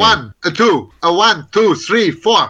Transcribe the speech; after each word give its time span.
One, 0.00 0.32
a 0.44 0.48
uh, 0.48 0.50
two, 0.52 0.90
a 1.02 1.12
one, 1.12 1.46
two, 1.52 1.74
three, 1.74 2.10
four. 2.10 2.48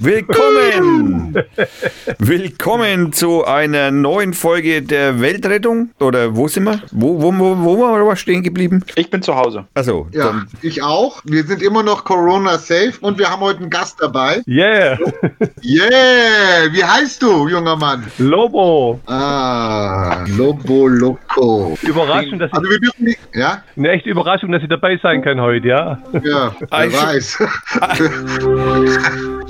Willkommen! 0.00 1.11
Willkommen 2.18 3.12
zu 3.12 3.44
einer 3.44 3.90
neuen 3.90 4.34
Folge 4.34 4.82
der 4.82 5.20
Weltrettung. 5.20 5.90
Oder 6.00 6.36
wo 6.36 6.48
sind 6.48 6.64
wir? 6.64 6.80
Wo, 6.92 7.20
wo, 7.22 7.32
wo, 7.38 7.56
wo 7.64 7.80
waren 7.82 8.04
wir 8.06 8.16
stehen 8.16 8.42
geblieben? 8.42 8.84
Ich 8.96 9.10
bin 9.10 9.22
zu 9.22 9.34
Hause. 9.34 9.64
Also, 9.74 10.08
Ja, 10.12 10.42
ich 10.62 10.82
auch. 10.82 11.20
Wir 11.24 11.44
sind 11.44 11.62
immer 11.62 11.82
noch 11.82 12.04
Corona-safe 12.04 12.92
und 13.00 13.18
wir 13.18 13.30
haben 13.30 13.40
heute 13.40 13.60
einen 13.60 13.70
Gast 13.70 13.98
dabei. 14.00 14.42
Yeah, 14.46 14.98
Yeah! 15.62 16.72
Wie 16.72 16.84
heißt 16.84 17.22
du, 17.22 17.48
junger 17.48 17.76
Mann? 17.76 18.06
Lobo. 18.18 19.00
Ah, 19.06 20.24
Lobo 20.36 20.88
Loco. 20.88 21.76
Überraschend, 21.82 22.40
dass 22.42 22.52
Also 22.52 22.64
ich, 22.66 22.70
wir 22.72 22.80
dürfen 22.80 23.04
nicht... 23.04 23.18
Ja? 23.34 23.62
eine 23.76 23.90
echte 23.90 24.10
Überraschung, 24.10 24.52
dass 24.52 24.62
ich 24.62 24.68
dabei 24.68 24.98
sein 25.02 25.22
kann 25.22 25.40
heute, 25.40 25.68
ja. 25.68 25.98
Ja, 26.24 26.54
wer 26.60 26.72
Also- 26.72 26.96
weiß. 26.98 27.38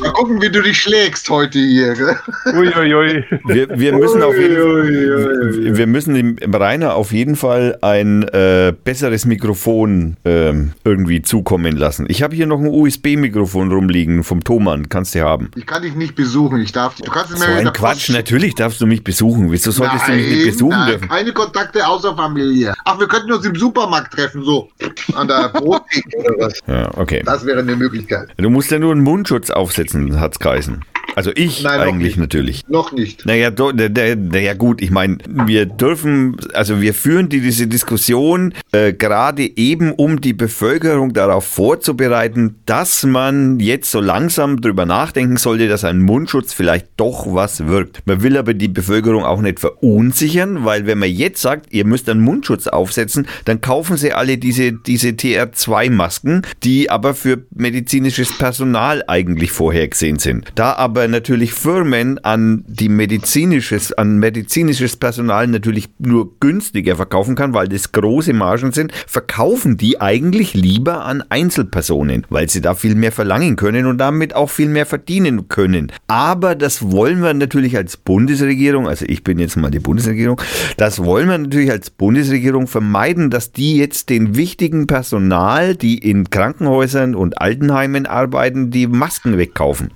Mal 0.02 0.12
gucken, 0.12 0.41
wie 0.43 0.51
du 0.51 0.62
dich 0.62 0.80
schlägst 0.80 1.29
heute 1.30 1.59
hier. 1.73 1.95
gell? 1.95 2.17
Uiuiui. 2.55 3.25
wir, 3.47 3.69
wir 3.79 3.93
müssen 3.97 4.23
auf 4.23 4.37
jeden 4.39 4.57
Ui, 4.63 5.77
wir 5.77 5.87
müssen 5.87 6.15
dem 6.15 6.55
Rainer 6.55 6.95
auf 6.95 7.13
jeden 7.13 7.37
Fall 7.37 7.79
ein 7.83 8.23
äh, 8.29 8.73
besseres 8.85 9.25
Mikrofon 9.27 10.16
ähm, 10.25 10.73
irgendwie 10.85 11.23
zukommen 11.23 11.77
lassen. 11.77 12.07
Ich 12.09 12.23
habe 12.23 12.35
hier 12.35 12.47
noch 12.47 12.61
ein 12.61 12.66
USB-Mikrofon 12.69 13.71
rumliegen 13.73 14.25
vom 14.25 14.43
Thomann. 14.45 14.89
Kannst 14.89 15.15
du 15.15 15.21
haben. 15.23 15.51
Ich 15.57 15.66
kann 15.66 15.83
dich 15.83 15.95
nicht 15.95 16.15
besuchen. 16.15 16.61
Ich 16.61 16.73
darf 16.73 16.95
dich. 16.95 17.05
Du 17.07 17.11
kannst 17.13 17.33
es 17.33 17.41
So 17.41 17.47
ein 17.47 17.65
Quatsch. 17.73 18.07
Post- 18.07 18.11
Natürlich 18.11 18.55
darfst 18.55 18.80
du 18.80 18.87
mich 18.87 19.02
besuchen. 19.05 19.51
Wieso 19.51 19.71
solltest 19.71 20.09
du 20.09 20.13
mich 20.13 20.29
nicht 20.29 20.45
besuchen 20.47 20.71
nein, 20.71 20.89
dürfen? 20.91 21.09
Keine 21.09 21.33
Kontakte 21.33 21.87
außer 21.87 22.15
Familie. 22.16 22.75
Ach, 22.85 22.99
wir 22.99 23.09
könnten 23.09 23.33
uns 23.33 23.45
im 23.47 23.55
Supermarkt 23.55 24.13
treffen, 24.15 24.43
so 24.43 24.68
an 25.15 25.29
der 25.29 25.49
Brottheke 25.52 26.18
oder 26.18 26.35
was. 26.39 26.61
Ja, 26.66 26.91
okay. 26.96 27.23
Das 27.24 27.45
wäre 27.46 27.61
eine 27.61 27.77
Möglichkeit. 27.77 28.29
Du 28.37 28.51
musst 28.51 28.71
ja 28.71 28.79
nur 28.79 28.93
einen 28.93 29.02
Mundschutz 29.02 29.51
aufsetzen, 29.51 30.18
hat's 30.21 30.39
geheißen. 30.39 30.80
Also 31.15 31.30
ich 31.35 31.63
Nein, 31.63 31.79
noch 31.79 31.87
eigentlich 31.87 32.16
nicht. 32.16 32.18
natürlich. 32.18 32.68
Noch 32.68 32.93
nicht. 32.93 33.27
Naja, 33.27 33.51
naja 33.51 34.55
gut, 34.55 34.80
ich 34.80 34.91
meine, 34.91 35.18
wir 35.46 35.66
dürfen, 35.66 36.37
also 36.55 36.80
wir 36.80 36.95
führen 36.95 37.29
die, 37.29 37.41
diese 37.41 37.66
Diskussion 37.66 38.55
äh, 38.73 38.93
gerade 38.93 39.43
eben, 39.57 39.93
um 39.93 40.21
die 40.21 40.33
Bevölkerung 40.33 41.13
darauf 41.13 41.45
vorzubereiten, 41.45 42.57
dass 42.66 43.05
man 43.05 43.60
jetzt 43.60 43.90
so 43.90 44.01
langsam 44.01 44.60
drüber 44.60 44.87
nachdenken 44.87 45.37
sollte, 45.37 45.68
dass 45.68 45.85
ein 45.85 46.01
Mundschutz 46.01 46.52
vielleicht 46.52 46.87
doch 46.96 47.27
was 47.35 47.66
wirkt. 47.66 48.02
Man 48.07 48.23
will 48.23 48.37
aber 48.37 48.55
die 48.55 48.68
Bevölkerung 48.68 49.24
auch 49.24 49.40
nicht 49.40 49.60
verunsichern, 49.60 50.65
weil 50.65 50.87
wenn 50.87 50.99
man 50.99 51.10
jetzt 51.10 51.43
sagt, 51.43 51.73
ihr 51.73 51.85
müsst 51.85 52.09
einen 52.09 52.21
Mundschutz 52.21 52.66
aufsetzen, 52.66 53.27
dann 53.45 53.60
kaufen 53.60 53.96
sie 53.96 54.13
alle 54.13 54.38
diese, 54.38 54.73
diese 54.73 55.10
TR2-Masken, 55.10 56.43
die 56.63 56.90
aber 56.90 57.15
für 57.15 57.45
medizinisches 57.55 58.37
Personal 58.37 59.05
eigentlich 59.07 59.52
vorhergesehen 59.52 60.18
sind. 60.18 60.52
Da 60.55 60.73
aber 60.74 61.02
natürlich 61.09 61.55
Firmen 61.55 62.19
an 62.25 62.65
die 62.67 62.89
medizinisches, 62.89 63.93
an 63.93 64.19
medizinisches 64.19 64.97
Personal 64.97 65.47
natürlich 65.47 65.91
nur 65.99 66.39
günstiger 66.41 66.97
verkaufen 66.97 67.34
kann, 67.34 67.55
weil 67.55 67.69
das 67.69 67.93
große 67.93 68.33
Margen 68.33 68.72
sind, 68.72 68.93
verkaufen 69.06 69.77
die 69.77 70.00
eigentlich 70.00 70.55
lieber 70.55 71.05
an 71.05 71.23
Einzelpersonen, 71.28 72.27
weil 72.31 72.49
sie 72.49 72.61
da 72.61 72.75
viel 72.75 72.95
mehr 72.95 73.12
verlangen 73.12 73.56
können 73.56 73.87
und 73.87 73.99
damit 73.99 74.34
auch 74.34 74.50
viel 74.50 74.69
mehr 74.69 74.87
verdienen 74.87 75.49
können. 75.49 75.93
Aber 76.06 76.55
das 76.55 76.91
wollen 76.91 77.23
wir 77.23 77.34
natürlich 77.34 77.77
als 77.77 77.97
Bundesregierung, 77.97 78.89
also 78.89 79.05
ich 79.09 79.25
bin 79.25 79.39
jetzt 79.39 79.56
mal 79.56 79.71
die 79.71 79.81
Bundesregierung, 79.81 80.41
das 80.77 81.03
wollen 81.05 81.28
wir 81.28 81.39
natürlich 81.39 81.71
als 81.71 81.91
Bundesregierung 81.91 82.67
vermeiden, 82.67 83.31
dass 83.31 83.53
die 83.53 83.77
jetzt 83.77 84.11
den 84.11 84.37
wichtigen 84.37 84.87
Personal, 84.87 85.77
die 85.77 85.99
in 85.99 86.31
Krankenhäusern 86.31 87.15
und 87.15 87.41
Altenheimen 87.41 88.06
arbeiten, 88.06 88.71
die 88.71 88.87
Masken 88.87 89.39
wegkaufen. 89.39 89.91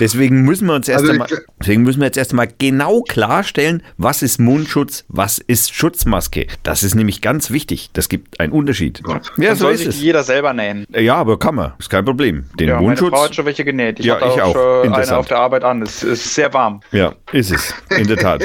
Deswegen 0.00 0.42
müssen 0.52 0.66
wir 0.66 0.74
uns 0.74 0.86
erst 0.86 1.00
Also 1.00 1.12
einmal, 1.14 1.28
deswegen 1.60 1.80
müssen 1.82 2.00
wir 2.00 2.04
jetzt 2.06 2.18
erst 2.18 2.32
einmal 2.32 2.48
genau 2.58 3.00
klarstellen, 3.00 3.82
was 3.96 4.20
ist 4.20 4.38
Mundschutz, 4.38 5.06
was 5.08 5.38
ist 5.38 5.74
Schutzmaske. 5.74 6.46
Das 6.62 6.82
ist 6.82 6.94
nämlich 6.94 7.22
ganz 7.22 7.50
wichtig. 7.50 7.88
Das 7.94 8.10
gibt 8.10 8.38
einen 8.38 8.52
Unterschied. 8.52 9.00
Ja, 9.08 9.20
Dann 9.38 9.56
so 9.56 9.64
soll 9.64 9.72
ist 9.72 9.78
sich 9.78 9.88
es. 9.88 10.02
jeder 10.02 10.22
selber 10.24 10.52
nähen. 10.52 10.84
Ja, 10.90 11.14
aber 11.14 11.38
kann 11.38 11.54
man. 11.54 11.72
Ist 11.78 11.88
kein 11.88 12.04
Problem. 12.04 12.44
Den 12.60 12.68
Ja, 12.68 12.74
meine 12.74 12.88
Mundschutz. 12.88 13.14
Frau 13.14 13.24
hat 13.24 13.34
schon 13.34 13.46
welche 13.46 13.64
genäht. 13.64 13.98
Ich 13.98 14.04
Ja, 14.04 14.16
hatte 14.20 14.26
ich 14.34 14.42
auch. 14.42 14.52
schon 14.52 14.62
eine 14.80 14.86
Interessant. 14.88 15.18
auf 15.20 15.28
der 15.28 15.38
Arbeit 15.38 15.64
an. 15.64 15.80
Es 15.80 16.02
ist 16.02 16.34
sehr 16.34 16.52
warm. 16.52 16.82
Ja, 16.90 17.14
ist 17.32 17.50
es. 17.50 17.74
In 17.96 18.08
der 18.08 18.18
Tat. 18.18 18.42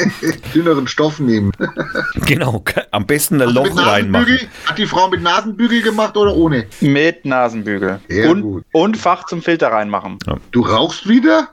Dünneren 0.54 0.86
Stoff 0.88 1.20
nehmen. 1.20 1.52
genau. 2.26 2.64
Am 2.90 3.04
besten 3.06 3.40
ein 3.42 3.48
Mit 3.48 3.54
Loch 3.56 3.86
reinmachen. 3.86 4.38
Hat 4.64 4.78
die 4.78 4.86
Frau 4.86 5.08
mit 5.10 5.20
Nasenbügel 5.22 5.82
gemacht 5.82 6.16
oder 6.16 6.34
ohne? 6.34 6.64
Mit 6.80 7.26
Nasenbügel. 7.26 8.00
Sehr 8.08 8.30
und, 8.30 8.40
gut. 8.42 8.64
und 8.72 8.96
Fach 8.96 9.26
zum 9.26 9.42
Filter 9.42 9.68
reinmachen. 9.68 10.18
Du 10.52 10.62
rauchst 10.62 11.06
wieder? 11.08 11.49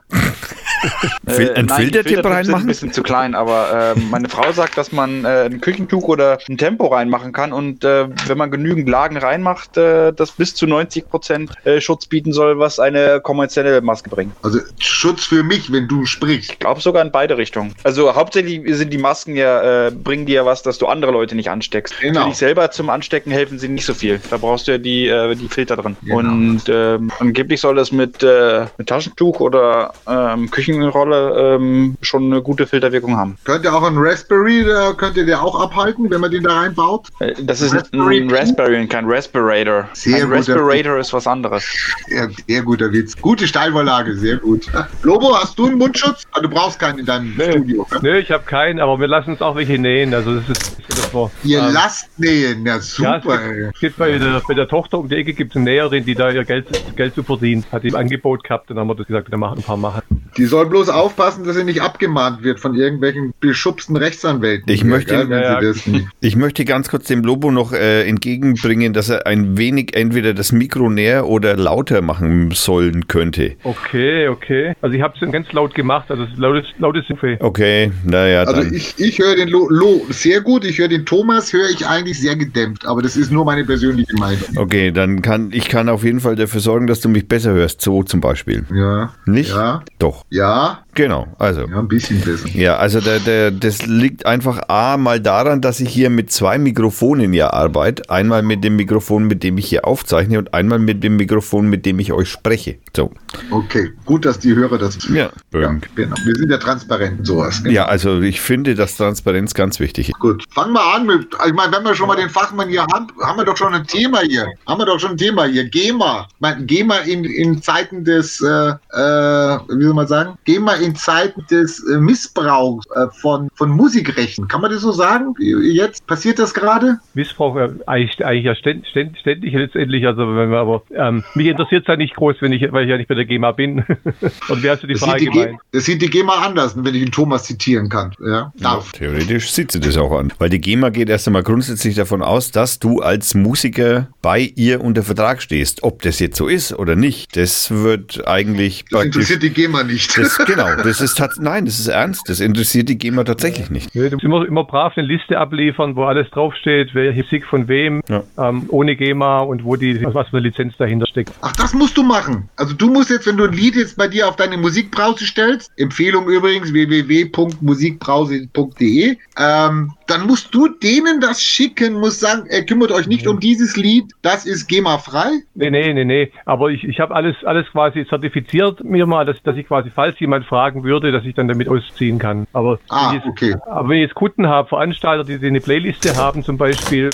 Fil- 1.28 1.50
ein 1.52 1.56
Äh, 1.56 1.64
nein, 1.64 1.66
die 1.68 1.84
Filtertipp 1.94 2.26
reinmachen? 2.26 2.64
ein 2.64 2.68
bisschen 2.68 2.94
zu 2.94 3.02
klein, 3.04 3.34
aber 3.36 3.94
äh, 3.96 4.00
meine 4.12 4.30
Frau 4.30 4.52
sagt, 4.52 4.78
dass 4.78 4.92
man 4.92 5.26
äh, 5.26 5.46
ein 5.46 5.60
Küchentuch 5.60 6.04
oder 6.08 6.38
ein 6.48 6.58
Tempo 6.58 6.88
reinmachen 6.88 7.34
kann 7.34 7.52
und 7.52 7.84
äh, 7.84 8.08
wenn 8.28 8.38
man 8.38 8.52
genügend 8.52 8.88
Lagen 8.88 9.18
reinmacht, 9.18 9.76
äh, 9.78 10.14
das 10.14 10.32
bis 10.32 10.54
zu 10.56 10.68
90 10.68 11.10
Prozent 11.10 11.52
äh, 11.66 11.82
Schutz 11.82 12.06
bieten 12.06 12.32
soll, 12.32 12.60
was 12.60 12.80
eine 12.80 13.20
kommerzielle 13.22 13.82
Maske 13.82 14.10
bringt. 14.10 14.34
Also 14.44 14.60
Schutz 14.80 15.26
für 15.26 15.44
mich, 15.44 15.72
wenn 15.72 15.88
du 15.88 16.06
sprichst. 16.06 16.52
Ich 16.52 16.60
glaube 16.60 16.80
sogar 16.82 17.04
in 17.04 17.12
beide 17.12 17.38
Richtungen. 17.38 17.74
Also 17.84 18.16
hauptsächlich 18.16 18.62
sind 18.78 18.94
die 18.94 18.98
Masken 19.00 19.36
ja, 19.36 19.88
äh, 19.88 19.92
bringen 19.92 20.26
dir 20.28 20.36
ja 20.36 20.46
was, 20.46 20.62
dass 20.64 20.78
du 20.78 20.86
andere 20.86 21.12
Leute 21.12 21.36
nicht 21.36 21.50
ansteckst. 21.50 22.00
Genau. 22.00 22.22
Für 22.22 22.28
dich 22.30 22.38
selber 22.38 22.72
zum 22.72 22.90
Anstecken 22.90 23.32
helfen 23.32 23.58
sie 23.60 23.68
nicht 23.68 23.86
so 23.86 23.94
viel. 23.96 24.22
Da 24.30 24.38
brauchst 24.38 24.68
du 24.68 24.74
ja 24.74 24.78
die, 24.78 25.08
äh, 25.08 25.36
die 25.36 25.50
Filter 25.50 25.76
drin. 25.76 25.98
Genau. 26.04 26.18
Und 26.20 26.62
ähm, 26.70 27.12
angeblich 27.20 27.60
soll 27.62 27.76
das 27.76 27.92
mit, 27.92 28.22
äh, 28.24 28.66
mit 28.78 28.88
Taschentuch 28.88 29.40
oder 29.40 29.87
ähm, 30.08 30.50
Küchenrolle 30.52 31.56
ähm, 31.56 31.98
schon 32.02 32.26
eine 32.32 32.42
gute 32.42 32.68
Filterwirkung 32.68 33.18
haben. 33.18 33.38
Könnte 33.44 33.74
auch 33.74 33.84
ein 33.84 33.98
Raspberry, 33.98 34.64
da 34.66 34.94
könnte 34.94 35.26
der 35.26 35.42
auch 35.42 35.60
abhalten, 35.60 36.10
wenn 36.10 36.22
man 36.22 36.32
den 36.32 36.44
da 36.44 36.60
reinbaut. 36.60 37.08
Äh, 37.20 37.34
Das 37.44 37.62
ist 37.62 37.74
Raspberry 37.74 38.22
ein? 38.22 38.32
Raspberry 38.32 38.80
und 38.82 38.90
kein 38.90 39.06
Respirator. 39.06 39.88
Sehr 39.94 40.24
ein 40.24 40.32
Respirator 40.32 40.98
ist 41.00 41.14
was 41.14 41.28
anderes. 41.28 41.66
Sehr, 42.08 42.30
sehr 42.48 42.62
guter 42.62 42.92
Witz. 42.92 43.16
Gute 43.20 43.48
Steilvorlage, 43.48 44.16
sehr 44.16 44.38
gut. 44.38 44.68
Lobo, 45.04 45.36
hast 45.38 45.58
du 45.60 45.68
einen 45.68 45.78
Mundschutz? 45.78 46.24
Ah, 46.32 46.40
du 46.42 46.50
brauchst 46.50 46.80
keinen 46.80 47.00
in 47.00 47.06
deinem 47.06 47.36
Nee, 47.38 47.52
Studio. 47.52 47.88
ne? 47.92 48.00
nee 48.02 48.18
ich 48.20 48.32
habe 48.32 48.44
keinen, 48.46 48.80
aber 48.80 49.00
wir 49.00 49.08
lassen 49.08 49.32
uns 49.32 49.42
auch 49.42 49.56
welche 49.56 49.78
nähen. 49.80 50.14
Also 50.14 50.36
das 50.40 50.50
ist 50.50 50.78
das 50.98 51.14
war, 51.14 51.32
Ihr 51.44 51.60
ähm, 51.60 51.74
lasst 51.74 52.20
nähen, 52.20 52.66
ja 52.66 52.78
ja, 52.78 52.78
es 52.78 52.96
super. 52.96 53.38
gibt, 53.38 53.76
es 53.76 53.80
gibt 53.80 53.98
bei, 53.98 54.18
der, 54.18 54.42
bei 54.48 54.54
der 54.54 54.68
Tochter 54.68 55.00
um 55.00 55.10
die 55.10 55.16
Ecke 55.16 55.34
gibt 55.34 55.52
es 55.52 55.56
eine 55.56 55.66
Näherin, 55.66 56.06
die 56.06 56.16
da 56.16 56.30
ihr 56.30 56.44
Geld, 56.44 56.68
Geld 56.96 57.16
zu 57.16 57.24
verdienen. 57.24 57.66
Hat 57.72 57.84
die 57.84 57.90
im 57.90 57.96
Angebot 57.96 58.44
gehabt, 58.44 58.70
dann 58.70 58.80
haben 58.80 58.88
wir 58.88 58.96
das 58.96 59.08
gesagt, 59.08 59.32
dann 59.32 59.40
machen 59.40 59.60
ein 59.60 59.64
paar 59.64 59.78
machen. 59.78 60.02
Die 60.38 60.46
soll 60.46 60.68
bloß 60.68 60.90
aufpassen, 60.90 61.44
dass 61.44 61.56
sie 61.56 61.64
nicht 61.64 61.82
abgemahnt 61.82 62.44
wird 62.44 62.60
von 62.60 62.76
irgendwelchen 62.76 63.34
beschubsten 63.40 63.96
Rechtsanwälten. 63.98 64.72
Ich 64.72 64.82
hier, 64.82 64.90
möchte- 64.90 65.16
gell, 65.16 65.30
wenn 65.30 65.42
Ja, 65.42 65.60
sie 65.62 65.68
das 65.94 66.04
Ich 66.22 66.36
möchte 66.36 66.64
ganz 66.66 66.90
kurz 66.90 67.06
dem 67.08 67.24
Lobo 67.24 67.52
noch 67.52 67.74
äh, 67.74 68.08
entgegenbringen, 68.08 68.94
dass 68.94 69.10
er 69.10 69.26
ein 69.26 69.58
wenig 69.58 69.96
entweder 69.96 70.34
das 70.34 70.52
Mikro 70.52 70.90
näher 70.90 71.28
oder 71.28 71.56
lauter 71.56 72.02
machen 72.02 72.52
sollen 72.52 73.08
könnte. 73.08 73.56
Okay, 73.64 74.28
okay. 74.28 74.74
Also 74.82 74.96
ich 74.96 75.02
habe 75.02 75.14
es 75.20 75.32
ganz 75.32 75.52
laut 75.54 75.74
gemacht, 75.74 76.10
also 76.10 76.24
es 76.24 76.30
ist 76.32 76.38
lautes, 76.38 76.66
lautes 76.80 77.06
Hilfe. 77.08 77.38
Okay, 77.40 77.92
naja, 78.06 78.42
Also 78.44 78.62
dann. 78.62 78.74
ich, 78.74 78.94
ich 78.98 79.20
höre 79.20 79.36
den 79.36 79.50
Lo, 79.50 79.68
Lo 79.70 80.06
sehr 80.10 80.42
gut, 80.42 80.66
ich 80.66 80.78
höre 80.78 80.88
den 80.88 81.06
Thomas, 81.06 81.52
höre 81.54 81.70
ich 81.70 81.86
eigentlich 81.88 82.20
sehr 82.20 82.36
gedämpft, 82.36 82.86
aber 82.86 83.02
das 83.02 83.18
ist 83.18 83.32
nur 83.32 83.46
meine 83.46 83.64
persönliche 83.64 84.14
Meinung. 84.18 84.44
Okay, 84.56 84.92
dann 84.92 85.22
kann 85.22 85.50
ich 85.52 85.70
kann 85.70 85.90
auf 85.90 86.04
jeden 86.04 86.20
Fall 86.20 86.36
dafür 86.36 86.62
sorgen, 86.62 86.88
dass 86.88 87.02
du 87.02 87.10
mich 87.10 87.28
besser 87.28 87.54
hörst. 87.54 87.82
So 87.82 88.04
zum 88.04 88.22
Beispiel. 88.22 88.66
Ja. 88.74 89.14
Nicht? 89.26 89.50
Ja. 89.52 89.84
Doch. 90.00 90.26
Ja. 90.30 90.84
Genau. 90.94 91.28
Also. 91.38 91.62
Ja, 91.62 91.80
ein 91.80 91.88
bisschen 91.88 92.20
besser. 92.22 92.50
Ja, 92.50 92.78
also 92.78 93.00
der, 93.00 93.20
der, 93.20 93.52
das 93.52 93.86
liegt 93.86 94.26
einfach 94.26 94.68
A 94.68 94.98
mal 94.98 95.20
daran, 95.20 95.62
dass 95.62 95.80
ich 95.80 95.90
hier 95.90 96.10
mit 96.10 96.32
zwei 96.32 96.58
Mikrofonen 96.58 97.34
ja 97.34 97.54
arbeite. 97.54 98.10
Einmal 98.10 98.42
mit 98.42 98.64
dem 98.64 98.76
Mikrofon, 98.76 99.26
mit 99.26 99.44
dem 99.44 99.58
ich 99.58 99.68
hier 99.68 99.86
aufzeichne 99.86 100.40
und 100.40 100.54
einmal 100.54 100.80
mit 100.80 101.04
dem 101.04 101.16
Mikrofon, 101.16 101.70
mit 101.70 101.86
dem 101.86 102.00
ich 102.00 102.14
euch 102.14 102.30
spreche. 102.30 102.78
So. 102.96 103.12
Okay, 103.52 103.94
gut, 104.06 104.26
dass 104.26 104.40
die 104.40 104.56
Hörer 104.56 104.80
das. 104.80 104.98
Ja. 105.10 105.30
ja 105.54 105.76
genau. 105.96 106.16
Wir 106.26 106.36
sind 106.36 106.50
ja 106.50 106.58
transparent, 106.58 107.26
sowas. 107.26 107.62
Ja, 107.66 107.86
also 107.86 108.20
ich 108.22 108.42
finde, 108.42 108.74
dass 108.74 108.98
Transparenz 108.98 109.54
ganz 109.54 109.80
wichtig 109.80 110.10
ist. 110.10 110.20
Gut, 110.20 110.44
fangen 110.52 110.74
wir 110.74 110.96
an 110.96 111.06
mit, 111.06 111.28
ich 111.46 111.54
meine, 111.54 111.72
wenn 111.76 111.84
wir 111.84 111.94
schon 111.94 112.08
mal 112.08 112.16
den 112.16 112.30
Fachmann 112.30 112.70
hier 112.70 112.82
haben, 112.92 113.08
haben 113.22 113.38
wir 113.38 113.46
doch 113.46 113.56
schon 113.56 113.74
ein 113.74 113.86
Thema 113.86 114.22
hier. 114.22 114.48
Haben 114.66 114.80
wir 114.80 114.86
doch 114.86 115.00
schon 115.00 115.12
ein 115.12 115.18
Thema 115.18 115.46
hier. 115.46 115.70
GEMA. 115.70 116.28
Ich 116.28 116.42
meine, 116.42 116.66
GEMA 116.66 116.98
in, 117.00 117.24
in 117.24 117.62
Zeiten 117.62 118.04
des, 118.04 118.42
äh, 118.42 118.48
äh, 118.48 119.60
wie 119.70 119.84
soll 119.84 119.94
man 119.94 120.07
mal 120.08 120.26
sagen? 120.26 120.38
GEMA 120.46 120.74
in 120.76 120.96
Zeiten 120.96 121.46
des 121.50 121.84
äh, 121.88 121.98
Missbrauchs 121.98 122.86
äh, 122.96 123.08
von, 123.12 123.50
von 123.56 123.70
Musikrechten. 123.70 124.48
Kann 124.48 124.62
man 124.62 124.72
das 124.72 124.82
so 124.82 124.92
sagen? 124.92 125.36
Jetzt 125.40 126.06
passiert 126.08 126.40
das 126.40 126.54
gerade? 126.54 127.00
Missbrauch 127.14 127.56
äh, 127.58 127.70
eigentlich, 127.86 128.26
eigentlich 128.26 128.46
ja 128.46 128.56
ständig, 128.56 128.90
ständig, 128.90 129.20
ständig 129.20 129.54
letztendlich. 129.54 130.06
Also 130.06 130.22
wenn 130.36 130.50
wir 130.50 130.60
aber 130.60 130.84
ähm, 130.92 131.24
mich 131.36 131.48
interessiert 131.48 131.84
es 131.84 131.88
ja 131.88 131.96
nicht 131.96 132.16
groß, 132.16 132.38
wenn 132.40 132.54
ich, 132.54 132.72
weil 132.72 132.86
ich 132.86 132.90
ja 132.90 132.98
nicht 132.98 133.08
bei 133.08 133.16
der 133.16 133.26
GEMA 133.26 133.52
bin. 133.52 133.80
Und 134.50 134.64
wer 134.64 134.74
hast 134.74 134.84
du 134.84 134.88
die 134.88 134.94
Das 134.94 135.04
Frage 135.04 135.20
sieht 135.20 135.30
die, 135.30 135.34
Ge 135.34 135.44
gemeint? 135.46 135.62
das 135.72 135.86
sieht 135.86 136.02
die 136.02 136.10
GEMA 136.10 136.34
anders, 136.46 136.76
wenn 136.76 136.96
ich 136.96 137.04
den 137.04 137.12
Thomas 137.12 137.44
zitieren 137.44 137.90
kann. 137.90 138.14
Ja, 138.26 138.52
darf. 138.58 138.92
Theoretisch 138.94 139.52
sieht 139.52 139.72
sie 139.72 139.80
das 139.80 139.98
auch 139.98 140.18
an. 140.18 140.34
Weil 140.38 140.50
die 140.50 140.62
GEMA 140.62 140.90
geht 140.90 141.10
erst 141.10 141.28
einmal 141.28 141.44
grundsätzlich 141.44 141.96
davon 141.96 142.22
aus, 142.22 142.52
dass 142.52 142.80
du 142.80 143.00
als 143.00 143.36
Musiker 143.36 144.08
bei 144.22 144.52
ihr 144.56 144.82
unter 144.82 145.04
Vertrag 145.04 145.42
stehst. 145.42 145.84
Ob 145.84 146.02
das 146.02 146.20
jetzt 146.20 146.38
so 146.38 146.48
ist 146.48 146.74
oder 146.74 146.96
nicht, 146.96 147.36
das 147.36 147.72
wird 147.72 148.28
eigentlich 148.28 148.86
Das 148.90 149.06
interessiert 149.06 149.44
die 149.44 149.50
GEMA 149.50 149.84
nicht. 149.84 149.97
Das, 150.16 150.38
genau, 150.46 150.76
das 150.84 151.02
ist 151.02 151.22
nein, 151.40 151.66
das 151.66 151.80
ist 151.80 151.88
ernst. 151.88 152.30
Das 152.30 152.40
interessiert 152.40 152.90
die 152.90 152.98
GEMA 152.98 153.24
tatsächlich 153.24 153.70
nicht. 153.70 153.94
Nee, 153.96 154.10
du 154.10 154.16
musst 154.16 154.24
immer, 154.24 154.46
immer 154.46 154.64
brav 154.66 154.94
eine 154.98 155.08
Liste 155.08 155.38
abliefern, 155.38 155.96
wo 155.96 156.06
alles 156.06 156.30
draufsteht, 156.32 156.94
welche 156.94 157.24
Musik 157.24 157.46
von 157.46 157.68
wem, 157.68 158.02
Ja. 158.10 158.24
ähm, 158.38 158.66
ohne 158.70 158.96
GEMA 158.96 159.40
und 159.40 159.64
wo 159.64 159.76
die, 159.76 160.04
was 160.04 160.28
für 160.30 160.38
eine 160.38 160.48
Lizenz 160.48 160.76
dahinter 160.78 161.08
steckt. 161.08 161.32
Ach, 161.42 161.56
das 161.56 161.74
musst 161.74 161.98
du 161.98 162.04
machen. 162.04 162.50
Also 162.56 162.74
du 162.74 162.90
musst 162.90 163.10
jetzt, 163.10 163.28
wenn 163.28 163.38
du 163.38 163.46
ein 163.46 163.54
Lied 163.54 163.76
jetzt 163.76 163.98
bei 163.98 164.08
dir 164.08 164.28
auf 164.28 164.36
deine 164.36 164.58
Musikbrause 164.58 165.26
stellst, 165.26 165.72
Empfehlung 165.78 166.28
übrigens 166.28 166.74
www.musikbrause.de, 166.74 169.18
ähm, 169.40 169.92
dann 170.08 170.26
musst 170.26 170.54
du 170.56 170.68
denen 170.70 171.20
das 171.20 171.42
schicken, 171.42 172.00
musst 172.00 172.22
sagen, 172.22 172.46
er 172.50 172.66
kümmert 172.66 172.92
euch 172.92 173.08
nicht 173.08 173.28
um 173.28 173.40
dieses 173.40 173.76
Lied, 173.76 174.06
das 174.22 174.46
ist 174.46 174.68
GEMA-frei. 174.68 175.42
Nee, 175.56 175.70
nee, 175.70 175.94
nee, 175.94 176.06
nee. 176.06 176.32
Aber 176.46 176.70
ich, 176.70 176.84
ich 176.86 177.00
habe 177.00 177.14
alles, 177.14 177.36
alles 177.44 177.68
quasi 177.72 178.06
zertifiziert 178.08 178.84
mir 178.84 179.06
mal, 179.06 179.26
dass, 179.26 179.42
dass 179.44 179.58
ich 179.58 179.68
quasi, 179.68 179.87
falls 179.94 180.20
jemand 180.20 180.46
fragen 180.46 180.84
würde, 180.84 181.12
dass 181.12 181.26
ich 181.26 181.36
dann 181.36 181.48
damit 181.48 181.68
ausziehen 181.70 182.20
kann. 182.20 182.48
Aber, 182.54 182.80
Ah, 182.90 183.12
wenn, 183.12 183.18
ich 183.20 183.26
jetzt, 183.26 183.32
okay. 183.32 183.56
aber 183.70 183.90
wenn 183.90 183.98
ich 183.98 184.04
jetzt 184.04 184.16
Kunden 184.16 184.48
habe, 184.48 184.68
Veranstalter, 184.70 185.24
die, 185.24 185.40
die 185.40 185.48
eine 185.48 185.60
Playliste 185.62 186.16
haben, 186.16 186.44
zum 186.44 186.58
Beispiel 186.58 187.10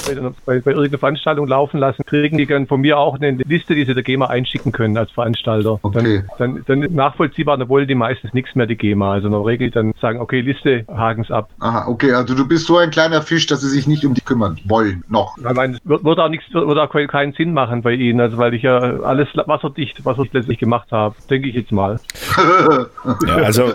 bei, 0.45 0.59
bei, 0.59 0.71
irgendeiner 0.71 0.97
Veranstaltung 0.97 1.47
laufen 1.47 1.79
lassen, 1.79 2.03
kriegen 2.05 2.37
die 2.37 2.45
dann 2.45 2.67
von 2.67 2.81
mir 2.81 2.97
auch 2.97 3.15
eine 3.15 3.31
Liste, 3.31 3.75
die 3.75 3.85
sie 3.85 3.93
der 3.93 4.03
GEMA 4.03 4.27
einschicken 4.27 4.71
können 4.71 4.97
als 4.97 5.11
Veranstalter. 5.11 5.79
Okay. 5.81 6.23
Dann, 6.37 6.63
dann, 6.67 6.81
dann 6.81 6.93
nachvollziehbar, 6.95 7.57
dann 7.57 7.69
wollen 7.69 7.87
die 7.87 7.95
meistens 7.95 8.33
nichts 8.33 8.55
mehr, 8.55 8.65
die 8.65 8.75
GEMA. 8.75 9.13
Also 9.13 9.27
in 9.27 9.33
der 9.33 9.45
Regel 9.45 9.69
dann 9.71 9.93
sagen, 10.01 10.19
okay, 10.19 10.41
Liste, 10.41 10.85
haken's 10.87 11.31
ab. 11.31 11.49
Aha, 11.59 11.87
okay, 11.87 12.11
also 12.13 12.35
du 12.35 12.47
bist 12.47 12.65
so 12.67 12.77
ein 12.77 12.89
kleiner 12.91 13.21
Fisch, 13.21 13.45
dass 13.47 13.61
sie 13.61 13.69
sich 13.69 13.87
nicht 13.87 14.05
um 14.05 14.13
die 14.13 14.21
kümmern 14.21 14.59
wollen, 14.65 15.03
noch. 15.09 15.37
Ich 15.37 15.43
meine, 15.55 15.73
es 15.75 15.79
wird, 15.85 16.03
wird 16.03 16.19
auch 16.19 16.29
nichts, 16.29 16.45
wird, 16.53 16.67
wird 16.67 16.77
auch 16.79 16.89
keinen- 16.89 17.07
keinen 17.07 17.33
Sinn 17.33 17.53
machen 17.53 17.81
bei 17.81 17.93
Ihnen, 17.93 18.19
also 18.19 18.37
weil 18.37 18.53
ich 18.53 18.63
ja 18.63 18.77
alles 18.77 19.27
wasserdicht, 19.35 20.03
was 20.05 20.17
ich 20.19 20.31
letztlich 20.33 20.57
gemacht 20.59 20.91
habe, 20.91 21.15
denke 21.29 21.49
ich 21.49 21.55
jetzt 21.55 21.71
mal. 21.71 21.99
Ja, 23.27 23.35
also 23.35 23.73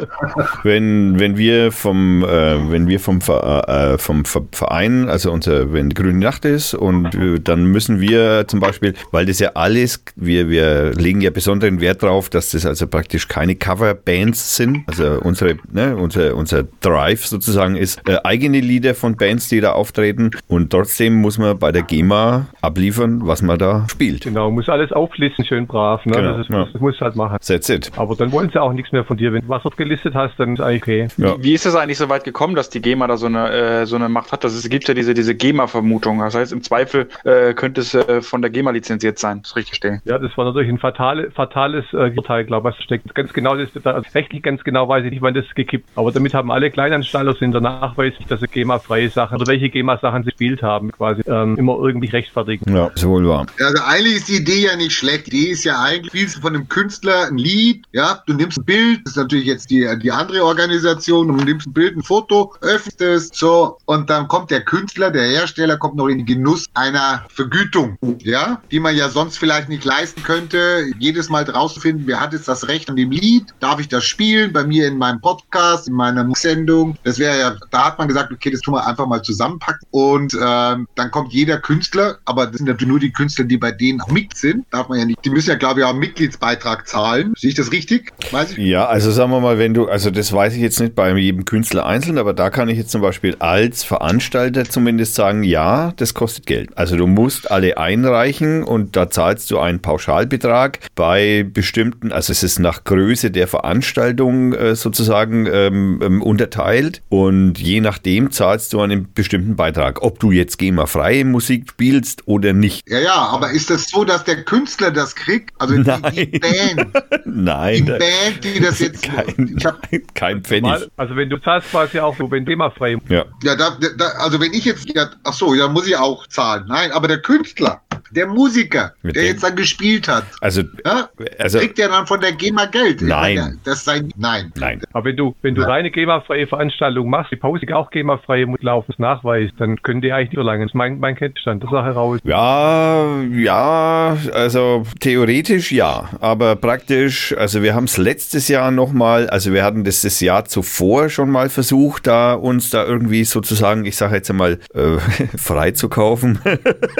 wenn, 0.63 1.19
wenn 1.19 1.37
wir 1.37 1.73
vom 1.73 2.25
äh, 2.25 2.71
wenn 2.71 2.89
wir 2.89 3.01
vom, 3.01 3.19
äh, 3.19 3.99
vom 3.99 4.25
Ver- 4.25 4.47
Verein, 4.53 5.09
also 5.09 5.31
unser, 5.33 5.73
wenn 5.73 5.91
Grüne 5.91 6.19
Nacht 6.19 6.45
ist 6.45 6.75
und 6.75 7.15
äh, 7.15 7.39
dann 7.41 7.65
müssen 7.67 8.01
wir 8.01 8.47
zum 8.49 8.61
Beispiel, 8.61 8.95
weil 9.11 9.27
das 9.27 9.39
ja 9.39 9.51
alles, 9.55 10.03
wir, 10.17 10.49
wir 10.49 10.93
legen 10.95 11.21
ja 11.21 11.31
besonderen 11.31 11.81
Wert 11.81 12.03
drauf, 12.03 12.29
dass 12.29 12.51
das 12.51 12.67
also 12.67 12.87
praktisch 12.87 13.29
keine 13.29 13.55
Coverbands 13.55 14.57
sind. 14.57 14.85
Also 14.87 15.21
unsere, 15.23 15.57
ne, 15.71 15.97
unser, 15.97 16.35
unser 16.35 16.65
Drive 16.81 17.27
sozusagen 17.27 17.77
ist 17.77 18.01
äh, 18.09 18.19
eigene 18.25 18.61
Lieder 18.61 18.95
von 18.95 19.17
Bands, 19.17 19.49
die 19.49 19.61
da 19.61 19.73
auftreten 19.73 20.31
und 20.49 20.71
trotzdem 20.71 21.21
muss 21.21 21.39
man 21.39 21.59
bei 21.59 21.73
der 21.73 21.83
GEMA 21.83 22.47
abliefern, 22.61 23.21
was 23.25 23.43
man 23.43 23.59
da 23.59 23.87
spielt. 23.91 24.25
Genau, 24.25 24.51
muss 24.51 24.69
alles 24.69 24.93
auflisten, 24.93 25.45
schön 25.45 25.67
brav, 25.67 26.05
ne? 26.05 26.13
Genau, 26.13 26.37
das, 26.37 26.47
ist, 26.47 26.51
ja. 26.53 26.69
das 26.73 26.81
muss 26.81 27.01
halt 27.01 27.17
machen. 27.17 27.39
That's 27.47 27.69
it. 27.69 27.91
Aber 27.97 28.17
dann 28.17 28.33
wollen 28.33 28.51
sie 28.53 28.61
auch 28.61 28.73
nichts 28.79 28.93
mehr 28.93 29.05
von 29.05 29.17
dir. 29.17 29.33
Wenn 29.33 29.43
du 29.43 29.49
Wasser 29.49 29.71
gelistet 29.77 30.15
hast, 30.15 30.39
dann 30.39 30.55
ist 30.55 30.61
eigentlich 30.61 30.83
okay. 30.83 31.09
Ja. 31.19 31.37
Wie 31.39 31.53
ist 31.53 31.67
es 31.67 31.75
eigentlich 31.75 31.99
so 31.99 32.09
weit 32.09 32.25
gekommen, 32.25 32.55
dass 32.55 32.71
die 32.71 32.81
GEMA 32.81 33.07
da 33.07 33.17
so 33.17 33.27
eine, 33.27 33.51
äh, 33.51 33.87
so 33.87 33.97
eine 33.97 34.09
Macht 34.09 34.33
hat? 34.33 34.45
Das 34.45 34.55
ist, 34.55 34.65
es 34.65 34.71
gibt 34.71 34.89
ja 34.89 34.95
diese, 34.95 35.15
diese 35.15 35.35
GEMA-Vermutung. 35.35 36.21
Das 36.21 36.35
heißt, 36.35 36.53
im 36.53 36.63
Zweifel 36.63 37.09
äh, 37.25 37.55
könnte 37.55 37.83
es 37.83 37.95
äh, 37.95 38.23
von 38.23 38.41
der 38.41 38.51
GEMA 38.51 38.71
lizenziert 38.71 39.19
sein. 39.19 39.41
Das 39.43 39.51
ist 39.51 39.57
richtig 39.57 39.75
stehen. 39.77 40.01
Ja, 40.05 40.19
das 40.19 40.37
war 40.37 40.45
natürlich 40.45 40.69
ein 40.69 40.79
fatale, 40.79 41.31
fatales 41.31 41.85
äh, 41.93 42.13
Urteil, 42.17 42.45
glaube 42.45 42.71
ich, 42.71 42.77
was 42.77 42.85
steckt. 42.85 43.15
Ganz 43.15 43.33
genau, 43.33 43.57
das, 43.57 43.69
da, 43.83 44.03
rechtlich 44.15 44.43
ganz 44.43 44.65
genau 44.65 44.89
weiß 44.89 45.05
ich 45.05 45.11
nicht, 45.11 45.23
wann 45.23 45.35
das 45.35 45.45
gekippt. 45.55 45.89
Aber 45.97 46.13
damit 46.13 46.35
haben 46.35 46.51
alle 46.51 46.71
Kleinansteller 46.71 47.35
sind 47.35 47.53
der 47.53 47.61
Nachweis, 47.61 48.15
dass 48.29 48.41
sie 48.41 48.47
GEMA-freie 48.47 49.11
Sachen 49.11 49.37
oder 49.37 49.47
welche 49.47 49.69
GEMA-Sachen 49.69 50.23
sie 50.23 50.31
gespielt 50.31 50.63
haben, 50.63 50.93
quasi 50.93 51.23
ähm, 51.27 51.57
immer 51.57 51.79
irgendwie 51.79 52.09
rechtfertigen. 52.09 52.75
Ja, 52.75 52.89
ist 52.89 53.07
wohl 53.07 53.27
wahr. 53.27 53.47
Also 53.61 53.83
eigentlich 53.85 54.17
ist 54.17 54.29
die 54.29 54.37
Idee 54.37 54.67
ja 54.67 54.77
nicht 54.77 54.93
schlecht. 54.93 55.27
Die 55.27 55.37
Idee 55.37 55.51
ist 55.51 55.65
ja 55.65 55.81
eigentlich, 55.83 56.09
spielst 56.09 56.37
du 56.37 56.41
von 56.41 56.55
einem 56.55 56.69
Künstler 56.69 57.27
ein 57.27 57.39
Lied, 57.39 57.85
ja, 57.93 58.23
du 58.27 58.35
nimmst 58.35 58.59
ein 58.59 58.65
Bild, 58.69 59.01
das 59.05 59.13
ist 59.13 59.17
natürlich 59.17 59.47
jetzt 59.47 59.71
die, 59.71 59.89
die 60.03 60.13
andere 60.13 60.45
Organisation, 60.45 61.31
und 61.31 61.43
nimmst 61.43 61.69
ein 61.69 61.73
Bild, 61.73 61.97
ein 61.97 62.03
Foto, 62.03 62.55
öffnest 62.61 63.01
es, 63.01 63.31
so, 63.33 63.79
und 63.87 64.11
dann 64.11 64.29
kommt 64.29 64.51
der 64.51 64.61
Künstler, 64.61 65.11
der 65.11 65.23
Hersteller, 65.23 65.79
kommt 65.79 65.97
noch 65.97 66.07
in 66.07 66.19
den 66.19 66.27
Genuss 66.27 66.67
einer 66.75 67.25
Vergütung, 67.31 67.97
ja, 68.19 68.61
die 68.71 68.79
man 68.79 68.95
ja 68.95 69.09
sonst 69.09 69.39
vielleicht 69.39 69.71
nicht 69.71 69.87
leisten 69.87 70.23
könnte, 70.23 70.85
jedes 70.99 71.31
Mal 71.31 71.45
rauszufinden, 71.45 72.07
wer 72.07 72.21
hat 72.21 72.35
jetzt 72.35 72.47
das 72.47 72.69
Recht 72.69 72.91
an 72.91 72.97
dem 72.97 73.11
Lied, 73.11 73.47
darf 73.61 73.81
ich 73.81 73.89
das 73.89 74.05
spielen, 74.05 74.53
bei 74.53 74.65
mir 74.65 74.87
in 74.87 74.99
meinem 74.99 75.23
Podcast, 75.23 75.89
in 75.89 75.95
meiner 75.95 76.31
Sendung, 76.35 76.99
das 77.05 77.19
wäre 77.19 77.39
ja, 77.39 77.57
da 77.71 77.87
hat 77.87 77.99
man 77.99 78.07
gesagt, 78.07 78.31
okay, 78.33 78.51
das 78.51 78.61
tun 78.61 78.75
wir 78.75 78.87
einfach 78.87 79.07
mal 79.07 79.23
zusammenpacken 79.23 79.89
und 79.93 80.35
ähm, 80.35 80.87
dann 80.95 81.11
kommt 81.11 81.33
jeder 81.33 81.57
Künstler, 81.57 82.19
aber 82.27 82.47
das 82.47 82.59
sind 82.59 82.67
natürlich 82.67 82.91
nur 82.91 83.01
die 83.01 83.13
Künstler, 83.13 83.47
die 83.47 83.57
bei 83.57 83.73
denen 83.73 84.03
auch 84.03 84.11
mit 84.11 84.37
sind, 84.37 84.67
darf 84.73 84.91
man 84.91 84.99
ja 84.99 85.07
nicht, 85.07 85.25
die 85.25 85.31
müssen 85.31 85.49
ja, 85.49 85.57
glaube 85.57 85.81
ich, 85.81 85.87
auch 85.87 85.91
einen 85.91 86.01
Mitgliedsbeitrag 86.01 86.87
zahlen, 86.87 87.33
sehe 87.35 87.49
ich 87.49 87.57
das 87.57 87.73
richtig? 87.73 88.13
Weiß 88.31 88.51
ich? 88.51 88.58
Ja, 88.59 88.87
also 88.87 89.13
sagen 89.13 89.31
wir 89.31 89.39
mal, 89.41 89.57
wenn 89.59 89.73
du, 89.73 89.87
also 89.89 90.11
das 90.11 90.33
weiß 90.33 90.55
ich 90.55 90.61
jetzt 90.61 90.81
nicht 90.81 90.97
bei 90.97 91.13
jedem 91.17 91.45
Künstler 91.45 91.87
einzeln, 91.87 92.19
aber 92.19 92.33
da 92.35 92.51
kann 92.51 92.69
ich 92.69 92.77
jetzt 92.77 92.91
zum 92.91 93.01
Beispiel 93.01 93.37
als 93.39 93.85
Veranstalter 93.85 94.65
zumindest 94.65 95.15
sagen, 95.15 95.45
ja, 95.45 95.93
das 95.97 96.13
kostet 96.13 96.45
Geld. 96.47 96.71
Also 96.77 96.97
du 96.97 97.07
musst 97.07 97.53
alle 97.53 97.79
einreichen 97.79 98.65
und 98.65 98.97
da 98.97 99.11
zahlst 99.11 99.53
du 99.53 99.61
einen 99.61 99.81
Pauschalbetrag 99.81 100.81
bei 100.97 101.47
bestimmten, 101.49 102.11
also 102.11 102.33
es 102.33 102.43
ist 102.43 102.59
nach 102.59 102.83
Größe 102.83 103.31
der 103.31 103.47
Veranstaltung 103.47 104.53
äh, 104.55 104.75
sozusagen 104.75 105.47
ähm, 105.47 106.01
ähm, 106.03 106.21
unterteilt 106.21 107.01
und 107.11 107.59
je 107.61 107.81
nachdem 107.81 108.33
zahlst 108.33 108.73
du 108.73 108.81
einen 108.81 109.07
bestimmten 109.15 109.55
Beitrag, 109.55 110.03
ob 110.03 110.19
du 110.19 110.33
jetzt 110.33 110.59
GEMA-freie 110.59 111.25
Musik 111.25 111.71
spielst 111.71 112.27
oder 112.27 112.53
nicht. 112.53 112.83
Ja, 112.91 112.99
ja, 112.99 113.15
aber 113.15 113.51
ist 113.53 113.71
das 113.71 113.89
so, 113.89 114.03
dass 114.05 114.25
der 114.25 114.43
Künstler 114.43 114.91
das 114.91 115.15
kriegt? 115.15 115.51
Also 115.61 115.77
die, 115.77 115.85
die 115.85 116.41
Nein. 116.41 116.91
Band, 116.91 117.25
die 117.25 117.31
Nein, 117.31 117.87
da- 117.87 117.99
Band, 117.99 118.48
die 118.55 118.61
das 118.61 118.79
jetzt, 118.81 119.03
kein, 119.05 119.55
ich 119.57 119.65
hab, 119.65 119.79
kein 120.15 120.43
Pfennig. 120.43 120.63
Mal, 120.71 120.89
also 120.97 121.17
wenn 121.17 121.29
du 121.31 121.39
zahlst 121.39 121.71
quasi 121.71 121.99
auch 122.01 122.17
so, 122.17 122.31
wenn 122.31 122.45
GEMA-frei. 122.45 122.97
Ja. 123.09 123.25
ja, 123.43 123.55
da, 123.57 123.77
da, 123.97 124.05
also 124.19 124.41
wenn 124.41 124.53
ich 124.53 124.65
jetzt, 124.65 124.89
ja, 124.95 125.09
ach 125.25 125.33
so, 125.33 125.55
ja, 125.55 125.69
muss 125.69 125.87
ich 125.87 125.97
auch 125.97 126.27
zahlen. 126.29 126.65
Nein, 126.69 126.91
aber 126.93 127.09
der 127.09 127.19
Künstler, 127.19 127.81
der 128.11 128.27
Musiker, 128.27 128.93
Mit 129.03 129.17
der 129.17 129.23
dem- 129.25 129.29
jetzt 129.33 129.43
dann 129.45 129.57
gespielt 129.57 130.09
hat, 130.09 130.25
Also, 130.41 130.63
ja, 130.85 131.09
also 131.39 131.59
kriegt 131.59 131.79
der 131.79 131.89
dann 131.89 132.07
von 132.07 132.21
der 132.21 132.33
GEMA 132.33 132.67
Geld? 132.67 133.03
Nein. 133.03 133.37
meine, 133.37 133.59
Das 133.65 133.85
sei, 133.85 134.03
nein. 134.17 134.53
nein. 134.57 134.81
Aber 134.93 135.05
wenn 135.07 135.17
du, 135.17 135.35
wenn 135.43 135.55
du 135.55 135.63
Ja. 135.63 135.69
reine 135.69 135.91
GEMA-freie 135.91 136.47
Veranstaltung 136.47 137.11
machst, 137.11 137.31
die 137.33 137.37
Pause 137.37 137.67
auch 137.75 137.91
GEMA-freie 137.91 138.47
muss 138.47 138.63
laufen, 138.63 138.87
das 138.93 138.99
Nachweis, 138.99 139.51
dann 139.59 139.81
können 139.83 140.01
die 140.01 140.13
eigentlich 140.13 140.29
nicht 140.31 140.37
verlangen. 140.37 140.63
Das 140.63 140.71
ist 140.71 140.75
mein, 140.75 140.99
mein 140.99 141.17
Kenntnisstand 141.17 141.63
der 141.63 141.71
Sache 141.71 141.91
raus. 141.91 142.21
Ja, 142.25 143.23
ja, 143.35 144.17
also 144.33 144.85
theoretisch 145.01 145.73
ja, 145.73 146.09
aber 146.21 146.57
praktisch, 146.57 147.35
also 147.37 147.63
wir 147.63 147.75
haben 147.75 147.85
es 147.85 147.97
letztes 148.39 148.55
Jahr 148.55 148.71
nochmal, 148.71 149.29
also 149.31 149.53
wir 149.53 149.65
hatten 149.65 149.83
das 149.83 150.03
das 150.03 150.21
Jahr 150.21 150.45
zuvor 150.45 151.09
schon 151.09 151.29
mal 151.29 151.49
versucht, 151.49 152.07
da 152.07 152.35
uns 152.35 152.71
da 152.71 152.85
irgendwie 152.87 153.25
sozusagen, 153.25 153.85
ich 153.85 153.97
sage 153.97 154.15
jetzt 154.15 154.31
einmal, 154.31 154.61
äh, 154.75 154.99
frei 155.37 155.73
zu 155.73 155.89
kaufen. 155.89 156.39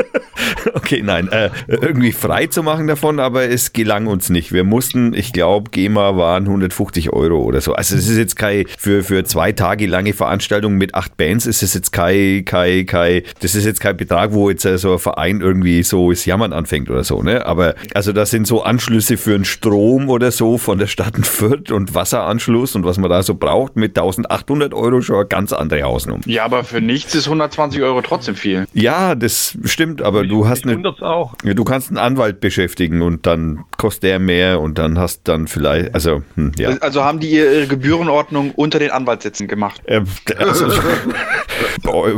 okay, 0.75 1.01
nein, 1.05 1.29
äh, 1.29 1.51
irgendwie 1.69 2.11
frei 2.11 2.49
zu 2.49 2.65
machen 2.65 2.89
davon, 2.89 3.21
aber 3.21 3.49
es 3.49 3.73
gelang 3.73 4.09
uns 4.09 4.31
nicht. 4.31 4.53
Wir 4.53 4.65
mussten, 4.65 5.15
ich 5.15 5.33
glaube, 5.33 5.71
GEMA 5.71 6.17
waren 6.17 6.45
150 6.45 7.13
Euro 7.13 7.41
oder 7.41 7.61
so. 7.61 7.75
Also 7.75 7.95
es 7.95 8.09
ist 8.09 8.19
jetzt 8.19 8.35
kein, 8.35 8.65
für, 8.77 9.05
für 9.05 9.23
zwei 9.23 9.53
Tage 9.53 9.87
lange 9.87 10.15
Veranstaltung 10.15 10.75
mit 10.75 10.97
acht 10.97 11.17
Bands 11.17 11.47
ist 11.47 11.63
es 11.63 11.73
jetzt 11.75 11.93
kein, 11.93 12.45
kein, 12.45 12.85
kein, 12.85 13.23
das 13.41 13.55
ist 13.55 13.65
jetzt 13.65 13.81
kein 13.81 13.97
Betrag, 13.97 14.33
wo 14.33 14.51
jetzt 14.51 14.65
äh, 14.65 14.77
so 14.77 14.95
ein 14.95 14.99
Verein 14.99 15.41
irgendwie 15.41 15.85
so 15.85 16.11
das 16.11 16.25
Jammern 16.25 16.53
anfängt 16.53 16.91
oder 16.91 17.05
so, 17.05 17.23
ne? 17.23 17.47
Aber 17.47 17.77
also 17.95 18.13
das 18.13 18.31
sind 18.31 18.49
so 18.49 18.65
Anschlüsse 18.65 19.17
für 19.17 19.37
einen 19.37 19.45
Strom 19.45 20.09
oder 20.09 20.33
so 20.33 20.59
von 20.59 20.79
der 20.79 20.89
Stadt 20.89 21.18
Fürth 21.25 21.71
und 21.71 21.95
Wasseranschluss 21.95 22.75
und 22.75 22.85
was 22.85 22.99
man 22.99 23.11
da 23.11 23.23
so 23.23 23.35
braucht 23.35 23.77
mit 23.77 23.99
1800 23.99 24.75
Euro 24.75 25.01
schon 25.01 25.17
eine 25.17 25.27
ganz 25.27 25.53
andere 25.53 25.83
Hausnummer. 25.83 26.21
Ja, 26.27 26.45
aber 26.45 26.65
für 26.65 26.81
nichts 26.81 27.15
ist 27.15 27.27
120 27.27 27.83
Euro 27.83 28.03
trotzdem 28.03 28.35
viel. 28.35 28.67
Ja, 28.73 29.15
das 29.15 29.57
stimmt, 29.65 30.03
aber 30.03 30.25
du 30.27 30.49
hast 30.49 30.67
eine 30.67 30.89
auch. 31.03 31.35
ja, 31.45 31.55
du 31.55 31.65
kannst 31.65 31.89
einen 31.89 31.99
Anwalt 31.99 32.41
beschäftigen 32.41 33.03
und 33.03 33.27
dann 33.27 33.65
kostet 33.77 34.05
der 34.05 34.19
mehr 34.19 34.61
und 34.61 34.79
dann 34.79 34.99
hast 34.99 35.23
dann 35.29 35.47
vielleicht, 35.49 35.95
also, 35.95 36.23
hm, 36.35 36.53
ja. 36.59 36.71
Also 36.81 37.05
haben 37.05 37.21
die 37.21 37.31
ihre 37.31 37.67
Gebührenordnung 37.67 38.53
unter 38.53 38.79
den 38.79 38.91
Anwaltssitzen 38.91 39.49
gemacht. 39.49 39.83
Ähm, 39.87 40.05
also, 40.39 40.69
Boah. 41.83 42.09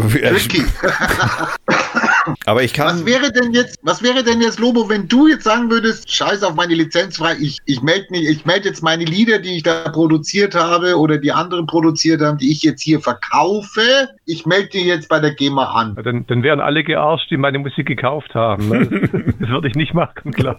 Aber 2.47 2.63
ich 2.63 2.73
kann. 2.73 2.87
Was 2.87 3.07
wäre 3.07 3.33
denn 3.33 3.53
jetzt, 3.53 3.79
was 3.83 4.03
wäre 4.03 4.23
denn 4.23 4.41
jetzt, 4.41 4.59
Lobo, 4.59 4.89
wenn 4.89 5.09
du 5.09 5.29
jetzt 5.29 5.45
sagen 5.45 5.71
würdest, 5.71 6.13
scheiß 6.15 6.43
auf 6.43 6.55
meine 6.55 6.75
Lizenz 6.75 7.17
frei, 7.17 7.37
ich, 7.41 7.59
ich 7.67 7.83
melde 7.83 8.07
mich, 8.11 8.29
ich 8.29 8.45
melde 8.45 8.69
jetzt 8.69 8.83
meine 8.83 9.05
Lieder, 9.05 9.39
die 9.39 9.57
ich 9.57 9.63
da 9.63 9.89
produziert 9.89 10.55
habe 10.55 10.97
oder 10.97 11.19
die 11.19 11.33
anderen 11.33 11.67
produziert 11.67 12.21
haben, 12.21 12.39
die 12.39 12.51
ich 12.51 12.63
jetzt 12.63 12.83
hier 12.83 13.01
verkaufe, 13.01 14.09
ich 14.27 14.47
melde 14.47 14.69
die 14.71 14.87
jetzt 14.87 15.09
bei 15.09 15.21
der 15.21 15.33
GEMA 15.35 15.65
an. 15.65 15.95
Ja, 15.97 16.03
Dann, 16.03 16.27
dann 16.27 16.43
wären 16.43 16.61
alle 16.61 16.85
gearscht, 16.85 17.31
die 17.31 17.37
meine 17.37 17.59
Musik 17.59 17.87
gekauft 17.87 18.35
haben. 18.35 18.69
Ne? 18.69 18.91
Das 19.41 19.49
würde 19.49 19.69
ich 19.69 19.75
nicht 19.75 19.95
machen, 19.95 20.33
klar. 20.33 20.57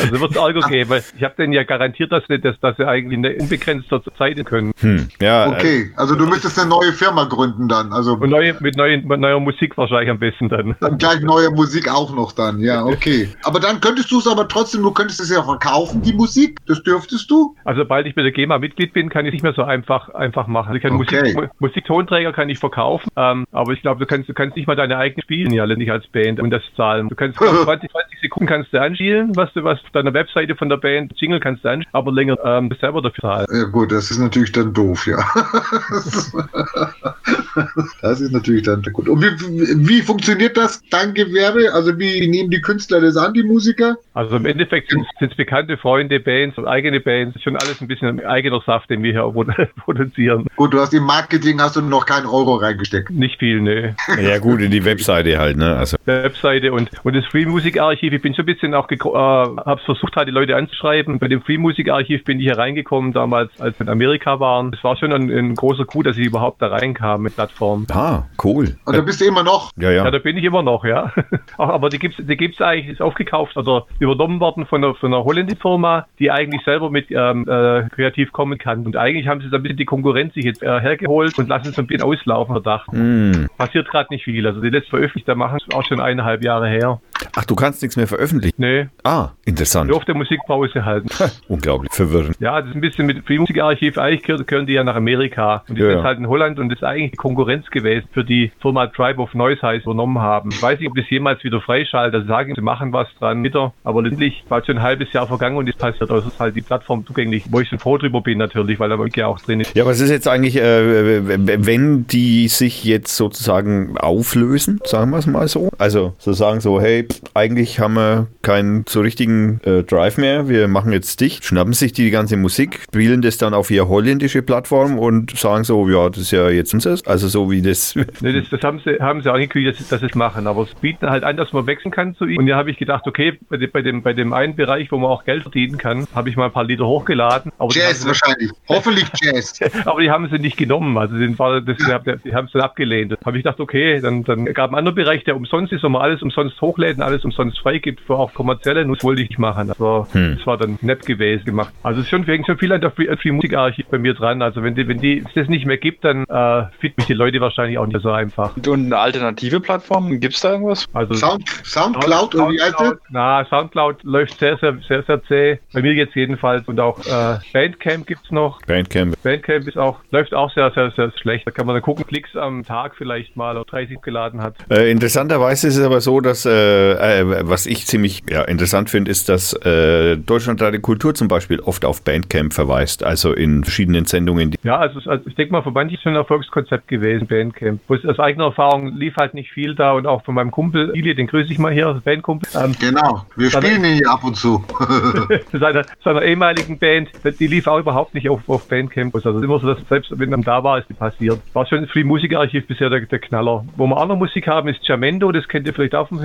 Also 0.00 0.20
wird 0.20 0.30
es 0.32 0.36
Ärger 0.36 0.60
geben, 0.68 0.90
weil 0.90 1.04
ich 1.16 1.22
habe 1.22 1.34
denen 1.36 1.52
ja 1.52 1.64
garantiert, 1.64 2.12
dass 2.12 2.24
sie, 2.28 2.40
dass, 2.40 2.58
dass 2.60 2.76
sie 2.76 2.86
eigentlich 2.86 3.18
eine 3.18 3.36
unbegrenzte 3.36 4.02
Zeit 4.16 4.44
können. 4.46 4.72
Hm, 4.80 5.08
ja, 5.20 5.48
Okay, 5.48 5.90
also 5.96 6.14
du 6.14 6.26
müsstest 6.26 6.58
eine 6.58 6.68
neue 6.70 6.92
Firma 6.92 7.24
gründen 7.24 7.68
dann, 7.68 7.92
also 7.92 8.14
Und 8.14 8.30
neue, 8.30 8.56
mit, 8.60 8.76
neuen, 8.76 9.06
mit 9.06 9.20
neuer 9.20 9.38
Musik 9.40 9.76
wahrscheinlich 9.76 10.10
am 10.10 10.18
besten 10.18 10.48
dann. 10.48 10.76
dann 10.80 10.98
gleich 11.12 11.22
neue 11.24 11.50
Musik 11.50 11.90
auch 11.90 12.14
noch 12.14 12.32
dann, 12.32 12.60
ja, 12.60 12.84
okay. 12.84 13.28
Aber 13.44 13.60
dann 13.60 13.80
könntest 13.80 14.10
du 14.10 14.18
es 14.18 14.26
aber 14.26 14.48
trotzdem, 14.48 14.82
du 14.82 14.90
könntest 14.92 15.20
es 15.20 15.30
ja 15.30 15.42
verkaufen, 15.42 16.02
die 16.02 16.12
Musik, 16.12 16.58
das 16.66 16.82
dürftest 16.82 17.30
du? 17.30 17.54
Also 17.64 17.82
sobald 17.82 18.06
ich 18.06 18.14
bei 18.14 18.22
der 18.22 18.32
GEMA 18.32 18.58
Mitglied 18.58 18.92
bin, 18.92 19.08
kann 19.08 19.26
ich 19.26 19.32
nicht 19.32 19.42
mehr 19.42 19.54
so 19.54 19.62
einfach 19.62 20.08
einfach 20.10 20.46
machen. 20.46 20.68
Also 20.68 20.76
ich 20.76 20.82
kann 20.82 20.92
Okay. 20.92 21.20
Musik, 21.22 21.36
Mu- 21.36 21.48
Musiktonträger 21.66 22.32
kann 22.32 22.48
ich 22.48 22.58
verkaufen, 22.58 23.08
ähm, 23.16 23.44
aber 23.52 23.72
ich 23.72 23.82
glaube, 23.82 24.00
du 24.00 24.06
kannst 24.06 24.28
du 24.28 24.34
kannst 24.34 24.56
nicht 24.56 24.66
mal 24.66 24.76
deine 24.76 24.96
eigenen 24.98 25.22
spielen, 25.22 25.52
ja, 25.52 25.66
nicht 25.66 25.90
als 25.90 26.06
Band 26.08 26.40
und 26.40 26.50
das 26.50 26.62
zahlen. 26.76 27.08
Du 27.08 27.16
kannst 27.16 27.38
20, 27.64 27.90
20 27.90 28.20
Sekunden 28.20 28.46
kannst 28.46 28.72
du 28.72 28.80
anspielen, 28.80 29.34
was 29.36 29.52
du 29.54 29.64
was 29.64 29.78
auf 29.82 29.90
deiner 29.92 30.12
Webseite 30.14 30.54
von 30.54 30.68
der 30.68 30.76
Band 30.76 31.12
Jingle 31.16 31.40
kannst 31.40 31.64
du 31.64 31.68
anspielen, 31.70 31.92
aber 31.94 32.12
länger 32.12 32.36
ähm, 32.44 32.70
selber 32.80 33.02
dafür 33.02 33.22
zahlen. 33.22 33.46
Ja 33.52 33.64
gut, 33.64 33.90
das 33.92 34.10
ist 34.10 34.18
natürlich 34.18 34.52
dann 34.52 34.72
doof, 34.72 35.06
ja. 35.06 35.18
Das 38.02 38.20
ist 38.20 38.32
natürlich 38.32 38.64
dann 38.64 38.82
gut. 38.92 39.08
Und 39.08 39.22
wie, 39.22 39.88
wie 39.88 40.02
funktioniert 40.02 40.56
das, 40.56 40.82
dein 40.90 41.14
Gewerbe? 41.14 41.72
Also 41.72 41.98
wie 41.98 42.26
nehmen 42.26 42.50
die 42.50 42.60
Künstler 42.60 43.00
das 43.00 43.16
an, 43.16 43.32
die 43.34 43.42
Musiker? 43.42 43.96
Also 44.14 44.36
im 44.36 44.46
Endeffekt 44.46 44.90
sind 44.90 45.06
es 45.20 45.36
bekannte 45.36 45.76
Freunde, 45.76 46.20
Bands 46.20 46.58
und 46.58 46.66
eigene 46.66 47.00
Bands, 47.00 47.40
schon 47.42 47.56
alles 47.56 47.80
ein 47.80 47.88
bisschen 47.88 48.24
eigener 48.24 48.60
Saft, 48.64 48.90
den 48.90 49.02
wir 49.02 49.12
hier 49.12 49.22
produ- 49.22 49.68
produzieren. 49.84 50.46
Gut, 50.56 50.74
du 50.74 50.80
hast 50.80 50.92
im 50.94 51.04
Marketing 51.04 51.60
hast 51.60 51.76
du 51.76 51.80
noch 51.80 52.06
keinen 52.06 52.26
Euro 52.26 52.56
reingesteckt. 52.56 53.10
Nicht 53.10 53.38
viel, 53.38 53.60
ne. 53.60 53.94
ja 54.20 54.38
gut, 54.38 54.60
in 54.60 54.70
die 54.70 54.84
Webseite 54.84 55.38
halt, 55.38 55.56
ne? 55.56 55.76
Also 55.76 55.96
Webseite 56.04 56.72
und, 56.72 56.90
und 57.04 57.14
das 57.16 57.24
Free 57.26 57.46
Music 57.46 57.78
Archiv. 57.80 58.12
Ich 58.12 58.22
bin 58.22 58.34
schon 58.34 58.42
ein 58.44 58.46
bisschen 58.46 58.74
auch, 58.74 58.90
äh, 58.90 58.96
hab's 58.96 59.84
versucht, 59.84 60.16
halt 60.16 60.28
die 60.28 60.32
Leute 60.32 60.56
anzuschreiben. 60.56 61.18
Bei 61.18 61.28
dem 61.28 61.42
Free 61.42 61.58
Music 61.58 61.88
Archiv 61.90 62.24
bin 62.24 62.38
ich 62.38 62.44
hier 62.44 62.58
reingekommen, 62.58 63.12
damals, 63.12 63.50
als 63.60 63.78
wir 63.78 63.86
in 63.86 63.92
Amerika 63.92 64.40
waren. 64.40 64.72
Es 64.74 64.82
war 64.84 64.96
schon 64.96 65.12
ein, 65.12 65.30
ein 65.30 65.54
großer 65.54 65.84
Coup, 65.84 66.02
dass 66.04 66.16
ich 66.16 66.26
überhaupt 66.26 66.60
da 66.62 66.68
reinkam 66.68 67.22
mit 67.22 67.38
Plattform. 67.42 67.86
ah, 67.92 68.24
cool. 68.44 68.76
Und 68.84 68.96
da 68.96 69.00
bist 69.00 69.20
du 69.20 69.24
immer 69.24 69.42
noch. 69.42 69.70
Ja, 69.76 69.90
Ja, 69.90 70.04
ja. 70.04 70.10
da 70.10 70.18
bin 70.18 70.36
ich 70.36 70.44
immer 70.44 70.62
noch, 70.62 70.84
ja. 70.84 71.12
Aber 71.58 71.88
die 71.88 71.98
gibt's, 71.98 72.18
die 72.18 72.36
gibt's 72.36 72.60
eigentlich, 72.60 72.88
ist 72.88 73.02
aufgekauft 73.02 73.56
oder 73.56 73.86
übernommen 73.98 74.40
worden 74.40 74.66
von 74.66 74.82
einer, 74.82 74.94
von 74.94 75.12
einer 75.12 75.24
holländischen 75.24 75.60
Firma, 75.60 76.06
die 76.18 76.30
eigentlich 76.30 76.62
selber 76.64 76.90
mit 76.90 77.06
ähm, 77.10 77.48
äh, 77.48 77.88
kreativ 77.90 78.32
kommen 78.32 78.58
kann. 78.58 78.86
Und 78.86 78.96
eigentlich 78.96 79.26
haben 79.26 79.40
sie 79.40 79.50
da 79.50 79.56
ein 79.56 79.62
bisschen 79.62 79.78
die 79.78 79.84
Konkurrenz 79.84 80.34
sich 80.34 80.44
jetzt 80.44 80.62
äh, 80.62 80.80
hergeholt 80.80 81.38
und 81.38 81.48
lassen 81.48 81.70
es 81.70 81.78
ein 81.78 81.86
bisschen 81.86 82.04
auslaufen, 82.04 82.54
Verdacht. 82.54 82.90
Hm. 82.92 83.48
Passiert 83.58 83.88
gerade 83.88 84.12
nicht 84.12 84.24
viel. 84.24 84.46
Also 84.46 84.60
die 84.60 84.70
letzte 84.70 84.90
veröffentlicht, 84.90 85.28
da 85.28 85.34
machen 85.34 85.58
es 85.66 85.74
auch 85.74 85.84
schon 85.84 86.00
eineinhalb 86.00 86.44
Jahre 86.44 86.68
her. 86.68 87.00
Ach, 87.36 87.44
du 87.44 87.54
kannst 87.54 87.82
nichts 87.82 87.96
mehr 87.96 88.06
veröffentlichen. 88.06 88.54
Nee, 88.58 88.86
Ah, 89.04 89.30
interessant. 89.44 89.90
durfte 89.90 90.14
Musikpause 90.14 90.84
halten. 90.84 91.08
Unglaublich 91.48 91.92
verwirrend. 91.92 92.36
Ja, 92.40 92.60
das 92.60 92.70
ist 92.70 92.74
ein 92.76 92.80
bisschen 92.80 93.06
mit 93.06 93.24
Free 93.26 93.38
Music 93.38 93.60
Archiv. 93.60 93.98
Eigentlich 93.98 94.22
gehören, 94.22 94.46
gehören 94.46 94.66
die 94.66 94.72
ja 94.74 94.84
nach 94.84 94.96
Amerika. 94.96 95.64
Und 95.68 95.76
die 95.78 95.82
Ja, 95.82 95.88
sind 95.88 95.98
ja. 95.98 96.04
halt 96.04 96.18
in 96.18 96.28
Holland 96.28 96.58
und 96.58 96.68
das 96.68 96.78
ist 96.78 96.84
eigentlich 96.84 97.12
die 97.12 97.16
Konkurrenz 97.16 97.70
gewesen, 97.70 98.06
für 98.12 98.24
die 98.24 98.52
Firma 98.60 98.86
Tribe 98.86 99.20
of 99.20 99.34
Noise 99.34 99.62
heißt, 99.62 99.84
übernommen 99.84 100.18
haben. 100.20 100.50
Ich 100.52 100.62
weiß 100.62 100.78
nicht, 100.78 100.88
ob 100.88 100.96
das 100.96 101.08
jemals 101.10 101.42
wieder 101.44 101.60
freischaltet. 101.60 102.14
Also 102.14 102.28
sagen, 102.28 102.54
sie 102.54 102.60
machen 102.60 102.92
was 102.92 103.08
dran 103.18 103.42
wieder. 103.42 103.72
Aber 103.84 104.02
letztlich 104.02 104.44
war 104.48 104.64
schon 104.64 104.78
ein 104.78 104.82
halbes 104.82 105.12
Jahr 105.12 105.26
vergangen 105.26 105.56
und 105.56 105.68
es 105.68 105.76
passiert. 105.76 106.10
Also 106.10 106.28
ist 106.28 106.38
halt 106.40 106.56
die 106.56 106.60
Plattform 106.62 107.06
zugänglich, 107.06 107.44
wo 107.50 107.60
ich 107.60 107.68
schon 107.68 107.78
froh 107.78 107.98
drüber 107.98 108.20
bin 108.20 108.38
natürlich, 108.38 108.78
weil 108.80 108.88
da 108.88 108.98
ja 109.16 109.26
auch 109.26 109.40
drin 109.40 109.60
ist. 109.60 109.74
Ja, 109.76 109.84
was 109.86 110.00
ist 110.00 110.10
jetzt 110.10 110.28
eigentlich, 110.28 110.56
äh, 110.56 111.22
wenn 111.66 112.06
die 112.06 112.48
sich 112.48 112.84
jetzt 112.84 113.16
sozusagen 113.16 113.96
auflösen, 113.98 114.80
sagen 114.84 115.10
wir 115.10 115.18
es 115.18 115.26
mal 115.26 115.48
so? 115.48 115.70
Also 115.78 116.14
so 116.18 116.32
sagen 116.32 116.60
so, 116.60 116.80
hey, 116.80 117.06
eigentlich 117.34 117.80
haben 117.80 117.94
wir 117.94 118.26
keinen 118.42 118.84
so 118.88 119.00
richtigen 119.00 119.60
äh, 119.64 119.82
Drive 119.82 120.18
mehr, 120.18 120.48
wir 120.48 120.68
machen 120.68 120.92
jetzt 120.92 121.20
dicht, 121.20 121.44
schnappen 121.44 121.72
sich 121.72 121.92
die, 121.92 122.04
die 122.04 122.10
ganze 122.10 122.36
Musik, 122.36 122.80
spielen 122.84 123.22
das 123.22 123.38
dann 123.38 123.54
auf 123.54 123.70
ihre 123.70 123.88
holländische 123.88 124.42
Plattform 124.42 124.98
und 124.98 125.36
sagen 125.38 125.64
so, 125.64 125.88
ja, 125.88 126.08
das 126.08 126.18
ist 126.22 126.30
ja 126.32 126.48
jetzt 126.50 126.74
unseres, 126.74 127.06
also 127.06 127.28
so 127.28 127.50
wie 127.50 127.62
das... 127.62 127.94
Nee, 128.20 128.32
das, 128.40 128.48
das 128.50 128.60
haben 128.62 128.80
sie, 128.84 128.98
haben 129.00 129.22
sie 129.22 129.32
angekündigt, 129.32 129.78
dass, 129.78 129.86
sie- 129.86 129.90
dass 129.90 130.00
sie 130.00 130.06
es 130.06 130.14
machen. 130.14 130.46
Aber 130.46 130.62
es 130.62 130.74
bieten 130.74 131.08
halt 131.08 131.24
an, 131.24 131.36
dass 131.36 131.52
man 131.52 131.66
wechseln 131.66 131.90
kann 131.90 132.14
zu 132.14 132.24
ihnen. 132.26 132.40
Und 132.40 132.46
da 132.46 132.56
habe 132.56 132.70
ich 132.70 132.76
gedacht, 132.78 133.06
okay, 133.06 133.38
bei 133.48 133.56
dem, 133.56 133.70
bei, 133.70 133.82
dem, 133.82 134.02
bei 134.02 134.12
dem 134.12 134.32
einen 134.32 134.54
Bereich, 134.54 134.92
wo 134.92 134.98
man 134.98 135.10
auch 135.10 135.24
Geld 135.24 135.42
verdienen 135.42 135.78
kann, 135.78 136.06
habe 136.14 136.28
ich 136.28 136.36
mal 136.36 136.46
ein 136.46 136.52
paar 136.52 136.64
Lieder 136.64 136.86
hochgeladen. 136.86 137.50
Aber 137.58 137.72
die 137.72 137.78
Jazz 137.80 138.00
haben- 138.00 138.08
wahrscheinlich. 138.08 138.50
Hoffentlich 138.68 139.06
Jazz. 139.20 139.58
Aber 139.86 140.00
die 140.00 140.10
haben 140.10 140.28
sie 140.30 140.38
nicht 140.38 140.56
genommen. 140.56 140.96
Also 140.98 141.16
den 141.16 141.38
war, 141.38 141.60
das, 141.60 141.76
die 142.24 142.34
haben 142.34 142.46
es 142.46 142.52
dann 142.52 142.62
abgelehnt. 142.62 143.12
Da 143.12 143.16
habe 143.24 143.36
ich 143.38 143.42
gedacht, 143.44 143.58
okay, 143.60 144.00
dann, 144.00 144.22
dann 144.24 144.44
gab 144.46 144.70
einen 144.70 144.78
anderen 144.78 144.94
Bereich, 144.96 145.24
der 145.24 145.36
umsonst 145.36 145.72
ist, 145.72 145.82
wo 145.82 145.88
man 145.88 146.02
alles 146.02 146.22
umsonst 146.22 146.60
hochlädt 146.60 146.98
und 147.02 147.08
alles 147.08 147.24
umsonst 147.24 147.58
freigibt 147.58 148.00
für 148.00 148.14
auch 148.14 148.32
kommerzielle. 148.32 148.84
Nur 148.84 148.96
das 148.96 149.04
wollte 149.04 149.22
ich 149.22 149.28
nicht 149.30 149.38
machen. 149.38 149.68
Das 149.68 149.80
war, 149.80 150.06
Hm. 150.12 150.36
das 150.36 150.46
war 150.46 150.56
dann 150.56 150.78
nett 150.82 151.04
gewesen 151.06 151.44
gemacht. 151.44 151.72
Also 151.82 152.00
es 152.00 152.06
ist 152.06 152.10
schon, 152.10 152.26
wegen 152.26 152.44
schon 152.44 152.58
viel 152.58 152.72
an 152.72 152.80
der 152.80 152.90
Free, 152.90 153.14
Free 153.16 153.32
Music 153.32 153.54
Archiv 153.54 153.86
bei 153.90 153.98
mir 153.98 154.14
dran. 154.14 154.42
Also 154.42 154.62
wenn 154.62 154.74
die, 154.74 154.86
wenn 154.88 154.98
die 154.98 155.18
es 155.26 155.32
das 155.34 155.48
nicht 155.48 155.66
mehr 155.66 155.76
gibt, 155.78 156.04
dann 156.04 156.24
äh, 156.24 156.64
finden 156.80 156.94
mich 156.98 157.06
die 157.06 157.14
Leute 157.14 157.40
wahrscheinlich 157.40 157.78
auch 157.78 157.86
nicht 157.86 158.00
so 158.00 158.10
einfach. 158.10 158.56
Und 158.56 158.86
eine 158.86 158.98
alternative 158.98 159.60
Plattform, 159.60 160.20
gibt's 160.20 160.40
da 160.40 160.52
irgendwas? 160.52 160.86
Also 160.92 161.14
Sound, 161.14 161.48
Soundcloud 161.64 162.34
oder 162.34 162.50
wie 162.50 162.60
heißt 162.60 162.74
das? 162.78 162.94
Na, 163.10 163.44
Soundcloud 163.46 164.02
läuft 164.04 164.38
sehr, 164.38 164.56
sehr, 164.58 164.76
sehr, 164.86 165.02
sehr 165.02 165.22
zäh. 165.24 165.58
Bei 165.72 165.82
mir 165.82 165.92
jetzt 165.94 166.14
jedenfalls. 166.14 166.66
Und 166.68 166.78
auch 166.80 166.98
äh, 167.00 167.38
Bandcamp 167.52 168.06
gibt's 168.06 168.30
noch. 168.30 168.60
Bandcamp. 168.66 169.20
Bandcamp 169.22 169.66
ist 169.68 169.78
auch, 169.78 169.98
läuft 170.10 170.34
auch 170.34 170.52
sehr, 170.52 170.70
sehr, 170.72 170.90
sehr 170.92 171.12
schlecht. 171.20 171.46
Da 171.46 171.50
kann 171.50 171.66
man 171.66 171.74
dann 171.74 171.82
gucken, 171.82 172.06
Klicks 172.06 172.36
am 172.36 172.64
Tag 172.64 172.94
vielleicht 172.96 173.36
mal 173.36 173.56
oder 173.56 173.64
30 173.64 174.00
geladen 174.02 174.42
hat. 174.42 174.54
Äh, 174.70 174.90
interessanterweise 174.90 175.68
ist 175.68 175.76
es 175.76 175.84
aber 175.84 176.00
so, 176.00 176.20
dass, 176.20 176.46
äh, 176.46 176.91
äh, 176.98 177.48
was 177.48 177.66
ich 177.66 177.86
ziemlich 177.86 178.22
ja, 178.28 178.42
interessant 178.42 178.90
finde, 178.90 179.10
ist, 179.10 179.28
dass 179.28 179.52
äh, 179.64 180.16
Deutschlandradio 180.16 180.80
Kultur 180.80 181.14
zum 181.14 181.28
Beispiel 181.28 181.60
oft 181.60 181.84
auf 181.84 182.02
Bandcamp 182.02 182.52
verweist, 182.52 183.04
also 183.04 183.32
in 183.32 183.64
verschiedenen 183.64 184.04
Sendungen. 184.04 184.52
Die 184.52 184.58
Ja, 184.62 184.78
also, 184.78 184.98
also 185.08 185.26
ich 185.26 185.34
denke 185.34 185.52
mal, 185.52 185.62
für 185.62 185.70
manche 185.70 185.94
ist 185.94 186.00
es 186.00 186.02
schon 186.02 186.12
ein 186.12 186.16
Erfolgskonzept 186.16 186.88
gewesen, 186.88 187.26
Bandcamp. 187.26 187.86
Bloß 187.86 188.04
aus 188.06 188.18
eigener 188.18 188.46
Erfahrung 188.46 188.96
lief 188.96 189.16
halt 189.16 189.34
nicht 189.34 189.50
viel 189.50 189.74
da 189.74 189.92
und 189.92 190.06
auch 190.06 190.24
von 190.24 190.34
meinem 190.34 190.50
Kumpel, 190.50 190.90
Ili, 190.94 191.14
den 191.14 191.26
grüße 191.26 191.52
ich 191.52 191.58
mal 191.58 191.72
hier, 191.72 192.00
Bandkumpel, 192.04 192.48
ähm, 192.60 192.74
Genau, 192.80 193.24
wir 193.36 193.50
spielen 193.50 193.84
ihn 193.84 193.96
hier 193.96 194.10
ab 194.10 194.24
und 194.24 194.36
zu. 194.36 194.64
seiner, 195.52 195.84
seiner 196.02 196.22
ehemaligen 196.22 196.78
Band, 196.78 197.10
die 197.38 197.46
lief 197.46 197.66
auch 197.66 197.78
überhaupt 197.78 198.14
nicht 198.14 198.28
auf, 198.28 198.40
auf 198.48 198.68
Bandcamp. 198.68 199.14
Also 199.14 199.40
immer 199.40 199.58
so, 199.58 199.74
dass 199.74 199.86
selbst 199.88 200.18
wenn 200.18 200.30
man 200.30 200.42
da 200.42 200.62
war, 200.64 200.78
ist 200.78 200.88
die 200.88 200.94
passiert. 200.94 201.40
War 201.52 201.66
schon 201.66 201.86
Free 201.86 202.04
Musikarchiv 202.04 202.66
bisher 202.66 202.90
der, 202.90 203.00
der 203.00 203.18
Knaller. 203.18 203.64
Wo 203.76 203.86
wir 203.86 203.96
andere 203.96 204.18
Musik 204.18 204.46
haben, 204.46 204.68
ist 204.68 204.86
Jamendo, 204.86 205.32
das 205.32 205.46
kennt 205.48 205.66
ihr 205.66 205.74
vielleicht 205.74 205.94
auch 205.94 206.08
vom 206.08 206.18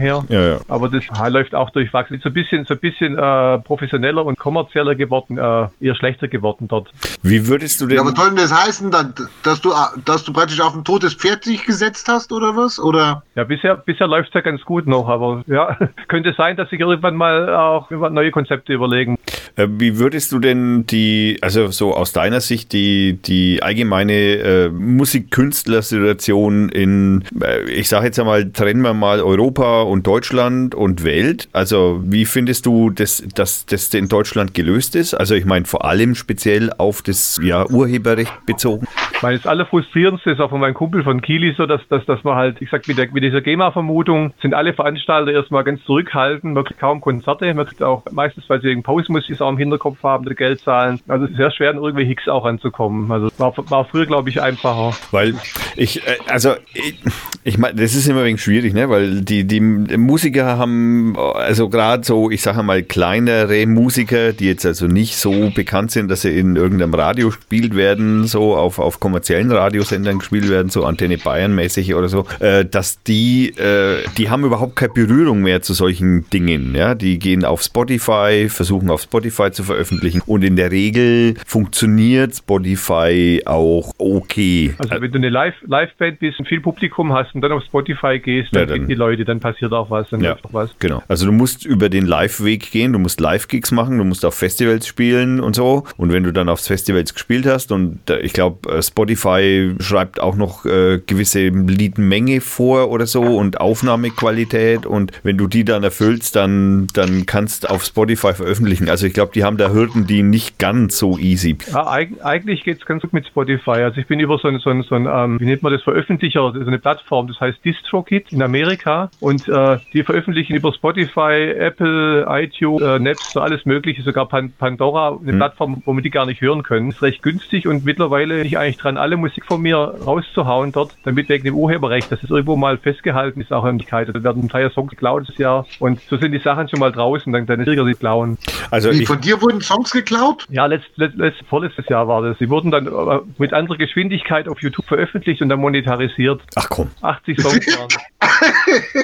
Hörensagen 0.00 0.28
her. 0.28 0.28
ja, 0.28 0.48
ja. 0.54 0.60
Aber 0.68 0.88
das 0.88 1.04
läuft 1.30 1.54
auch 1.54 1.70
durchwachsen. 1.70 2.16
Ist 2.16 2.22
so 2.22 2.30
ein 2.30 2.34
bisschen, 2.34 2.64
so 2.64 2.74
ein 2.74 2.80
bisschen 2.80 3.18
äh, 3.18 3.58
professioneller 3.58 4.24
und 4.24 4.38
kommerzieller 4.38 4.94
geworden, 4.94 5.38
äh, 5.38 5.68
eher 5.84 5.94
schlechter 5.94 6.28
geworden 6.28 6.68
dort. 6.68 6.90
Wie 7.22 7.46
würdest 7.46 7.80
du 7.80 7.86
denn. 7.86 7.96
Ja, 7.96 8.02
aber 8.02 8.14
soll 8.14 8.28
denn 8.28 8.36
das 8.36 8.52
heißen, 8.52 8.90
dann, 8.90 9.14
dass 9.42 9.60
du, 9.60 9.72
dass 10.04 10.24
du 10.24 10.32
praktisch 10.32 10.60
auf 10.60 10.74
ein 10.74 10.84
totes 10.84 11.14
Pferd 11.14 11.46
dich 11.46 11.64
gesetzt 11.64 12.08
hast 12.08 12.32
oder 12.32 12.56
was? 12.56 12.78
Oder? 12.78 13.22
Ja, 13.34 13.44
bisher, 13.44 13.76
bisher 13.76 14.06
läuft 14.06 14.28
es 14.28 14.34
ja 14.34 14.40
ganz 14.40 14.62
gut 14.62 14.86
noch, 14.86 15.08
aber 15.08 15.42
ja, 15.46 15.76
könnte 16.08 16.34
sein, 16.36 16.56
dass 16.56 16.70
sich 16.70 16.80
irgendwann 16.80 17.16
mal 17.16 17.54
auch 17.54 17.90
neue 17.90 18.30
Konzepte 18.30 18.72
überlegen. 18.72 19.16
Äh, 19.56 19.68
Wie 19.70 19.98
würdest 19.98 20.32
du 20.32 20.38
denn 20.38 20.86
die, 20.86 21.38
also 21.40 21.68
so 21.68 21.94
aus 21.94 22.12
deiner 22.12 22.40
Sicht, 22.40 22.72
die, 22.72 23.14
die 23.14 23.62
allgemeine 23.62 24.12
äh, 24.12 24.68
Musikkünstlersituation 24.68 26.68
in, 26.68 27.24
äh, 27.40 27.68
ich 27.70 27.88
sage 27.88 28.06
jetzt 28.06 28.18
einmal, 28.18 28.50
trennen 28.52 28.82
wir 28.82 28.94
mal 28.94 29.20
Europa 29.20 29.82
und 29.86 30.06
Deutschland 30.06 30.74
und 30.74 31.04
Welt. 31.04 31.48
Also 31.52 32.00
wie 32.04 32.24
findest 32.24 32.66
du, 32.66 32.90
dass, 32.90 33.22
dass 33.34 33.66
das 33.66 33.92
in 33.94 34.08
Deutschland 34.08 34.54
gelöst 34.54 34.94
ist? 34.96 35.14
Also 35.14 35.34
ich 35.34 35.44
meine 35.44 35.64
vor 35.64 35.84
allem 35.84 36.14
speziell 36.14 36.72
auf 36.76 37.02
das 37.02 37.38
ja, 37.42 37.68
Urheberrecht 37.68 38.46
bezogen. 38.46 38.86
Meine, 39.22 39.38
das 39.38 39.46
Allerfrustrierendste 39.46 40.30
ist 40.30 40.40
auch 40.40 40.50
von 40.50 40.60
meinem 40.60 40.74
Kumpel 40.74 41.02
von 41.02 41.22
Kili 41.22 41.54
so, 41.56 41.66
dass, 41.66 41.80
dass, 41.88 42.04
dass 42.04 42.22
man 42.24 42.36
halt, 42.36 42.60
ich 42.60 42.70
sag, 42.70 42.86
mit, 42.86 42.98
der, 42.98 43.10
mit 43.10 43.22
dieser 43.22 43.40
GEMA-Vermutung 43.40 44.34
sind 44.42 44.54
alle 44.54 44.74
Veranstalter 44.74 45.32
erstmal 45.32 45.64
ganz 45.64 45.82
zurückhaltend, 45.84 46.54
man 46.54 46.64
kriegt 46.64 46.80
kaum 46.80 47.00
Konzerte, 47.00 47.52
man 47.54 47.66
kriegt 47.66 47.82
auch 47.82 48.02
meistens, 48.10 48.48
weil 48.48 48.60
sie 48.60 48.68
wegen 48.68 48.82
Postmusik 48.82 49.40
auch 49.40 49.48
im 49.48 49.58
Hinterkopf 49.58 50.02
haben, 50.02 50.26
die 50.26 50.34
Geld 50.34 50.60
zahlen. 50.60 51.00
Also 51.08 51.24
es 51.24 51.30
ist 51.30 51.36
sehr 51.38 51.50
schwer, 51.50 51.70
an 51.70 51.76
irgendwelche 51.76 52.08
Hicks 52.08 52.28
auch 52.28 52.44
ranzukommen. 52.44 53.10
Also 53.10 53.30
war, 53.38 53.54
war 53.70 53.84
früher, 53.86 54.06
glaube 54.06 54.28
ich, 54.28 54.42
einfacher. 54.42 54.94
Weil 55.10 55.34
ich, 55.76 56.06
äh, 56.06 56.16
also 56.28 56.54
ich, 56.74 56.98
ich 57.44 57.58
meine, 57.58 57.80
das 57.80 57.94
ist 57.94 58.06
immer 58.08 58.20
ein 58.20 58.26
wenig 58.26 58.42
schwierig, 58.42 58.74
ne? 58.74 58.88
Weil 58.90 59.22
die, 59.22 59.46
die 59.46 59.60
Musiker 59.60 60.58
haben, 60.58 61.16
also 61.16 61.68
gerade 61.68 62.04
so, 62.04 62.30
ich 62.30 62.42
sage 62.42 62.62
mal, 62.62 62.82
kleinere 62.82 63.66
Musiker, 63.66 64.32
die 64.32 64.46
jetzt 64.46 64.66
also 64.66 64.86
nicht 64.86 65.16
so 65.16 65.50
bekannt 65.54 65.90
sind, 65.90 66.10
dass 66.10 66.22
sie 66.22 66.38
in 66.38 66.56
irgendeinem 66.56 66.94
Radio 66.94 67.28
gespielt 67.28 67.74
werden, 67.74 68.24
so 68.24 68.56
auf, 68.56 68.78
auf 68.78 69.00
kommerziellen 69.06 69.52
Radiosendern 69.52 70.18
gespielt 70.18 70.50
werden, 70.50 70.68
so 70.68 70.84
Antenne 70.84 71.16
Bayern 71.16 71.54
mäßig 71.54 71.94
oder 71.94 72.08
so, 72.08 72.26
äh, 72.40 72.64
dass 72.64 73.00
die, 73.04 73.50
äh, 73.50 74.02
die 74.18 74.30
haben 74.30 74.44
überhaupt 74.44 74.74
keine 74.74 74.92
Berührung 74.92 75.42
mehr 75.42 75.62
zu 75.62 75.74
solchen 75.74 76.28
Dingen. 76.30 76.74
Ja? 76.74 76.96
Die 76.96 77.20
gehen 77.20 77.44
auf 77.44 77.62
Spotify, 77.62 78.48
versuchen 78.48 78.90
auf 78.90 79.02
Spotify 79.02 79.52
zu 79.52 79.62
veröffentlichen 79.62 80.22
und 80.26 80.42
in 80.42 80.56
der 80.56 80.72
Regel 80.72 81.34
funktioniert 81.46 82.34
Spotify 82.34 83.42
auch 83.44 83.92
okay. 83.98 84.74
Also 84.78 85.00
wenn 85.00 85.12
du 85.12 85.18
eine 85.18 85.28
Live-Band 85.28 86.00
Live 86.00 86.18
bist 86.18 86.40
und 86.40 86.48
viel 86.48 86.60
Publikum 86.60 87.12
hast 87.12 87.32
und 87.36 87.42
dann 87.42 87.52
auf 87.52 87.62
Spotify 87.62 88.18
gehst, 88.18 88.56
dann, 88.56 88.68
ja, 88.68 88.76
dann 88.76 88.88
die 88.88 88.94
Leute, 88.94 89.24
dann 89.24 89.38
passiert 89.38 89.72
auch 89.72 89.88
was, 89.88 90.10
dann 90.10 90.20
ja, 90.20 90.34
auch 90.34 90.52
was. 90.52 90.76
Genau. 90.80 91.00
Also 91.06 91.26
du 91.26 91.32
musst 91.32 91.64
über 91.64 91.88
den 91.88 92.06
Live-Weg 92.06 92.72
gehen, 92.72 92.92
du 92.92 92.98
musst 92.98 93.20
Live-Gigs 93.20 93.70
machen, 93.70 93.98
du 93.98 94.04
musst 94.04 94.24
auf 94.24 94.34
Festivals 94.34 94.84
spielen 94.84 95.38
und 95.38 95.54
so. 95.54 95.84
Und 95.96 96.12
wenn 96.12 96.24
du 96.24 96.32
dann 96.32 96.48
aufs 96.48 96.66
Festivals 96.66 97.14
gespielt 97.14 97.46
hast 97.46 97.70
und 97.70 98.00
ich 98.20 98.32
glaube, 98.32 98.68
äh, 98.68 98.82
Spotify 98.96 99.74
schreibt 99.78 100.22
auch 100.22 100.36
noch 100.36 100.64
äh, 100.64 101.02
gewisse 101.06 101.48
Liedmenge 101.48 102.40
vor 102.40 102.90
oder 102.90 103.04
so 103.04 103.20
und 103.20 103.60
Aufnahmequalität 103.60 104.86
und 104.86 105.12
wenn 105.22 105.36
du 105.36 105.48
die 105.48 105.66
dann 105.66 105.84
erfüllst, 105.84 106.34
dann, 106.34 106.86
dann 106.94 107.26
kannst 107.26 107.64
du 107.64 107.68
auf 107.68 107.84
Spotify 107.84 108.32
veröffentlichen. 108.32 108.88
Also 108.88 109.06
ich 109.06 109.12
glaube, 109.12 109.32
die 109.34 109.44
haben 109.44 109.58
da 109.58 109.70
Hürden, 109.70 110.06
die 110.06 110.22
nicht 110.22 110.58
ganz 110.58 110.96
so 110.96 111.18
easy. 111.18 111.58
Ja, 111.70 111.86
eigentlich 111.90 112.64
geht 112.64 112.78
es 112.78 112.86
ganz 112.86 113.02
gut 113.02 113.12
mit 113.12 113.26
Spotify. 113.26 113.82
Also 113.82 114.00
ich 114.00 114.06
bin 114.06 114.18
über 114.18 114.38
so 114.38 114.48
ein, 114.48 114.60
so 114.60 114.70
ein, 114.70 114.82
so 114.82 114.94
ein 114.94 115.06
ähm, 115.06 115.40
wie 115.40 115.44
nennt 115.44 115.62
man 115.62 115.74
das, 115.74 115.82
Veröffentlicher, 115.82 116.54
so 116.54 116.58
eine 116.58 116.78
Plattform, 116.78 117.28
das 117.28 117.38
heißt 117.38 117.62
DistroKit 117.66 118.32
in 118.32 118.40
Amerika 118.40 119.10
und 119.20 119.46
äh, 119.46 119.76
die 119.92 120.04
veröffentlichen 120.04 120.54
über 120.54 120.72
Spotify, 120.72 121.52
Apple, 121.54 122.24
iTunes, 122.30 122.80
äh, 122.80 122.98
Napster, 122.98 123.42
alles 123.42 123.66
mögliche, 123.66 124.00
sogar 124.00 124.26
Pandora, 124.26 125.18
eine 125.20 125.32
hm. 125.32 125.36
Plattform, 125.36 125.82
wo 125.84 125.92
wir 125.92 126.02
die 126.02 126.10
gar 126.10 126.24
nicht 126.24 126.40
hören 126.40 126.62
können. 126.62 126.88
Ist 126.88 127.02
recht 127.02 127.22
günstig 127.22 127.68
und 127.68 127.84
mittlerweile 127.84 128.42
ich 128.42 128.56
eigentlich 128.56 128.85
dran, 128.86 128.96
alle 128.96 129.16
Musik 129.16 129.44
von 129.46 129.60
mir 129.60 129.76
rauszuhauen 129.76 130.72
dort, 130.72 130.92
damit 131.04 131.28
wegen 131.28 131.44
dem 131.44 131.54
Urheberrecht, 131.54 132.10
dass 132.10 132.22
es 132.22 132.30
irgendwo 132.30 132.56
mal 132.56 132.78
festgehalten 132.78 133.40
ist, 133.40 133.52
auch 133.52 133.64
in 133.64 133.72
Wirklichkeit. 133.72 134.08
Da 134.08 134.22
werden 134.22 134.48
drei 134.48 134.68
Songs 134.70 134.90
geklaut 134.90 135.24
dieses 135.26 135.38
Jahr 135.38 135.66
und 135.78 136.00
so 136.08 136.16
sind 136.16 136.32
die 136.32 136.38
Sachen 136.38 136.68
schon 136.68 136.80
mal 136.80 136.92
draußen, 136.92 137.32
dann, 137.32 137.46
dann 137.46 137.60
ist 137.60 137.68
die 137.68 137.94
klauen. 137.94 138.38
Also 138.70 138.90
Wie, 138.90 139.04
von 139.04 139.20
dir 139.20 139.40
wurden 139.42 139.60
Songs 139.60 139.90
geklaut? 139.90 140.44
Ja, 140.50 140.66
letzt, 140.66 140.88
letzt, 140.96 141.16
letzt, 141.16 141.42
vorletztes 141.48 141.88
Jahr 141.88 142.08
war 142.08 142.22
das. 142.22 142.38
Sie 142.38 142.48
wurden 142.48 142.70
dann 142.70 142.86
äh, 142.86 143.20
mit 143.38 143.52
anderer 143.52 143.76
Geschwindigkeit 143.76 144.48
auf 144.48 144.60
YouTube 144.60 144.86
veröffentlicht 144.86 145.42
und 145.42 145.48
dann 145.48 145.60
monetarisiert. 145.60 146.42
Ach 146.54 146.68
komm. 146.68 146.90
80 147.02 147.40
Songs 147.40 147.66
waren. 147.78 147.88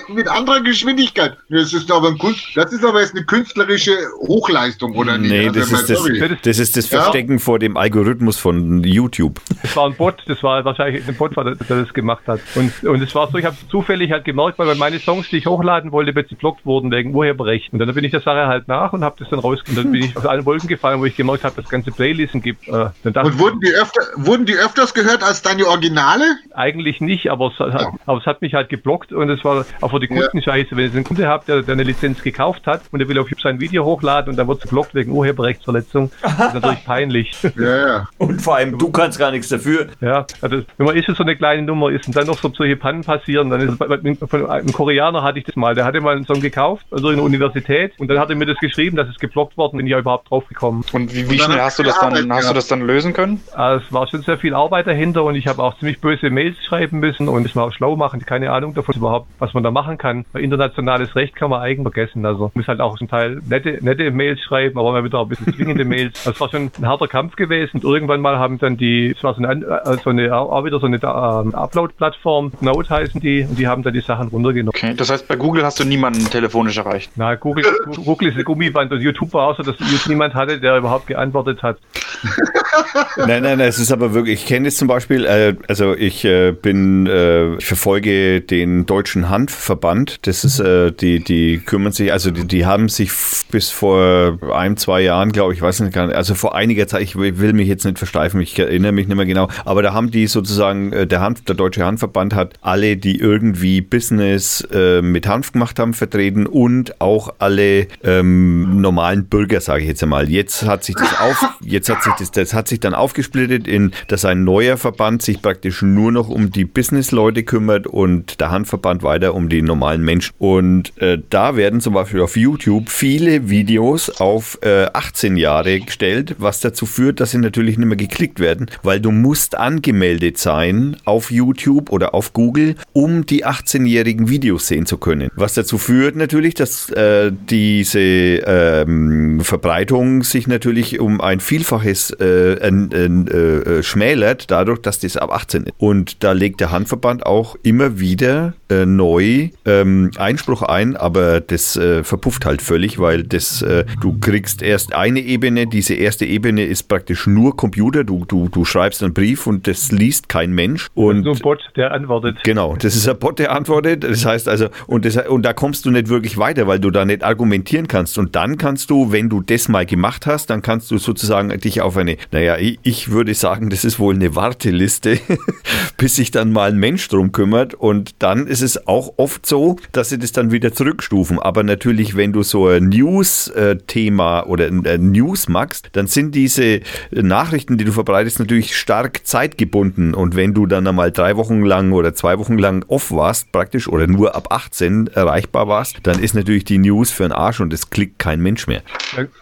mit 0.09 0.29
anderer 0.29 0.61
Geschwindigkeit. 0.61 1.37
Das 1.49 1.73
ist 1.73 1.91
aber 1.91 2.09
ein 2.09 2.19
Kunst, 2.19 2.49
das 2.55 2.73
ist 2.73 2.85
aber 2.85 3.01
jetzt 3.01 3.15
eine 3.15 3.25
künstlerische 3.25 3.97
Hochleistung, 4.21 4.95
oder 4.97 5.19
nicht? 5.19 5.31
Nee, 5.31 5.49
also 5.49 5.61
das, 5.61 5.73
ist 5.73 5.91
das, 5.91 6.39
das, 6.43 6.59
ist 6.59 6.77
das 6.77 6.87
Verstecken 6.87 7.33
ja? 7.33 7.39
vor 7.39 7.59
dem 7.59 7.77
Algorithmus 7.77 8.39
von 8.39 8.85
YouTube. 8.85 9.41
Das 9.73 9.79
war 9.79 9.87
ein 9.87 9.95
Bot, 9.95 10.23
das 10.27 10.43
war 10.43 10.63
wahrscheinlich 10.67 11.09
ein 11.09 11.15
Bot, 11.15 11.35
der 11.35 11.55
das 11.55 11.95
gemacht 11.95 12.25
hat. 12.27 12.41
Und, 12.57 12.85
und 12.85 13.03
es 13.03 13.15
war 13.15 13.31
so, 13.31 13.39
ich 13.39 13.47
habe 13.47 13.57
zufällig 13.71 14.13
halt 14.13 14.27
gemerkt, 14.27 14.59
weil 14.59 14.75
meine 14.75 14.99
Songs, 14.99 15.31
die 15.31 15.39
ich 15.39 15.47
hochladen 15.47 15.93
wollte, 15.93 16.13
plötzlich 16.13 16.39
blockt 16.39 16.67
wurden 16.67 16.91
wegen 16.91 17.15
Urheberrecht. 17.15 17.73
Und 17.73 17.79
dann 17.79 17.95
bin 17.95 18.05
ich 18.05 18.11
der 18.11 18.21
Sache 18.21 18.47
halt 18.49 18.69
nach 18.69 18.93
und 18.93 19.03
habe 19.03 19.17
das 19.19 19.31
dann 19.31 19.39
rausgekommen. 19.39 19.85
Dann 19.85 19.93
bin 19.93 20.03
ich 20.03 20.15
aus 20.15 20.27
allen 20.27 20.45
Wolken 20.45 20.69
gefallen, 20.69 21.01
wo 21.01 21.07
ich 21.07 21.17
gemerkt 21.17 21.45
habe, 21.45 21.57
dass 21.57 21.65
es 21.65 21.71
ganze 21.71 21.91
Playlisten 21.91 22.43
gibt. 22.43 22.69
Äh, 22.69 22.91
und 23.03 23.39
wurden 23.39 23.61
die, 23.61 23.73
öfter, 23.73 24.03
wurden 24.17 24.45
die 24.45 24.57
öfters 24.57 24.93
gehört 24.93 25.23
als 25.23 25.41
deine 25.41 25.67
Originale? 25.67 26.25
Eigentlich 26.53 27.01
nicht, 27.01 27.31
aber 27.31 27.47
es, 27.47 27.59
hat, 27.59 27.73
ja. 27.73 27.93
aber 28.05 28.19
es 28.19 28.27
hat 28.27 28.43
mich 28.43 28.53
halt 28.53 28.69
geblockt 28.69 29.15
und 29.15 29.31
es 29.31 29.43
war 29.43 29.65
auch 29.81 29.91
für 29.91 30.01
die 30.01 30.09
Kunden 30.09 30.37
ja. 30.37 30.43
scheiße. 30.43 30.77
Wenn 30.77 30.85
ihr 30.85 30.93
einen 30.93 31.05
Kunde 31.05 31.29
habt, 31.29 31.49
der, 31.49 31.63
der, 31.63 31.73
eine 31.73 31.85
Lizenz 31.85 32.23
gekauft 32.23 32.67
hat 32.67 32.83
und 32.93 32.99
der 32.99 33.09
will 33.09 33.19
auf 33.19 33.29
sein 33.43 33.59
Video 33.59 33.87
hochladen 33.87 34.33
und 34.33 34.37
dann 34.37 34.49
wird 34.49 34.59
es 34.59 34.65
geblockt 34.65 34.95
wegen 34.95 35.13
Urheberrechtsverletzung, 35.13 36.11
das 36.21 36.33
ist 36.33 36.39
natürlich 36.55 36.85
peinlich. 36.85 37.33
Ja, 37.57 37.87
ja. 37.87 38.09
Und 38.19 38.43
vor 38.43 38.57
allem, 38.57 38.77
du 38.77 38.91
kannst 38.91 39.19
gar 39.19 39.31
nichts 39.31 39.49
dafür. 39.49 39.62
Ja, 40.01 40.27
also 40.41 40.63
wenn 40.77 40.87
man 40.87 40.97
ist 40.97 41.07
so 41.07 41.23
eine 41.23 41.37
kleine 41.37 41.63
Nummer 41.63 41.91
ist 41.91 42.07
und 42.07 42.17
dann 42.17 42.27
noch 42.27 42.39
so 42.39 42.51
solche 42.53 42.77
Pannen 42.77 43.03
passieren, 43.03 43.51
dann 43.51 43.61
ist 43.61 43.81
es, 43.81 44.29
von 44.29 44.51
einem 44.51 44.73
Koreaner 44.73 45.23
hatte 45.23 45.39
ich 45.39 45.45
das 45.45 45.57
mal, 45.57 45.75
der 45.75 45.85
hatte 45.85 46.01
mal 46.01 46.17
einen 46.17 46.27
Song 46.27 46.41
gekauft, 46.41 46.87
also 46.91 47.11
in 47.11 47.17
der 47.17 47.25
Universität 47.25 47.93
und 47.99 48.09
dann 48.09 48.19
hat 48.19 48.31
er 48.31 48.37
mir 48.37 48.47
das 48.47 48.59
geschrieben, 48.59 48.97
dass 48.97 49.09
es 49.09 49.19
geblockt 49.19 49.57
worden, 49.57 49.77
bin 49.77 49.87
ich 49.87 49.93
ja 49.93 49.99
überhaupt 49.99 50.31
drauf 50.31 50.47
gekommen. 50.49 50.85
Und 50.93 51.15
wie, 51.15 51.31
wie 51.31 51.39
schnell 51.39 51.61
hast 51.61 51.79
du 51.79 51.83
das 51.83 51.99
dann, 52.01 52.33
hast 52.33 52.51
du 52.51 52.55
das 52.55 52.69
dann 52.69 52.83
lösen 52.83 53.13
können? 53.13 53.41
Also 53.53 53.85
es 53.85 53.93
war 53.93 54.07
schon 54.09 54.23
sehr 54.23 54.39
viel 54.39 54.55
Arbeit 54.55 54.87
dahinter 54.87 55.25
und 55.25 55.35
ich 55.35 55.47
habe 55.47 55.63
auch 55.63 55.79
ziemlich 55.79 56.01
böse 56.01 56.31
Mails 56.31 56.57
schreiben 56.65 57.01
müssen 57.01 57.29
und 57.29 57.47
es 57.47 57.55
mal 57.55 57.65
auch 57.65 57.73
schlau 57.73 57.97
machen, 57.97 58.25
keine 58.25 58.51
Ahnung 58.53 58.75
davon 58.75 58.95
überhaupt, 58.97 59.29
was 59.39 59.55
man 59.55 59.63
da 59.63 59.71
machen 59.71 59.99
kann. 59.99 60.25
Weil 60.33 60.43
internationales 60.43 61.15
Recht 61.17 61.37
kann 61.37 61.51
man 61.51 61.61
eigentlich 61.61 61.93
vergessen. 61.93 62.25
Also 62.27 62.41
man 62.45 62.51
muss 62.55 62.69
halt 62.69 62.81
auch 62.81 62.99
zum 62.99 63.09
Teil 63.09 63.41
nette, 63.49 63.79
nette 63.81 64.11
Mails 64.11 64.41
schreiben, 64.41 64.79
aber 64.79 64.93
mal 64.93 65.05
wieder 65.05 65.21
ein 65.21 65.29
bisschen 65.29 65.53
zwingende 65.55 65.85
Mails. 65.85 66.25
Das 66.25 66.41
war 66.41 66.51
schon 66.51 66.71
ein 66.79 66.87
harter 66.87 67.09
Kampf 67.09 67.37
gewesen. 67.37 67.79
Und 67.79 67.85
irgendwann 67.85 68.21
mal 68.21 68.39
haben 68.39 68.59
dann 68.59 68.77
die, 68.77 69.11
es 69.17 69.23
war 69.23 69.35
so 69.35 69.43
eine, 69.43 69.49
äh, 69.61 69.97
so 70.03 70.11
eine 70.11 70.35
auch 70.35 70.65
wieder 70.65 70.81
so 70.81 70.87
eine 70.87 70.97
ähm, 70.97 71.55
Upload-Plattform, 71.55 72.53
Node 72.61 72.89
heißen 72.89 73.21
die, 73.21 73.47
und 73.49 73.59
die 73.59 73.69
haben 73.69 73.83
dann 73.83 73.93
die 73.93 74.01
Sachen 74.01 74.29
runtergenommen. 74.29 74.75
Okay, 74.75 74.95
das 74.97 75.11
heißt, 75.11 75.29
bei 75.29 75.37
Google 75.37 75.65
hast 75.65 75.79
du 75.81 75.85
niemanden 75.85 76.25
telefonisch 76.31 76.79
erreicht? 76.79 77.13
Na, 77.17 77.35
Google, 77.35 77.65
Google 78.05 78.29
ist 78.29 78.35
eine 78.35 78.45
Gummiband 78.45 78.93
und 78.93 79.01
YouTube 79.01 79.33
war 79.35 79.49
auch 79.49 79.57
so, 79.57 79.63
dass 79.63 79.79
YouTube 79.79 80.09
niemand 80.09 80.35
hatte, 80.35 80.59
der 80.59 80.79
überhaupt 80.79 81.07
geantwortet 81.07 81.63
hat. 81.63 81.79
nein, 83.17 83.43
nein, 83.43 83.59
nein, 83.59 83.61
es 83.61 83.79
ist 83.79 83.93
aber 83.93 84.15
wirklich, 84.15 84.43
ich 84.43 84.47
kenne 84.47 84.69
es 84.69 84.77
zum 84.77 84.89
Beispiel, 84.89 85.25
äh, 85.27 85.57
also 85.69 85.95
ich 85.95 86.25
äh, 86.25 86.53
bin, 86.53 87.07
äh, 87.07 87.57
ich 87.57 87.67
verfolge 87.67 88.41
den 88.41 88.87
Deutschen 88.87 89.29
Hanfverband, 89.29 90.27
das 90.27 90.45
ist, 90.45 90.61
äh, 90.61 90.93
die, 90.93 91.23
die 91.23 91.59
kümmern 91.59 91.93
sich, 91.93 92.13
also 92.13 92.31
die, 92.31 92.47
die 92.47 92.67
haben 92.67 92.89
sich 92.89 93.11
bis 93.51 93.71
vor 93.71 94.39
ein, 94.55 94.77
zwei 94.77 95.01
Jahren, 95.01 95.33
glaube 95.33 95.55
ich, 95.55 95.63
weiß 95.63 95.81
nicht, 95.81 95.97
also 95.97 96.35
vor 96.35 96.55
einiger 96.55 96.87
Zeit, 96.87 97.03
ich 97.03 97.17
will 97.17 97.53
mich 97.53 97.69
jetzt 97.69 97.85
nicht 97.85 97.99
versteifen, 97.99 98.41
ich 98.41 98.59
erinnere 98.59 98.93
mich 98.93 99.09
nicht 99.09 99.17
mehr 99.17 99.27
genau, 99.27 99.42
aber 99.65 99.83
da 99.83 99.93
haben 99.93 100.11
die 100.11 100.27
sozusagen, 100.27 100.93
äh, 100.93 101.07
der 101.07 101.21
Hanf, 101.21 101.43
der 101.43 101.55
Deutsche 101.55 101.85
Hanfverband 101.85 102.35
hat 102.35 102.55
alle, 102.61 102.97
die 102.97 103.19
irgendwie 103.19 103.81
Business 103.81 104.67
äh, 104.73 105.03
mit 105.03 105.27
Hanf 105.27 105.53
gemacht 105.53 105.79
haben, 105.79 105.95
vertreten 105.95 106.47
und 106.47 107.01
auch 107.01 107.35
alle 107.39 107.87
ähm, 108.03 108.81
normalen 108.81 109.27
Bürger, 109.27 109.61
sage 109.61 109.83
ich 109.83 109.89
jetzt 109.89 110.03
einmal. 110.03 110.31
Jetzt 110.31 110.65
hat 110.65 110.85
sich 110.85 110.95
das 110.95 111.19
auf, 111.21 111.45
jetzt 111.61 111.89
hat 111.89 112.03
sich 112.03 112.13
das, 112.15 112.31
das 112.31 112.55
hat 112.55 112.69
sich 112.69 112.81
dann 112.81 112.95
aufgesplittet 112.95 113.67
in, 113.67 113.93
dass 114.09 114.25
ein 114.25 114.45
neuer 114.45 114.77
Verband 114.77 115.23
sich 115.23 115.43
praktisch 115.43 115.83
nur 115.83 116.13
noch 116.13 116.29
um 116.29 116.51
die 116.51 116.65
Business-Leute 116.65 117.43
kümmert 117.43 117.87
und 117.87 118.41
der 118.41 118.51
Handverband 118.51 119.03
weiter 119.03 119.35
um 119.35 119.49
die 119.49 119.63
normalen 119.63 120.03
Menschen. 120.03 120.35
Und 120.39 120.97
äh, 121.01 121.19
da 121.31 121.57
werden 121.57 121.81
zum 121.81 121.95
Beispiel 121.95 122.21
auf 122.21 122.37
YouTube 122.37 122.91
viele 122.91 123.49
Videos 123.49 124.11
auf 124.21 124.59
äh, 124.63 124.87
18 124.93 125.37
Jahre 125.37 125.81
gestellt, 125.81 126.37
was 126.39 126.61
dazu 126.61 126.87
führt, 126.87 127.21
dass 127.21 127.33
sie 127.33 127.39
natürlich 127.39 127.79
nicht 127.79 127.87
mehr 127.87 127.97
geklickt 127.97 128.41
werden, 128.41 128.67
weil 128.83 129.01
du 129.01 129.11
musst 129.23 129.57
angemeldet 129.57 130.37
sein 130.37 130.97
auf 131.05 131.31
YouTube 131.31 131.91
oder 131.91 132.13
auf 132.15 132.33
Google, 132.33 132.75
um 132.93 133.25
die 133.25 133.47
18-jährigen 133.47 134.29
Videos 134.29 134.67
sehen 134.67 134.85
zu 134.85 134.99
können. 134.99 135.31
Was 135.37 135.55
dazu 135.55 135.79
führt 135.79 136.17
natürlich, 136.17 136.55
dass 136.55 136.91
äh, 136.91 137.33
diese 137.49 138.01
ähm, 138.01 139.41
Verbreitung 139.41 140.25
sich 140.25 140.47
natürlich 140.47 141.01
um 141.01 141.21
ein 141.21 141.41
Vielfaches 141.41 142.11
äh, 142.21 142.55
äh, 142.55 143.83
schmälert, 143.83 144.51
dadurch, 144.51 144.81
dass 144.81 144.99
das 144.99 145.17
ab 145.17 145.33
18 145.33 145.65
ist. 145.65 145.75
Und 145.79 146.25
da 146.25 146.33
legt 146.33 146.61
der 146.61 146.73
Handverband 146.73 147.25
auch 147.25 147.57
immer 147.63 148.01
wieder 148.01 148.55
äh, 148.69 148.87
neu 148.87 149.51
ähm, 149.65 150.11
Einspruch 150.17 150.63
ein, 150.63 150.97
aber 150.97 151.41
das 151.41 151.77
äh, 151.77 152.03
verpufft 152.03 152.45
halt 152.45 152.63
völlig, 152.63 152.99
weil 152.99 153.23
das, 153.23 153.63
äh, 153.63 153.85
du 154.01 154.19
kriegst 154.19 154.63
erst 154.63 154.95
eine 154.95 155.21
Ebene, 155.21 155.67
diese 155.67 155.95
erste 155.95 156.27
Ebene 156.27 156.65
ist 156.65 156.85
praktisch 156.85 157.27
nur 157.27 157.57
Computer, 157.57 158.05
du, 158.05 158.25
du, 158.27 158.49
du 158.49 158.65
schreibst 158.65 159.03
einen 159.13 159.15
Brief 159.15 159.47
und 159.47 159.67
das 159.67 159.93
liest 159.93 160.29
kein 160.29 160.53
Mensch. 160.53 160.89
Und 160.95 161.25
so 161.25 161.33
ein 161.33 161.39
Bot, 161.39 161.61
der 161.77 161.93
antwortet. 161.93 162.39
Genau, 162.45 162.77
das 162.77 162.97
ist 162.97 163.09
ein 163.09 163.19
Bot, 163.19 163.39
der 163.39 163.53
antwortet. 163.53 164.05
Das 164.05 164.25
heißt 164.25 164.49
also, 164.49 164.69
und, 164.87 165.05
das, 165.05 165.17
und 165.29 165.43
da 165.43 165.53
kommst 165.53 165.85
du 165.85 165.91
nicht 165.91 166.09
wirklich 166.09 166.39
weiter, 166.39 166.67
weil 166.67 166.81
du 166.81 166.91
da 166.91 167.05
nicht 167.05 167.23
argumentieren 167.23 167.89
kannst. 167.89 168.19
Und 168.19 168.35
dann 168.35 168.59
kannst 168.59 168.91
du, 168.91 169.13
wenn 169.13 169.29
du 169.29 169.41
das 169.41 169.69
mal 169.69 169.87
gemacht 169.87 170.27
hast, 170.27 170.51
dann 170.51 170.63
kannst 170.63 170.91
du 170.91 170.99
sozusagen 170.99 171.49
dich 171.61 171.81
auf 171.81 171.97
eine, 171.97 172.17
naja, 172.31 172.57
ich 172.59 173.11
würde 173.11 173.35
sagen, 173.35 173.71
das 173.71 173.85
ist 173.85 173.99
wohl 173.99 174.15
eine 174.15 174.35
Warteliste, 174.35 175.19
bis 175.97 176.17
sich 176.17 176.31
dann 176.31 176.53
mal 176.53 176.71
ein 176.71 176.79
Mensch 176.79 177.09
drum 177.09 177.33
kümmert. 177.33 177.75
Und 177.75 178.15
dann 178.21 178.47
ist 178.47 178.63
es 178.63 178.87
auch 178.87 179.15
oft 179.17 179.47
so, 179.47 179.77
dass 179.93 180.09
sie 180.09 180.19
das 180.19 180.33
dann 180.33 180.51
wieder 180.51 180.73
zurückstufen. 180.73 181.39
Aber 181.39 181.63
natürlich, 181.63 182.17
wenn 182.17 182.33
du 182.33 182.43
so 182.43 182.69
ein 182.69 182.89
News-Thema 182.89 184.47
oder 184.47 184.67
ein 184.67 185.11
News 185.13 185.49
magst, 185.49 185.91
dann 185.93 186.07
sind 186.07 186.35
diese 186.35 186.81
Nachrichten, 187.11 187.79
die 187.79 187.85
du 187.85 187.93
verbreitest, 187.93 188.39
natürlich 188.39 188.77
stark 188.77 189.02
zeitgebunden. 189.11 190.15
Und 190.15 190.37
wenn 190.37 190.55
du 190.55 190.67
dann 190.67 190.87
einmal 190.87 191.11
drei 191.13 191.37
Wochen 191.37 191.63
lang 191.63 191.93
oder 191.93 192.15
zwei 192.15 192.39
Wochen 192.39 192.59
lang 192.59 192.85
off 192.89 193.13
warst, 193.13 193.53
praktisch, 193.53 193.89
oder 193.89 194.07
nur 194.07 194.35
ab 194.35 194.49
18 194.51 195.09
erreichbar 195.09 195.69
warst, 195.69 196.07
dann 196.07 196.19
ist 196.19 196.35
natürlich 196.35 196.65
die 196.65 196.79
News 196.79 197.11
für 197.11 197.25
einen 197.25 197.33
Arsch 197.33 197.61
und 197.61 197.73
es 197.73 197.91
klickt 197.91 198.19
kein 198.19 198.41
Mensch 198.41 198.67
mehr. 198.67 198.83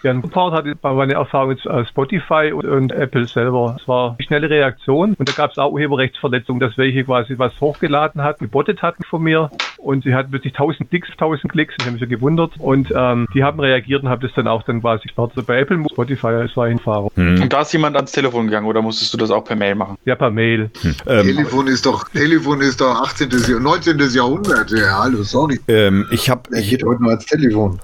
Ja, 0.03 0.11
ein 0.11 0.23
Part 0.23 0.53
hatte 0.53 0.77
meine 0.83 1.15
Erfahrung 1.15 1.51
mit 1.51 1.65
äh, 1.67 1.85
Spotify 1.87 2.53
und, 2.53 2.93
Apple 2.93 3.27
selber. 3.27 3.77
Es 3.81 3.87
war 3.87 4.17
eine 4.19 4.27
schnelle 4.27 4.51
Reaktion 4.51 5.15
und 5.15 5.29
da 5.29 5.33
gab 5.33 5.53
es 5.53 5.59
auch 5.59 5.73
Urheberrechtsverletzungen, 5.73 6.61
dass 6.61 6.77
welche 6.77 7.05
quasi 7.05 7.39
was 7.39 7.53
hochgeladen 7.61 8.23
hat, 8.23 8.39
gebottet 8.39 8.83
hatten 8.83 9.05
von 9.05 9.23
mir 9.23 9.51
und 9.79 10.05
sie 10.05 10.15
hat 10.15 10.33
wirklich 10.33 10.55
1000 10.55 10.91
Klicks, 10.91 11.11
1000 11.13 11.53
Klicks, 11.53 11.75
ich 11.79 11.87
habe 11.87 11.93
mich 11.93 12.03
so 12.03 12.09
gewundert 12.09 12.53
und 12.59 12.93
ähm, 12.95 13.27
die 13.35 13.43
haben 13.43 13.61
reagiert 13.61 14.03
und 14.03 14.09
habe 14.09 14.27
das 14.27 14.35
dann 14.35 14.49
auch 14.49 14.63
dann 14.63 14.81
quasi 14.81 15.05
gestartet. 15.05 15.47
Bei 15.47 15.61
Apple, 15.61 15.85
Spotify 15.91 16.29
als 16.29 16.57
war 16.57 16.71
Fahrer. 16.79 17.09
Hm. 17.15 17.43
Und 17.43 17.53
da 17.53 17.63
ist 17.63 17.73
jemand 17.73 17.97
ans 17.97 18.13
Telefon 18.13 18.47
gegangen 18.47 18.67
oder 18.67 18.83
musstest 18.83 19.13
du 19.15 19.19
das 19.19 19.31
auch 19.31 19.45
per 19.51 19.57
Mail 19.57 19.75
machen? 19.75 19.99
Ja, 20.05 20.15
per 20.15 20.31
Mail. 20.31 20.71
Hm. 20.81 20.95
Ähm, 21.07 21.27
Telefon 21.27 21.67
ist 21.67 21.85
doch, 21.85 22.09
Telefon 22.11 22.61
ist 22.61 22.81
doch 22.81 23.03
18. 23.03 23.29
19. 23.61 23.99
Jahrhundert. 23.99 24.71
Ja, 24.71 25.03
hallo, 25.03 25.25
sorry. 25.25 25.59
Ähm, 25.67 26.07
ich 26.13 26.31
habe. 26.31 26.43
Er 26.55 26.63
geht 26.63 26.85
heute 26.85 27.03
nur 27.03 27.11
als 27.11 27.27
Telefon. 27.27 27.81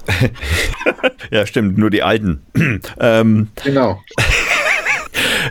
ja, 1.31 1.45
stimmt, 1.45 1.77
nur 1.77 1.89
die 1.89 2.03
alten. 2.03 2.41
ähm, 2.99 3.49
genau. 3.63 4.01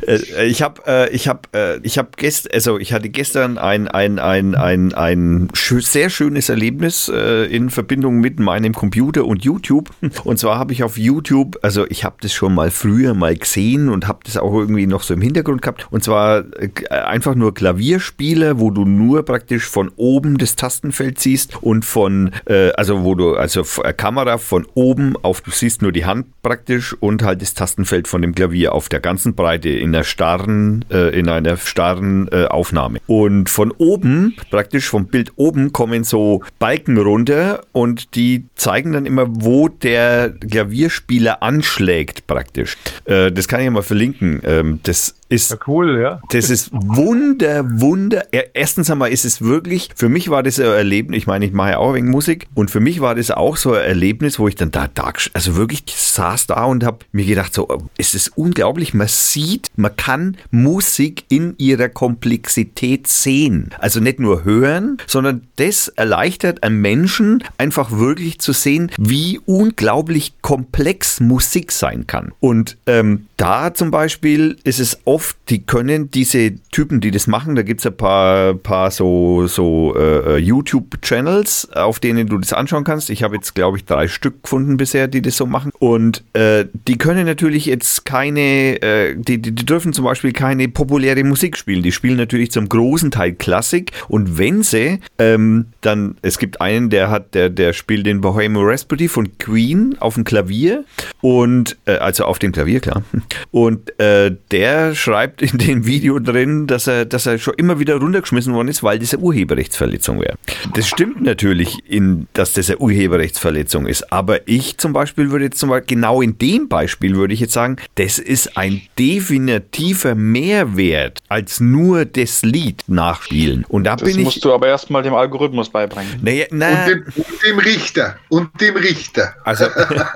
Äh, 0.07 0.47
ich 0.47 0.63
habe, 0.63 0.83
äh, 0.87 1.11
ich 1.11 1.29
habe, 1.29 1.41
äh, 1.55 1.79
ich 1.83 1.99
habe 1.99 2.09
gestern, 2.17 2.53
also 2.53 2.79
ich 2.79 2.93
hatte 2.93 3.09
gestern 3.09 3.59
ein 3.59 3.89
ein 3.89 4.19
ein 4.19 4.55
ein 4.55 4.95
ein 4.95 5.49
sehr 5.55 6.11
schönes 6.11 6.49
Erlebnis 6.49 7.11
äh, 7.13 7.45
in 7.45 7.71
Verbindung 7.71 8.21
mit 8.21 8.39
meinem 8.39 8.75
Computer 8.75 9.25
und 9.25 9.45
YouTube. 9.45 9.91
Und 10.25 10.39
zwar 10.39 10.59
habe 10.59 10.73
ich 10.73 10.83
auf 10.83 10.99
YouTube, 10.99 11.59
also 11.63 11.87
ich 11.89 12.05
habe 12.05 12.17
das 12.21 12.33
schon 12.33 12.55
mal 12.55 12.71
früher 12.71 13.15
mal 13.15 13.37
gesehen 13.37 13.89
und 13.89 14.09
habe 14.09 14.21
das 14.25 14.37
auch 14.37 14.53
irgendwie 14.53 14.87
noch 14.87 15.03
so 15.03 15.15
im 15.15 15.21
Hintergrund 15.21 15.63
gehabt. 15.63 15.87
Und 15.91 16.03
zwar 16.03 16.45
einfach 16.91 17.35
nur 17.35 17.55
Klavierspiele, 17.55 18.59
wo 18.59 18.71
du 18.71 18.85
nur 18.85 19.25
praktisch 19.25 19.65
von 19.65 19.91
oben 19.97 20.39
das 20.39 20.57
Tastenfeld 20.57 21.21
siehst 21.21 21.63
und 21.63 21.85
von, 21.85 22.33
äh, 22.47 22.71
also 22.73 23.05
wo 23.05 23.15
du 23.15 23.37
also 23.37 23.63
Kamera 23.97 24.39
von 24.39 24.67
oben 24.75 25.17
auf, 25.23 25.41
du 25.41 25.51
siehst 25.51 25.83
nur 25.83 25.93
die 25.93 26.05
Hand 26.05 26.27
praktisch 26.43 26.95
und 26.95 27.23
halt 27.23 27.43
das 27.43 27.55
Tastenfeld 27.55 28.09
von 28.09 28.23
dem 28.23 28.35
Klavier 28.35 28.73
auf 28.73 28.89
der 28.89 29.01
ganzen 29.01 29.35
Breite 29.35 29.69
in 29.87 29.93
der 29.93 30.03
starren, 30.03 30.85
äh, 30.91 31.17
in 31.17 31.29
einer 31.29 31.57
starren 31.57 32.29
äh, 32.33 32.47
Aufnahme. 32.47 32.99
Und 33.07 33.49
von 33.49 33.71
oben, 33.71 34.35
praktisch 34.51 34.89
vom 34.89 35.07
Bild 35.07 35.33
oben, 35.37 35.73
kommen 35.73 36.03
so 36.03 36.43
Balken 36.59 36.99
runter 36.99 37.63
und 37.71 38.17
die 38.17 38.47
zeigen 38.57 38.93
dann 38.93 39.07
immer, 39.07 39.27
wo 39.29 39.69
der 39.69 40.31
Klavierspieler 40.31 41.41
anschlägt, 41.41 42.27
praktisch. 42.27 42.77
Äh, 43.05 43.31
das 43.31 43.47
kann 43.47 43.61
ich 43.61 43.71
mal 43.71 43.83
verlinken. 43.83 44.41
Ähm, 44.45 44.81
das 44.83 45.15
ist 45.29 45.51
ja, 45.51 45.57
cool, 45.67 46.01
ja. 46.01 46.21
Das 46.31 46.51
ist 46.51 46.71
wunder, 46.73 47.65
wunder. 47.81 48.25
Erstens 48.55 48.91
einmal 48.91 49.11
ist 49.11 49.25
es 49.25 49.43
wirklich, 49.43 49.91
für 49.95 50.09
mich 50.09 50.29
war 50.31 50.43
das 50.43 50.61
ein 50.61 50.67
Erlebnis, 50.67 51.19
ich 51.19 51.27
meine, 51.27 51.45
ich 51.45 51.53
mache 51.53 51.71
ja 51.71 51.79
auch 51.79 51.95
wegen 51.95 52.11
Musik 52.11 52.47
und 52.55 52.71
für 52.71 52.81
mich 52.81 53.01
war 53.01 53.15
das 53.15 53.31
auch 53.31 53.57
so 53.57 53.73
ein 53.73 53.83
Erlebnis, 53.83 54.39
wo 54.39 54.49
ich 54.49 54.55
dann 54.55 54.71
da, 54.71 54.89
da 54.93 55.13
also 55.33 55.57
wirklich 55.57 55.85
saß 55.87 56.47
da 56.47 56.65
und 56.65 56.85
habe 56.85 56.99
mir 57.13 57.25
gedacht, 57.25 57.55
so, 57.55 57.69
es 57.97 58.15
ist 58.15 58.37
unglaublich, 58.37 58.95
man 58.95 59.09
sieht, 59.09 59.69
man 59.77 59.95
kann 59.97 60.37
Musik 60.51 61.25
in 61.29 61.55
ihrer 61.59 61.89
Komplexität 61.89 63.07
sehen. 63.07 63.71
Also 63.79 64.01
nicht 64.01 64.19
nur 64.19 64.45
hören, 64.45 64.99
sondern 65.07 65.47
das 65.57 65.89
erleichtert 65.89 66.63
einem 66.63 66.81
Menschen 66.81 67.45
einfach 67.59 67.93
wirklich 67.93 68.41
zu 68.41 68.53
sehen, 68.53 68.91
wie 68.99 69.41
unglaublich 69.47 70.35
komplex 70.43 71.21
Musik 71.21 71.73
sein 71.73 72.07
kann. 72.07 72.33
Und 72.41 72.77
ähm, 72.87 73.27
da 73.37 73.75
zum 73.75 73.91
Beispiel 73.91 74.57
ist 74.65 74.81
es 74.81 75.01
oft, 75.05 75.37
die 75.51 75.63
können 75.63 76.11
diese 76.11 76.55
Typen, 76.71 77.01
die 77.01 77.11
das 77.11 77.27
machen, 77.27 77.55
da 77.55 77.63
gibt 77.63 77.81
es 77.81 77.87
ein 77.87 77.97
paar, 77.97 78.55
paar 78.55 78.91
so, 78.91 79.47
so 79.47 79.95
äh, 79.95 80.39
YouTube-Channels, 80.39 81.73
auf 81.73 82.01
denen 82.01 82.29
du 82.29 82.39
das 82.39 82.55
anschauen 82.55 82.85
kannst. 82.85 83.11
Ich 83.11 83.23
habe 83.23 83.37
jetzt, 83.37 83.55
glaube 83.55 83.77
ich, 83.77 83.85
drei 83.85 84.09
Stück 84.09 84.43
gefunden 84.43 84.79
bisher, 84.79 85.07
die 85.07 85.21
das 85.21 85.37
so 85.37 85.45
machen. 85.45 85.71
Und 85.79 86.25
äh, 86.33 86.65
die 86.89 86.97
können 86.97 87.27
natürlich 87.27 87.67
jetzt 87.67 88.07
keine, 88.07 88.81
äh, 88.81 89.15
die, 89.17 89.41
die, 89.41 89.53
die 89.53 89.67
dürfen 89.67 89.93
zum 89.93 90.07
Beispiel 90.07 90.33
keine 90.33 90.69
populäre 90.69 91.23
Musik 91.23 91.59
spielen. 91.59 91.83
Die 91.83 91.93
spielen 91.93 92.17
natürlich 92.17 92.51
zum 92.53 92.69
großen 92.69 93.11
Teil 93.11 93.33
Klassik. 93.33 93.93
Und 94.09 94.39
wenn 94.39 94.63
sie, 94.63 95.01
ähm, 95.19 95.67
dann, 95.83 96.17
es 96.23 96.39
gibt 96.39 96.63
einen, 96.63 96.89
der 96.89 97.11
hat, 97.11 97.35
der, 97.35 97.51
der 97.51 97.75
spielt 97.75 98.07
den 98.07 98.23
Bohemian 98.23 98.65
Rhapsody 98.65 99.09
von 99.09 99.37
Queen 99.37 99.97
auf 100.01 100.15
dem 100.15 100.25
Klavier 100.25 100.85
und 101.21 101.77
äh, 101.85 101.97
also 101.97 102.25
auf 102.25 102.39
dem 102.39 102.53
Klavier, 102.53 102.81
klar. 102.81 103.03
Und 103.51 103.99
äh, 104.01 104.35
der 104.51 104.95
schreibt 104.95 105.43
in 105.43 105.59
dem 105.59 105.87
Video 105.87 106.19
drin, 106.19 106.67
dass 106.67 106.87
er, 106.87 107.05
dass 107.05 107.27
er 107.27 107.39
schon 107.39 107.55
immer 107.55 107.79
wieder 107.79 107.97
runtergeschmissen 107.97 108.55
worden 108.55 108.69
ist, 108.69 108.83
weil 108.83 108.99
das 108.99 109.15
eine 109.15 109.23
Urheberrechtsverletzung 109.23 110.21
wäre. 110.21 110.37
Das 110.75 110.89
stimmt 110.89 111.23
natürlich, 111.23 111.79
in, 111.89 112.27
dass 112.33 112.53
das 112.53 112.71
eine 112.71 112.79
Urheberrechtsverletzung 112.79 113.87
ist. 113.87 114.13
Aber 114.13 114.47
ich 114.49 114.79
zum 114.79 114.93
Beispiel 114.93 115.31
würde 115.31 115.47
jetzt 115.47 115.59
zum 115.59 115.71
Beispiel, 115.71 115.97
genau 115.97 116.23
in 116.23 116.39
dem 116.39 116.69
Beispiel 116.69 117.17
würde 117.17 117.35
ich 117.35 117.41
jetzt 117.41 117.53
sagen, 117.53 117.77
das 117.97 118.19
ist 118.19 118.57
ein 118.57 118.83
definitiver 118.99 120.15
Mehrwert 120.15 121.23
als 121.29 121.61
nur 121.61 122.05
das 122.05 122.43
Lied 122.43 122.85
nachspielen. 122.87 123.65
Und 123.69 123.85
da 123.85 123.97
das 123.97 124.09
bin 124.09 124.19
ich. 124.19 124.25
musst 124.25 124.45
du 124.45 124.53
aber 124.53 124.69
erstmal 124.69 125.03
dem 125.03 125.15
Algorithmus 125.15 125.71
beibringen. 125.71 126.21
Naja, 126.23 126.47
na, 126.51 126.85
und, 126.85 126.89
dem, 126.89 127.05
und 127.17 127.43
dem 127.47 127.59
Richter. 127.59 128.17
Und 128.29 128.61
dem 128.61 128.77
Richter. 128.77 129.35
Also, 129.45 129.67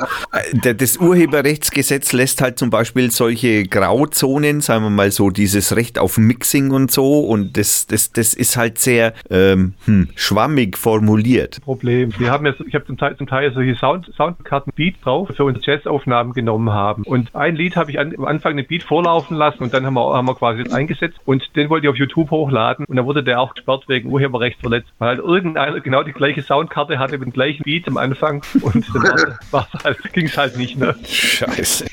das 0.53 0.97
Urheberrechtsgesetz 0.97 2.13
lässt 2.13 2.41
halt 2.41 2.59
zum 2.59 2.71
Beispiel 2.71 3.00
solche 3.09 3.65
Grauzonen, 3.65 4.61
sagen 4.61 4.85
wir 4.85 4.91
mal 4.91 5.11
so, 5.11 5.31
dieses 5.31 5.75
Recht 5.75 5.99
auf 5.99 6.19
Mixing 6.19 6.71
und 6.71 6.91
so, 6.91 7.21
und 7.21 7.57
das, 7.57 7.87
das, 7.87 8.13
das 8.13 8.35
ist 8.35 8.59
halt 8.59 8.79
sehr 8.79 9.15
ähm, 9.31 9.73
hm, 9.87 10.09
schwammig 10.15 10.77
formuliert. 10.77 11.63
Problem. 11.63 12.13
Wir 12.19 12.31
haben 12.31 12.45
jetzt, 12.45 12.61
ich 12.67 12.75
habe 12.75 12.85
zum 12.85 12.99
Teil, 12.99 13.17
zum 13.17 13.27
Teil 13.27 13.53
solche 13.55 13.77
Sound, 13.77 14.13
Soundkarten 14.15 14.73
Beat 14.75 14.97
drauf, 15.03 15.31
für 15.35 15.45
unsere 15.45 15.65
Jazzaufnahmen 15.65 16.35
genommen 16.35 16.71
haben. 16.71 17.05
Und 17.05 17.35
ein 17.35 17.57
Lied 17.57 17.77
habe 17.77 17.91
ich 17.91 17.99
an, 17.99 18.15
am 18.17 18.25
Anfang 18.27 18.57
den 18.57 18.67
Beat 18.67 18.83
vorlaufen 18.83 19.37
lassen 19.37 19.63
und 19.63 19.73
dann 19.73 19.87
haben 19.87 19.95
wir, 19.95 20.15
haben 20.15 20.27
wir 20.27 20.35
quasi 20.35 20.65
eingesetzt 20.71 21.19
und 21.25 21.57
den 21.57 21.71
wollte 21.71 21.87
ich 21.87 21.91
auf 21.91 21.97
YouTube 21.97 22.31
hochladen 22.31 22.85
und 22.85 22.97
dann 22.97 23.07
wurde 23.07 23.23
der 23.23 23.41
auch 23.41 23.55
gesperrt 23.55 23.85
wegen 23.89 24.11
Urheberrechtsverletzung, 24.11 24.93
weil 24.99 25.09
halt 25.09 25.19
irgendeiner 25.21 25.81
genau 25.81 26.03
die 26.03 26.13
gleiche 26.13 26.43
Soundkarte 26.43 26.99
hatte 26.99 27.19
mit 27.19 27.27
dem 27.27 27.33
gleichen 27.33 27.63
Beat 27.63 27.87
am 27.89 27.97
Anfang 27.97 28.43
und 28.61 28.85
dann 28.95 29.37
halt, 29.85 30.13
ging 30.13 30.27
es 30.27 30.37
halt 30.37 30.57
nicht, 30.57 30.77
ne? 30.79 30.95
Scheiße. 31.05 31.87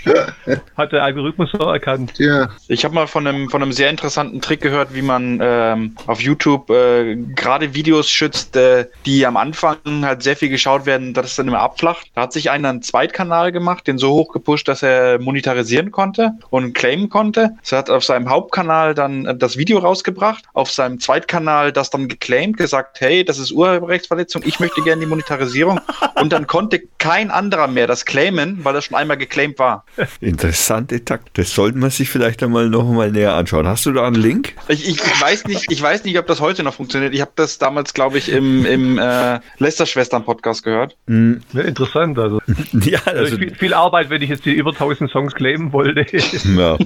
Hat 0.75 0.93
der 0.97 1.03
Algorithmus 1.03 1.51
so 1.51 1.59
erkannt. 1.59 2.13
Ja. 2.17 2.49
Ich 2.67 2.83
habe 2.83 2.95
mal 2.95 3.07
von 3.07 3.27
einem, 3.27 3.49
von 3.49 3.61
einem 3.61 3.71
sehr 3.71 3.89
interessanten 3.89 4.41
Trick 4.41 4.61
gehört, 4.61 4.95
wie 4.95 5.03
man 5.03 5.39
ähm, 5.41 5.95
auf 6.07 6.21
YouTube 6.21 6.69
äh, 6.71 7.15
gerade 7.15 7.75
Videos 7.75 8.09
schützt, 8.09 8.55
äh, 8.55 8.87
die 9.05 9.25
am 9.25 9.37
Anfang 9.37 9.77
halt 10.01 10.23
sehr 10.23 10.35
viel 10.35 10.49
geschaut 10.49 10.85
werden, 10.85 11.13
dass 11.13 11.27
es 11.27 11.35
dann 11.35 11.47
immer 11.47 11.59
abflacht. 11.59 12.09
Da 12.15 12.23
hat 12.23 12.33
sich 12.33 12.49
einer 12.49 12.69
einen 12.69 12.81
Zweitkanal 12.81 13.51
gemacht, 13.51 13.85
den 13.85 13.99
so 13.99 14.11
hoch 14.11 14.33
gepusht, 14.33 14.67
dass 14.67 14.81
er 14.81 15.19
monetarisieren 15.19 15.91
konnte 15.91 16.31
und 16.49 16.73
claimen 16.73 17.09
konnte. 17.09 17.51
Er 17.69 17.77
hat 17.77 17.89
auf 17.91 18.03
seinem 18.03 18.29
Hauptkanal 18.29 18.95
dann 18.95 19.25
äh, 19.25 19.37
das 19.37 19.57
Video 19.57 19.77
rausgebracht, 19.77 20.45
auf 20.53 20.71
seinem 20.71 20.99
Zweitkanal 20.99 21.71
das 21.71 21.91
dann 21.91 22.07
geclaimed, 22.07 22.57
gesagt, 22.57 23.01
hey, 23.01 23.23
das 23.23 23.37
ist 23.37 23.51
Urheberrechtsverletzung, 23.51 24.41
ich 24.45 24.59
möchte 24.59 24.81
gerne 24.81 25.01
die 25.01 25.07
Monetarisierung. 25.07 25.79
Und 26.15 26.33
dann 26.33 26.47
konnte 26.47 26.81
kein 26.97 27.29
anderer 27.29 27.67
mehr 27.67 27.85
das 27.85 28.05
claimen, 28.05 28.65
weil 28.65 28.73
er 28.73 28.81
schon 28.81 28.97
einmal 28.97 29.17
geclaimed 29.17 29.59
war. 29.59 29.85
Interessante 30.21 30.86
Takt. 30.87 31.37
Das 31.37 31.53
sollten 31.53 31.79
wir 31.79 31.89
sich 31.89 32.09
vielleicht 32.09 32.41
einmal 32.43 32.69
noch 32.69 32.89
mal 32.89 33.11
näher 33.11 33.33
anschauen. 33.33 33.67
Hast 33.67 33.85
du 33.85 33.91
da 33.91 34.05
einen 34.05 34.15
Link? 34.15 34.53
Ich, 34.67 34.87
ich, 34.87 34.95
ich 34.95 35.21
weiß 35.21 35.45
nicht, 35.45 35.71
ich 35.71 35.81
weiß 35.81 36.03
nicht, 36.03 36.17
ob 36.17 36.27
das 36.27 36.39
heute 36.39 36.63
noch 36.63 36.73
funktioniert. 36.73 37.13
Ich 37.13 37.21
habe 37.21 37.31
das 37.35 37.57
damals, 37.57 37.93
glaube 37.93 38.17
ich, 38.17 38.29
im, 38.29 38.65
im 38.65 38.97
äh, 38.97 39.39
Lester-Schwestern-Podcast 39.59 40.63
gehört. 40.63 40.95
Mhm. 41.07 41.41
Ja, 41.53 41.61
interessant. 41.61 42.17
Also. 42.17 42.41
ja, 42.73 42.99
also, 43.05 43.23
also 43.23 43.37
viel, 43.37 43.55
viel, 43.55 43.73
Arbeit, 43.73 44.09
wenn 44.09 44.21
ich 44.21 44.29
jetzt 44.29 44.45
die 44.45 44.53
über 44.53 44.71
1000 44.71 45.11
Songs 45.11 45.33
claimen 45.33 45.73
wollte. 45.73 46.05
ja. 46.57 46.77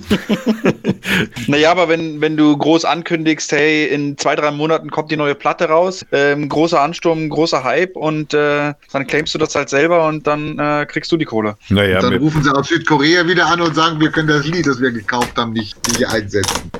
naja, 1.47 1.71
aber 1.71 1.89
wenn, 1.89 2.21
wenn 2.21 2.37
du 2.37 2.57
groß 2.57 2.85
ankündigst, 2.85 3.51
hey, 3.51 3.85
in 3.85 4.17
zwei, 4.17 4.35
drei 4.35 4.51
Monaten 4.51 4.89
kommt 4.89 5.11
die 5.11 5.17
neue 5.17 5.35
Platte 5.35 5.65
raus, 5.65 6.05
ähm, 6.11 6.49
großer 6.49 6.81
Ansturm, 6.81 7.29
großer 7.29 7.63
Hype 7.63 7.95
und 7.95 8.33
äh, 8.33 8.73
dann 8.91 9.07
claimst 9.07 9.33
du 9.35 9.37
das 9.37 9.55
halt 9.55 9.69
selber 9.69 10.07
und 10.07 10.27
dann 10.27 10.57
äh, 10.59 10.85
kriegst 10.87 11.11
du 11.11 11.17
die 11.17 11.25
Kohle. 11.25 11.57
Naja, 11.69 11.97
und 11.97 12.03
dann 12.03 12.13
rufen 12.15 12.43
sie 12.43 12.53
aus 12.53 12.67
Südkorea 12.67 13.27
wieder 13.27 13.47
an 13.47 13.61
und 13.61 13.75
sagen, 13.75 13.90
wir 13.99 14.11
können 14.11 14.27
das 14.27 14.45
Lied, 14.45 14.67
das 14.67 14.79
wir 14.79 14.91
gekauft 14.91 15.37
haben, 15.37 15.53
nicht, 15.53 15.75
nicht 15.87 16.07
einsetzen. 16.07 16.71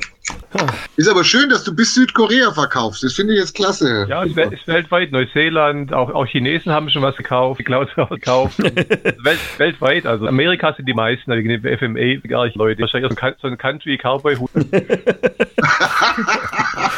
Ist 0.98 1.10
aber 1.10 1.24
schön, 1.24 1.50
dass 1.50 1.64
du 1.64 1.74
bis 1.76 1.96
Südkorea 1.96 2.52
verkaufst. 2.52 3.04
Das 3.04 3.14
finde 3.14 3.34
ich 3.34 3.40
jetzt 3.40 3.56
klasse. 3.56 4.06
Ja, 4.10 4.24
es 4.24 4.32
ist 4.32 4.68
weltweit. 4.68 5.12
Neuseeland, 5.12 5.94
auch, 5.94 6.14
auch 6.14 6.26
Chinesen 6.26 6.72
haben 6.72 6.90
schon 6.90 7.02
was 7.02 7.16
gekauft, 7.16 7.60
die 7.60 7.64
Clouds 7.64 7.96
haben 7.98 8.16
gekauft. 8.16 8.60
Welt, 9.24 9.40
weltweit. 9.58 10.06
Also 10.06 10.28
Amerika 10.28 10.74
sind 10.74 10.88
die 10.88 10.94
meisten, 10.94 11.32
also 11.32 11.42
die 11.42 11.58
FMA, 11.58 12.28
gar 12.28 12.46
nicht 12.46 12.56
Leute. 12.56 12.82
Wahrscheinlich 12.82 13.12
so 13.42 13.48
ein 13.48 13.58
Country 13.58 13.98
Cowboy 13.98 14.36
Hut. 14.36 14.50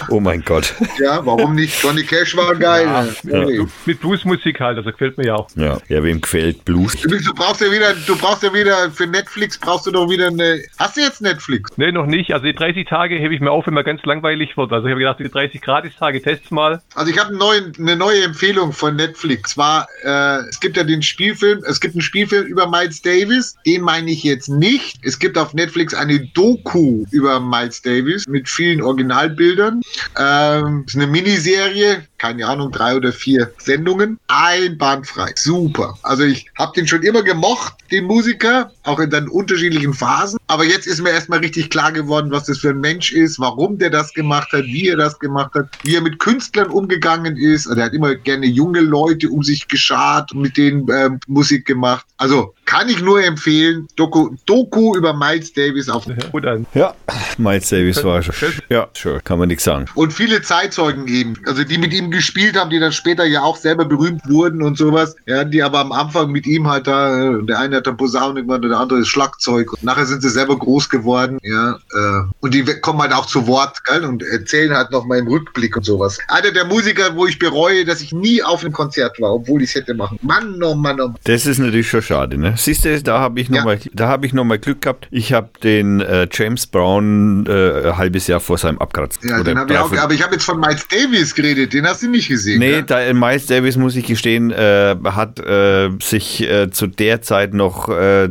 oh 0.10 0.20
mein 0.20 0.44
Gott. 0.44 0.74
Ja, 1.00 1.26
warum 1.26 1.56
nicht? 1.56 1.82
Johnny 1.82 2.04
Cash 2.04 2.36
war 2.36 2.56
geil. 2.56 2.88
Ja, 3.24 3.50
ja. 3.50 3.66
Mit 3.86 4.00
Bluesmusik 4.00 4.60
halt, 4.60 4.78
das 4.78 4.86
gefällt 4.86 5.18
mir 5.18 5.28
ja 5.28 5.36
auch. 5.36 5.48
Ja, 5.56 5.78
ja 5.88 6.04
wem 6.04 6.22
gefällt 6.22 6.66
Blues? 6.66 6.94
Du, 7.02 7.10
du 7.10 7.34
brauchst 7.34 7.62
ja 7.62 7.72
wieder, 7.72 7.94
du 8.08 8.18
brauchst 8.18 8.44
ja 8.44 8.54
wieder 8.54 8.92
für 8.92 9.08
Netflix 9.08 9.58
brauchst 9.58 9.86
du 9.88 9.92
doch 9.92 10.10
wieder 10.10 10.28
eine. 10.28 10.64
Hast 10.78 10.98
du 10.98 11.02
jetzt 11.02 11.22
Netflix? 11.22 11.72
Nee, 11.78 11.92
noch 11.92 12.06
nicht. 12.06 12.34
Also 12.34 12.46
die 12.46 12.54
30 12.54 12.88
Tage 12.88 13.16
hebe 13.16 13.34
ich 13.34 13.42
mir 13.44 13.52
auf, 13.52 13.68
wenn 13.68 13.74
mir 13.74 13.84
ganz 13.84 14.04
langweilig 14.04 14.58
wird. 14.58 14.72
Also 14.72 14.88
ich 14.88 14.92
habe 14.92 15.00
gedacht, 15.00 15.20
die 15.20 15.30
30 15.30 15.62
Gratis-Tage 15.62 16.22
test's 16.22 16.52
mal. 16.52 16.82
Also 16.96 17.12
ich 17.12 17.20
habe 17.20 17.34
eine, 17.34 17.74
eine 17.78 17.96
neue 17.96 18.24
Empfehlung 18.24 18.74
von 18.74 18.96
Netflix. 18.96 19.58
War, 19.58 19.88
äh, 20.04 20.48
es 20.50 20.60
gibt 20.60 20.78
ja 20.78 20.84
den 20.84 21.02
Spielfilm, 21.02 21.64
es 21.68 21.80
gibt 21.80 21.96
einen 21.96 22.02
Spielfilm 22.02 22.46
über 22.46 22.70
Miles 22.70 23.02
Davis, 23.02 23.56
den 23.66 23.82
meine 23.82 24.12
ich 24.12 24.24
jetzt 24.24 24.50
nicht. 24.50 25.00
Es 25.04 25.20
gibt 25.20 25.38
auf 25.38 25.54
Netflix 25.54 25.94
eine 25.94 26.20
Doku 26.34 27.06
über 27.12 27.40
Miles 27.40 27.82
Davis 27.82 28.28
mit 28.28 28.50
vielen 28.50 28.82
Originalbildern. 28.82 29.82
Ähm, 30.20 30.84
ist 30.88 30.96
eine 30.96 31.08
Miniserie, 31.08 32.06
keine 32.24 32.48
Ahnung, 32.48 32.72
drei 32.72 32.96
oder 32.96 33.12
vier 33.12 33.52
Sendungen. 33.58 34.18
Einwandfrei. 34.30 35.34
Super. 35.36 35.98
Also 36.04 36.24
ich 36.24 36.46
habe 36.58 36.72
den 36.74 36.88
schon 36.88 37.04
immer 37.04 37.22
gemocht, 37.22 37.74
den 37.92 38.06
Musiker, 38.06 38.72
auch 38.84 39.00
in 39.00 39.10
den 39.10 39.28
unterschiedlichen 39.28 39.94
Phasen. 39.94 40.40
Aber 40.48 40.64
jetzt 40.64 40.88
ist 40.88 41.02
mir 41.02 41.10
erstmal 41.10 41.40
richtig 41.40 41.70
klar 41.70 41.92
geworden, 41.92 42.32
was 42.32 42.46
das 42.46 42.60
für 42.60 42.70
ein 42.70 42.80
Mensch 42.80 43.12
ist, 43.12 43.42
warum 43.42 43.78
der 43.78 43.90
das 43.90 44.14
gemacht 44.14 44.54
hat, 44.54 44.64
wie 44.64 44.88
er 44.88 44.96
das 44.96 45.20
gemacht 45.20 45.54
hat, 45.54 45.68
wie 45.84 45.96
er 45.96 46.02
mit 46.02 46.18
Künstlern 46.20 46.68
umgegangen 46.68 47.36
ist. 47.36 47.68
Also 47.68 47.82
er 47.82 47.88
hat 47.88 47.94
immer 47.94 48.16
gerne 48.16 48.46
junge 48.46 48.80
Leute 48.80 49.28
um 49.30 49.44
sich 49.44 49.68
geschart 49.68 50.32
und 50.32 50.44
mit 50.44 50.56
denen 50.56 50.88
ähm, 50.90 51.20
Musik 51.28 51.66
gemacht. 51.66 52.06
Also 52.16 52.54
kann 52.74 52.90
ich 52.90 53.02
nur 53.02 53.24
empfehlen. 53.24 53.88
Doku, 53.96 54.32
Doku 54.48 54.96
über 54.96 55.14
Miles 55.14 55.54
Davis 55.54 55.90
auf. 55.90 56.08
Gut 56.32 56.44
an. 56.48 56.66
Ja, 56.74 56.96
Miles 57.38 57.70
Davis 57.70 58.04
war 58.04 58.24
schon. 58.24 58.34
Ja, 58.70 58.88
sure, 58.94 59.22
kann 59.22 59.38
man 59.38 59.50
nichts 59.50 59.64
sagen. 59.64 59.86
Und 59.94 60.12
viele 60.12 60.42
Zeitzeugen 60.42 61.08
eben, 61.08 61.36
also 61.46 61.64
die 61.64 61.78
mit 61.78 61.94
ihm 61.94 62.10
gespielt 62.10 62.58
haben, 62.58 62.72
die 62.72 62.80
dann 62.80 62.92
später 62.92 63.26
ja 63.26 63.44
auch 63.44 63.58
selber 63.58 63.86
berühmt 63.86 64.28
wurden 64.28 64.64
und 64.64 64.76
sowas. 64.76 65.16
Ja, 65.28 65.44
die 65.44 65.62
aber 65.62 65.82
am 65.82 65.92
Anfang 65.92 66.32
mit 66.32 66.48
ihm 66.48 66.68
halt 66.68 66.88
da, 66.88 67.36
äh, 67.36 67.44
der 67.44 67.60
eine 67.60 67.76
hat 67.78 67.86
dann 67.86 67.96
Posaune 67.96 68.42
gemacht, 68.42 68.64
der 68.64 68.72
andere 68.72 69.02
ist 69.02 69.10
Schlagzeug. 69.10 69.74
Und 69.74 69.84
nachher 69.84 70.08
sind 70.08 70.24
sie 70.24 70.30
selber 70.30 70.58
groß 70.58 70.90
geworden, 70.90 71.38
ja. 71.44 71.74
Äh, 71.94 72.24
und 72.40 72.56
die 72.56 72.64
kommen 72.82 73.00
halt 73.02 73.14
auch 73.14 73.28
zu 73.28 73.46
Wort, 73.46 73.84
gell, 73.86 74.04
und 74.04 74.24
erzählen 74.24 74.76
halt 74.76 74.90
noch 74.90 75.06
mal 75.06 75.20
im 75.20 75.28
Rückblick 75.28 75.78
und 75.78 75.86
sowas. 75.86 76.18
Einer 76.28 76.50
der 76.50 76.66
Musiker, 76.66 77.16
wo 77.16 77.28
ich 77.28 77.38
bereue, 77.38 77.86
dass 77.86 78.02
ich 78.02 78.14
nie 78.14 78.42
auf 78.42 78.64
einem 78.64 78.74
Konzert 78.74 79.22
war, 79.22 79.32
obwohl 79.32 79.62
ich 79.62 79.70
es 79.70 79.76
hätte 79.76 79.94
machen. 79.94 80.18
Mann, 80.24 80.62
oh 80.64 80.74
Mann, 80.74 81.00
oh 81.00 81.10
Mann. 81.10 81.18
Das 81.26 81.46
ist 81.46 81.60
natürlich 81.60 81.88
schon 81.88 82.02
schade, 82.02 82.36
ne? 82.36 82.58
Siehst 82.64 82.86
du, 82.86 83.02
da 83.04 83.20
habe 83.20 83.40
ich 83.42 83.50
Ja. 83.50 83.58
nochmal 83.58 83.80
da 83.94 84.08
habe 84.08 84.26
ich 84.26 84.34
noch 84.34 84.44
mal 84.46 84.58
Glück 84.60 84.82
gehabt. 84.82 85.08
Ich 85.12 85.34
habe 85.34 85.50
den 85.64 86.00
äh, 86.02 86.28
James 86.32 86.66
Brown 86.68 87.46
äh, 87.46 87.88
ein 87.90 87.98
halbes 87.98 88.28
Jahr 88.28 88.40
vor 88.40 88.58
seinem 88.58 88.78
Abkratzen. 88.80 89.30
Ja, 89.30 89.44
den 89.44 89.58
habe 89.58 89.74
ich 89.74 89.80
auch, 89.80 89.92
aber 89.98 90.14
ich 90.14 90.24
habe 90.24 90.34
jetzt 90.34 90.46
von 90.46 90.60
Miles 90.60 90.88
Davis 90.88 91.36
geredet, 91.36 91.74
den 91.74 91.86
hast 91.86 92.04
du 92.04 92.10
nicht 92.10 92.28
gesehen. 92.30 92.60
Nee, 92.60 92.70
gell? 92.72 92.84
da, 92.84 93.02
äh, 93.02 93.14
Miles 93.14 93.48
Davis, 93.48 93.76
muss 93.78 93.96
ich 93.96 94.06
gestehen, 94.06 94.52
äh, 94.52 94.96
hat 95.06 95.40
äh, 95.40 95.90
sich 96.02 96.42
äh, 96.50 96.70
zu 96.72 96.88
der 96.88 97.22
Zeit 97.22 97.54
noch 97.54 97.84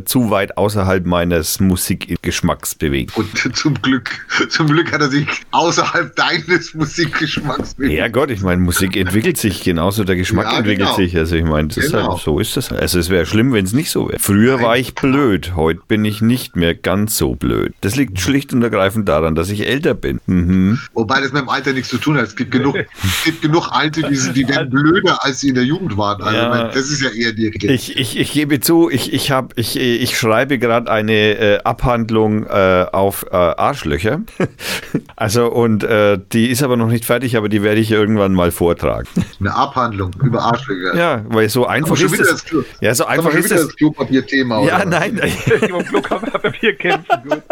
zu 0.05 0.29
weit 0.31 0.57
außerhalb 0.57 1.05
meines 1.05 1.59
Musikgeschmacks 1.59 2.75
bewegt. 2.75 3.15
Und 3.15 3.27
zum 3.55 3.75
Glück, 3.81 4.09
zum 4.49 4.67
Glück 4.67 4.91
hat 4.91 5.01
er 5.01 5.09
sich 5.09 5.27
außerhalb 5.51 6.15
deines 6.15 6.73
Musikgeschmacks 6.73 7.75
bewegt. 7.75 7.93
Ja 7.93 8.07
Gott, 8.07 8.31
ich 8.31 8.41
meine, 8.41 8.61
Musik 8.61 8.95
entwickelt 8.97 9.37
sich 9.37 9.63
genauso, 9.63 10.03
der 10.03 10.15
Geschmack 10.15 10.45
Ja, 10.51 10.57
entwickelt 10.57 10.87
genau. 10.87 10.95
sich. 10.95 11.15
Also 11.17 11.35
ich 11.35 11.43
meine, 11.43 11.67
ist 11.69 11.75
Genau. 11.91 12.13
halt, 12.13 12.21
so 12.23 12.39
ist 12.39 12.57
das. 12.57 12.71
Also 12.71 12.99
es 12.99 13.09
wäre 13.09 13.25
schlimm, 13.25 13.53
wenn 13.53 13.65
es 13.65 13.73
nicht 13.73 13.89
so 13.91 14.09
wäre. 14.09 14.19
Früher 14.25 14.61
war 14.61 14.77
ich 14.77 14.95
blöd, 14.95 15.51
heute 15.57 15.81
bin 15.85 16.05
ich 16.05 16.21
nicht 16.21 16.55
mehr 16.55 16.73
ganz 16.75 17.17
so 17.17 17.35
blöd. 17.35 17.73
Das 17.81 17.97
liegt 17.97 18.21
schlicht 18.21 18.53
und 18.53 18.63
ergreifend 18.63 19.09
daran, 19.09 19.35
dass 19.35 19.49
ich 19.49 19.67
älter 19.67 19.95
bin. 19.95 20.21
Mhm. 20.27 20.79
Wobei 20.93 21.19
das 21.19 21.33
mit 21.33 21.41
dem 21.41 21.49
Alter 21.49 21.73
nichts 21.73 21.89
zu 21.89 21.97
tun 21.97 22.15
hat. 22.15 22.23
Es 22.27 22.37
gibt 22.37 22.51
genug, 22.51 22.77
es 22.77 23.23
gibt 23.25 23.41
genug 23.41 23.67
Alte, 23.73 24.01
die, 24.03 24.15
sind- 24.15 24.37
die 24.37 24.47
werden 24.47 24.69
blöder, 24.71 25.25
als 25.25 25.41
sie 25.41 25.49
in 25.49 25.55
der 25.55 25.65
Jugend 25.65 25.97
waren. 25.97 26.21
Also 26.21 26.37
Ja. 26.37 26.69
das 26.69 26.89
ist 26.89 27.01
ja 27.01 27.09
eher 27.09 27.33
die 27.33 27.47
Regel. 27.47 27.71
Ich, 27.71 27.97
ich, 27.97 28.17
ich 28.17 28.31
gebe 28.31 28.61
zu, 28.61 28.89
ich, 28.89 29.11
ich, 29.11 29.29
hab, 29.29 29.57
ich, 29.59 29.75
ich 29.77 30.17
schreibe 30.17 30.57
gerade 30.57 30.89
eine 30.89 31.11
äh, 31.37 31.57
Abhandlung 31.65 32.45
äh, 32.45 32.85
auf 32.93 33.25
äh, 33.29 33.35
Arschlöcher. 33.35 34.21
also 35.17 35.47
und 35.51 35.83
äh, 35.83 36.17
die 36.31 36.49
ist 36.49 36.63
aber 36.63 36.77
noch 36.77 36.87
nicht 36.87 37.03
fertig, 37.03 37.35
aber 37.35 37.49
die 37.49 37.61
werde 37.61 37.81
ich 37.81 37.91
irgendwann 37.91 38.33
mal 38.33 38.51
vortragen. 38.51 39.05
Eine 39.41 39.53
Abhandlung 39.53 40.11
über 40.23 40.43
Arschlöcher. 40.43 40.95
Ja, 40.95 41.25
weil 41.27 41.49
so 41.49 41.67
einfach 41.67 41.99
ist 41.99 42.17
es. 42.17 42.45
das 42.45 42.45
Ja, 42.79 42.95
so 42.95 43.03
einfach 43.05 43.33
ist 43.33 43.51
das 43.51 43.67
Klopapier-Thema. 44.21 44.59
oder 44.59 44.69
Ja, 44.71 44.79
was? 44.79 44.85
nein, 44.85 45.17
Im 45.61 45.85
Glück 45.85 46.09
haben 46.09 46.25
wir 46.31 46.39
Papier 46.39 46.75
kämpfen. 46.75 47.19
Gut. 47.27 47.43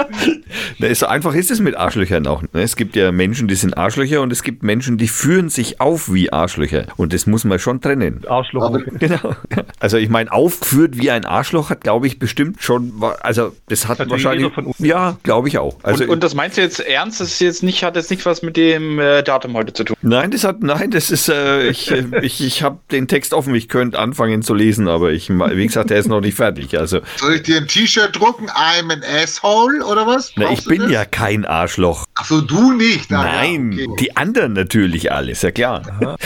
Ne, 0.80 0.96
so 0.96 1.06
einfach 1.06 1.34
ist 1.36 1.52
es 1.52 1.60
mit 1.60 1.76
Arschlöchern 1.76 2.26
auch. 2.28 2.42
ne? 2.42 2.48
Es 2.54 2.76
gibt 2.76 2.96
ja 2.96 3.12
Menschen, 3.12 3.48
die 3.48 3.56
sind 3.56 3.78
Arschlöcher 3.78 4.22
und 4.22 4.32
es 4.32 4.44
gibt 4.44 4.64
Menschen, 4.64 4.98
die 4.98 5.08
führen 5.08 5.50
sich 5.50 5.80
auf 5.82 6.12
wie 6.14 6.32
Arschlöcher. 6.32 6.86
Und 6.98 7.14
das 7.14 7.28
muss 7.28 7.44
man 7.44 7.60
schon 7.60 7.82
trennen. 7.82 8.22
Arschloch. 8.28 8.78
Genau. 9.00 9.36
Also 9.80 9.98
ich 9.98 10.10
meine, 10.10 10.32
aufgeführt 10.32 10.98
wie 10.98 11.12
ein 11.12 11.26
Arschloch 11.26 11.70
hat, 11.70 11.82
glaube 11.82 12.08
ich, 12.08 12.20
bestimmt 12.20 12.62
schon, 12.62 12.94
also 13.22 13.54
das 13.68 13.88
hat 13.88 14.00
Natürlich 14.00 14.24
wahrscheinlich, 14.26 14.58
uns. 14.58 14.80
ja, 14.80 15.18
glaube 15.24 15.48
ich 15.48 15.58
auch. 15.58 15.78
Also 15.84 16.04
und, 16.04 16.10
und 16.10 16.24
das 16.24 16.36
meinst 16.36 16.58
du 16.58 16.62
jetzt 16.62 16.80
ernst? 16.80 17.20
Das 17.22 17.30
ist 17.30 17.40
jetzt 17.42 17.64
nicht, 17.64 17.84
hat 17.84 17.96
jetzt 17.96 18.12
nicht 18.12 18.26
was 18.26 18.42
mit 18.42 18.58
dem 18.58 19.00
äh, 19.00 19.24
Datum 19.24 19.54
heute 19.56 19.74
zu 19.74 19.84
tun. 19.84 19.96
nein, 20.02 20.32
das 20.32 20.44
hat, 20.44 20.62
nein, 20.64 20.92
das 20.92 21.12
ist, 21.12 21.30
äh, 21.30 21.68
ich, 21.70 21.92
äh, 21.92 22.04
ich, 22.22 22.44
ich 22.44 22.64
habe 22.64 22.80
den 22.92 23.08
Text 23.08 23.34
offen, 23.34 23.54
ich 23.56 23.68
könnte 23.70 24.00
anfangen 24.00 24.42
zu 24.42 24.54
lesen, 24.54 24.88
aber 24.88 25.12
ich, 25.12 25.30
wie 25.30 25.66
gesagt, 25.68 25.90
der 25.90 25.98
ist 26.00 26.08
noch 26.08 26.22
nicht 26.22 26.36
fertig. 26.42 26.78
Also, 26.78 27.02
Soll 27.18 27.36
ich 27.36 27.44
dir 27.44 27.58
ein 27.58 27.68
T-Shirt 27.68 28.16
drucken? 28.20 28.50
I'm 28.50 28.92
an 28.92 29.04
asshole 29.04 29.86
oder 29.86 30.08
was? 30.08 30.32
na, 30.36 30.50
ich 30.52 30.66
bin 30.66 30.82
das? 30.82 30.92
ja 30.92 31.06
kein 31.06 31.46
Arschloch. 31.46 32.06
Achso, 32.16 32.42
du 32.42 32.74
nicht. 32.74 33.12
Ah, 33.14 33.24
Nein, 33.24 33.72
ja, 33.74 33.86
okay. 33.88 33.96
die 34.00 34.18
anderen 34.18 34.54
natürlich 34.54 35.12
alles, 35.12 35.44
ja 35.44 35.52
klar. 35.52 36.18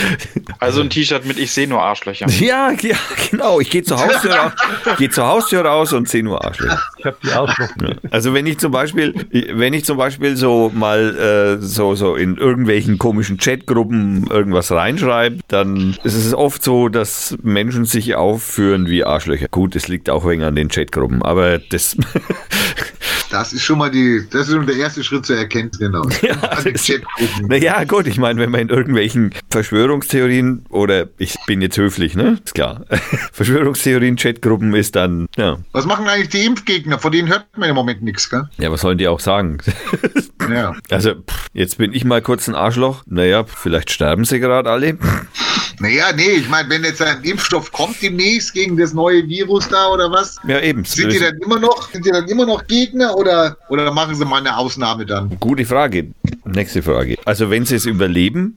Also 0.59 0.81
ein 0.81 0.89
T-Shirt 0.89 1.25
mit 1.25 1.37
Ich 1.37 1.51
sehe 1.51 1.67
nur 1.67 1.81
Arschlöcher. 1.81 2.27
Ja, 2.45 2.71
ja, 2.81 2.95
genau. 3.31 3.59
Ich 3.59 3.69
gehe 3.69 3.81
zur 3.83 3.97
Haustür 3.99 4.35
raus, 4.35 4.51
gehe 4.97 5.09
zur 5.09 5.25
Haustür 5.25 5.65
raus 5.65 5.93
und 5.93 6.07
sehe 6.07 6.23
nur 6.23 6.45
Arschlöcher. 6.45 6.81
Ich 6.97 7.05
habe 7.05 7.17
die 7.23 7.31
Arschloch. 7.31 7.69
Also 8.11 8.33
wenn 8.33 8.45
ich 8.45 8.59
zum 8.59 8.71
Beispiel, 8.71 9.13
wenn 9.53 9.73
ich 9.73 9.83
zum 9.83 9.97
Beispiel 9.97 10.37
so 10.37 10.71
mal 10.73 11.57
äh, 11.59 11.61
so, 11.61 11.95
so 11.95 12.15
in 12.15 12.37
irgendwelchen 12.37 12.97
komischen 12.99 13.37
Chatgruppen 13.37 14.27
irgendwas 14.29 14.71
reinschreibe, 14.71 15.39
dann 15.47 15.97
ist 16.03 16.13
es 16.13 16.33
oft 16.33 16.63
so, 16.63 16.87
dass 16.89 17.35
Menschen 17.41 17.85
sich 17.85 18.15
aufführen 18.15 18.87
wie 18.87 19.03
Arschlöcher. 19.03 19.47
Gut, 19.49 19.75
es 19.75 19.87
liegt 19.87 20.04
auch 20.09 20.27
wegen 20.27 20.43
an 20.43 20.55
den 20.55 20.69
Chatgruppen, 20.69 21.21
aber 21.21 21.59
das 21.59 21.97
Das 23.35 23.53
ist 23.53 23.63
schon 23.63 23.79
mal 23.79 23.91
die, 23.91 24.25
das 24.29 24.47
ist 24.47 24.53
schon 24.53 24.65
der 24.65 24.77
erste 24.77 25.03
Schritt 25.03 25.25
zur 25.25 25.37
Erkenntnis, 25.37 25.79
genau. 25.79 26.07
Ja. 26.21 26.35
Naja, 27.47 27.83
gut, 27.83 28.07
ich 28.07 28.17
meine, 28.17 28.39
wenn 28.39 28.49
man 28.49 28.61
in 28.61 28.69
irgendwelchen 28.69 29.33
Verschwörungstheorien 29.49 30.65
oder 30.69 31.07
ich 31.17 31.35
bin 31.45 31.61
jetzt 31.61 31.77
höflich, 31.77 32.15
ne? 32.15 32.39
Ist 32.43 32.55
klar. 32.55 32.85
Verschwörungstheorien, 33.33 34.15
Chatgruppen 34.15 34.73
ist 34.73 34.95
dann, 34.95 35.27
ja. 35.35 35.57
Was 35.71 35.85
machen 35.85 36.07
eigentlich 36.07 36.29
die 36.29 36.45
Impfgegner? 36.45 36.99
Von 36.99 37.11
denen 37.11 37.27
hört 37.27 37.45
man 37.57 37.69
im 37.69 37.75
Moment 37.75 38.03
nichts, 38.03 38.29
gell? 38.29 38.47
Ja, 38.57 38.71
was 38.71 38.81
sollen 38.81 38.97
die 38.97 39.07
auch 39.07 39.19
sagen? 39.19 39.57
Ja. 40.49 40.75
Also, 40.89 41.15
pff, 41.15 41.47
jetzt 41.53 41.77
bin 41.77 41.93
ich 41.93 42.05
mal 42.05 42.21
kurz 42.21 42.47
ein 42.47 42.55
Arschloch. 42.55 43.03
Naja, 43.07 43.43
vielleicht 43.45 43.91
sterben 43.91 44.25
sie 44.25 44.39
gerade 44.39 44.69
alle. 44.69 44.97
Naja, 45.79 46.05
nee, 46.15 46.23
ich 46.37 46.49
meine, 46.49 46.69
wenn 46.69 46.83
jetzt 46.83 47.01
ein 47.01 47.23
Impfstoff 47.23 47.71
kommt 47.71 48.01
demnächst 48.01 48.53
gegen 48.53 48.77
das 48.77 48.93
neue 48.93 49.27
Virus 49.27 49.67
da 49.67 49.87
oder 49.89 50.09
was, 50.11 50.37
Ja, 50.47 50.59
eben. 50.61 50.85
sind 50.85 51.11
die 51.11 51.19
dann 51.19 51.37
immer 51.39 51.59
noch, 51.59 51.91
sind 51.91 52.05
die 52.05 52.11
dann 52.11 52.27
immer 52.27 52.45
noch 52.45 52.65
Gegner 52.67 53.15
oder, 53.15 53.57
oder 53.69 53.91
machen 53.91 54.15
sie 54.15 54.25
mal 54.25 54.39
eine 54.39 54.55
Ausnahme 54.57 55.05
dann? 55.05 55.35
Gute 55.39 55.65
Frage. 55.65 56.11
Nächste 56.45 56.81
Frage. 56.81 57.17
Also, 57.25 57.49
wenn 57.49 57.65
sie 57.65 57.75
es 57.75 57.85
überleben, 57.85 58.55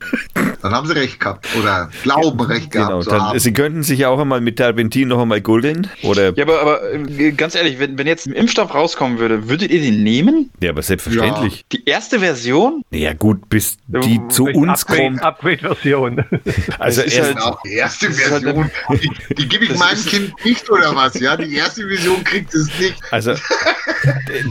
Dann 0.68 0.76
haben 0.76 0.86
sie 0.86 0.94
recht 0.94 1.18
gehabt. 1.20 1.46
Oder 1.58 1.88
glauben 2.02 2.40
recht 2.40 2.70
gehabt 2.70 2.90
genau, 2.90 3.02
zu 3.02 3.10
dann, 3.10 3.20
haben. 3.22 3.38
sie 3.38 3.52
könnten 3.52 3.82
sich 3.82 4.00
ja 4.00 4.08
auch 4.10 4.18
einmal 4.18 4.40
mit 4.42 4.56
Terpentin 4.56 5.08
noch 5.08 5.20
einmal 5.20 5.40
gurgeln. 5.40 5.88
Oder, 6.02 6.36
Ja, 6.36 6.44
aber, 6.44 6.60
aber 6.60 6.92
äh, 6.92 7.32
ganz 7.32 7.54
ehrlich, 7.54 7.78
wenn, 7.78 7.96
wenn 7.96 8.06
jetzt 8.06 8.26
ein 8.26 8.34
Impfstoff 8.34 8.74
rauskommen 8.74 9.18
würde, 9.18 9.48
würdet 9.48 9.70
ihr 9.70 9.80
den 9.80 10.02
nehmen? 10.02 10.50
ja, 10.60 10.70
aber 10.70 10.82
selbstverständlich. 10.82 11.64
Die 11.72 11.84
erste 11.86 12.18
Version? 12.20 12.82
Ja. 12.90 13.14
gut, 13.14 13.48
bis 13.48 13.78
die 13.86 14.20
zu 14.28 14.44
Vielleicht 14.44 14.56
uns 14.58 14.82
Upgrade- 14.82 15.02
kommen. 15.02 15.18
Upgrade-Version. 15.20 16.24
Also, 16.78 17.00
erst, 17.02 17.18
halt- 17.22 17.36
Genau, 17.36 17.58
die 17.64 17.72
erste 17.74 18.06
halt 18.08 18.16
Version, 18.16 18.70
die, 19.02 19.34
die 19.34 19.48
gebe 19.48 19.64
ich 19.64 19.76
meinem 19.78 20.04
Kind 20.04 20.32
nicht 20.44 20.68
oder 20.70 20.94
was, 20.94 21.18
ja? 21.18 21.36
Die 21.36 21.54
erste 21.54 21.86
Version 21.86 22.22
kriegt 22.24 22.52
es 22.54 22.68
nicht. 22.78 22.94
Also 23.10 23.32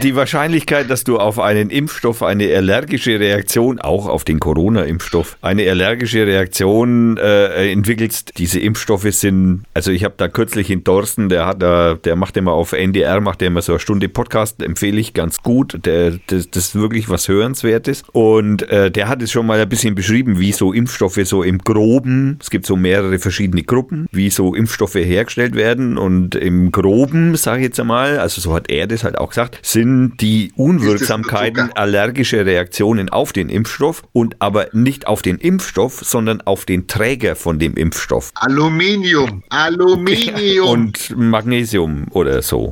die 0.02 0.16
Wahrscheinlichkeit, 0.16 0.90
dass 0.90 1.04
du 1.04 1.18
auf 1.20 1.40
einen 1.40 1.70
Impfstoff 1.70 2.24
eine 2.24 2.54
allergische 2.56 3.20
Reaktion, 3.20 3.80
auch 3.80 4.08
auf 4.08 4.24
den 4.24 4.40
Corona-Impfstoff, 4.40 5.38
eine 5.42 5.70
allergische 5.70 6.07
Reaktion 6.16 7.18
äh, 7.18 7.72
entwickelst, 7.72 8.34
diese 8.38 8.60
Impfstoffe 8.60 9.12
sind, 9.12 9.64
also 9.74 9.92
ich 9.92 10.04
habe 10.04 10.16
da 10.18 10.28
kürzlich 10.28 10.70
in 10.70 10.84
Dorsten, 10.84 11.30
der 11.30 11.46
hat 11.46 11.62
da, 11.62 11.96
der 11.96 12.16
macht 12.16 12.38
immer 12.38 12.54
auf 12.54 12.74
NDR, 12.74 13.22
macht 13.22 13.42
er 13.42 13.48
immer 13.48 13.62
so 13.62 13.74
eine 13.74 13.80
Stunde 13.80 14.10
Podcast, 14.10 14.62
empfehle 14.62 15.00
ich 15.00 15.14
ganz 15.14 15.42
gut, 15.44 15.86
der, 15.86 16.20
das, 16.28 16.50
das 16.50 16.68
ist 16.68 16.76
wirklich 16.76 17.10
was 17.10 17.28
Hörenswertes. 17.28 18.04
Und 18.12 18.70
äh, 18.70 18.92
der 18.92 19.08
hat 19.08 19.22
es 19.22 19.32
schon 19.32 19.46
mal 19.46 19.60
ein 19.60 19.70
bisschen 19.70 19.96
beschrieben, 19.96 20.40
wie 20.40 20.52
so 20.52 20.74
Impfstoffe 20.74 21.20
so 21.24 21.44
im 21.44 21.60
Groben, 21.60 22.38
es 22.42 22.50
gibt 22.50 22.66
so 22.66 22.76
mehrere 22.76 23.20
verschiedene 23.20 23.64
Gruppen, 23.64 24.08
wie 24.12 24.30
so 24.30 24.56
Impfstoffe 24.56 24.96
hergestellt 24.96 25.56
werden. 25.56 25.98
Und 25.98 26.36
im 26.36 26.72
Groben, 26.72 27.36
sage 27.36 27.60
ich 27.60 27.68
jetzt 27.68 27.80
einmal, 27.80 28.20
also 28.20 28.42
so 28.42 28.54
hat 28.54 28.70
er 28.70 28.88
das 28.88 29.04
halt 29.04 29.18
auch 29.18 29.30
gesagt, 29.30 29.60
sind 29.62 30.18
die 30.22 30.52
Unwirksamkeiten 30.56 31.72
allergische 31.76 32.46
Reaktionen 32.46 33.10
auf 33.10 33.34
den 33.34 33.50
Impfstoff 33.50 34.04
und 34.14 34.36
aber 34.40 34.68
nicht 34.74 35.08
auf 35.08 35.22
den 35.22 35.38
Impfstoff, 35.38 35.87
sondern 35.94 36.42
auf 36.42 36.66
den 36.66 36.88
Träger 36.88 37.36
von 37.36 37.60
dem 37.60 37.76
Impfstoff. 37.76 38.32
Aluminium, 38.36 39.44
Aluminium. 39.50 40.68
Und 40.68 41.18
Magnesium 41.18 42.08
oder 42.12 42.42
so. 42.42 42.72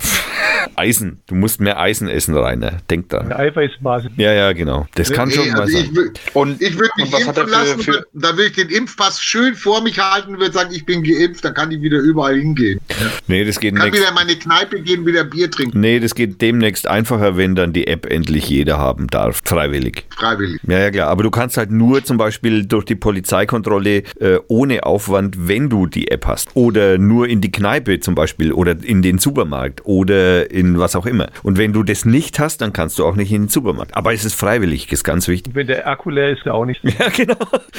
Eisen. 0.76 1.22
Du 1.28 1.36
musst 1.36 1.62
mehr 1.62 1.80
Eisen 1.80 2.10
essen, 2.10 2.36
Rainer. 2.36 2.80
Denk 2.90 3.10
da. 3.10 3.20
Eine 3.20 3.36
Eiweißbasis. 3.38 4.12
Ja, 4.18 4.34
ja, 4.34 4.52
genau. 4.54 4.88
Das 4.96 5.12
kann 5.12 5.30
Nee, 5.30 5.36
schon 5.36 5.50
mal 5.50 5.62
also 5.62 5.78
sein. 5.78 5.90
ich, 5.94 6.36
Und, 6.36 6.62
ich 6.62 6.78
würde 6.78 6.92
mich 6.98 7.14
impfen 7.14 7.48
lassen, 7.50 7.80
für, 7.80 7.94
für 7.94 8.08
da 8.14 8.36
will 8.38 8.48
ich 8.48 8.54
den 8.54 8.70
Impfpass 8.70 9.22
schön 9.22 9.56
vor 9.56 9.82
mich 9.82 10.00
halten 10.00 10.34
und 10.34 10.40
würde 10.40 10.54
sagen, 10.54 10.74
ich 10.74 10.86
bin 10.86 11.04
geimpft, 11.04 11.46
dann 11.46 11.54
kann 11.54 11.72
ich 11.72 11.82
wieder 11.82 12.00
überall 12.00 12.36
hingehen. 12.38 12.80
Nee, 13.28 13.46
das 13.46 13.60
geht 13.60 13.76
Kann 13.76 13.86
nächst, 13.86 14.00
wieder 14.00 14.10
in 14.10 14.16
meine 14.16 14.36
Kneipe 14.36 14.82
gehen, 14.82 15.06
wieder 15.06 15.24
Bier 15.24 15.50
trinken, 15.50 15.80
nee, 15.80 16.00
das 16.00 16.16
geht 16.16 16.42
demnächst 16.42 16.88
einfacher, 16.88 17.38
wenn 17.38 17.56
dann 17.56 17.74
die 17.74 17.88
App 17.88 18.06
endlich 18.06 18.50
jeder 18.50 18.78
haben 18.78 19.08
darf. 19.08 19.42
Freiwillig. 19.46 20.06
freiwillig. 20.16 20.60
Ja, 20.68 20.80
ja, 20.80 20.92
klar. 20.92 21.08
Aber 21.08 21.24
du 21.24 21.32
kannst 21.32 21.58
halt 21.58 21.72
nur 21.72 22.04
zum 22.04 22.18
Beispiel 22.18 22.66
durch 22.66 22.86
die 22.86 22.96
Polizeikontrolle 23.06 24.02
äh, 24.20 24.40
ohne 24.48 24.84
Aufwand, 24.84 25.48
wenn 25.48 25.70
du 25.70 25.86
die 25.86 26.10
App 26.10 26.26
hast. 26.26 26.50
Oder 26.56 26.98
nur 26.98 27.28
in 27.28 27.40
die 27.40 27.52
Kneipe 27.52 28.00
zum 28.00 28.16
Beispiel 28.16 28.52
oder 28.52 28.76
in 28.84 29.04
den 29.04 29.20
Supermarkt 29.20 29.86
oder 29.86 30.50
in 30.50 30.80
was 30.80 30.96
auch 30.96 31.06
immer. 31.06 31.28
Und 31.44 31.60
wenn 31.60 31.72
du 31.72 31.84
das 31.84 32.04
nicht 32.06 32.40
hast, 32.40 32.62
dann 32.62 32.74
kannst 32.74 32.98
du 32.98 33.06
auch 33.06 33.16
nicht 33.16 33.32
in 33.32 33.44
den 33.44 33.50
Supermarkt. 33.50 33.96
Aber 33.96 34.12
es 34.12 34.26
ist 34.26 34.34
freiwillig, 34.34 34.92
ist 34.92 35.04
ganz 35.04 35.28
wichtig. 35.28 35.54
Wenn 35.54 35.68
der 35.68 35.88
Akku 35.88 36.10
leer 36.10 36.32
ist, 36.32 36.48
auch 36.48 36.66
nicht. 36.66 36.82
Ja, 36.98 37.10
genau. 37.10 37.36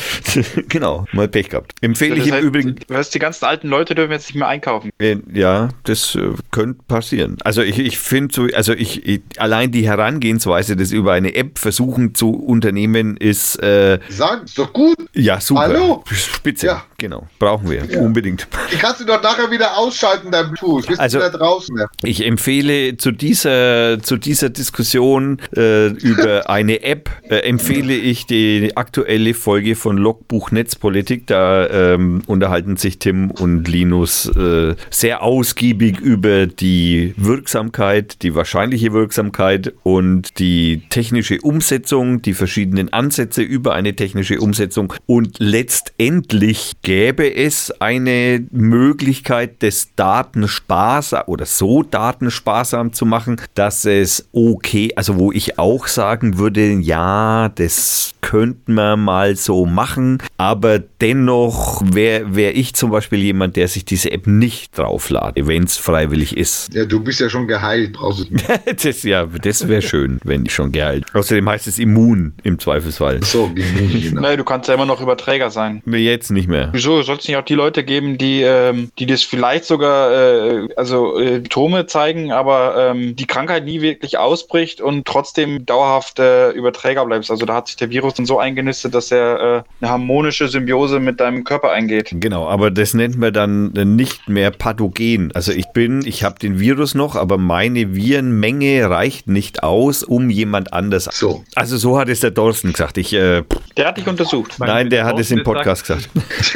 genau, 0.69 1.07
mal 1.13 1.27
Pech 1.27 1.49
gehabt. 1.49 1.73
Empfehle 1.81 2.17
ich 2.17 2.27
im 2.27 2.35
heißt, 2.35 2.45
Übrigen. 2.45 2.77
du 2.87 2.95
hörst, 2.95 3.15
die 3.15 3.19
ganzen 3.19 3.47
alten 3.47 3.69
Leute 3.69 3.95
dürfen 3.95 4.13
jetzt 4.13 4.29
nicht 4.29 4.37
mehr 4.37 4.47
einkaufen. 4.49 4.91
Äh, 4.99 5.17
Ja, 5.33 5.71
das 5.85 6.15
äh, 6.15 6.33
könnte 6.51 6.83
passieren. 6.87 7.39
Also 7.43 7.63
ich, 7.63 7.79
ich 7.79 7.99
finde 7.99 8.35
so, 8.35 8.47
also 8.55 8.75
ich, 8.75 9.07
ich 9.07 9.23
allein 9.39 9.73
die 9.73 9.89
Herangehensweise, 9.89 10.77
das 10.77 10.93
über 10.93 11.15
eine 11.15 11.35
App 11.35 11.59
versuchen 11.59 12.15
zu 12.15 12.31
unternehmen, 12.31 13.17
ist 13.17 13.57
äh, 13.63 13.99
Sagen, 14.11 14.45
ist 14.45 14.59
doch 14.59 14.73
gut. 14.73 14.97
Ja 15.17 15.41
super. 15.41 15.63
Hallo? 15.63 16.05
Spitze. 16.11 16.67
Ja. 16.67 16.85
Genau. 16.99 17.27
Brauchen 17.39 17.69
wir. 17.71 18.01
Unbedingt. 18.01 18.49
Die 18.73 18.77
kannst 18.77 19.01
du 19.01 19.05
doch 19.05 19.23
nachher 19.23 19.51
wieder 19.51 19.77
ausschalten, 19.77 20.31
dein 20.31 20.47
Bluetooth. 20.53 20.87
Bist 20.87 20.99
Also- 21.01 21.19
du 21.19 21.25
da 21.31 21.37
draußen? 21.37 21.77
Ja. 21.79 21.87
Ich 22.03 22.25
empfehle 22.25 22.97
zu 22.97 23.11
dieser, 23.13 24.01
zu 24.03 24.17
dieser 24.17 24.49
Diskussion 24.49 25.39
äh, 25.55 25.89
über 25.89 26.49
eine 26.51 26.83
App, 26.83 27.11
äh, 27.29 27.37
empfehle 27.41 27.95
ich 27.95 28.27
die 28.27 28.77
aktuelle 28.77 29.35
Folge 29.35 29.77
von 29.77 29.99
Logbuch 29.99 30.51
Netzpolitik. 30.53 31.27
Da 31.27 31.69
ähm, 31.69 32.23
unterhalten 32.27 32.77
sich 32.77 32.99
Tim 32.99 33.31
und 33.31 33.69
Linus 33.69 34.27
äh, 34.35 34.75
sehr 34.91 35.23
ausgiebig 35.23 36.01
über 36.01 36.47
die 36.47 37.13
Wirksamkeit, 37.19 38.23
die 38.23 38.35
wahrscheinliche 38.35 38.93
Wirksamkeit 38.95 39.75
und 39.83 40.39
die 40.39 40.83
technische 40.89 41.39
Umsetzung, 41.43 42.23
die 42.23 42.33
verschiedenen 42.35 42.93
Ansätze 42.93 43.43
über 43.43 43.75
eine 43.75 43.95
technische 43.95 44.41
Umsetzung. 44.41 44.95
Und 45.07 45.37
letztendlich 45.39 46.73
gäbe 46.83 47.33
es 47.33 47.71
eine 47.81 48.45
Möglichkeit 48.51 49.63
des 49.63 49.95
Datensparsam 49.95 51.23
oder 51.27 51.47
so 51.47 51.85
datensparsam 51.85 52.93
zu 52.93 53.07
machen, 53.07 53.41
dass 53.55 53.85
es 53.85 54.29
okay, 54.33 54.93
also 54.97 55.17
wo 55.17 55.31
ich 55.31 55.61
auch 55.61 55.87
sagen 55.87 56.39
würde, 56.39 56.73
ja, 56.73 57.49
das 57.55 58.15
könnten 58.21 58.75
wir 58.75 58.97
mal 58.97 59.37
so 59.37 59.67
machen, 59.67 60.19
aber 60.37 60.81
dennoch 60.81 61.83
wäre 61.85 62.35
wär 62.35 62.57
ich 62.57 62.75
zum 62.75 62.91
Beispiel 62.91 63.21
jemand, 63.21 63.55
der 63.55 63.69
sich 63.69 63.85
diese 63.85 64.11
App 64.11 64.27
nicht 64.27 64.77
drauflade, 64.77 65.47
wenn 65.47 65.63
es 65.63 65.77
freiwillig 65.77 66.37
ist. 66.37 66.75
ja, 66.75 66.85
du 66.85 66.99
bist 66.99 67.21
ja 67.21 67.31
schon 67.31 67.47
geheilt, 67.47 67.93
brauchst 67.93 68.29
du 68.29 68.33
nicht. 68.33 68.47
Das, 68.87 69.03
ja, 69.05 69.27
das 69.27 69.69
wäre 69.69 69.83
schön, 69.83 70.21
wenn 70.25 70.45
ich 70.45 70.55
schon 70.55 70.71
geheilt. 70.71 71.07
Außerdem 71.15 71.49
heißt 71.49 71.67
es 71.67 71.79
immun 71.79 72.35
im 72.43 72.59
Zweifelsfall. 72.59 73.23
So, 73.23 73.51
genau. 73.55 74.21
Nee, 74.21 74.37
du 74.37 74.45
kannst 74.45 74.69
ja 74.69 74.75
immer 74.75 74.87
noch 74.87 74.96
Überträger 75.01 75.51
sein. 75.51 75.83
Jetzt 75.87 76.31
nicht 76.31 76.49
mehr. 76.49 76.69
Wieso 76.73 77.03
soll 77.03 77.17
es 77.17 77.27
nicht 77.27 77.37
auch 77.37 77.45
die 77.45 77.55
Leute 77.55 77.85
geben, 77.85 78.19
die, 78.19 78.43
ähm, 78.43 78.91
die 78.99 79.07
das 79.07 79.23
vielleicht 79.23 79.65
sogar, 79.65 80.13
äh, 80.13 80.69
also 80.77 81.19
äh, 81.19 81.41
Symptome 81.47 81.87
zeigen, 81.87 82.33
aber 82.33 82.91
ähm, 82.91 83.17
die 83.17 83.27
Krankheit 83.27 83.65
nie 83.65 83.81
wirklich 83.81 84.19
ausbricht 84.19 84.81
und 84.81 85.07
trotzdem 85.07 85.65
dauerhaft 85.65 86.19
äh, 86.19 86.51
Überträger 86.51 87.05
bleibst. 87.07 87.31
Also 87.31 87.47
da 87.47 87.55
hat 87.55 87.69
sich 87.69 87.77
der 87.77 87.91
Virus 87.91 88.15
dann 88.15 88.27
so 88.27 88.39
eingenistet, 88.39 88.95
dass 88.95 89.11
er 89.11 89.41
äh, 89.41 89.63
eine 89.81 89.91
harmonische 89.91 90.49
Symbiose 90.49 91.01
mit 91.01 91.21
deinem 91.21 91.45
Körper 91.45 91.71
eingeht. 91.71 92.11
Genau, 92.13 92.47
aber 92.49 92.71
das 92.71 92.95
nennt 92.95 93.17
man 93.17 93.33
dann 93.33 93.73
nicht 93.73 94.29
mehr 94.29 94.51
pathogen. 94.51 95.31
Also 95.35 95.53
ich 95.53 95.67
bin, 95.69 96.05
ich 96.05 96.25
habe 96.25 96.39
den 96.39 96.59
Virus 96.61 96.95
noch, 96.95 97.17
aber 97.17 97.39
meine 97.39 97.95
Virenmenge 97.95 98.89
reicht 98.91 99.29
nicht 99.29 99.63
aus, 99.63 100.03
um 100.03 100.31
jemand 100.31 100.73
anders. 100.73 101.09
So. 101.13 101.45
Also 101.55 101.77
so 101.77 101.99
hat 101.99 102.09
es 102.09 102.21
der 102.21 102.33
Dorsten 102.33 102.73
gesagt. 102.73 102.99
Ich, 102.99 103.13
äh, 103.13 103.43
Der 103.77 103.87
hat 103.89 103.97
dich 103.97 104.07
untersucht. 104.07 104.57
nein, 104.59 104.86
der 104.89 105.05
hat 105.05 105.19
es 105.19 105.31
im 105.31 105.43
Podcast 105.43 105.87
gesagt. 105.87 106.09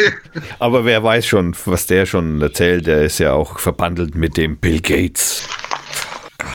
aber 0.58 0.84
wer 0.84 1.02
weiß 1.02 1.26
schon, 1.26 1.54
was 1.64 1.86
der 1.86 2.06
schon 2.06 2.40
erzählt. 2.40 2.86
Der 2.86 3.02
ist 3.02 3.18
ja 3.18 3.32
auch 3.32 3.58
verbandelt 3.58 4.14
mit 4.14 4.36
dem 4.36 4.56
Bill 4.56 4.80
Gates. 4.80 5.48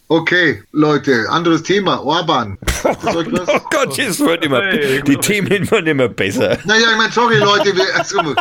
Okay, 0.07 0.61
Leute, 0.71 1.25
anderes 1.29 1.63
Thema. 1.63 2.03
Orban. 2.03 2.57
Oh 2.87 3.23
Gott, 3.71 3.97
es 3.97 4.19
wird 4.19 4.45
immer, 4.45 4.61
Hey, 4.61 5.01
die 5.01 5.17
Themen 5.17 5.49
werden 5.71 5.87
immer 5.87 6.07
besser. 6.07 6.57
Naja, 6.65 6.85
ich 6.91 6.97
meine, 6.97 7.11
sorry, 7.11 7.37
Leute, 7.37 7.75
wir, 7.75 7.95
also, 7.95 8.19
ein 8.19 8.35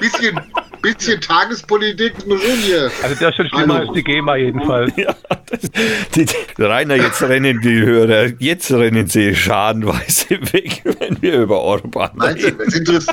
bisschen, 0.00 0.40
bisschen 0.80 1.20
Tagespolitik 1.20 2.14
schon 2.20 2.38
hier. 2.38 2.90
Also 3.02 3.14
der 3.16 3.28
ist 3.30 3.36
schon 3.36 3.48
schlimmer 3.48 3.74
Hallo. 3.74 3.88
als 3.88 3.94
die 3.94 4.04
GEMA 4.04 4.36
jedenfalls. 4.36 4.92
Ja, 5.00 5.14
das, 5.46 5.70
die, 6.14 6.26
Rainer, 6.58 6.96
jetzt 6.96 7.22
rennen 7.22 7.60
die 7.60 7.80
Hörer, 7.80 8.32
jetzt 8.38 8.70
rennen 8.70 9.06
sie 9.06 9.34
schadenweise 9.34 10.30
weg, 10.52 10.82
wenn 10.98 11.22
wir 11.22 11.40
über 11.40 11.60
Orban 11.60 12.10
Meinst 12.14 12.42
du, 12.42 12.48
reden. 12.48 13.06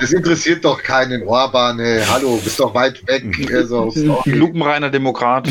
Das, 0.00 0.12
interess 0.12 0.34
das 0.34 0.34
interessiert 0.34 0.64
doch 0.64 0.82
keinen 0.82 1.22
Orban. 1.26 1.78
Ey. 1.78 2.02
Hallo, 2.08 2.40
bist 2.42 2.58
doch 2.60 2.74
weit 2.74 3.06
weg. 3.06 3.24
Also, 3.52 3.92
lupenreiner 4.24 4.90
Demokrat. 4.90 5.48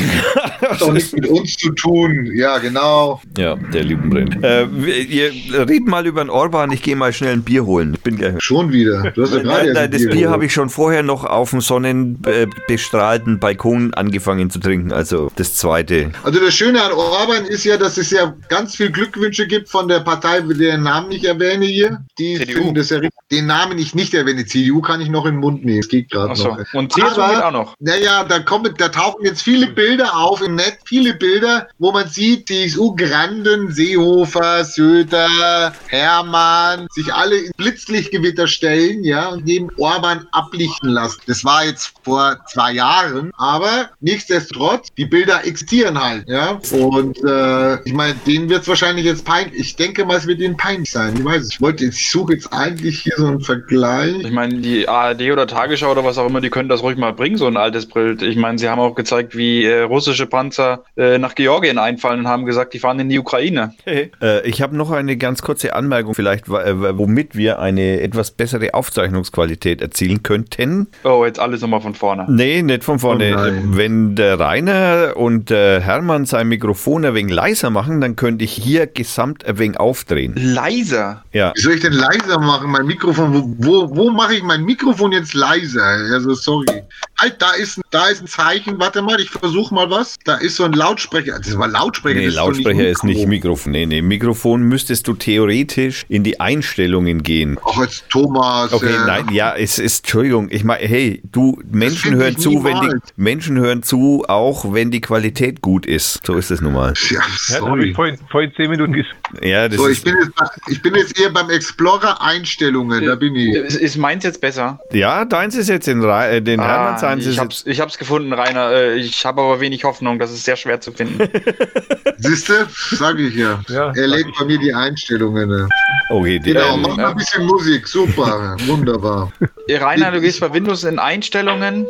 hat 0.61 0.81
doch 0.81 0.91
nichts 0.91 1.13
mit 1.13 1.27
uns 1.27 1.55
zu 1.55 1.71
tun. 1.71 2.29
Ja, 2.35 2.57
genau. 2.57 3.21
Ja, 3.37 3.55
der 3.55 3.83
Lügenbrennt. 3.83 4.43
Äh, 4.43 4.67
wir, 4.71 4.97
ihr 4.97 5.31
redet 5.67 5.87
mal 5.87 6.05
über 6.05 6.23
den 6.23 6.29
Orban, 6.29 6.71
ich 6.71 6.81
gehe 6.81 6.95
mal 6.95 7.13
schnell 7.13 7.33
ein 7.33 7.43
Bier 7.43 7.65
holen. 7.65 7.93
Ich 7.95 8.01
bin 8.01 8.17
gleich. 8.17 8.41
Schon 8.41 8.71
wieder. 8.71 9.11
Du 9.11 9.23
hast 9.23 9.33
ja 9.33 9.39
gerade 9.39 9.65
Nein, 9.65 9.73
nein, 9.73 9.83
ein 9.85 9.91
das 9.91 10.01
Bier 10.01 10.09
geholt. 10.11 10.29
habe 10.29 10.45
ich 10.45 10.53
schon 10.53 10.69
vorher 10.69 11.03
noch 11.03 11.23
auf 11.23 11.51
dem 11.51 11.61
sonnenbestrahlten 11.61 13.39
Balkon 13.39 13.93
angefangen 13.93 14.49
zu 14.49 14.59
trinken, 14.59 14.91
also 14.91 15.31
das 15.35 15.55
zweite. 15.55 16.11
Also 16.23 16.39
das 16.39 16.53
Schöne 16.53 16.81
an 16.83 16.91
Orban 16.91 17.45
ist 17.45 17.63
ja, 17.63 17.77
dass 17.77 17.97
es 17.97 18.11
ja 18.11 18.33
ganz 18.49 18.75
viel 18.75 18.91
Glückwünsche 18.91 19.47
gibt 19.47 19.69
von 19.69 19.87
der 19.87 19.99
Partei, 20.01 20.41
deren 20.41 20.83
Namen 20.83 21.11
ich 21.11 21.25
erwähne 21.25 21.65
hier. 21.65 22.03
Die 22.19 22.35
CDU. 22.37 22.53
finden 22.53 22.75
das 22.75 22.89
ja 22.89 22.97
richtig. 22.97 23.19
Den 23.31 23.45
Namen 23.45 23.77
ich 23.77 23.95
nicht 23.95 24.13
erwähne. 24.13 24.32
CDU 24.45 24.81
kann 24.81 25.01
ich 25.01 25.09
noch 25.09 25.25
in 25.25 25.35
den 25.35 25.39
Mund 25.39 25.63
nehmen. 25.63 25.79
Es 25.79 25.87
geht 25.87 26.09
gerade 26.09 26.31
Achso. 26.31 26.55
noch. 26.55 26.73
Und 26.73 26.91
CSU 26.91 27.21
Aber- 27.21 27.33
geht 27.33 27.43
auch 27.43 27.51
noch. 27.51 27.75
Naja, 27.79 28.23
da 28.23 28.39
kommen, 28.39 28.73
da 28.77 28.89
tauchen 28.89 29.25
jetzt 29.25 29.41
viele 29.43 29.67
Bilder 29.67 30.15
auf 30.17 30.41
im 30.41 30.55
Netz, 30.55 30.77
viele 30.85 31.13
Bilder, 31.13 31.67
wo 31.79 31.91
man 31.91 32.07
sieht, 32.07 32.47
CSU-Granden, 32.47 33.71
Seehofer, 33.71 34.65
Söder, 34.65 35.73
Hermann, 35.87 36.87
sich 36.91 37.13
alle 37.13 37.37
in 37.37 37.51
Blitzlichtgewitter 37.57 38.47
stellen, 38.47 39.03
ja, 39.03 39.29
und 39.29 39.45
neben 39.45 39.69
Orban 39.77 40.27
ablichten 40.31 40.89
lassen. 40.89 41.21
Das 41.27 41.45
war 41.45 41.65
jetzt 41.65 41.93
vor 42.03 42.37
zwei 42.51 42.73
Jahren, 42.73 43.31
aber 43.37 43.89
nichtsdestotrotz, 43.99 44.87
die 44.97 45.05
Bilder 45.05 45.45
existieren 45.45 46.01
halt, 46.01 46.27
ja. 46.27 46.59
Und 46.71 47.17
äh, 47.23 47.81
ich 47.83 47.93
meine, 47.93 48.15
denen 48.25 48.49
wird 48.49 48.63
es 48.63 48.67
wahrscheinlich 48.67 49.05
jetzt 49.05 49.25
peinlich. 49.25 49.59
Ich 49.59 49.75
denke 49.75 50.05
mal, 50.05 50.17
es 50.17 50.27
wird 50.27 50.39
ihnen 50.39 50.57
peinlich 50.57 50.91
sein. 50.91 51.15
Ich 51.17 51.23
weiß, 51.23 51.41
es. 51.43 51.49
ich 51.51 51.61
wollte 51.61 51.85
jetzt, 51.85 51.97
ich 51.99 52.09
suche 52.09 52.33
jetzt 52.33 52.51
eigentlich 52.53 53.01
hier 53.01 53.13
so 53.17 53.27
einen 53.27 53.41
Vergleich. 53.41 54.22
Ich 54.23 54.31
meine, 54.31 54.55
die 54.55 54.87
ARD 54.87 55.31
oder 55.31 55.47
Tagesschau 55.47 55.91
oder 55.91 56.03
was 56.03 56.17
auch 56.17 56.27
immer, 56.27 56.41
die 56.41 56.49
können 56.49 56.69
das 56.69 56.83
ruhig 56.83 56.97
mal 56.97 57.13
bringen, 57.13 57.37
so 57.37 57.47
ein 57.47 57.57
altes 57.57 57.85
Bild. 57.87 58.21
Ich 58.21 58.35
meine, 58.35 58.57
sie 58.57 58.69
haben 58.69 58.79
auch 58.79 58.95
gezeigt, 58.95 59.35
wie 59.35 59.65
äh, 59.65 59.81
russische 59.81 60.25
Panzer 60.27 60.83
äh, 60.95 61.17
nach 61.17 61.35
Georgien 61.35 61.77
einfallen 61.77 62.21
und 62.21 62.27
haben 62.27 62.45
gesagt, 62.45 62.73
die 62.73 62.79
fahren 62.79 62.99
in 62.99 63.09
die 63.09 63.19
Ukraine. 63.19 63.73
Äh, 63.85 64.47
ich 64.47 64.61
habe 64.61 64.75
noch 64.75 64.91
eine 64.91 65.17
ganz 65.17 65.41
kurze 65.41 65.75
Anmerkung, 65.75 66.15
vielleicht, 66.15 66.47
äh, 66.47 66.97
womit 66.97 67.35
wir 67.35 67.59
eine 67.59 68.01
etwas 68.01 68.31
bessere 68.31 68.73
Aufzeichnungsqualität 68.73 69.81
erzielen 69.81 70.23
könnten. 70.23 70.87
Oh, 71.03 71.25
jetzt 71.25 71.39
alles 71.39 71.61
nochmal 71.61 71.81
von 71.81 71.95
vorne. 71.95 72.25
Nee, 72.29 72.61
nicht 72.61 72.83
von 72.83 72.99
vorne. 72.99 73.35
Oh. 73.37 73.77
Wenn 73.77 74.15
der 74.15 74.39
Rainer 74.39 75.13
und 75.15 75.49
der 75.49 75.81
Hermann 75.81 76.25
sein 76.25 76.47
Mikrofon 76.47 77.05
ein 77.05 77.13
wenig 77.13 77.33
leiser 77.33 77.69
machen, 77.69 78.01
dann 78.01 78.15
könnte 78.15 78.43
ich 78.43 78.53
hier 78.53 78.87
gesamt 78.87 79.45
ein 79.45 79.57
wenig 79.57 79.79
aufdrehen. 79.79 80.33
Leiser. 80.35 81.23
Ja. 81.33 81.53
Wie 81.55 81.61
soll 81.61 81.73
ich 81.73 81.81
denn 81.81 81.93
leiser 81.93 82.39
machen? 82.39 82.71
Mein 82.71 82.85
Mikrofon, 82.85 83.33
wo, 83.33 83.53
wo, 83.57 83.95
wo 83.95 84.09
mache 84.13 84.35
ich 84.35 84.43
mein 84.43 84.63
Mikrofon 84.63 85.11
jetzt 85.11 85.33
leiser? 85.33 85.83
Also, 85.83 86.33
sorry. 86.33 86.83
Halt, 87.19 87.41
da 87.41 87.51
ist, 87.53 87.77
ein- 87.77 87.82
da 87.93 88.07
ist 88.07 88.21
ein 88.21 88.27
Zeichen. 88.27 88.79
Warte 88.79 89.01
mal, 89.01 89.19
ich 89.19 89.29
versuche 89.29 89.73
mal 89.73 89.89
was. 89.89 90.17
Da 90.25 90.35
ist 90.35 90.55
so 90.55 90.63
ein 90.63 90.73
Lautsprecher. 90.73 91.37
Das 91.39 91.57
war 91.57 91.67
Lautsprecher. 91.67 92.19
Nee, 92.19 92.27
Lautsprecher 92.27 92.87
ist 92.87 93.03
nicht 93.03 93.17
Mikro. 93.27 93.29
Mikrofon. 93.29 93.71
Nee, 93.71 93.85
nee, 93.85 94.01
Mikrofon 94.01 94.63
müsstest 94.63 95.07
du 95.07 95.13
theoretisch 95.13 96.05
in 96.09 96.23
die 96.23 96.39
Einstellungen 96.39 97.23
gehen. 97.23 97.59
Ach, 97.65 97.81
jetzt 97.81 98.09
Thomas. 98.09 98.73
Okay, 98.73 98.87
äh, 98.93 99.05
nein, 99.05 99.27
ja, 99.31 99.55
es 99.55 99.79
ist, 99.79 99.99
Entschuldigung, 100.05 100.47
ich 100.51 100.63
meine, 100.63 100.85
hey, 100.87 101.21
du, 101.31 101.61
Menschen 101.71 102.15
hören 102.15 102.33
ich 102.35 102.39
zu, 102.39 102.63
wenn 102.63 102.79
die. 102.81 102.95
Menschen 103.15 103.57
hören 103.59 103.83
zu, 103.83 104.23
auch 104.27 104.73
wenn 104.73 104.91
die 104.91 105.01
Qualität 105.01 105.61
gut 105.61 105.85
ist. 105.85 106.25
So 106.25 106.33
ist 106.35 106.51
es 106.51 106.61
nun 106.61 106.73
mal. 106.73 106.93
Ja, 107.09 107.17
Ja, 107.17 107.21
das 107.47 107.55
habe 107.55 107.65
sorry. 107.69 107.89
ich 107.89 107.95
vorhin, 107.95 108.17
vorhin 108.29 108.51
zehn 108.55 108.69
Minuten. 108.69 109.05
Ja, 109.41 109.67
das 109.67 109.77
So, 109.77 109.87
ich 109.87 109.97
ist, 109.97 110.05
bin, 110.05 110.15
jetzt, 110.19 110.51
ich 110.67 110.81
bin 110.81 110.95
jetzt 110.95 111.19
eher 111.19 111.29
beim 111.29 111.49
Explorer 111.49 112.21
Einstellungen. 112.21 113.05
Da 113.05 113.15
bin 113.15 113.35
ich. 113.35 113.53
Ist, 113.55 113.75
ist 113.77 113.97
meins 113.97 114.23
jetzt 114.23 114.41
besser? 114.41 114.79
ja, 114.91 115.25
deins 115.25 115.55
ist 115.55 115.69
jetzt 115.69 115.87
in 115.87 116.03
äh, 116.03 116.41
den 116.41 116.59
Ah, 116.59 116.63
Hermanns 116.67 117.01
ja. 117.01 117.09
meinen 117.09 117.21
Sie 117.21 117.29
ich 117.65 117.81
es 117.87 117.93
hab's, 117.93 117.95
ich 117.95 117.97
hab's 117.97 117.97
gefunden, 117.97 118.33
Rainer. 118.33 118.71
Äh, 118.71 118.95
Ich 118.95 119.25
habe 119.25 119.41
aber 119.41 119.59
wenig 119.59 119.83
Hoffnung. 119.83 120.19
Das 120.19 120.31
ist 120.31 120.43
sehr 120.43 120.55
schwer 120.55 120.79
zu 120.81 120.91
finden. 120.91 121.17
Siehst 122.17 122.49
du? 122.49 122.67
Sag 122.95 123.17
ich 123.19 123.35
ja. 123.35 123.59
Ja, 123.67 123.91
er 123.95 124.07
legt 124.07 124.37
bei 124.37 124.45
mir 124.45 124.57
die 124.57 124.73
Einstellungen. 124.73 125.49
ne? 125.49 125.67
Okay, 126.09 126.39
die, 126.39 126.53
Genau, 126.53 126.75
Ähm, 126.75 126.81
mach 126.81 126.97
mal 126.97 127.07
ein 127.11 127.15
bisschen 127.17 127.45
Musik. 127.45 127.87
Super. 127.87 128.55
Wunderbar. 128.65 129.31
Äh, 129.67 129.77
Rainer, 129.77 130.11
du 130.11 130.21
gehst 130.21 130.39
bei 130.39 130.51
Windows 130.53 130.83
in 130.83 130.99
Einstellungen, 130.99 131.87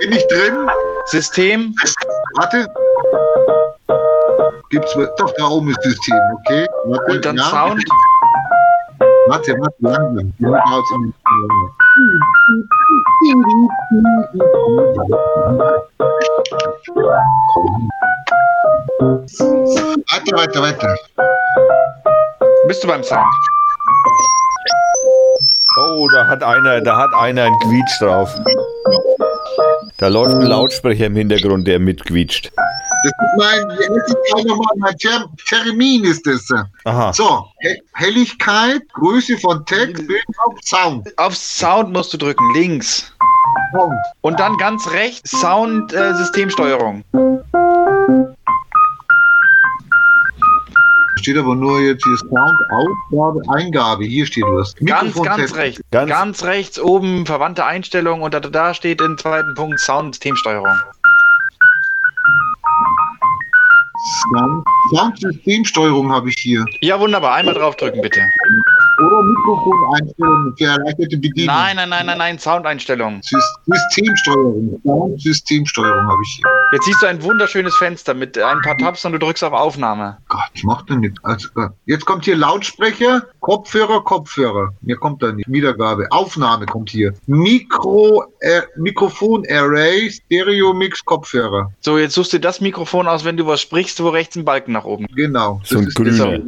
Bin 0.00 0.12
ich 0.12 0.26
drin? 0.28 0.68
System. 1.06 1.74
Warte. 2.34 2.66
Gibt's 4.70 4.92
doch 5.18 5.32
da 5.38 5.46
oben 5.46 5.70
ist 5.70 5.82
System, 5.82 6.16
okay? 6.40 6.66
Warte, 6.84 7.12
Und 7.12 7.24
dann 7.24 7.36
ja. 7.36 7.44
Sound. 7.44 7.82
Warte, 9.28 9.52
warte, 9.58 9.74
langsam. 9.80 10.32
Die 10.38 10.44
Weiter, 20.10 20.36
weiter, 20.36 20.62
weiter. 20.62 20.96
Bist 22.68 22.84
du 22.84 22.88
beim 22.88 23.02
Sound? 23.02 23.26
oh, 25.78 26.08
da 26.08 26.26
hat 26.28 26.42
einer, 26.42 26.80
da 26.80 26.96
hat 26.96 27.10
einer 27.14 27.44
einen 27.44 27.58
Quietsch 27.60 28.00
drauf. 28.00 28.32
Da 29.96 30.08
läuft 30.08 30.36
ein 30.36 30.42
Lautsprecher 30.42 31.06
im 31.06 31.16
Hintergrund, 31.16 31.66
der 31.66 31.78
mitquietscht. 31.80 32.52
Das 33.04 33.12
ist 33.12 33.36
mein, 33.36 33.68
das 33.68 33.78
ist 34.10 34.46
mein 34.76 34.96
Ter 34.98 35.24
Termin 35.48 36.04
ist 36.04 36.26
das. 36.26 36.48
Aha. 36.84 37.12
So, 37.12 37.46
He 37.60 37.80
Helligkeit, 37.94 38.82
Größe 38.94 39.36
von 39.38 39.64
Text, 39.66 40.06
Bild 40.06 40.24
auf 40.46 40.54
Sound. 40.64 41.18
Auf 41.18 41.36
Sound 41.36 41.92
musst 41.92 42.12
du 42.12 42.16
drücken, 42.18 42.44
links. 42.54 43.12
Sound. 43.72 43.94
Und 44.22 44.40
dann 44.40 44.56
ganz 44.56 44.90
rechts 44.90 45.30
Sound 45.30 45.92
äh, 45.92 46.14
Systemsteuerung. 46.14 47.04
Steht 51.20 51.36
aber 51.36 51.54
nur 51.56 51.80
jetzt 51.80 52.04
hier 52.04 52.16
Sound, 52.16 52.56
Ausgabe, 52.70 53.42
Eingabe. 53.54 54.04
Hier 54.04 54.24
steht 54.24 54.44
was. 54.44 54.74
Ganz, 54.76 55.14
Mikrofon 55.14 55.24
ganz 55.24 55.54
rechts. 55.56 55.80
Ganz- 55.90 56.10
Ganz, 56.10 56.44
rechts 56.44 56.80
oben 56.80 57.26
verwandte 57.26 57.64
Einstellungen 57.64 58.22
und 58.22 58.32
da, 58.34 58.40
da 58.40 58.72
steht 58.72 59.00
im 59.00 59.18
zweiten 59.18 59.54
Punkt 59.54 59.80
Sound 59.80 60.14
Systemsteuerung. 60.14 60.68
Soundsystemsteuerung 64.94 66.12
habe 66.12 66.28
ich 66.28 66.36
hier. 66.38 66.64
Ja, 66.80 66.98
wunderbar. 67.00 67.34
Einmal 67.34 67.54
draufdrücken, 67.54 68.00
bitte. 68.00 68.20
Oder 69.00 69.22
Mikrofoneinstellungen 69.22 70.54
für 70.56 70.64
erleichterte 70.64 71.16
Bedienung. 71.18 71.54
Nein, 71.54 71.76
nein, 71.76 71.88
nein, 71.88 72.06
nein, 72.06 72.18
nein, 72.18 72.38
Soundeinstellungen. 72.38 73.20
Sys- 73.22 73.58
Systemsteuerung. 73.66 74.80
Soundsystemsteuerung 74.84 76.06
habe 76.06 76.22
ich 76.24 76.30
hier. 76.36 76.50
Jetzt 76.70 76.84
siehst 76.84 77.02
du 77.02 77.06
ein 77.06 77.22
wunderschönes 77.22 77.74
Fenster 77.76 78.12
mit 78.12 78.36
ein 78.36 78.60
paar 78.60 78.76
Tabs 78.76 79.02
und 79.06 79.12
du 79.12 79.18
drückst 79.18 79.42
auf 79.42 79.54
Aufnahme. 79.54 80.18
Gott, 80.28 80.50
ich 80.52 80.64
mach 80.64 80.82
da 80.82 80.96
nicht. 80.96 81.16
Also, 81.22 81.48
äh, 81.56 81.68
jetzt 81.86 82.04
kommt 82.04 82.26
hier 82.26 82.36
Lautsprecher, 82.36 83.22
Kopfhörer, 83.40 84.04
Kopfhörer. 84.04 84.74
Mir 84.82 84.96
kommt 84.96 85.22
da 85.22 85.32
nicht. 85.32 85.50
Wiedergabe. 85.50 86.08
Aufnahme 86.10 86.66
kommt 86.66 86.90
hier. 86.90 87.14
Mikro, 87.26 88.24
äh, 88.40 88.62
Mikrofon 88.76 89.46
Array, 89.50 90.10
Stereo 90.10 90.74
Mix, 90.74 91.02
Kopfhörer. 91.02 91.72
So, 91.80 91.96
jetzt 91.96 92.14
suchst 92.14 92.34
du 92.34 92.40
das 92.40 92.60
Mikrofon 92.60 93.08
aus, 93.08 93.24
wenn 93.24 93.38
du 93.38 93.46
was 93.46 93.62
sprichst, 93.62 94.02
wo 94.02 94.10
rechts 94.10 94.36
ein 94.36 94.44
Balken 94.44 94.72
nach 94.72 94.84
oben. 94.84 95.06
Genau. 95.14 95.62
So 95.64 95.78
ein 95.78 95.86
grüner. 95.86 96.40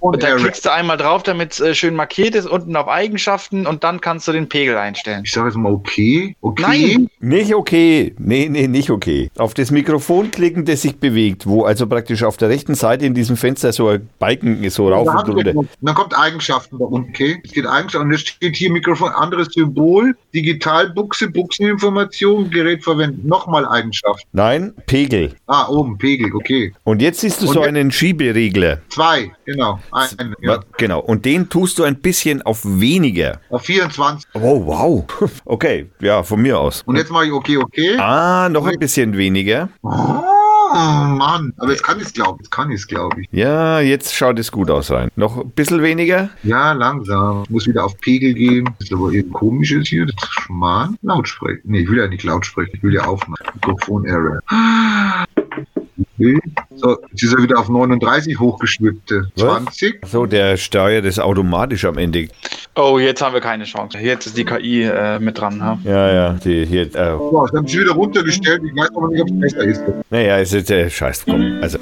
Und 0.00 0.22
da 0.22 0.36
klickst 0.36 0.64
du 0.64 0.72
einmal 0.72 0.96
drauf, 0.96 1.22
damit 1.22 1.52
es 1.52 1.60
äh, 1.60 1.74
schön 1.74 1.94
markiert 1.94 2.34
ist, 2.34 2.46
unten 2.46 2.74
auf 2.76 2.88
Eigenschaften 2.88 3.66
und 3.66 3.84
dann 3.84 4.00
kannst 4.00 4.28
du 4.28 4.32
den 4.32 4.48
Pegel 4.48 4.76
einstellen. 4.76 5.22
Ich 5.24 5.32
sage 5.32 5.48
jetzt 5.48 5.56
mal 5.56 5.72
okay. 5.72 6.36
Okay. 6.40 6.62
Nein. 6.62 7.10
Nicht 7.20 7.54
okay. 7.54 8.14
Nee, 8.18 8.48
nee, 8.48 8.68
nicht 8.68 8.90
okay. 8.90 9.30
Auf 9.38 9.54
das 9.54 9.67
Mikrofon 9.70 10.30
klicken, 10.30 10.64
das 10.64 10.82
sich 10.82 10.96
bewegt, 10.96 11.46
wo 11.46 11.64
also 11.64 11.86
praktisch 11.86 12.22
auf 12.22 12.36
der 12.36 12.48
rechten 12.48 12.74
Seite 12.74 13.06
in 13.06 13.14
diesem 13.14 13.36
Fenster 13.36 13.72
so 13.72 13.88
ein 13.88 14.08
Balken 14.18 14.62
ist, 14.62 14.74
so 14.74 14.88
rauf 14.88 15.08
und 15.08 15.28
runter. 15.28 15.52
Dann 15.80 15.94
kommt 15.94 16.16
Eigenschaften 16.18 16.78
da 16.78 16.84
unten, 16.84 17.10
okay? 17.10 17.40
Es 17.44 17.52
geht 17.52 17.66
Eigenschaften 17.66 18.08
und 18.08 18.14
es 18.14 18.20
steht 18.20 18.56
hier 18.56 18.70
Mikrofon, 18.72 19.10
anderes 19.10 19.48
Symbol, 19.52 20.14
Digitalbuchse, 20.34 21.30
Buchseninformation, 21.30 22.50
Gerät 22.50 22.84
verwenden. 22.84 23.26
Nochmal 23.26 23.66
Eigenschaften. 23.66 24.28
Nein, 24.32 24.72
Pegel. 24.86 25.34
Ah, 25.46 25.68
oben, 25.68 25.98
Pegel, 25.98 26.34
okay. 26.34 26.72
Und 26.84 27.02
jetzt 27.02 27.20
siehst 27.20 27.42
du 27.42 27.48
Und 27.48 27.54
so 27.54 27.60
einen 27.62 27.90
Schieberegler. 27.90 28.78
Zwei, 28.88 29.32
genau. 29.44 29.80
Ein, 29.92 30.34
ja. 30.40 30.60
Genau. 30.76 31.00
Und 31.00 31.24
den 31.24 31.48
tust 31.48 31.78
du 31.78 31.84
ein 31.84 31.96
bisschen 31.96 32.42
auf 32.42 32.60
weniger. 32.64 33.40
Auf 33.50 33.64
24. 33.64 34.28
Oh, 34.34 34.66
wow. 34.66 35.04
Okay, 35.44 35.86
ja, 36.00 36.22
von 36.22 36.42
mir 36.42 36.58
aus. 36.58 36.82
Und 36.84 36.96
jetzt 36.96 37.10
mache 37.10 37.26
ich 37.26 37.32
okay, 37.32 37.56
okay. 37.56 37.96
Ah, 37.98 38.48
noch 38.50 38.66
ein 38.66 38.78
bisschen 38.78 39.16
weniger. 39.16 39.57
Oh, 39.82 39.88
Mann. 40.72 41.52
Aber 41.56 41.70
jetzt 41.70 41.82
kann 41.82 41.98
ich 41.98 42.06
es 42.06 42.12
glauben. 42.12 42.38
Jetzt 42.40 42.50
kann 42.50 42.70
ich 42.70 42.80
es, 42.80 42.86
glaube 42.86 43.22
ich. 43.22 43.28
Ja, 43.32 43.80
jetzt 43.80 44.14
schaut 44.14 44.38
es 44.38 44.52
gut 44.52 44.70
aus 44.70 44.90
rein. 44.90 45.10
Noch 45.16 45.38
ein 45.38 45.50
bisschen 45.50 45.82
weniger? 45.82 46.30
Ja, 46.42 46.72
langsam. 46.72 47.44
Muss 47.48 47.66
wieder 47.66 47.84
auf 47.84 47.98
Pegel 47.98 48.34
gehen. 48.34 48.64
Das 48.78 48.88
ist 48.88 48.92
aber 48.92 49.10
eben 49.12 49.32
komisch 49.32 49.72
ist 49.72 49.88
hier. 49.88 50.06
Das 50.06 50.14
ist 50.14 50.40
Schmarrn. 50.42 50.96
Lautsprecher. 51.02 51.60
Nee, 51.64 51.80
ich 51.80 51.90
will 51.90 51.98
ja 51.98 52.06
nicht 52.06 52.24
lautsprechen. 52.24 52.72
Ich 52.74 52.82
will 52.82 52.94
ja 52.94 53.04
aufnehmen. 53.04 53.36
Mikrofon 53.54 54.04
Error. 56.18 56.40
So, 56.76 56.96
jetzt 57.10 57.22
ist 57.22 57.32
er 57.34 57.42
wieder 57.42 57.58
auf 57.58 57.68
39 57.68 58.38
hochgeschwibte. 58.38 59.28
Was? 59.36 59.64
20. 59.64 60.00
So, 60.06 60.26
der 60.26 60.56
steuert 60.56 61.04
es 61.04 61.18
automatisch 61.18 61.84
am 61.84 61.98
Ende. 61.98 62.28
Oh, 62.76 62.98
jetzt 62.98 63.20
haben 63.22 63.34
wir 63.34 63.40
keine 63.40 63.64
Chance. 63.64 63.98
Jetzt 63.98 64.26
ist 64.26 64.36
die 64.36 64.44
KI 64.44 64.82
äh, 64.84 65.18
mit 65.18 65.38
dran. 65.38 65.62
Ha? 65.62 65.78
Ja, 65.84 66.12
ja, 66.12 66.32
die 66.34 66.64
hier. 66.64 66.82
Äh, 66.94 67.16
So, 67.18 67.46
ich 67.50 67.56
habe 67.56 67.68
sie 67.68 67.80
wieder 67.80 67.92
runtergestellt. 67.92 68.62
Ich 68.64 68.76
weiß 68.80 68.90
aber 68.94 69.08
nicht, 69.08 69.22
ob 69.22 69.28
es 69.30 69.40
besser 69.40 69.64
ist. 69.64 69.82
naja, 70.10 70.38
es 70.38 70.52
ist 70.52 70.68
der 70.68 70.88
Scheiß. 70.88 71.24
Komm. 71.24 71.58
Also, 71.60 71.78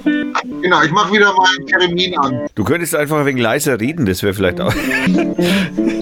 Genau, 0.62 0.82
ich 0.82 0.90
mache 0.90 1.12
wieder 1.12 1.32
meinen 1.34 1.66
Termin 1.66 2.16
an. 2.18 2.46
du 2.54 2.64
könntest 2.64 2.94
einfach 2.94 3.18
ein 3.18 3.26
wenig 3.26 3.42
leiser 3.42 3.78
reden, 3.80 4.06
das 4.06 4.22
wäre 4.22 4.32
vielleicht 4.34 4.60
auch. 4.60 4.72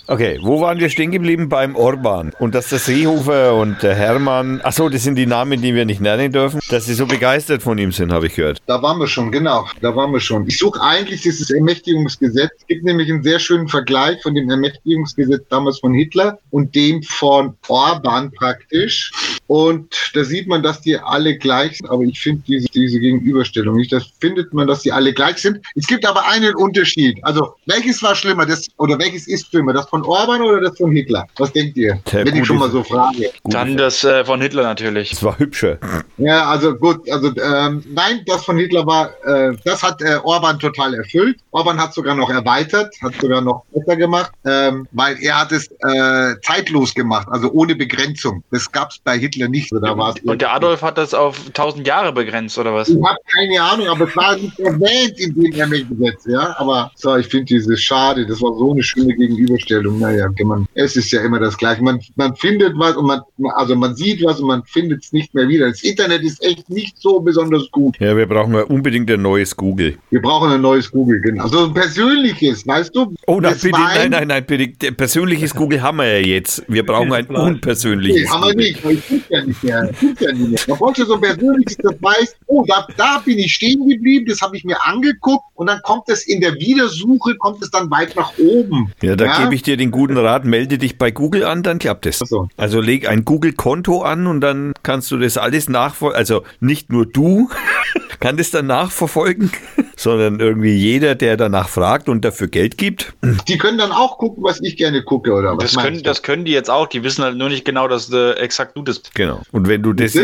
Okay, 0.06 0.38
wo 0.42 0.60
waren 0.60 0.78
wir 0.80 0.90
stehen 0.90 1.10
geblieben? 1.12 1.48
Beim 1.48 1.76
Orban. 1.76 2.32
Und 2.38 2.54
dass 2.54 2.68
der 2.68 2.78
Seehofer 2.78 3.54
und 3.54 3.82
der 3.82 3.94
Hermann, 3.94 4.60
ach 4.62 4.72
so, 4.72 4.90
das 4.90 5.02
sind 5.02 5.14
die 5.16 5.24
Namen, 5.24 5.62
die 5.62 5.74
wir 5.74 5.86
nicht 5.86 6.02
nennen 6.02 6.30
dürfen, 6.30 6.60
dass 6.68 6.84
sie 6.84 6.92
so 6.92 7.06
begeistert 7.06 7.62
von 7.62 7.78
ihm 7.78 7.90
sind, 7.90 8.12
habe 8.12 8.23
ich 8.26 8.34
gehört. 8.34 8.62
Da 8.66 8.82
waren 8.82 8.98
wir 8.98 9.06
schon, 9.06 9.30
genau. 9.30 9.66
Da 9.80 9.94
waren 9.94 10.12
wir 10.12 10.20
schon. 10.20 10.46
Ich 10.46 10.58
suche 10.58 10.80
eigentlich 10.80 11.22
dieses 11.22 11.50
Ermächtigungsgesetz. 11.50 12.50
Es 12.60 12.66
gibt 12.66 12.84
nämlich 12.84 13.10
einen 13.10 13.22
sehr 13.22 13.38
schönen 13.38 13.68
Vergleich 13.68 14.22
von 14.22 14.34
dem 14.34 14.50
Ermächtigungsgesetz 14.50 15.42
damals 15.48 15.80
von 15.80 15.94
Hitler 15.94 16.38
und 16.50 16.74
dem 16.74 17.02
von 17.02 17.56
Orban 17.68 18.32
praktisch. 18.32 19.12
Und 19.46 20.10
da 20.14 20.24
sieht 20.24 20.48
man, 20.48 20.62
dass 20.62 20.80
die 20.80 20.96
alle 20.98 21.36
gleich 21.36 21.78
sind. 21.78 21.90
Aber 21.90 22.02
ich 22.02 22.20
finde 22.20 22.42
diese, 22.46 22.66
diese 22.68 22.98
Gegenüberstellung 22.98 23.76
nicht. 23.76 23.92
Das 23.92 24.04
findet 24.20 24.52
man, 24.54 24.66
dass 24.66 24.82
die 24.82 24.92
alle 24.92 25.12
gleich 25.12 25.38
sind. 25.38 25.60
Es 25.74 25.86
gibt 25.86 26.06
aber 26.06 26.26
einen 26.26 26.54
Unterschied. 26.54 27.18
Also, 27.22 27.54
welches 27.66 28.02
war 28.02 28.14
schlimmer? 28.14 28.46
Das, 28.46 28.66
oder 28.78 28.98
welches 28.98 29.26
ist 29.28 29.48
schlimmer? 29.48 29.72
Das 29.72 29.88
von 29.88 30.02
Orban 30.02 30.40
oder 30.42 30.60
das 30.60 30.78
von 30.78 30.92
Hitler? 30.92 31.26
Was 31.36 31.52
denkt 31.52 31.76
ihr? 31.76 32.00
Der 32.10 32.24
Wenn 32.24 32.36
ich 32.36 32.46
schon 32.46 32.58
mal 32.58 32.70
so 32.70 32.82
frage. 32.82 33.30
Dann 33.44 33.76
das 33.76 34.02
äh, 34.04 34.24
von 34.24 34.40
Hitler 34.40 34.62
natürlich. 34.62 35.10
Das 35.10 35.22
war 35.22 35.38
hübscher. 35.38 35.78
Ja, 36.16 36.48
also 36.48 36.74
gut, 36.74 37.08
also 37.10 37.28
ähm, 37.36 37.84
nein, 37.92 38.22
das 38.26 38.44
von 38.44 38.56
Hitler 38.56 38.86
war, 38.86 39.10
äh, 39.24 39.56
das 39.64 39.82
hat 39.82 40.00
äh, 40.00 40.16
Orban 40.22 40.58
total 40.58 40.94
erfüllt. 40.94 41.38
Orban 41.50 41.78
hat 41.78 41.92
sogar 41.94 42.14
noch 42.14 42.30
erweitert, 42.30 42.94
hat 43.02 43.14
sogar 43.20 43.40
noch 43.40 43.64
besser 43.72 43.96
gemacht, 43.96 44.32
ähm, 44.46 44.86
weil 44.92 45.16
er 45.20 45.40
hat 45.40 45.52
es 45.52 45.68
äh, 45.80 46.40
zeitlos 46.42 46.94
gemacht, 46.94 47.28
also 47.30 47.50
ohne 47.52 47.74
Begrenzung. 47.74 48.42
Das 48.50 48.70
gab 48.70 48.90
es 48.90 48.98
bei 48.98 49.18
Hitler 49.18 49.33
nicht. 49.48 49.68
So, 49.70 49.78
da 49.78 49.96
war's 49.96 50.14
Und 50.24 50.40
der 50.40 50.52
Adolf 50.52 50.82
hat 50.82 50.98
das 50.98 51.14
auf 51.14 51.38
1000 51.48 51.86
Jahre 51.86 52.12
begrenzt, 52.12 52.58
oder 52.58 52.74
was? 52.74 52.88
ich 52.88 52.96
habe 52.96 53.18
keine 53.34 53.60
Ahnung, 53.62 53.88
aber 53.88 54.08
es 54.08 54.16
war 54.16 54.36
nicht 54.36 54.58
erwähnt 54.60 55.18
in 55.18 55.34
dem 55.34 55.52
Ermächtigungsgesetz, 55.52 56.26
ja. 56.26 56.54
Aber 56.58 56.90
so, 56.96 57.16
ich 57.16 57.26
finde 57.26 57.46
dieses 57.46 57.82
schade, 57.82 58.26
das 58.26 58.40
war 58.42 58.54
so 58.56 58.72
eine 58.72 58.82
schöne 58.82 59.14
Gegenüberstellung. 59.14 59.98
Naja, 59.98 60.28
man, 60.44 60.66
es 60.74 60.96
ist 60.96 61.10
ja 61.12 61.22
immer 61.22 61.38
das 61.40 61.56
Gleiche. 61.56 61.82
Man, 61.82 62.00
man 62.16 62.34
findet 62.36 62.72
was 62.78 62.96
und 62.96 63.06
man, 63.06 63.20
also 63.56 63.74
man 63.76 63.94
sieht 63.94 64.24
was 64.24 64.40
und 64.40 64.48
man 64.48 64.62
findet 64.64 65.04
es 65.04 65.12
nicht 65.12 65.34
mehr 65.34 65.48
wieder. 65.48 65.68
Das 65.68 65.82
Internet 65.82 66.22
ist 66.22 66.42
echt 66.44 66.68
nicht 66.70 66.96
so 66.98 67.20
besonders 67.20 67.70
gut. 67.70 67.96
Ja, 68.00 68.16
wir 68.16 68.26
brauchen 68.26 68.54
ja 68.54 68.62
unbedingt 68.62 69.10
ein 69.10 69.22
neues 69.22 69.56
Google. 69.56 69.96
Wir 70.10 70.20
brauchen 70.22 70.50
ein 70.50 70.60
neues 70.60 70.90
Google, 70.90 71.20
genau. 71.20 71.46
So 71.48 71.64
ein 71.66 71.74
persönliches, 71.74 72.66
weißt 72.66 72.94
du? 72.94 73.14
Oh, 73.26 73.40
nein, 73.40 73.52
Das 73.52 73.62
bitte, 73.62 73.78
nein, 73.78 73.98
ein- 73.98 74.10
nein, 74.10 74.28
nein, 74.28 74.44
bitte. 74.46 74.92
Persönliches 74.92 75.54
Google 75.54 75.82
haben 75.82 75.98
wir 75.98 76.20
ja 76.20 76.26
jetzt. 76.26 76.62
Wir 76.68 76.84
brauchen 76.84 77.12
ein 77.12 77.26
Nee, 77.28 77.36
unpersönliches 77.36 78.30
haben 78.30 78.44
wir 78.56 78.74
Google. 78.74 78.94
nicht, 78.94 79.23
gucke 79.24 79.34
ja 79.34 79.44
nicht 79.44 79.62
mehr. 79.62 79.90
Ich 79.90 80.00
guck 80.00 80.20
ja 80.20 80.32
nicht 80.32 80.68
mehr. 80.68 80.76
Man 80.80 80.94
ja 80.94 81.04
so 81.04 81.14
ein 81.14 81.20
persönliches, 81.20 81.76
das 81.78 81.94
weiß, 82.00 82.36
oh, 82.46 82.64
da, 82.66 82.86
da 82.96 83.18
bin 83.24 83.38
ich 83.38 83.54
stehen 83.54 83.88
geblieben, 83.88 84.26
das 84.28 84.40
habe 84.40 84.56
ich 84.56 84.64
mir 84.64 84.76
angeguckt 84.84 85.44
und 85.54 85.66
dann 85.66 85.80
kommt 85.82 86.08
es 86.08 86.26
in 86.26 86.40
der 86.40 86.54
Wiedersuche, 86.54 87.36
kommt 87.36 87.62
es 87.62 87.70
dann 87.70 87.90
weit 87.90 88.16
nach 88.16 88.32
oben. 88.38 88.92
Ja, 89.02 89.16
da 89.16 89.38
gebe 89.38 89.54
ich 89.54 89.62
dir 89.62 89.76
den 89.76 89.90
guten 89.90 90.16
Rat, 90.16 90.44
melde 90.44 90.78
dich 90.78 90.98
bei 90.98 91.10
Google 91.10 91.44
an, 91.44 91.62
dann 91.62 91.78
klappt 91.78 92.06
es. 92.06 92.18
So. 92.18 92.48
Also 92.56 92.80
leg 92.80 93.08
ein 93.08 93.24
Google-Konto 93.24 94.02
an 94.02 94.26
und 94.26 94.40
dann 94.40 94.72
kannst 94.82 95.10
du 95.10 95.18
das 95.18 95.36
alles 95.36 95.68
nachvollziehen. 95.68 96.18
Also 96.18 96.44
nicht 96.60 96.90
nur 96.90 97.06
du, 97.06 97.48
kann 98.20 98.36
das 98.36 98.50
dann 98.50 98.66
nachverfolgen, 98.66 99.50
sondern 99.96 100.40
irgendwie 100.40 100.74
jeder, 100.74 101.14
der 101.14 101.36
danach 101.36 101.68
fragt 101.68 102.08
und 102.08 102.24
dafür 102.24 102.48
Geld 102.48 102.78
gibt. 102.78 103.14
Die 103.48 103.58
können 103.58 103.78
dann 103.78 103.92
auch 103.92 104.18
gucken, 104.18 104.42
was 104.42 104.60
ich 104.62 104.76
gerne 104.76 105.02
gucke, 105.02 105.32
oder 105.32 105.56
was? 105.56 105.64
Das 105.64 105.74
können, 105.74 105.86
meinst 105.86 106.00
du? 106.00 106.04
das 106.10 106.22
können 106.22 106.44
die 106.44 106.52
jetzt 106.52 106.70
auch. 106.70 106.86
Die 106.88 107.02
wissen 107.04 107.22
halt 107.22 107.36
nur 107.36 107.48
nicht 107.48 107.64
genau, 107.64 107.86
dass 107.86 108.10
äh, 108.10 108.32
exakt 108.32 108.76
du 108.76 108.82
das 108.82 108.94
bist. 109.04 109.14
Genau. 109.14 109.42
Und 109.52 109.68
wenn 109.68 109.82
du 109.82 109.92
das, 109.92 110.16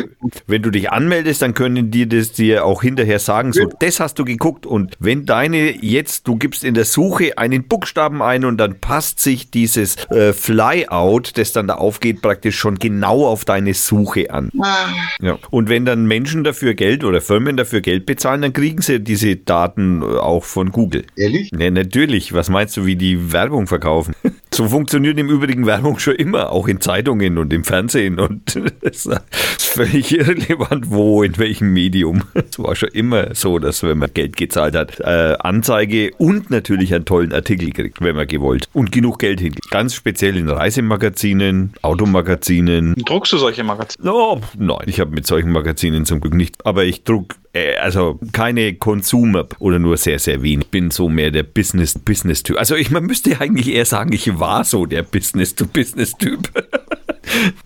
wenn 0.47 0.62
du 0.62 0.70
dich 0.70 0.91
anmeldest, 0.91 1.43
dann 1.43 1.55
können 1.55 1.91
die 1.91 2.09
das 2.09 2.32
dir 2.32 2.64
auch 2.64 2.82
hinterher 2.82 3.18
sagen, 3.18 3.53
so, 3.53 3.68
das 3.80 4.01
hast 4.01 4.18
du 4.18 4.24
geguckt. 4.24 4.66
Und 4.66 4.95
wenn 4.99 5.26
deine 5.26 5.70
jetzt, 5.84 6.26
du 6.28 6.36
gibst 6.36 6.64
in 6.64 6.74
der 6.74 6.84
Suche 6.84 7.38
einen 7.38 7.64
Buchstaben 7.64 8.22
ein 8.22 8.45
und 8.45 8.59
dann 8.59 8.80
passt 8.80 9.20
sich 9.20 9.51
dieses 9.51 9.97
äh, 10.11 10.32
Flyout, 10.32 11.36
das 11.36 11.53
dann 11.53 11.66
da 11.68 11.74
aufgeht, 11.74 12.22
praktisch 12.22 12.59
schon 12.59 12.78
genau 12.78 13.26
auf 13.26 13.45
deine 13.45 13.74
Suche 13.74 14.30
an. 14.30 14.51
Ah, 14.61 14.88
Ja. 15.20 15.38
Und 15.51 15.68
wenn 15.68 15.84
dann 15.84 16.07
Menschen 16.07 16.45
dafür 16.45 16.74
Geld 16.74 17.05
oder 17.05 17.20
Firmen 17.20 17.57
dafür 17.57 17.80
Geld 17.81 18.07
bezahlen, 18.07 18.43
dann 18.43 18.53
kriegen 18.53 18.83
sie 18.83 19.01
diese 19.01 19.37
Daten 19.37 20.03
auch 20.03 20.45
von 20.45 20.70
Google. 20.70 21.05
ehrlich? 21.16 21.51
Ja, 21.57 21.70
natürlich. 21.70 22.33
Was 22.33 22.49
meinst 22.49 22.76
du, 22.76 22.87
wie 22.87 22.97
die 22.97 23.33
Werbung 23.33 23.66
verkaufen? 23.66 24.14
So 24.53 24.69
funktioniert 24.69 25.19
im 25.19 25.29
Übrigen 25.29 25.65
Werbung 25.67 25.99
schon 25.99 26.17
immer, 26.17 26.51
auch 26.51 26.67
in 26.67 26.81
Zeitungen 26.81 27.39
und 27.39 27.53
im 27.53 27.65
Fernsehen. 27.65 28.19
Und 28.19 28.57
es 28.81 29.07
ist 29.07 29.21
völlig 29.59 30.13
irrelevant, 30.13 30.91
wo, 30.91 31.23
in 31.23 31.39
welchem 31.39 31.73
Medium. 31.73 32.25
Es 32.35 32.59
war 32.59 32.75
schon 32.75 32.89
immer 32.91 33.35
so, 33.35 33.59
dass 33.59 33.83
wenn 33.83 33.99
man 33.99 34.13
Geld 34.13 34.37
gezahlt 34.37 34.75
hat, 34.75 34.99
äh, 35.01 35.37
Anzeige 35.39 36.11
und 36.19 36.51
natürlich 36.51 36.93
einen 36.95 37.05
tollen 37.05 37.33
Artikel 37.33 37.71
kriegt, 37.71 38.01
wenn 38.01 38.17
man 38.17 38.27
gewollt. 38.27 38.69
Und 38.73 38.91
genug 38.91 39.21
Geld 39.21 39.41
hingeht. 39.41 39.71
Ganz 39.71 39.95
speziell 39.95 40.37
in 40.37 40.49
Reisemagazinen, 40.49 41.75
Automagazinen, 41.83 42.97
Druckst 43.07 43.33
du 43.33 43.39
solche 43.39 43.63
Magazine? 43.63 44.13
Oh, 44.13 44.41
nein, 44.59 44.83
ich 44.87 45.01
habe 45.01 45.13
mit 45.13 45.27
solchen 45.27 45.53
Magazinen 45.53 46.05
zum 46.05 46.21
Glück 46.21 46.35
nicht. 46.35 46.67
Aber 46.67 46.85
ich 46.85 47.05
druck 47.05 47.37
äh, 47.53 47.77
also 47.77 48.19
keine 48.33 48.75
Consumer 48.75 49.47
oder 49.59 49.79
nur 49.79 49.97
sehr, 49.97 50.19
sehr 50.19 50.43
wenig. 50.43 50.67
Ich 50.67 50.71
bin 50.71 50.91
so 50.91 51.09
mehr 51.09 51.31
der 51.31 51.43
Business-Business-Typ. 51.43 52.57
Also 52.59 52.77
ich, 52.77 52.91
man 52.91 53.05
müsste 53.05 53.41
eigentlich 53.41 53.69
eher 53.69 53.85
sagen, 53.85 54.13
ich 54.13 54.39
war 54.41 54.64
so 54.64 54.86
der 54.86 55.03
Business-to-Business-Typ. 55.03 56.49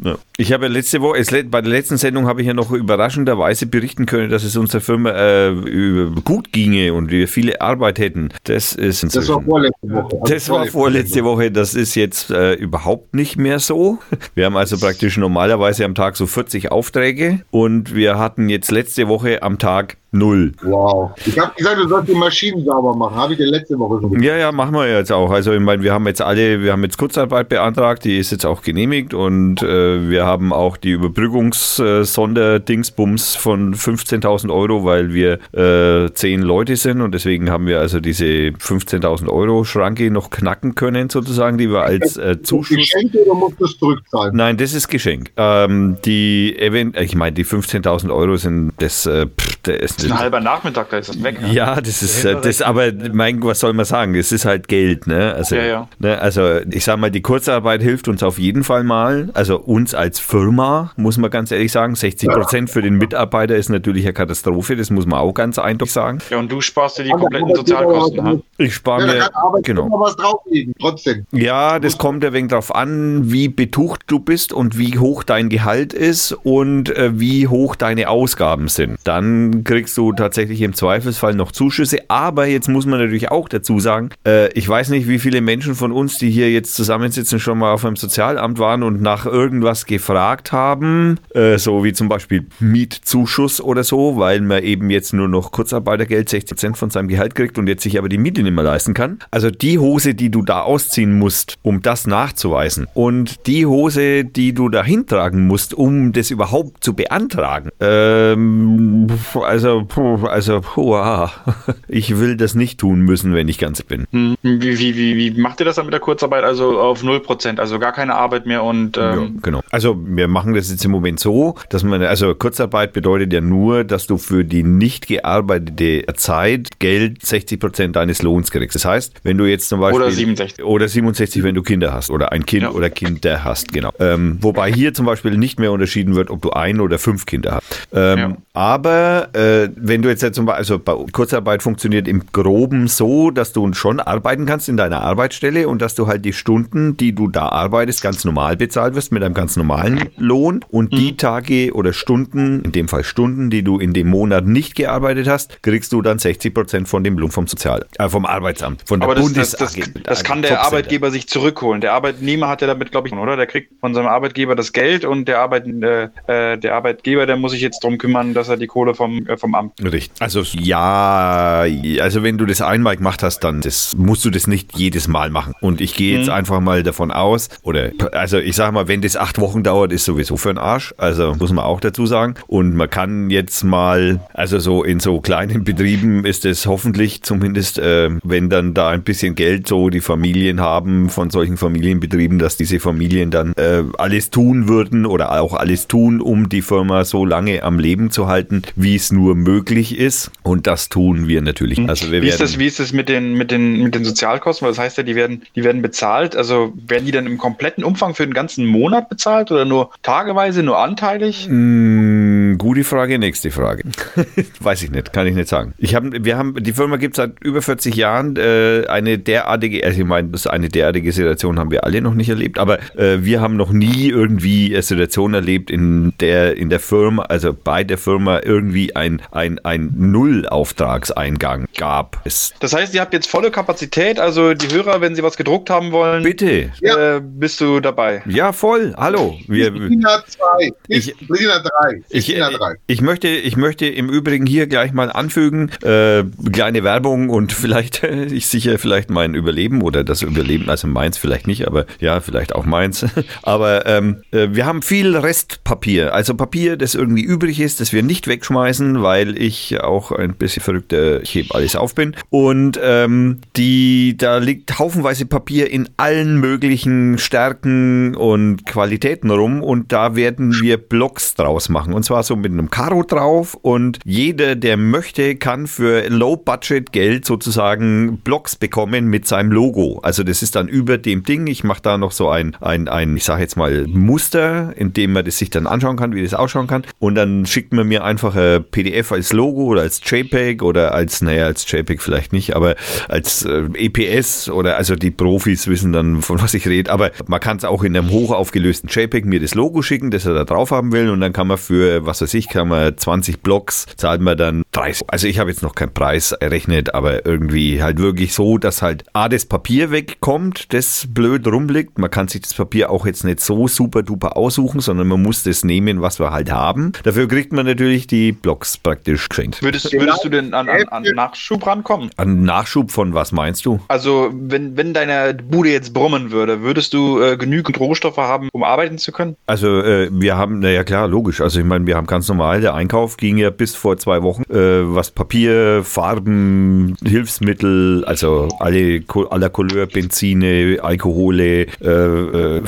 Ja. 0.02 0.16
Ich 0.36 0.52
habe 0.52 0.66
ja 0.66 0.70
letzte 0.72 1.00
Woche, 1.00 1.16
es, 1.18 1.28
bei 1.30 1.62
der 1.62 1.70
letzten 1.70 1.96
Sendung 1.96 2.26
habe 2.26 2.42
ich 2.42 2.46
ja 2.46 2.52
noch 2.52 2.70
überraschenderweise 2.70 3.64
berichten 3.66 4.04
können, 4.04 4.28
dass 4.28 4.44
es 4.44 4.56
unserer 4.56 4.82
Firma 4.82 5.10
äh, 5.10 5.50
über- 5.52 6.20
gut 6.20 6.52
ginge 6.52 6.92
und 6.92 7.10
wir 7.10 7.28
viele 7.28 7.60
Arbeit 7.62 7.98
hätten. 7.98 8.28
Das 8.44 8.74
ist 8.74 9.02
Das 9.04 9.14
war 9.16 9.20
inzwischen. 9.38 9.44
vorletzte 9.44 9.88
Woche. 9.90 10.16
Also 10.20 10.34
Das 10.34 10.48
war 10.50 10.66
vorletzte 10.66 11.24
Woche, 11.24 11.50
das 11.50 11.74
ist 11.74 11.94
jetzt 11.94 12.30
äh, 12.30 12.54
überhaupt 12.54 13.14
nicht 13.14 13.38
mehr 13.38 13.58
so. 13.58 13.98
Wir 14.34 14.44
haben 14.46 14.56
also 14.56 14.76
praktisch 14.76 15.16
normalerweise 15.16 15.84
am 15.86 15.94
Tag 15.94 16.16
so 16.16 16.26
40 16.26 16.70
Aufträge 16.70 17.40
und 17.50 17.94
wir 17.94 18.18
hatten 18.18 18.48
jetzt 18.50 18.70
letzte 18.70 19.08
Woche 19.08 19.42
am 19.42 19.58
Tag 19.58 19.96
null. 20.14 20.52
Wow. 20.62 21.10
Ich 21.26 21.38
habe 21.38 21.52
gesagt, 21.56 21.78
du 21.78 21.88
sollst 21.88 22.08
die 22.08 22.14
Maschinen 22.14 22.64
sauber 22.64 22.94
machen. 22.94 23.16
Habe 23.16 23.34
ich 23.34 23.38
dir 23.38 23.46
letzte 23.46 23.78
Woche 23.78 24.00
schon 24.00 24.12
gesagt. 24.12 24.24
Ja, 24.24 24.36
ja, 24.36 24.52
machen 24.52 24.74
wir 24.74 24.90
jetzt 24.90 25.12
auch. 25.12 25.30
Also 25.30 25.52
ich 25.52 25.60
meine, 25.60 25.82
wir 25.82 25.92
haben 25.92 26.06
jetzt 26.06 26.22
alle, 26.22 26.62
wir 26.62 26.72
haben 26.72 26.82
jetzt 26.84 26.96
Kurzarbeit 26.98 27.48
beantragt, 27.48 28.04
die 28.04 28.18
ist 28.18 28.30
jetzt 28.30 28.46
auch 28.46 28.62
genehmigt 28.62 29.12
und 29.14 29.60
äh, 29.62 30.08
wir 30.08 30.24
haben 30.24 30.52
auch 30.52 30.76
die 30.76 30.92
Überbrückungssonderdingsbums 30.92 33.34
von 33.36 33.74
15.000 33.74 34.52
Euro, 34.52 34.84
weil 34.84 35.12
wir 35.12 35.40
äh, 35.52 36.12
zehn 36.12 36.42
Leute 36.42 36.76
sind 36.76 37.00
und 37.00 37.12
deswegen 37.12 37.50
haben 37.50 37.66
wir 37.66 37.80
also 37.80 37.98
diese 38.00 38.24
15.000 38.24 39.28
Euro 39.28 39.64
Schranke 39.64 40.10
noch 40.10 40.28
knacken 40.30 40.74
können 40.74 41.08
sozusagen, 41.10 41.58
die 41.58 41.70
wir 41.70 41.82
als 41.82 42.16
äh, 42.16 42.40
Zuschuss 42.42 42.76
Geschenke 42.76 43.24
oder 43.24 43.34
musst 43.34 43.60
du 43.60 43.64
es 43.64 43.78
zurückzahlen? 43.78 44.36
Nein, 44.36 44.56
das 44.56 44.74
ist 44.74 44.88
Geschenk. 44.88 45.32
Ähm, 45.36 45.96
die 46.04 46.56
Event, 46.58 46.98
ich 46.98 47.16
meine, 47.16 47.32
die 47.32 47.44
15.000 47.44 48.14
Euro 48.14 48.36
sind 48.36 48.72
das, 48.78 49.06
äh, 49.06 49.26
pff, 49.26 49.56
das 49.62 50.03
ist 50.04 50.10
Das 50.10 50.16
ist 50.16 50.20
ein 50.20 50.22
halber 50.22 50.40
Nachmittag, 50.40 50.90
da 50.90 50.98
ist 50.98 51.08
das 51.08 51.22
weg. 51.22 51.40
ne? 51.40 51.52
ja, 51.52 51.80
das 51.80 52.02
ist 52.02 52.24
das, 52.24 52.62
aber 52.62 52.92
mein, 53.12 53.42
was 53.42 53.60
soll 53.60 53.72
man 53.72 53.84
sagen? 53.84 54.14
Es 54.14 54.32
ist 54.32 54.44
halt 54.44 54.68
Geld, 54.68 55.06
ne? 55.06 55.34
Also, 55.34 55.56
Ja, 55.56 55.64
ja. 55.64 55.88
Ne? 55.98 56.20
also 56.20 56.60
ich 56.70 56.84
sag 56.84 56.98
mal, 56.98 57.10
die 57.10 57.22
Kurzarbeit 57.22 57.82
hilft 57.82 58.08
uns 58.08 58.22
auf 58.22 58.38
jeden 58.38 58.64
Fall 58.64 58.84
mal. 58.84 59.30
Also 59.34 59.58
uns 59.58 59.94
als 59.94 60.20
Firma 60.20 60.92
muss 60.96 61.18
man 61.18 61.30
ganz 61.30 61.50
ehrlich 61.50 61.72
sagen, 61.72 61.94
60 61.94 62.28
Prozent 62.30 62.70
für 62.70 62.82
den 62.82 62.94
Mitarbeiter 62.94 63.56
ist 63.56 63.68
natürlich 63.68 64.04
eine 64.04 64.12
Katastrophe. 64.12 64.76
Das 64.76 64.90
muss 64.90 65.06
man 65.06 65.18
auch 65.18 65.32
ganz 65.32 65.58
eindeutig 65.58 65.92
sagen. 65.92 66.18
Ja, 66.30 66.38
und 66.38 66.50
du 66.50 66.60
sparst 66.60 66.98
dir 66.98 67.04
die 67.04 67.10
kompletten 67.10 67.54
Sozialkosten. 67.54 68.24
Ne? 68.24 68.42
Ich 68.58 68.74
spare 68.74 69.06
Ja, 69.06 69.28
mir 69.52 69.62
genau. 69.62 69.88
was 70.00 70.16
drauflegen. 70.16 70.74
Trotzdem. 70.80 71.26
Ja, 71.32 71.78
das 71.78 71.98
kommt 71.98 72.24
ein 72.24 72.32
wenig 72.32 72.50
drauf 72.50 72.74
an, 72.74 73.30
wie 73.32 73.48
betucht 73.48 74.02
du 74.06 74.18
bist 74.20 74.52
und 74.52 74.78
wie 74.78 74.98
hoch 74.98 75.22
dein 75.24 75.48
Gehalt 75.48 75.92
ist 75.92 76.32
und 76.32 76.90
äh, 76.96 77.18
wie 77.18 77.48
hoch 77.48 77.76
deine 77.76 78.08
Ausgaben 78.08 78.68
sind. 78.68 78.98
Dann 79.04 79.64
kriegst 79.64 79.93
du 79.96 80.12
tatsächlich 80.12 80.60
im 80.62 80.74
Zweifelsfall 80.74 81.34
noch 81.34 81.52
Zuschüsse. 81.52 81.98
Aber 82.08 82.46
jetzt 82.46 82.68
muss 82.68 82.86
man 82.86 82.98
natürlich 83.00 83.30
auch 83.30 83.48
dazu 83.48 83.80
sagen, 83.80 84.10
äh, 84.26 84.52
ich 84.52 84.68
weiß 84.68 84.90
nicht, 84.90 85.08
wie 85.08 85.18
viele 85.18 85.40
Menschen 85.40 85.74
von 85.74 85.92
uns, 85.92 86.18
die 86.18 86.30
hier 86.30 86.50
jetzt 86.50 86.74
zusammensitzen, 86.74 87.38
schon 87.40 87.58
mal 87.58 87.72
auf 87.72 87.84
einem 87.84 87.96
Sozialamt 87.96 88.58
waren 88.58 88.82
und 88.82 89.00
nach 89.00 89.26
irgendwas 89.26 89.86
gefragt 89.86 90.52
haben, 90.52 91.18
äh, 91.34 91.58
so 91.58 91.84
wie 91.84 91.92
zum 91.92 92.08
Beispiel 92.08 92.46
Mietzuschuss 92.60 93.60
oder 93.60 93.84
so, 93.84 94.16
weil 94.16 94.40
man 94.40 94.62
eben 94.62 94.90
jetzt 94.90 95.12
nur 95.12 95.28
noch 95.28 95.52
Kurzarbeitergeld 95.52 96.28
60% 96.28 96.76
von 96.76 96.90
seinem 96.90 97.08
Gehalt 97.08 97.34
kriegt 97.34 97.58
und 97.58 97.66
jetzt 97.66 97.82
sich 97.82 97.98
aber 97.98 98.08
die 98.08 98.18
Miete 98.18 98.42
nicht 98.42 98.54
mehr 98.54 98.64
leisten 98.64 98.94
kann. 98.94 99.18
Also 99.30 99.50
die 99.50 99.78
Hose, 99.78 100.14
die 100.14 100.30
du 100.30 100.42
da 100.42 100.62
ausziehen 100.62 101.18
musst, 101.18 101.56
um 101.62 101.82
das 101.82 102.06
nachzuweisen 102.06 102.86
und 102.94 103.46
die 103.46 103.66
Hose, 103.66 104.24
die 104.24 104.52
du 104.52 104.68
da 104.68 104.84
hintragen 104.84 105.46
musst, 105.46 105.74
um 105.74 106.12
das 106.12 106.30
überhaupt 106.30 106.82
zu 106.82 106.94
beantragen. 106.94 107.70
Ähm, 107.80 109.06
also, 109.34 109.83
puh, 109.84 110.26
also, 110.26 110.60
puh, 110.60 110.94
ah. 110.94 111.30
ich 111.88 112.18
will 112.18 112.36
das 112.36 112.54
nicht 112.54 112.80
tun 112.80 113.00
müssen, 113.00 113.34
wenn 113.34 113.48
ich 113.48 113.58
ganz 113.58 113.82
bin. 113.82 114.06
Hm. 114.10 114.36
Wie, 114.42 114.78
wie, 114.78 114.96
wie, 114.96 115.16
wie 115.16 115.40
macht 115.40 115.60
ihr 115.60 115.66
das 115.66 115.76
dann 115.76 115.86
mit 115.86 115.92
der 115.92 116.00
Kurzarbeit? 116.00 116.44
Also 116.44 116.78
auf 116.80 117.02
0%, 117.02 117.58
also 117.58 117.78
gar 117.78 117.92
keine 117.92 118.14
Arbeit 118.14 118.46
mehr 118.46 118.62
und 118.62 118.96
Ja, 118.96 119.14
ähm, 119.14 119.38
genau. 119.42 119.60
Also 119.70 119.96
wir 120.04 120.28
machen 120.28 120.54
das 120.54 120.70
jetzt 120.70 120.84
im 120.84 120.90
Moment 120.90 121.20
so, 121.20 121.54
dass 121.68 121.82
man, 121.82 122.02
also 122.02 122.34
Kurzarbeit 122.34 122.92
bedeutet 122.92 123.32
ja 123.32 123.40
nur, 123.40 123.84
dass 123.84 124.06
du 124.06 124.18
für 124.18 124.44
die 124.44 124.62
nicht 124.62 125.06
gearbeitete 125.06 126.04
Zeit 126.14 126.78
Geld 126.78 127.24
60 127.24 127.60
Prozent 127.60 127.96
deines 127.96 128.22
Lohns 128.22 128.50
kriegst. 128.50 128.74
Das 128.74 128.84
heißt, 128.84 129.14
wenn 129.22 129.38
du 129.38 129.44
jetzt 129.44 129.68
zum 129.68 129.80
Beispiel 129.80 130.02
Oder 130.02 130.10
67. 130.10 130.64
oder 130.64 130.88
67, 130.88 131.42
wenn 131.42 131.54
du 131.54 131.62
Kinder 131.62 131.92
hast 131.92 132.10
oder 132.10 132.32
ein 132.32 132.46
Kind 132.46 132.62
Ja. 132.62 132.70
oder 132.70 132.90
Kinder 132.90 133.44
hast, 133.44 133.72
genau. 133.72 133.90
Ähm, 133.98 134.38
wobei 134.40 134.72
hier 134.72 134.94
zum 134.94 135.06
Beispiel 135.06 135.36
nicht 135.36 135.58
mehr 135.58 135.72
unterschieden 135.72 136.14
wird, 136.14 136.30
ob 136.30 136.42
du 136.42 136.50
ein 136.50 136.80
oder 136.80 136.98
fünf 136.98 137.26
Kinder 137.26 137.56
hast. 137.56 137.88
Ähm, 137.92 138.18
Ja. 138.18 138.36
Aber 138.52 139.28
äh, 139.34 139.68
wenn 139.76 140.02
du 140.02 140.08
jetzt 140.08 140.20
zum 140.34 140.46
Beispiel, 140.46 140.58
also 140.58 140.78
bei 140.78 140.94
Kurzarbeit 141.12 141.62
funktioniert 141.62 142.08
im 142.08 142.22
Groben 142.32 142.88
so, 142.88 143.30
dass 143.30 143.52
du 143.52 143.72
schon 143.74 144.00
arbeiten 144.00 144.46
kannst 144.46 144.68
in 144.68 144.76
deiner 144.76 145.02
Arbeitsstelle 145.02 145.68
und 145.68 145.82
dass 145.82 145.94
du 145.94 146.06
halt 146.06 146.24
die 146.24 146.32
Stunden, 146.32 146.96
die 146.96 147.14
du 147.14 147.28
da 147.28 147.48
arbeitest, 147.48 148.02
ganz 148.02 148.24
normal 148.24 148.56
bezahlt 148.56 148.94
wirst 148.94 149.12
mit 149.12 149.22
einem 149.22 149.34
ganz 149.34 149.56
normalen 149.56 150.08
Lohn 150.16 150.64
und 150.70 150.92
Mhm. 150.92 150.96
die 150.96 151.16
Tage 151.16 151.72
oder 151.74 151.92
Stunden, 151.92 152.62
in 152.62 152.72
dem 152.72 152.88
Fall 152.88 153.04
Stunden, 153.04 153.50
die 153.50 153.62
du 153.62 153.78
in 153.78 153.92
dem 153.92 154.08
Monat 154.08 154.46
nicht 154.46 154.74
gearbeitet 154.74 155.28
hast, 155.28 155.62
kriegst 155.62 155.92
du 155.92 156.02
dann 156.02 156.18
60 156.18 156.54
Prozent 156.54 156.88
von 156.88 157.04
dem 157.04 157.18
Lohn 157.18 157.30
vom 157.30 157.46
Sozial, 157.46 157.86
äh, 157.98 158.08
vom 158.08 158.26
Arbeitsamt, 158.26 158.82
von 158.86 159.00
der 159.00 159.08
aber 159.08 159.14
das, 159.16 159.32
das, 159.32 159.50
das, 159.52 159.58
Bundesagentur. 159.74 160.02
das 160.04 160.24
kann 160.24 160.42
der 160.42 160.62
Arbeitgeber 160.62 161.10
sich 161.10 161.28
zurückholen. 161.28 161.80
Der 161.80 161.92
Arbeitnehmer 161.92 162.48
hat 162.48 162.60
ja 162.60 162.66
damit, 162.66 162.90
glaube 162.90 163.08
ich, 163.08 163.14
oder? 163.14 163.36
Der 163.36 163.46
kriegt 163.46 163.72
von 163.80 163.94
seinem 163.94 164.06
Arbeitgeber 164.08 164.54
das 164.54 164.72
Geld 164.72 165.04
und 165.04 165.26
der, 165.26 165.40
Arbeit, 165.40 165.66
äh, 165.66 166.08
äh, 166.26 166.58
der 166.58 166.74
Arbeitgeber, 166.74 167.26
der 167.26 167.36
muss 167.36 167.52
sich 167.52 167.60
jetzt 167.60 167.82
drum 167.82 167.98
kümmern, 167.98 168.34
dass 168.34 168.48
er 168.48 168.56
die 168.56 168.66
Kohle 168.66 168.94
vom, 168.94 169.26
äh, 169.26 169.36
vom 169.36 169.53
Amt. 169.54 169.72
Richtig. 169.82 170.20
Also 170.20 170.42
ja, 170.58 171.64
also 172.00 172.22
wenn 172.22 172.38
du 172.38 172.46
das 172.46 172.60
einmal 172.60 172.96
gemacht 172.96 173.22
hast, 173.22 173.40
dann 173.40 173.60
das, 173.60 173.94
musst 173.96 174.24
du 174.24 174.30
das 174.30 174.46
nicht 174.46 174.76
jedes 174.76 175.08
Mal 175.08 175.30
machen. 175.30 175.54
Und 175.60 175.80
ich 175.80 175.94
gehe 175.94 176.18
jetzt 176.18 176.28
einfach 176.28 176.60
mal 176.60 176.82
davon 176.82 177.10
aus, 177.10 177.48
oder 177.62 177.90
also 178.12 178.38
ich 178.38 178.56
sage 178.56 178.72
mal, 178.72 178.88
wenn 178.88 179.00
das 179.00 179.16
acht 179.16 179.40
Wochen 179.40 179.62
dauert, 179.62 179.92
ist 179.92 180.04
sowieso 180.04 180.36
für 180.36 180.48
den 180.48 180.58
Arsch. 180.58 180.94
Also 180.98 181.34
muss 181.38 181.52
man 181.52 181.64
auch 181.64 181.80
dazu 181.80 182.06
sagen. 182.06 182.34
Und 182.46 182.74
man 182.74 182.90
kann 182.90 183.30
jetzt 183.30 183.64
mal, 183.64 184.20
also 184.32 184.58
so 184.58 184.82
in 184.82 185.00
so 185.00 185.20
kleinen 185.20 185.64
Betrieben 185.74 186.24
ist 186.24 186.44
es 186.44 186.66
hoffentlich 186.66 187.22
zumindest, 187.22 187.78
äh, 187.78 188.10
wenn 188.22 188.50
dann 188.50 188.74
da 188.74 188.88
ein 188.88 189.02
bisschen 189.02 189.34
Geld 189.34 189.68
so 189.68 189.90
die 189.90 190.00
Familien 190.00 190.60
haben 190.60 191.08
von 191.08 191.30
solchen 191.30 191.56
Familienbetrieben, 191.56 192.38
dass 192.38 192.56
diese 192.56 192.80
Familien 192.80 193.30
dann 193.30 193.52
äh, 193.54 193.82
alles 193.98 194.30
tun 194.30 194.68
würden 194.68 195.06
oder 195.06 195.40
auch 195.40 195.54
alles 195.54 195.88
tun, 195.88 196.20
um 196.20 196.48
die 196.48 196.62
Firma 196.62 197.04
so 197.04 197.24
lange 197.24 197.62
am 197.62 197.78
Leben 197.78 198.10
zu 198.10 198.26
halten, 198.26 198.62
wie 198.76 198.94
es 198.94 199.12
nur 199.12 199.34
möglich 199.44 199.98
ist. 199.98 200.30
Und 200.42 200.66
das 200.66 200.88
tun 200.88 201.28
wir 201.28 201.42
natürlich. 201.42 201.78
Also 201.88 202.10
wir 202.10 202.22
Wie 202.22 202.28
ist, 202.28 202.40
das, 202.40 202.58
wie 202.58 202.66
ist 202.66 202.80
das 202.80 202.92
mit 202.92 203.08
den, 203.08 203.34
mit, 203.34 203.50
den, 203.50 203.82
mit 203.82 203.94
den 203.94 204.04
Sozialkosten? 204.04 204.66
Weil 204.66 204.72
das 204.72 204.78
heißt 204.78 204.96
ja, 204.98 205.02
die 205.04 205.14
werden, 205.14 205.42
die 205.54 205.62
werden 205.62 205.82
bezahlt. 205.82 206.36
Also 206.36 206.72
werden 206.74 207.06
die 207.06 207.12
dann 207.12 207.26
im 207.26 207.38
kompletten 207.38 207.84
Umfang 207.84 208.14
für 208.14 208.26
den 208.26 208.34
ganzen 208.34 208.66
Monat 208.66 209.08
bezahlt 209.08 209.52
oder 209.52 209.64
nur 209.64 209.90
tageweise, 210.02 210.62
nur 210.62 210.78
anteilig? 210.78 211.46
Mm, 211.48 212.56
gute 212.56 212.84
Frage, 212.84 213.18
nächste 213.18 213.50
Frage. 213.50 213.84
Weiß 214.60 214.82
ich 214.82 214.90
nicht, 214.90 215.12
kann 215.12 215.26
ich 215.26 215.34
nicht 215.34 215.48
sagen. 215.48 215.74
Ich 215.78 215.94
hab, 215.94 216.04
wir 216.04 216.36
haben, 216.36 216.54
die 216.62 216.72
Firma 216.72 216.96
gibt 216.96 217.14
es 217.14 217.16
seit 217.18 217.42
über 217.44 217.62
40 217.62 217.94
Jahren. 217.94 218.36
Äh, 218.36 218.86
eine 218.88 219.18
derartige, 219.18 219.84
also 219.84 220.00
ich 220.00 220.06
meine, 220.06 220.30
eine 220.48 220.68
derartige 220.68 221.12
Situation 221.12 221.58
haben 221.58 221.70
wir 221.70 221.84
alle 221.84 222.00
noch 222.00 222.14
nicht 222.14 222.28
erlebt, 222.28 222.58
aber 222.58 222.78
äh, 222.96 223.18
wir 223.22 223.40
haben 223.40 223.56
noch 223.56 223.72
nie 223.72 224.08
irgendwie 224.08 224.72
eine 224.72 224.82
Situation 224.82 225.34
erlebt, 225.34 225.70
in 225.70 226.14
der 226.20 226.56
in 226.56 226.70
der 226.70 226.80
Firma, 226.80 227.22
also 227.24 227.52
bei 227.52 227.84
der 227.84 227.98
Firma 227.98 228.40
irgendwie 228.42 228.96
ein, 228.96 229.20
ein, 229.34 229.58
ein 229.64 229.92
Nullauftragseingang 229.96 231.66
gab. 231.76 232.20
Es 232.24 232.52
Das 232.60 232.72
heißt, 232.72 232.94
ihr 232.94 233.00
habt 233.00 233.12
jetzt 233.12 233.28
volle 233.28 233.50
Kapazität, 233.50 234.18
also 234.18 234.54
die 234.54 234.72
Hörer, 234.74 235.00
wenn 235.00 235.14
sie 235.14 235.22
was 235.22 235.36
gedruckt 235.36 235.70
haben 235.70 235.92
wollen, 235.92 236.22
bitte. 236.22 236.70
Ja. 236.80 237.16
äh, 237.16 237.20
bist 237.22 237.60
du 237.60 237.80
dabei. 237.80 238.22
Ja, 238.26 238.52
voll. 238.52 238.94
Hallo. 238.96 239.36
Wir, 239.48 239.70
Pristina 239.70 240.22
2, 240.26 240.70
Ich- 240.88 241.14
Pristina 241.26 241.58
3, 241.60 242.02
Ich, 242.10 242.26
3. 242.34 242.74
ich, 242.86 243.00
möchte, 243.00 243.28
ich 243.28 243.56
möchte 243.56 243.86
im 243.86 244.08
Übrigen 244.08 244.46
hier 244.46 244.66
gleich 244.66 244.92
mal 244.92 245.10
anfügen, 245.10 245.70
äh, 245.82 246.24
kleine 246.52 246.84
Werbung 246.84 247.28
und 247.30 247.52
vielleicht, 247.64 248.02
äh, 248.04 248.24
ich 248.26 248.46
sichere 248.46 248.78
vielleicht 248.78 249.10
mein 249.10 249.34
Überleben 249.34 249.82
oder 249.82 250.04
das 250.04 250.22
Überleben, 250.22 250.70
also 250.70 250.86
meins 250.86 251.18
vielleicht 251.18 251.46
nicht, 251.46 251.66
aber 251.66 251.86
ja, 252.00 252.20
vielleicht 252.20 252.54
auch 252.54 252.64
meins. 252.64 253.04
Aber 253.42 253.86
ähm, 253.86 254.22
äh, 254.30 254.48
wir 254.52 254.64
haben 254.66 254.82
viel 254.82 255.16
Restpapier, 255.16 256.14
also 256.14 256.34
Papier, 256.34 256.76
das 256.76 256.94
irgendwie 256.94 257.22
übrig 257.22 257.60
ist, 257.60 257.80
das 257.80 257.92
wir 257.92 258.02
nicht 258.02 258.26
wegschmeißen, 258.28 259.02
weil 259.02 259.23
ich 259.30 259.80
auch 259.80 260.12
ein 260.12 260.34
bisschen 260.34 260.62
verrückter, 260.62 261.22
ich 261.22 261.34
heb 261.34 261.54
alles 261.54 261.76
auf 261.76 261.94
bin. 261.94 262.14
Und 262.30 262.78
ähm, 262.82 263.40
die, 263.56 264.16
da 264.16 264.38
liegt 264.38 264.78
haufenweise 264.78 265.26
Papier 265.26 265.70
in 265.70 265.88
allen 265.96 266.40
möglichen 266.40 267.18
Stärken 267.18 268.14
und 268.14 268.66
Qualitäten 268.66 269.30
rum 269.30 269.62
und 269.62 269.92
da 269.92 270.16
werden 270.16 270.60
wir 270.60 270.76
Blocks 270.76 271.34
draus 271.34 271.68
machen. 271.68 271.94
Und 271.94 272.04
zwar 272.04 272.22
so 272.22 272.36
mit 272.36 272.52
einem 272.52 272.70
Karo 272.70 273.02
drauf 273.02 273.54
und 273.60 273.98
jeder, 274.04 274.56
der 274.56 274.76
möchte, 274.76 275.36
kann 275.36 275.66
für 275.66 276.08
Low-Budget-Geld 276.08 277.24
sozusagen 277.24 278.18
Blocks 278.18 278.56
bekommen 278.56 279.06
mit 279.06 279.26
seinem 279.26 279.52
Logo. 279.52 280.00
Also 280.02 280.22
das 280.22 280.42
ist 280.42 280.56
dann 280.56 280.68
über 280.68 280.98
dem 280.98 281.22
Ding. 281.22 281.46
Ich 281.46 281.64
mache 281.64 281.82
da 281.82 281.98
noch 281.98 282.12
so 282.12 282.28
ein, 282.28 282.56
ein, 282.60 282.88
ein 282.88 283.16
ich 283.16 283.24
sage 283.24 283.42
jetzt 283.42 283.56
mal, 283.56 283.86
Muster, 283.88 284.72
in 284.76 284.92
dem 284.92 285.12
man 285.12 285.24
das 285.24 285.38
sich 285.38 285.50
dann 285.50 285.66
anschauen 285.66 285.96
kann, 285.96 286.14
wie 286.14 286.22
das 286.22 286.34
ausschauen 286.34 286.66
kann. 286.66 286.84
Und 286.98 287.14
dann 287.14 287.46
schickt 287.46 287.72
man 287.72 287.86
mir 287.86 288.04
einfach 288.04 288.34
ein 288.36 288.64
PDF 288.70 289.12
als 289.14 289.32
Logo 289.32 289.64
oder 289.64 289.82
als 289.82 290.00
JPEG 290.04 290.62
oder 290.62 290.94
als, 290.94 291.22
naja, 291.22 291.46
als 291.46 291.70
JPEG 291.70 292.02
vielleicht 292.02 292.32
nicht, 292.32 292.54
aber 292.54 292.76
als 293.08 293.44
äh, 293.44 293.64
EPS 293.74 294.48
oder 294.48 294.76
also 294.76 294.96
die 294.96 295.10
Profis 295.10 295.66
wissen 295.68 295.92
dann, 295.92 296.22
von 296.22 296.40
was 296.40 296.54
ich 296.54 296.66
rede. 296.66 296.90
Aber 296.90 297.10
man 297.26 297.40
kann 297.40 297.56
es 297.56 297.64
auch 297.64 297.82
in 297.82 297.96
einem 297.96 298.10
hochaufgelösten 298.10 298.88
JPEG 298.90 299.24
mir 299.24 299.40
das 299.40 299.54
Logo 299.54 299.82
schicken, 299.82 300.10
das 300.10 300.26
er 300.26 300.34
da 300.34 300.44
drauf 300.44 300.70
haben 300.70 300.92
will. 300.92 301.10
Und 301.10 301.20
dann 301.20 301.32
kann 301.32 301.46
man 301.46 301.58
für, 301.58 302.04
was 302.06 302.20
weiß 302.20 302.34
ich, 302.34 302.48
kann 302.48 302.68
man 302.68 302.96
20 302.96 303.42
Blocks, 303.42 303.86
zahlt 303.96 304.20
man 304.20 304.36
dann 304.36 304.62
30. 304.72 305.04
Also 305.08 305.26
ich 305.26 305.38
habe 305.38 305.50
jetzt 305.50 305.62
noch 305.62 305.74
keinen 305.74 305.94
Preis 305.94 306.32
errechnet, 306.32 306.94
aber 306.94 307.26
irgendwie 307.26 307.82
halt 307.82 307.98
wirklich 307.98 308.34
so, 308.34 308.58
dass 308.58 308.82
halt 308.82 309.04
A, 309.12 309.28
das 309.28 309.46
Papier 309.46 309.90
wegkommt, 309.90 310.72
das 310.72 311.06
blöd 311.08 311.46
rumliegt. 311.46 311.98
Man 311.98 312.10
kann 312.10 312.28
sich 312.28 312.42
das 312.42 312.54
Papier 312.54 312.90
auch 312.90 313.06
jetzt 313.06 313.24
nicht 313.24 313.40
so 313.40 313.68
super 313.68 314.02
duper 314.02 314.36
aussuchen, 314.36 314.80
sondern 314.80 315.06
man 315.08 315.22
muss 315.22 315.42
das 315.42 315.64
nehmen, 315.64 316.02
was 316.02 316.18
wir 316.18 316.30
halt 316.30 316.50
haben. 316.50 316.92
Dafür 317.02 317.28
kriegt 317.28 317.52
man 317.52 317.66
natürlich 317.66 318.06
die 318.06 318.32
Blocks 318.32 318.76
praktisch 318.78 319.03
geschenkt. 319.04 319.62
Würdest, 319.62 319.92
würdest 319.92 320.24
du 320.24 320.28
denn 320.28 320.54
an, 320.54 320.68
an, 320.68 320.88
an 320.88 321.02
Nachschub 321.14 321.66
rankommen? 321.66 322.10
An 322.16 322.44
Nachschub 322.44 322.90
von 322.90 323.14
was 323.14 323.32
meinst 323.32 323.64
du? 323.66 323.80
Also, 323.88 324.30
wenn, 324.32 324.76
wenn 324.76 324.94
deine 324.94 325.34
Bude 325.34 325.70
jetzt 325.70 325.94
brummen 325.94 326.30
würde, 326.30 326.62
würdest 326.62 326.94
du 326.94 327.20
äh, 327.20 327.36
genügend 327.36 327.78
Rohstoffe 327.78 328.16
haben, 328.16 328.48
um 328.52 328.64
arbeiten 328.64 328.98
zu 328.98 329.12
können? 329.12 329.36
Also 329.46 329.80
äh, 329.80 330.08
wir 330.12 330.36
haben, 330.36 330.60
naja 330.60 330.84
klar, 330.84 331.08
logisch. 331.08 331.40
Also 331.40 331.60
ich 331.60 331.66
meine, 331.66 331.86
wir 331.86 331.96
haben 331.96 332.06
ganz 332.06 332.28
normal, 332.28 332.60
der 332.60 332.74
Einkauf 332.74 333.16
ging 333.16 333.36
ja 333.36 333.50
bis 333.50 333.74
vor 333.74 333.96
zwei 333.96 334.22
Wochen, 334.22 334.42
äh, 334.50 334.94
was 334.94 335.10
Papier, 335.10 335.82
Farben, 335.84 336.96
Hilfsmittel, 337.04 338.04
also 338.04 338.48
alle 338.58 339.02
aller 339.30 339.50
Couleur, 339.50 339.86
Benzine, 339.86 340.78
Alkohole, 340.82 341.66
äh, 341.80 341.88
äh, 341.88 342.62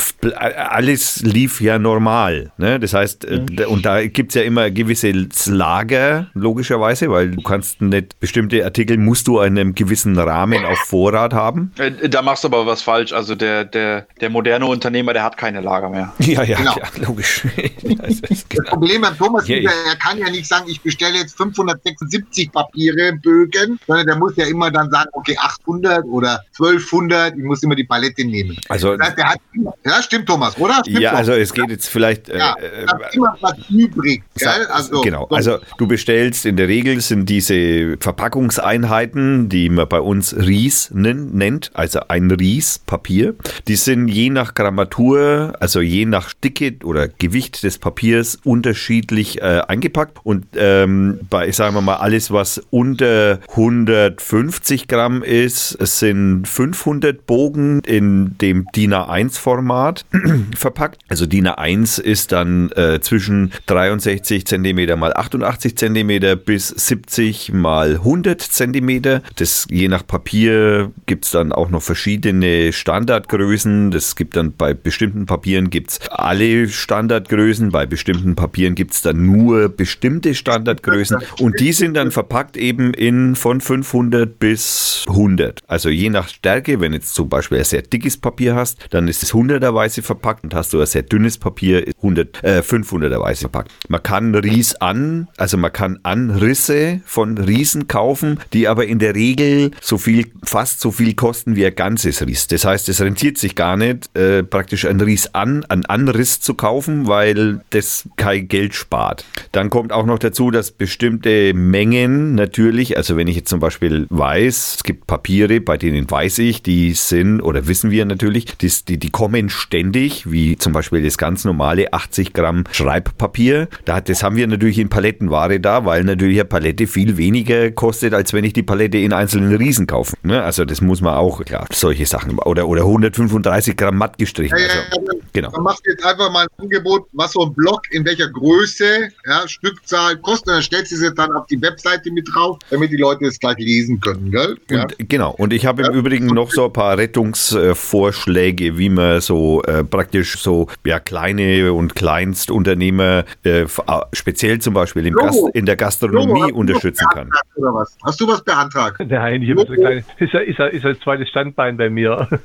alles 0.68 1.22
lief 1.22 1.61
ja 1.61 1.78
normal. 1.78 2.53
Ne? 2.59 2.78
Das 2.80 2.95
heißt, 2.95 3.24
äh, 3.24 3.41
da- 3.45 3.68
und 3.68 3.84
da 3.84 4.07
gibt's 4.07 4.34
ja 4.34 4.43
immer 4.43 4.70
gewisse 4.70 5.12
Lager, 5.47 6.26
logischerweise, 6.35 7.11
weil 7.11 7.31
du 7.31 7.43
kannst 7.43 7.81
nicht, 7.81 8.18
bestimmte 8.20 8.64
Artikel 8.64 8.97
musst 8.99 9.27
du 9.29 9.41
in 9.41 9.59
einem 9.59 9.74
gewissen 9.74 10.18
Rahmen 10.18 10.64
auf 10.64 10.79
Vorrat 10.79 11.33
haben. 11.33 11.72
Äh, 11.79 12.09
da 12.09 12.22
machst 12.22 12.45
du 12.45 12.49
aber 12.49 12.66
was 12.66 12.83
falsch. 12.83 13.12
Also, 13.12 13.35
der, 13.35 13.64
der, 13.64 14.07
der 14.20 14.31
moderne 14.31 14.66
Unternehmer, 14.66 15.12
der 15.12 15.22
hat 15.24 15.37
keine 15.37 15.61
Lager 15.61 15.91
mehr. 15.91 16.12
Ja, 16.20 16.43
ja, 16.43 16.57
Genau. 16.59 16.72
klar, 16.74 16.91
logisch. 17.07 17.43
das 17.83 18.47
genau. 18.49 18.70
Problem 18.70 19.01
beim 19.03 19.16
Thomas 19.16 19.47
Ja, 19.49 19.57
ist 19.57 19.64
ja, 19.64 19.70
er 19.91 19.97
kann 19.97 20.18
ja 20.18 20.29
nicht 20.31 20.47
sagen, 20.47 20.64
ich 20.68 20.81
bestelle 20.81 21.16
jetzt 21.18 21.37
576 21.37 22.51
Papiere, 22.53 23.12
Bögen, 23.22 23.79
sondern 23.87 24.07
der 24.07 24.16
muss 24.16 24.37
ja 24.37 24.47
immer 24.47 24.70
dann 24.70 24.91
sagen, 24.91 25.09
okay, 25.12 25.37
800 25.39 26.05
oder 26.07 26.41
1200, 26.59 27.37
ich 27.37 27.45
muss 27.45 27.62
immer 27.62 27.74
die 27.74 27.85
Palette 27.85 28.24
nehmen. 28.24 28.57
Also 28.68 28.97
Das 28.97 29.09
heißt, 29.09 29.18
der 29.18 29.29
hat 29.31 29.39
immer, 29.55 29.74
ja, 29.85 30.03
stimmt 30.03 30.27
Thomas, 30.27 30.59
oder? 30.59 30.81
Stimmt 30.81 31.01
Ja, 31.01 31.11
doch. 31.12 31.18
also 31.18 31.33
es 31.33 31.53
geht 31.53 31.70
jetzt 31.70 31.89
vielleicht. 31.89 32.29
äh, 32.29 32.39
ja, 32.39 32.55
äh, 32.57 32.87
da 32.87 32.97
ist 33.07 33.14
immer 33.16 33.37
was 33.41 33.55
übrig, 33.70 34.22
gell? 34.37 34.49
Also, 34.70 35.01
genau. 35.03 35.27
so. 35.31 35.37
Also 35.37 35.59
du 35.79 35.87
bestellst 35.87 36.07
in 36.21 36.57
der 36.57 36.69
Regel 36.69 37.01
sind 37.01 37.29
diese 37.29 37.97
Verpackungseinheiten, 37.99 39.49
die 39.49 39.69
man 39.69 39.89
bei 39.89 40.01
uns 40.01 40.35
Ries 40.37 40.91
nen- 40.95 41.33
nennt, 41.37 41.71
also 41.75 42.01
ein 42.09 42.31
Ries 42.31 42.79
Papier. 42.79 43.35
Die 43.69 43.77
sind 43.77 44.09
je 44.09 44.31
nach 44.31 44.55
Grammatur, 44.55 45.55
also 45.61 45.81
je 45.81 46.07
nach 46.07 46.33
Dicke 46.33 46.77
oder 46.85 47.09
Gewicht 47.09 47.62
des 47.62 47.79
Papiers 47.79 48.39
unterschiedlich 48.45 49.41
äh, 49.43 49.62
eingepackt 49.69 50.19
und 50.23 50.47
ähm, 50.57 51.21
bei, 51.29 51.51
sagen 51.53 51.75
wir 51.75 51.81
mal, 51.83 51.97
alles 51.97 52.31
was 52.31 52.62
unter 52.71 53.41
150 53.51 54.89
Gramm 54.89 55.23
ist, 55.23 55.71
sind 55.81 56.47
500 56.49 57.27
Bogen 57.27 57.81
in 57.81 58.37
dem 58.39 58.67
DIN 58.75 58.95
A1 58.95 59.39
Format 59.39 60.05
verpackt. 60.57 60.99
Also 61.09 61.27
DIN 61.27 61.47
A1 61.49 62.01
ist 62.01 62.33
dann 62.33 62.71
äh, 62.73 63.01
zwischen 63.01 63.53
63 63.67 64.47
cm 64.47 64.99
mal 64.99 65.12
88 65.14 65.77
cm 65.77 65.95
bis 66.44 66.68
70 66.68 67.53
mal 67.53 67.94
100 67.94 68.40
cm. 68.40 69.20
Das 69.36 69.66
je 69.70 69.88
nach 69.88 70.07
Papier 70.07 70.92
gibt 71.07 71.24
es 71.24 71.30
dann 71.30 71.53
auch 71.53 71.70
noch 71.70 71.82
verschiedene 71.82 72.72
Standardgrößen. 72.72 73.90
Das 73.90 74.16
gibt 74.16 74.36
dann 74.36 74.55
bei 74.57 74.74
bestimmten 74.74 75.26
Papieren 75.26 75.70
gibt's 75.70 76.01
alle 76.11 76.68
Standardgrößen, 76.68 77.70
bei 77.70 77.86
bestimmten 77.86 78.34
Papieren 78.34 78.74
gibt 78.74 78.92
es 78.92 79.03
dann 79.03 79.24
nur 79.24 79.68
bestimmte 79.68 80.34
Standardgrößen 80.34 81.18
und 81.40 81.61
die 81.61 81.72
sind 81.72 81.94
dann 81.94 82.11
verpackt 82.11 82.57
eben 82.57 82.92
in 82.92 83.36
von 83.36 83.61
500 83.61 84.38
bis 84.38 85.05
100. 85.09 85.61
Also 85.66 85.88
je 85.88 86.11
nach 86.11 86.28
Stärke, 86.28 86.80
wenn 86.80 86.92
jetzt 86.92 87.14
zum 87.14 87.28
Beispiel 87.28 87.59
ein 87.59 87.64
sehr 87.64 87.82
dickes 87.82 88.16
Papier 88.16 88.55
hast, 88.55 88.78
dann 88.90 89.09
ist 89.09 89.22
es 89.22 89.32
100erweise 89.32 90.03
verpackt 90.03 90.44
und 90.44 90.55
hast 90.55 90.72
du 90.72 90.80
ein 90.80 90.86
sehr 90.86 91.03
dünnes 91.03 91.38
Papier, 91.38 91.86
ist 91.86 91.97
100, 91.99 92.44
äh, 92.44 92.61
500erweise 92.61 93.40
verpackt. 93.40 93.72
Man 93.88 94.03
kann 94.03 94.34
Ries 94.34 94.74
an, 94.76 95.28
also 95.36 95.57
man 95.57 95.72
kann 95.72 95.86
Anrisse 96.03 97.01
von 97.05 97.39
Riesen 97.39 97.89
kaufen, 97.89 98.41
die 98.53 98.68
aber 98.68 98.87
in 98.87 98.99
der 98.99 99.14
Regel 99.14 99.70
so 99.80 99.99
viel, 99.99 100.26
fast 100.43 100.80
so 100.80 100.91
viel 100.91 101.14
kosten 101.14 101.57
wie 101.57 101.66
ein 101.66 101.74
ganzes 101.74 102.24
Ries. 102.26 102.47
Das 102.47 102.64
heißt, 102.64 102.89
es 102.89 103.01
rentiert 103.01 103.39
sich 103.39 103.55
gar 103.55 103.76
nicht, 103.76 104.14
äh, 104.16 104.43
praktisch 104.43 104.84
ein 104.84 105.01
Ries 105.01 105.34
an, 105.34 105.64
einen 105.64 105.84
Anriss 105.87 106.41
zu 106.41 106.55
kaufen, 106.55 107.07
weil 107.07 107.61
das 107.70 108.09
kein 108.16 108.49
Geld 108.49 108.74
spart. 108.74 109.24
Dann 109.53 109.70
kommt 109.70 109.93
auch 109.93 110.07
noch 110.07 110.18
dazu, 110.18 110.51
dass 110.51 110.70
bestimmte 110.70 111.55
Mengen 111.55 112.34
natürlich, 112.34 112.97
also 112.97 113.16
wenn 113.16 113.28
ich 113.28 113.37
jetzt 113.37 113.49
zum 113.49 113.61
Beispiel 113.61 114.07
weiß, 114.11 114.76
es 114.76 114.84
gibt 114.84 115.07
Papiere, 115.07 115.61
bei 115.61 115.76
denen 115.76 116.11
weiß 116.11 116.39
ich, 116.39 116.62
die 116.62 116.93
sind, 116.93 117.41
oder 117.41 117.66
wissen 117.66 117.91
wir 117.91 118.05
natürlich, 118.05 118.57
die, 118.59 118.72
die, 118.89 118.99
die 118.99 119.11
kommen 119.11 119.49
ständig, 119.49 120.30
wie 120.30 120.57
zum 120.57 120.72
Beispiel 120.72 121.03
das 121.03 121.18
ganz 121.18 121.45
normale 121.45 121.93
80 121.93 122.32
Gramm 122.32 122.64
Schreibpapier. 122.70 123.68
Da, 123.84 124.01
das 124.01 124.22
haben 124.22 124.37
wir 124.37 124.47
natürlich 124.47 124.78
in 124.78 124.89
Palettenware 124.89 125.61
da, 125.61 125.76
weil 125.85 126.05
natürlich 126.05 126.39
eine 126.39 126.45
Palette 126.47 126.87
viel 126.87 127.16
weniger 127.16 127.70
kostet, 127.70 128.14
als 128.14 128.33
wenn 128.33 128.45
ich 128.45 128.53
die 128.53 128.62
Palette 128.62 128.99
in 128.99 129.12
einzelnen 129.12 129.55
Riesen 129.55 129.87
kaufe. 129.87 130.16
Ne? 130.22 130.43
Also 130.43 130.64
das 130.64 130.81
muss 130.81 131.01
man 131.01 131.14
auch, 131.14 131.45
klar, 131.45 131.66
solche 131.72 132.07
Sachen. 132.07 132.39
Oder, 132.39 132.66
oder 132.66 132.83
135 132.83 133.77
Gramm 133.77 133.99
matt 133.99 134.18
gestrichen. 134.18 134.57
Ja, 134.57 134.64
Also, 134.64 135.12
ja, 135.12 135.20
genau. 135.33 135.51
Man 135.51 135.62
macht 135.62 135.87
jetzt 135.87 136.05
einfach 136.05 136.31
mal 136.31 136.47
ein 136.47 136.64
Angebot, 136.64 137.07
was 137.12 137.33
so 137.33 137.45
ein 137.45 137.55
Block 137.55 137.83
in 137.91 138.05
welcher 138.05 138.29
Größe, 138.29 139.09
ja, 139.27 139.47
Stückzahl 139.47 140.16
kostet. 140.16 140.49
Und 140.49 140.55
dann 140.55 140.62
stellst 140.62 140.93
du 140.93 140.97
sie 140.97 141.12
dann 141.14 141.33
auf 141.33 141.47
die 141.47 141.61
Webseite 141.61 142.11
mit 142.11 142.29
drauf, 142.33 142.59
damit 142.70 142.91
die 142.91 142.97
Leute 142.97 143.27
es 143.27 143.39
gleich 143.39 143.59
lesen 143.59 144.01
können, 144.01 144.31
gell? 144.31 144.57
Ja. 144.70 144.83
Und, 144.83 144.97
genau, 144.99 145.33
und 145.33 145.53
ich 145.53 145.66
habe 145.66 145.83
im 145.83 145.93
Übrigen 145.93 146.27
noch 146.27 146.51
so 146.51 146.66
ein 146.66 146.72
paar 146.72 146.97
Rettungsvorschläge, 146.97 148.79
wie 148.79 148.89
man 148.89 149.20
so 149.20 149.62
äh, 149.62 149.85
praktisch 149.85 150.39
so 150.39 150.68
ja, 150.85 151.01
kleine 151.01 151.72
und 151.72 151.95
Kleinstunternehmer 151.95 153.24
äh, 153.43 153.66
speziell 154.12 154.61
zum 154.61 154.74
Beispiel 154.74 155.07
im. 155.07 155.14
Gast, 155.14 155.39
in 155.55 155.66
der 155.67 155.77
Gastronomie 155.77 156.51
du 156.51 156.57
unterstützen 156.57 157.07
kann. 157.12 157.29
beantragt 157.29 157.57
Oder 157.57 157.75
was? 157.75 157.97
Hast 158.05 158.21
du 158.21 158.29
was 158.29 158.43
beantragt? 158.43 159.01
Nein, 159.09 159.43
ich 159.43 159.51
habe 159.51 159.67
so 159.67 159.75
kleine. 159.75 160.05
Ist 160.19 160.33
ja, 160.33 160.41
ist, 160.41 160.59
ja, 160.59 160.67
ist 160.67 160.83
ja 160.83 160.91
ein 160.91 161.01
zweites 161.03 161.29
Standbein 161.29 161.77
bei 161.77 161.91
mir. 161.91 162.29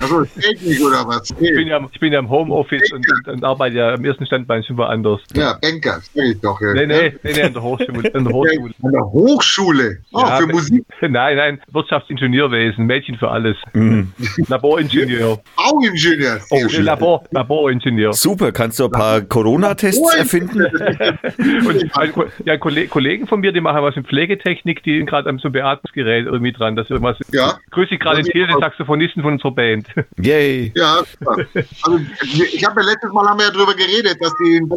Also 0.00 0.24
Technik 0.24 0.80
oder 0.82 1.06
was? 1.06 1.30
Ich 1.30 1.36
bin 1.36 1.66
ja, 1.68 1.80
ich 1.90 2.00
bin 2.00 2.12
ja 2.12 2.18
im 2.18 2.28
Homeoffice 2.28 2.92
und, 2.92 3.06
und, 3.10 3.28
und 3.28 3.44
arbeite 3.44 3.76
ja 3.76 3.94
am 3.94 4.04
ersten 4.04 4.26
Standbein 4.26 4.62
schon 4.64 4.76
woanders. 4.76 5.20
Ja, 5.34 5.58
Banker, 5.60 6.00
sag 6.14 6.24
ich 6.24 6.40
doch. 6.40 6.60
Ja. 6.60 6.74
Nee, 6.74 6.86
nee, 6.86 7.14
nee, 7.22 7.32
nee, 7.32 7.42
an 7.42 7.52
der 7.52 7.62
Hochschule. 7.62 8.14
An 8.14 8.24
der 8.24 8.32
Hochschule. 8.32 8.74
An 8.82 8.92
der 8.92 9.02
Hochschule. 9.02 9.98
Oh, 10.12 10.20
Ja, 10.20 10.36
für 10.36 10.46
Musik. 10.46 10.84
Nein, 11.00 11.36
nein, 11.36 11.60
Wirtschaftsingenieurwesen, 11.72 12.86
Mädchen 12.86 13.16
für 13.16 13.30
alles. 13.30 13.56
Mhm. 13.72 14.12
Laboringenieur. 14.48 15.40
Bauingenieur. 15.56 16.40
Oh. 16.50 16.60
Labor, 16.78 17.24
Laboringenieur. 17.30 18.12
Super, 18.12 18.52
kannst 18.52 18.78
du 18.78 18.86
ein 18.86 18.90
paar 18.90 19.20
Corona-Tests 19.22 20.14
erfinden? 20.14 20.64
Und, 20.64 22.43
ja, 22.44 22.56
Kollegen 22.56 23.26
von 23.26 23.40
mir, 23.40 23.52
die 23.52 23.60
machen 23.60 23.82
was 23.82 23.96
in 23.96 24.04
Pflegetechnik, 24.04 24.82
die 24.82 24.98
sind 24.98 25.06
gerade 25.06 25.28
am 25.28 25.38
so 25.38 25.50
Beatmungsgerät 25.50 26.26
irgendwie 26.26 26.52
dran. 26.52 26.76
Das 26.76 26.86
ist 26.86 26.90
irgendwas. 26.90 27.16
Ja. 27.32 27.58
Grüße 27.70 27.94
ich 27.94 28.00
gerade 28.00 28.18
Ja, 28.18 28.22
den 28.22 28.32
Thiel, 28.32 28.46
den 28.46 28.60
Saxophonisten 28.60 29.22
von 29.22 29.34
unserer 29.34 29.52
Band. 29.52 29.88
Yay. 30.20 30.72
Ja, 30.74 31.02
also 31.26 32.00
ich 32.22 32.64
habe 32.64 32.80
ja 32.80 32.86
letztes 32.86 33.12
Mal 33.12 33.26
haben 33.26 33.38
wir 33.38 33.46
ja 33.46 33.52
drüber 33.52 33.74
geredet, 33.74 34.16
dass 34.20 34.32
die 34.42 34.56
in 34.56 34.68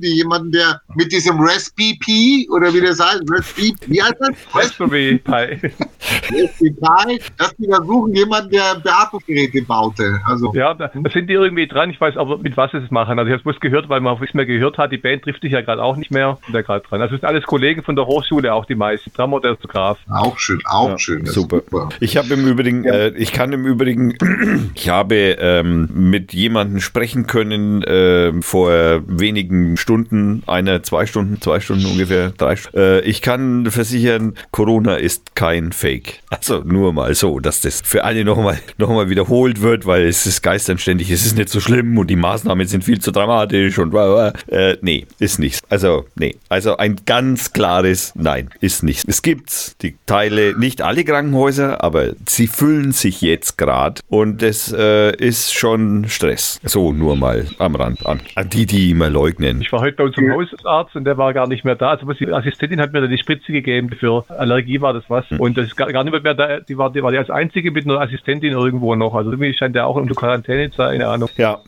die 0.00 0.16
jemanden, 0.16 0.52
der 0.52 0.80
mit 0.94 1.12
diesem 1.12 1.38
Raspberry 1.40 1.98
Pi 2.00 2.48
oder 2.50 2.72
wie 2.74 2.80
das 2.80 3.00
heißt, 3.00 3.22
Raspberry, 3.28 3.74
wie 3.86 4.02
heißt 4.02 4.16
das? 4.20 4.30
Raspberry 4.54 5.18
Pi. 5.18 5.70
Raspberry 6.30 6.70
Pi, 6.70 7.20
dass 7.38 7.54
die 7.56 7.66
da 7.68 7.76
suchen 7.82 8.14
jemanden, 8.14 8.50
der 8.50 8.76
Beatmungsgeräte 8.82 9.62
baute. 9.62 10.20
Also 10.26 10.52
Ja, 10.54 10.74
da, 10.74 10.90
da 10.94 11.10
sind 11.10 11.28
die 11.28 11.34
irgendwie 11.34 11.66
dran. 11.66 11.90
Ich 11.90 12.00
weiß 12.00 12.16
aber, 12.16 12.38
mit 12.38 12.56
was 12.56 12.70
sie 12.72 12.78
es 12.78 12.90
machen. 12.90 13.18
Also 13.18 13.28
ich 13.28 13.32
habe 13.32 13.40
es 13.40 13.44
bloß 13.44 13.60
gehört, 13.60 13.88
weil 13.88 14.00
man 14.00 14.18
nichts 14.20 14.34
mehr 14.34 14.46
gehört 14.46 14.78
hat. 14.78 14.92
Die 14.92 14.98
Band 14.98 15.22
trifft 15.22 15.42
sich 15.42 15.52
ja 15.52 15.60
gerade 15.60 15.82
auch 15.82 15.96
nicht 15.96 16.10
mehr. 16.10 16.38
Da 16.52 16.62
gerade 16.62 16.86
dran. 16.86 17.00
Also 17.00 17.11
es 17.14 17.20
sind 17.20 17.28
alles 17.28 17.44
Kollegen 17.44 17.82
von 17.82 17.96
der 17.96 18.06
Hochschule, 18.06 18.52
auch 18.52 18.64
die 18.64 18.74
meisten. 18.74 19.10
Fotograf. 19.12 19.98
auch 20.10 20.38
schön, 20.38 20.60
auch 20.64 20.90
Ja, 20.90 20.98
schön. 20.98 21.22
ist 21.22 21.32
super. 21.32 21.62
Ich 22.00 22.16
habe 22.16 22.34
im 22.34 22.46
Übrigen, 22.46 22.84
äh, 22.84 23.08
ich 23.10 23.32
kann 23.32 23.52
im 23.52 23.66
Übrigen, 23.66 24.14
ich 24.74 24.88
habe 24.88 25.14
ähm, 25.14 25.88
mit 25.92 26.32
jemandem 26.32 26.80
sprechen 26.80 27.26
können 27.26 27.82
äh, 27.82 28.32
vor 28.42 29.02
wenigen 29.06 29.76
Stunden, 29.76 30.42
einer, 30.46 30.82
zwei 30.82 31.06
Stunden, 31.06 31.40
zwei 31.40 31.60
Stunden 31.60 31.86
ungefähr, 31.86 32.30
drei 32.30 32.56
Stunden. 32.56 32.78
Äh, 32.78 33.00
ich 33.00 33.22
kann 33.22 33.70
versichern, 33.70 34.34
Corona 34.50 34.96
ist 34.96 35.34
kein 35.34 35.72
Fake. 35.72 36.20
Also 36.30 36.62
nur 36.64 36.92
mal 36.92 37.14
so, 37.14 37.40
dass 37.40 37.60
das 37.60 37.80
für 37.84 38.04
alle 38.04 38.24
nochmal 38.24 38.58
noch 38.78 38.90
mal 38.90 39.08
wiederholt 39.10 39.60
wird, 39.62 39.86
weil 39.86 40.06
es 40.06 40.26
ist 40.26 40.42
geisternständig, 40.42 41.10
es 41.10 41.26
ist 41.26 41.36
nicht 41.36 41.48
so 41.48 41.60
schlimm 41.60 41.98
und 41.98 42.08
die 42.08 42.16
Maßnahmen 42.16 42.66
sind 42.66 42.84
viel 42.84 43.00
zu 43.00 43.10
dramatisch 43.10 43.78
und 43.78 43.90
bla 43.90 44.32
bla. 44.32 44.56
Äh, 44.56 44.76
nee, 44.80 45.06
ist 45.18 45.38
nichts. 45.38 45.60
Also, 45.68 46.06
nee. 46.16 46.36
Also 46.48 46.76
ein 46.76 46.96
ganz 47.04 47.52
klares 47.52 48.12
Nein, 48.14 48.50
ist 48.60 48.82
nichts. 48.82 49.04
Es 49.06 49.22
gibt 49.22 49.82
die 49.82 49.96
Teile, 50.06 50.58
nicht 50.58 50.82
alle 50.82 51.04
Krankenhäuser, 51.04 51.82
aber 51.82 52.12
sie 52.26 52.46
füllen 52.46 52.92
sich 52.92 53.20
jetzt 53.20 53.58
gerade 53.58 54.00
und 54.08 54.42
es 54.42 54.72
äh, 54.72 55.14
ist 55.16 55.52
schon 55.52 56.08
Stress. 56.08 56.60
So, 56.64 56.92
nur 56.92 57.16
mal 57.16 57.46
am 57.58 57.74
Rand 57.76 58.06
an. 58.06 58.20
An 58.34 58.48
die, 58.48 58.66
die 58.66 58.90
immer 58.90 59.10
leugnen. 59.10 59.60
Ich 59.60 59.72
war 59.72 59.80
heute 59.80 59.96
bei 59.96 60.04
unserem 60.04 60.32
Hausarzt 60.32 60.96
und 60.96 61.04
der 61.04 61.18
war 61.18 61.32
gar 61.34 61.46
nicht 61.46 61.64
mehr 61.64 61.76
da. 61.76 61.90
Also 61.90 62.10
die 62.12 62.32
Assistentin 62.32 62.80
hat 62.80 62.92
mir 62.92 63.02
dann 63.02 63.10
die 63.10 63.18
Spritze 63.18 63.52
gegeben 63.52 63.90
für 63.90 64.24
Allergie 64.30 64.80
war 64.80 64.92
das 64.92 65.04
was. 65.08 65.24
Und 65.38 65.56
das 65.56 65.66
ist 65.66 65.76
gar, 65.76 65.92
gar 65.92 66.04
nicht 66.04 66.22
mehr 66.22 66.34
da. 66.34 66.60
Die 66.60 66.78
war, 66.78 66.92
die 66.92 67.02
war 67.02 67.12
die 67.12 67.18
als 67.18 67.30
einzige 67.30 67.70
mit 67.70 67.84
einer 67.84 68.00
Assistentin 68.00 68.52
irgendwo 68.52 68.94
noch. 68.94 69.14
Also 69.14 69.30
irgendwie 69.30 69.52
scheint 69.54 69.74
der 69.74 69.86
auch 69.86 69.96
unter 69.96 70.14
Quarantäne 70.14 70.70
zu 70.70 70.78
sein, 70.78 71.02
keine 71.02 71.12
Ahnung. 71.12 71.28
Ja, 71.36 71.60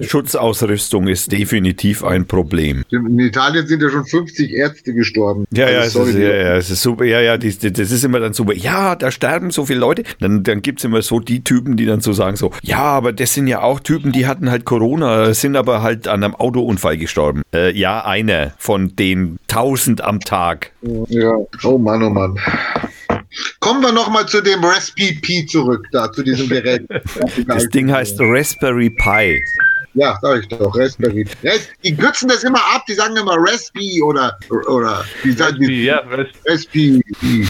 Schutzausrüstung 0.00 1.06
ist 1.06 1.30
definitiv 1.30 2.04
ein 2.04 2.26
Problem. 2.26 2.84
In 2.90 3.18
Italien 3.18 3.66
sind 3.66 3.82
ja 3.82 3.90
schon 3.90 4.04
50 4.04 4.52
Ärzte 4.64 4.94
gestorben. 4.94 5.44
Ja, 5.52 5.70
ja, 5.70 5.80
Also, 5.80 6.02
es 6.02 6.08
ist, 6.10 6.16
ja, 6.16 6.34
ja, 6.34 6.56
es 6.56 6.70
ist 6.70 6.82
super. 6.82 7.04
Ja, 7.04 7.20
ja, 7.20 7.36
die, 7.36 7.56
die, 7.56 7.72
das 7.72 7.90
ist 7.90 8.04
immer 8.04 8.20
dann 8.20 8.32
super. 8.32 8.54
Ja, 8.54 8.96
da 8.96 9.10
sterben 9.10 9.50
so 9.50 9.66
viele 9.66 9.80
Leute. 9.80 10.04
Dann, 10.20 10.42
dann 10.42 10.62
gibt 10.62 10.80
es 10.80 10.84
immer 10.84 11.02
so 11.02 11.20
die 11.20 11.44
Typen, 11.44 11.76
die 11.76 11.86
dann 11.86 12.00
so 12.00 12.12
sagen 12.12 12.36
so, 12.36 12.50
ja, 12.62 12.82
aber 12.82 13.12
das 13.12 13.34
sind 13.34 13.46
ja 13.46 13.62
auch 13.62 13.80
Typen, 13.80 14.12
die 14.12 14.26
hatten 14.26 14.50
halt 14.50 14.64
Corona, 14.64 15.34
sind 15.34 15.56
aber 15.56 15.82
halt 15.82 16.08
an 16.08 16.24
einem 16.24 16.34
Autounfall 16.34 16.96
gestorben. 16.96 17.42
Äh, 17.54 17.76
ja, 17.76 18.04
einer 18.04 18.54
von 18.58 18.96
den 18.96 19.38
tausend 19.48 20.00
am 20.02 20.20
Tag. 20.20 20.72
Ja, 21.08 21.34
oh 21.64 21.78
Mann, 21.78 22.02
oh 22.02 22.10
Mann. 22.10 22.38
Kommen 23.60 23.82
wir 23.82 23.92
nochmal 23.92 24.26
zu 24.26 24.40
dem 24.40 24.64
Raspberry 24.64 25.18
Pi 25.20 25.46
zurück, 25.46 25.86
da, 25.92 26.10
zu 26.12 26.22
diesem 26.22 26.48
Gerät. 26.48 26.86
Das 27.46 27.68
Ding 27.68 27.90
heißt 27.92 28.16
Raspberry 28.20 28.90
Pi. 28.90 29.42
Ja, 29.94 30.18
sag 30.20 30.40
ich 30.40 30.48
doch, 30.48 30.76
Raspberry. 30.76 31.24
Ras- 31.42 31.68
Die 31.84 31.94
kürzen 31.96 32.28
das 32.28 32.42
immer 32.44 32.58
ab, 32.74 32.84
die 32.88 32.94
sagen 32.94 33.16
immer 33.16 33.36
Raspberry 33.38 34.02
oder, 34.02 34.36
oder 34.68 35.04
die 35.22 35.32
sagen 35.32 35.56
die 35.60 35.84
Ja, 35.84 35.98
Ras- 36.00 36.26
Raspberry 36.46 37.00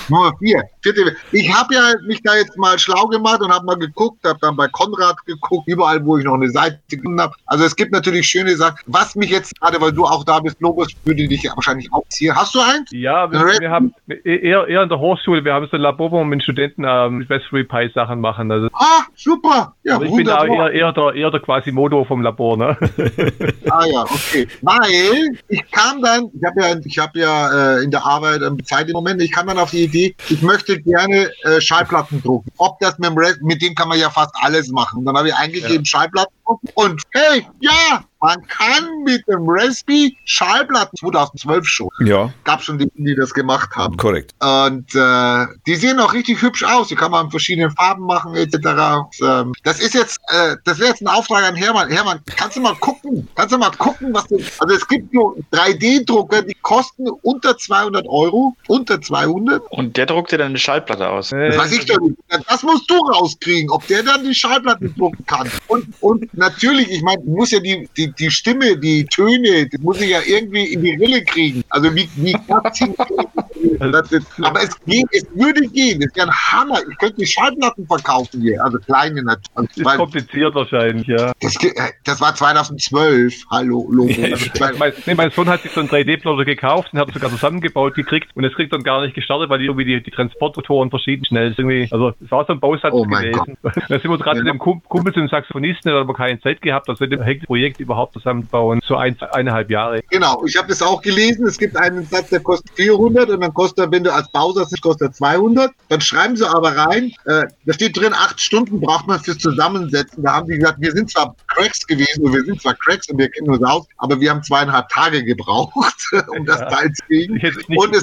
Nummer 0.09 0.33
4. 0.39 0.63
Vierte. 0.83 1.17
Ich 1.33 1.53
habe 1.53 1.75
ja 1.75 1.93
mich 2.07 2.21
da 2.23 2.37
jetzt 2.37 2.57
mal 2.59 2.79
schlau 2.79 3.07
gemacht 3.07 3.41
und 3.41 3.51
habe 3.53 3.65
mal 3.65 3.77
geguckt, 3.77 4.19
habe 4.27 4.39
dann 4.43 4.57
bei 4.57 4.69
Konrad 4.69 5.17
geguckt, 5.25 5.67
überall, 5.67 6.05
wo 6.05 6.19
ich 6.19 6.25
noch 6.25 6.35
eine 6.35 6.51
Seite 6.51 6.79
gefunden 6.91 7.21
habe. 7.21 7.35
Also 7.47 7.65
es 7.65 7.75
gibt 7.75 7.93
natürlich 7.93 8.27
schöne 8.27 8.55
Sachen. 8.57 8.77
Was 8.87 9.15
mich 9.17 9.31
jetzt 9.31 9.59
gerade, 9.61 9.81
weil 9.81 9.93
du 9.93 10.05
auch 10.05 10.25
da 10.25 10.41
bist, 10.41 10.61
Logos, 10.61 10.89
würde 11.05 11.27
dich 11.27 11.43
ja 11.43 11.53
wahrscheinlich 11.57 11.91
auch 11.93 12.05
ziehen. 12.09 12.35
Hast 12.37 12.55
du 12.55 12.61
eins? 12.61 12.91
Ja, 12.93 13.31
wir, 13.33 13.41
wir 13.61 13.71
haben 13.71 13.95
eher, 14.25 14.67
eher 14.69 14.83
in 14.83 14.89
der 14.91 14.99
Hochschule, 14.99 15.43
wir 15.45 15.55
haben 15.55 15.67
so 15.71 15.77
ein 15.77 15.81
Labor, 15.81 16.11
wo 16.13 16.19
wir 16.19 16.25
mit 16.27 16.43
Studenten 16.43 16.85
ähm, 16.87 17.27
Raspberry 17.31 17.65
Pi 17.65 17.91
Sachen 17.95 18.21
machen. 18.21 18.51
Also, 18.53 18.69
Ah, 18.75 19.05
super. 19.15 19.75
Ja, 19.85 20.01
ich 20.03 20.15
bin 20.15 20.27
da 20.27 20.45
eher, 20.45 20.71
eher, 20.73 20.93
der, 20.93 21.15
eher 21.15 21.31
der 21.31 21.41
quasi 21.41 21.73
Modo 21.73 22.05
vom 22.05 22.21
Labor, 22.23 22.34
ne? 22.57 22.77
Ah 23.71 23.87
ja, 23.87 24.03
okay. 24.03 24.47
Weil 24.63 25.37
ich 25.49 25.71
kam 25.71 26.03
dann, 26.03 26.31
ich 26.35 26.45
habe 26.45 26.61
ja, 26.61 26.77
ich 26.85 26.99
habe 26.99 27.19
ja 27.19 27.77
äh, 27.77 27.85
in 27.85 27.91
der 27.91 28.05
Arbeit 28.05 28.43
ähm, 28.43 28.63
Zeit 28.65 28.89
im 28.89 28.93
Moment, 28.93 29.21
ich 29.23 29.33
kam 29.33 29.47
dann 29.47 29.59
auf 29.59 29.71
die 29.71 29.85
Idee, 29.85 30.15
ich 30.29 30.43
möchte 30.43 30.81
gerne 30.81 31.31
äh, 31.43 31.61
Schallplatten 31.61 32.23
drucken. 32.23 32.51
Ob 32.59 32.79
das 32.81 32.99
mit 32.99 33.11
dem 33.11 33.47
mit 33.47 33.63
dem 33.63 33.75
kann 33.75 33.89
man 33.89 33.99
ja 33.99 34.11
fast 34.11 34.35
alles 34.41 34.69
machen. 34.69 35.05
Dann 35.05 35.17
habe 35.17 35.29
ich 35.29 35.35
eingegeben 35.35 35.85
Schallplatten 35.85 36.33
drucken 36.44 36.44
und 36.75 37.03
hey, 37.13 37.47
ja, 37.61 38.05
man 38.21 38.47
kann 38.47 39.03
mit 39.05 39.27
dem 39.29 39.45
Raspberry 39.47 40.17
Schallplatten 40.25 40.97
2012 40.97 41.67
schon. 41.67 41.89
Ja, 42.07 42.33
Gab 42.45 42.63
schon 42.63 42.79
die, 42.79 42.91
die 42.95 43.15
das 43.15 43.35
gemacht 43.35 43.69
haben. 43.77 43.97
korrekt. 43.99 44.33
Und 44.41 44.95
äh, 44.95 45.47
die 45.67 45.75
sehen 45.75 46.01
auch 46.01 46.15
richtig 46.15 46.41
hübsch 46.41 46.65
aus. 46.65 46.89
Die 46.89 46.95
kann 46.95 47.11
man 47.11 47.27
in 47.27 47.31
verschiedenen 47.31 47.71
Farben 47.73 48.07
machen, 48.07 48.35
etc. 48.35 48.55
Und, 48.57 49.29
ähm, 49.29 49.53
das 49.63 49.79
ist 49.79 49.93
jetzt, 49.95 50.19
äh, 50.29 50.57
das 50.65 50.79
wäre 50.79 50.89
jetzt 50.91 51.03
ein 51.03 51.09
Auftrag 51.09 51.45
an 51.45 51.55
Hermann. 51.55 51.91
Hermann, 51.91 52.21
kannst 52.37 52.57
du 52.57 52.61
mal 52.63 52.75
gucken? 52.77 53.29
Kannst 53.35 53.53
du 53.53 53.59
mal 53.59 53.71
gucken, 53.73 54.15
was 54.15 54.27
du. 54.29 54.37
Also 54.59 54.75
es 54.75 54.89
gibt 54.89 55.13
nur 55.13 55.37
3D-Drucker, 55.53 56.43
die 56.43 56.57
kosten 56.63 57.07
unter 57.23 57.59
200 57.59 58.07
Euro. 58.09 58.57
Unter 58.69 59.03
200. 59.03 59.63
Und 59.71 59.99
der 59.99 60.07
druckt 60.07 60.33
dir 60.33 60.39
dann 60.39 60.49
eine 60.49 60.59
Schallplatte 60.59 61.11
aus. 61.11 61.29
Das 61.29 61.59
weiß 61.59 61.73
ich 61.73 61.85
doch 61.85 62.01
nicht. 62.01 62.17
Das 62.49 62.63
musst 62.63 62.91
du 62.91 62.97
rauskriegen, 62.97 63.71
ob 63.71 63.87
der 63.87 64.03
dann 64.03 64.25
die 64.25 64.35
Schallplatten 64.35 64.95
drucken 64.97 65.27
kann. 65.27 65.51
Und, 65.69 65.87
und 66.01 66.34
natürlich, 66.37 66.91
ich 66.91 67.03
meine, 67.03 67.23
muss 67.25 67.51
ja 67.51 67.61
die, 67.61 67.89
die, 67.97 68.13
die 68.13 68.31
Stimme, 68.31 68.77
die 68.77 69.05
Töne, 69.07 69.67
die 69.67 69.79
muss 69.79 70.01
ich 70.01 70.11
ja 70.11 70.21
irgendwie 70.27 70.73
in 70.73 70.83
die 70.83 70.95
Rille 70.95 71.23
kriegen. 71.25 71.63
Also 71.69 71.95
wie, 71.95 72.09
wie 72.17 72.37
das 72.49 72.79
das 72.97 73.44
ist, 73.65 74.27
aber 74.43 74.63
es, 74.63 74.79
geht, 74.87 75.07
es 75.13 75.27
würde 75.35 75.63
gehen. 75.69 76.03
Es 76.03 76.15
wäre 76.17 76.29
ein 76.29 76.35
Hammer. 76.35 76.79
Ich 76.91 76.99
könnte 76.99 77.17
die 77.17 77.27
Schallplatten 77.27 77.87
verkaufen 77.87 78.41
hier. 78.41 78.63
Also 78.65 78.79
kleine 78.79 79.23
natürlich. 79.23 79.45
Also, 79.55 79.69
Ist 79.77 79.85
weil 79.85 79.97
kompliziert 79.97 80.55
wahrscheinlich, 80.55 81.07
ja. 81.07 81.33
das, 81.41 81.55
äh, 81.63 81.73
das 82.05 82.21
war 82.21 82.35
2012. 82.35 83.35
Hallo, 83.51 83.87
Logo. 83.91 84.11
Ja, 84.11 84.33
Also 84.35 84.79
Mein, 84.79 84.93
nee, 85.07 85.15
mein 85.15 85.31
Sohn 85.31 85.49
hat 85.49 85.63
sich 85.63 85.73
so 85.73 85.81
einen 85.81 85.89
3D-Plotter 85.89 86.45
gekauft 86.45 86.91
und 86.93 86.99
hat 86.99 87.13
sogar 87.13 87.31
zusammengebaut 87.31 87.95
gekriegt 87.95 88.29
und 88.35 88.45
es 88.45 88.53
kriegt 88.55 88.73
dann 88.73 88.83
gar 88.83 89.03
nicht 89.03 89.15
gestartet, 89.15 89.49
weil 89.51 89.59
die 89.59 89.67
irgendwie 89.67 89.85
die, 89.85 90.03
die 90.03 90.11
Transportmotoren 90.11 90.91
verschieden 90.91 91.25
schnell. 91.25 91.55
Irgendwie, 91.57 91.89
also 91.91 92.13
es 92.23 92.31
war 92.31 92.45
so 92.47 92.53
ein 92.53 92.61
Bausatz 92.61 92.93
Oh 92.93 93.03
gewesen. 93.03 93.57
Da 93.63 93.99
sind 94.01 94.11
wir 94.11 94.19
gerade 94.19 94.39
Ja. 94.39 94.45
mit 94.45 94.53
dem 94.55 94.59
Kum- 94.59 94.83
Kumpel 94.89 95.13
zum 95.15 95.29
Saxophonisten, 95.29 95.91
der 95.91 95.95
hat 96.01 96.05
aber 96.05 96.15
keine 96.15 96.41
Zeit 96.41 96.61
gehabt, 96.63 96.89
das 96.89 96.99
hektische 97.01 97.47
Projekt 97.47 97.81
überhaupt 97.81 98.13
zusammenbauen. 98.15 98.81
So 98.85 98.97
ein, 98.97 99.17
eineinhalb 99.33 99.71
Jahre. 99.71 100.01
Genau, 100.11 100.43
ich 100.47 100.57
habe 100.57 100.69
das 100.69 100.83
auch 100.83 101.01
gelesen. 101.03 101.47
Es 101.47 101.59
gibt 101.59 101.77
einen 101.77 102.05
Satz, 102.05 102.31
der 102.31 102.41
kostet 102.41 102.71
400 102.77 103.31
und 103.31 103.41
dann 103.41 103.54
kostet 103.55 103.91
wenn 103.91 104.05
du 104.05 104.13
als 104.13 104.29
Bausatz 104.31 104.71
nicht 104.71 104.83
kostet 104.83 105.09
er 105.09 105.13
200. 105.13 105.73
Dann 105.89 106.01
schreiben 106.01 106.37
sie 106.37 106.49
aber 106.49 106.77
rein, 106.77 107.13
äh, 107.25 107.45
da 107.65 107.73
steht 107.73 107.97
drin, 107.97 108.13
acht 108.13 108.41
Stunden 108.41 108.81
braucht 108.81 109.07
man 109.07 109.21
fürs 109.21 109.39
Zusammensetzen. 109.39 110.23
Da 110.23 110.35
haben 110.35 110.49
die 110.49 110.59
gesagt, 110.59 110.81
wir 110.81 110.93
sind 110.93 111.11
zwar 111.11 111.35
Cracks 111.49 111.87
gewesen, 111.87 112.25
und 112.25 112.35
wir 112.35 112.45
sind 112.45 112.61
zwar 112.61 112.75
Cracks 112.75 113.09
und 113.09 113.19
wir 113.19 113.29
kennen 113.31 113.51
uns 113.51 113.63
aus, 113.63 113.87
aber 113.99 114.21
wir 114.21 114.31
haben 114.31 114.43
zweieinhalb 114.43 114.89
Tage 114.89 115.25
gebraucht, 115.25 115.75
um 116.37 116.45
das 116.45 116.61
Ja. 116.61 116.67
Teil 116.71 116.93
zu 116.93 117.05
kriegen. 117.07 117.41
Und 117.77 117.95
es. 117.95 118.03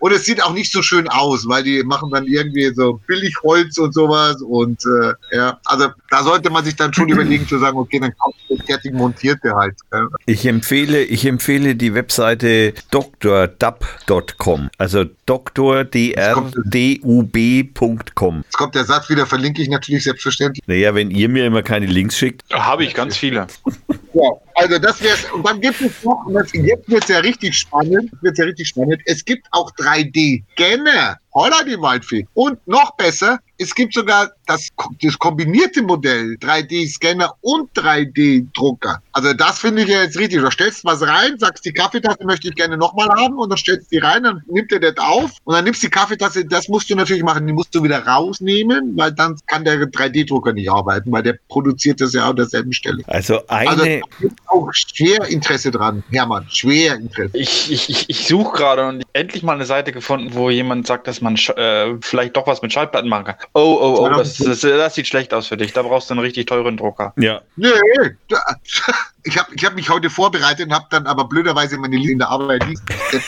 Und 0.00 0.12
es 0.12 0.24
sieht 0.24 0.42
auch 0.42 0.52
nicht 0.52 0.72
so 0.72 0.82
schön 0.82 1.08
aus, 1.08 1.48
weil 1.48 1.62
die 1.64 1.82
machen 1.82 2.10
dann 2.10 2.26
irgendwie 2.26 2.72
so 2.74 3.00
Billigholz 3.06 3.78
und 3.78 3.92
sowas. 3.92 4.40
Und 4.42 4.80
äh, 4.84 5.36
ja, 5.36 5.58
also 5.64 5.88
da 6.10 6.22
sollte 6.22 6.50
man 6.50 6.64
sich 6.64 6.76
dann 6.76 6.92
schon 6.92 7.08
überlegen 7.12 7.46
zu 7.46 7.58
sagen, 7.58 7.78
okay, 7.78 7.98
dann 8.00 8.14
kaufst 8.16 8.40
du 8.48 8.56
das 8.56 8.66
fertig 8.66 8.92
montierte 8.92 9.54
halt. 9.54 9.74
Ich 10.26 10.46
empfehle, 10.46 11.02
ich 11.02 11.24
empfehle 11.24 11.74
die 11.74 11.94
Webseite 11.94 12.74
drdub.com. 12.90 14.70
Also 14.78 15.04
drdub.com. 15.26 16.74
Jetzt 18.44 18.56
kommt 18.56 18.74
der 18.74 18.84
Satz 18.84 19.08
wieder, 19.10 19.26
verlinke 19.26 19.62
ich 19.62 19.68
natürlich 19.68 20.04
selbstverständlich. 20.04 20.62
Naja, 20.66 20.94
wenn 20.94 21.10
ihr 21.10 21.28
mir 21.28 21.46
immer 21.46 21.62
keine 21.62 21.86
Links 21.86 22.16
schickt. 22.16 22.42
Habe 22.52 22.84
ich 22.84 22.94
ganz 22.94 23.16
viele. 23.16 23.46
Ja, 24.14 24.30
also 24.58 24.78
das 24.78 25.00
wäre 25.00 25.16
Und 25.32 25.46
dann 25.46 25.60
gibt 25.60 25.80
es 25.80 26.02
noch, 26.02 26.26
das, 26.32 26.52
jetzt 26.52 26.88
wird 26.88 27.04
es 27.04 27.08
ja 27.08 27.18
richtig 27.18 27.56
spannend, 27.56 28.10
wird 28.22 28.38
ja 28.38 28.44
richtig 28.44 28.68
spannend, 28.68 29.00
es 29.06 29.24
gibt 29.24 29.46
auch 29.52 29.70
3D-Scanner. 29.72 31.16
Holla 31.32 31.62
die 31.62 31.80
Waldfee. 31.80 32.26
Und 32.34 32.58
noch 32.66 32.96
besser, 32.96 33.38
es 33.58 33.74
gibt 33.74 33.92
sogar 33.92 34.30
das, 34.46 34.68
das 35.02 35.18
kombinierte 35.18 35.82
Modell, 35.82 36.36
3D-Scanner 36.40 37.34
und 37.40 37.70
3D-Drucker. 37.72 39.02
Also 39.12 39.32
das 39.34 39.58
finde 39.58 39.82
ich 39.82 39.88
ja 39.88 40.02
jetzt 40.02 40.16
richtig. 40.16 40.40
Du 40.40 40.50
stellst 40.50 40.84
was 40.84 41.02
rein, 41.02 41.38
sagst, 41.38 41.64
die 41.64 41.72
Kaffeetasse 41.72 42.24
möchte 42.24 42.48
ich 42.48 42.54
gerne 42.54 42.76
nochmal 42.76 43.08
haben 43.08 43.36
und 43.36 43.50
dann 43.50 43.58
stellst 43.58 43.90
du 43.90 43.96
die 43.96 43.98
rein, 43.98 44.22
dann 44.22 44.42
nimmt 44.46 44.70
er 44.72 44.78
das 44.78 44.96
auf 44.98 45.32
und 45.44 45.54
dann 45.54 45.64
nimmst 45.64 45.82
du 45.82 45.88
die 45.88 45.90
Kaffeetasse, 45.90 46.44
das 46.44 46.68
musst 46.68 46.88
du 46.88 46.94
natürlich 46.94 47.24
machen, 47.24 47.46
die 47.46 47.52
musst 47.52 47.74
du 47.74 47.82
wieder 47.82 48.06
rausnehmen, 48.06 48.96
weil 48.96 49.12
dann 49.12 49.36
kann 49.46 49.64
der 49.64 49.76
3D-Drucker 49.80 50.52
nicht 50.52 50.70
arbeiten, 50.70 51.10
weil 51.10 51.24
der 51.24 51.38
produziert 51.48 52.00
das 52.00 52.12
ja 52.12 52.28
an 52.28 52.36
derselben 52.36 52.72
Stelle. 52.72 53.02
Also 53.08 53.46
eine. 53.48 53.68
Also 53.70 54.34
auch 54.46 54.72
schwer 54.72 55.26
Interesse 55.26 55.70
dran, 55.70 56.04
Hermann, 56.10 56.46
schwer 56.48 56.94
Interesse. 56.94 57.36
Ich, 57.36 57.70
ich, 57.72 58.08
ich, 58.08 58.28
suche 58.28 58.56
gerade 58.56 58.86
und 58.86 59.04
endlich 59.12 59.42
mal 59.42 59.54
eine 59.54 59.66
Seite 59.66 59.92
gefunden, 59.92 60.34
wo 60.34 60.48
jemand 60.48 60.86
sagt, 60.86 61.06
dass 61.06 61.20
man 61.20 61.36
äh, 61.56 61.94
vielleicht 62.00 62.36
doch 62.36 62.46
was 62.46 62.62
mit 62.62 62.72
Schallplatten 62.72 63.08
machen 63.08 63.24
kann. 63.24 63.36
Oh, 63.54 63.78
oh, 63.80 63.96
oh, 64.04 64.08
das, 64.10 64.36
das, 64.36 64.60
das 64.60 64.94
sieht 64.94 65.06
schlecht 65.06 65.32
aus 65.34 65.48
für 65.48 65.56
dich. 65.56 65.72
Da 65.72 65.82
brauchst 65.82 66.10
du 66.10 66.14
einen 66.14 66.20
richtig 66.20 66.46
teuren 66.46 66.76
Drucker. 66.76 67.12
ja. 67.16 67.40
Nee, 67.56 67.68
da- 68.28 68.38
ich 69.24 69.36
habe 69.36 69.48
ich 69.54 69.64
hab 69.64 69.74
mich 69.74 69.90
heute 69.90 70.08
vorbereitet 70.08 70.66
und 70.66 70.72
habe 70.74 70.86
dann 70.90 71.06
aber 71.06 71.28
blöderweise 71.28 71.76
meine 71.76 71.96
in 71.96 72.18
der 72.18 72.28
Arbeit 72.28 72.64
liest. 72.66 72.82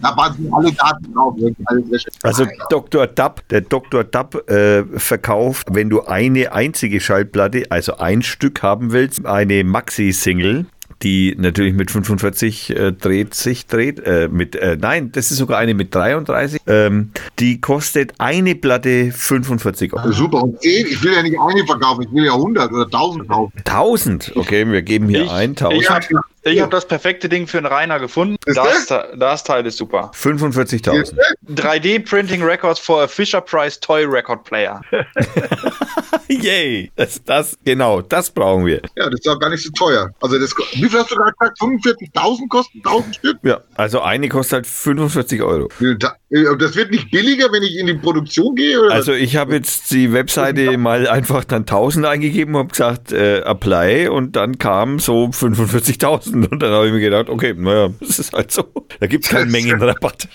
Da 0.00 0.16
waren 0.16 0.34
sie 0.36 0.48
alle 0.52 0.72
Daten 0.72 1.12
drauf. 1.14 1.34
alles 1.66 1.88
sehr 1.88 1.98
schön. 2.00 2.12
Also 2.22 2.46
Dr. 2.70 3.06
Dapp, 3.06 3.46
der 3.48 3.60
Dr. 3.60 4.04
Dapp 4.04 4.48
äh, 4.50 4.84
verkauft, 4.98 5.68
wenn 5.72 5.90
du 5.90 6.02
eine 6.06 6.52
einzige 6.52 7.00
Schallplatte, 7.00 7.64
also 7.70 7.96
ein 7.98 8.22
Stück 8.22 8.62
haben 8.62 8.92
willst, 8.92 9.24
eine 9.26 9.62
Maxi-Single, 9.64 10.66
die 11.02 11.34
natürlich 11.38 11.74
mit 11.74 11.90
45 11.90 12.70
äh, 12.70 12.92
dreht 12.92 13.34
sich 13.34 13.66
dreht, 13.66 14.00
äh, 14.00 14.28
mit, 14.28 14.56
äh, 14.56 14.76
nein, 14.80 15.12
das 15.12 15.30
ist 15.30 15.36
sogar 15.38 15.58
eine 15.58 15.74
mit 15.74 15.94
33, 15.94 16.60
ähm, 16.66 17.10
die 17.38 17.60
kostet 17.60 18.14
eine 18.18 18.54
Platte 18.54 19.12
45 19.12 19.92
Euro. 19.92 20.10
Super. 20.12 20.42
Und 20.42 20.60
10, 20.60 20.86
ich 20.86 21.02
will 21.04 21.12
ja 21.12 21.22
nicht 21.22 21.36
eine 21.38 21.64
verkaufen, 21.66 22.02
ich 22.02 22.12
will 22.12 22.24
ja 22.24 22.32
100 22.32 22.72
oder 22.72 22.84
1000 22.86 23.28
kaufen. 23.28 23.52
1000, 23.64 24.32
okay, 24.34 24.66
wir 24.70 24.82
geben 24.82 25.08
hier 25.08 25.24
Ich- 25.24 25.30
ein, 25.30 25.52
ich 25.52 25.62
1000, 25.62 25.88
hab- 25.90 26.24
Ich 26.42 26.60
habe 26.60 26.70
das 26.70 26.86
perfekte 26.86 27.28
Ding 27.28 27.46
für 27.46 27.58
einen 27.58 27.66
Rainer 27.66 27.98
gefunden. 27.98 28.36
Ist 28.46 28.56
Das, 28.56 28.86
das 28.86 29.44
Teil 29.44 29.66
ist 29.66 29.76
super. 29.76 30.10
45.000. 30.14 31.14
3D 31.54 32.08
Printing 32.08 32.42
Records 32.42 32.78
for 32.78 33.02
a 33.02 33.08
Fisher 33.08 33.40
Price 33.40 33.78
Toy 33.80 34.04
Record 34.04 34.44
Player. 34.44 34.80
Yay, 36.28 36.90
das, 36.96 37.22
das, 37.24 37.58
genau, 37.64 38.02
das 38.02 38.30
brauchen 38.30 38.66
wir. 38.66 38.82
Ja, 38.96 39.08
das 39.08 39.20
ist 39.20 39.28
auch 39.28 39.38
gar 39.40 39.50
nicht 39.50 39.62
so 39.62 39.70
teuer. 39.70 40.10
Also 40.20 40.38
das, 40.38 40.54
wie 40.72 40.88
viel 40.88 40.98
hast 40.98 41.10
du 41.10 41.16
gerade 41.16 41.32
gesagt? 41.38 41.58
45.000 41.60 42.48
kosten 42.48 42.78
1000 42.84 43.16
Stück? 43.16 43.38
Ja, 43.42 43.60
also 43.76 44.00
eine 44.02 44.28
kostet 44.28 44.52
halt 44.54 44.66
45 44.66 45.42
Euro. 45.42 45.68
Das 45.80 46.76
wird 46.76 46.90
nicht 46.90 47.10
billiger, 47.10 47.50
wenn 47.50 47.62
ich 47.62 47.78
in 47.78 47.86
die 47.86 47.94
Produktion 47.94 48.54
gehe? 48.54 48.80
Oder 48.80 48.94
Also 48.94 49.12
ich 49.12 49.36
habe 49.36 49.54
jetzt 49.54 49.90
die 49.90 50.12
Webseite 50.12 50.76
mal 50.76 51.08
einfach 51.08 51.44
dann 51.44 51.62
1000 51.62 52.04
eingegeben 52.04 52.54
und 52.54 52.60
habe 52.60 52.68
gesagt, 52.70 53.12
äh, 53.12 53.40
apply 53.40 54.08
und 54.08 54.36
dann 54.36 54.58
kam 54.58 54.98
so 54.98 55.26
45.000 55.26 56.27
und 56.34 56.60
dann 56.62 56.72
habe 56.72 56.86
ich 56.86 56.92
mir 56.92 57.00
gedacht, 57.00 57.28
okay, 57.28 57.54
naja, 57.56 57.90
das 58.00 58.18
ist 58.18 58.32
halt 58.32 58.50
so. 58.52 58.64
Da 59.00 59.06
gibt 59.06 59.24
es 59.24 59.30
keinen 59.30 59.50
Mengenrabatt. 59.50 60.28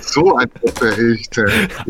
So 0.00 0.36
ein 0.36 0.50
echt. 1.12 1.36
Ja, 1.36 1.44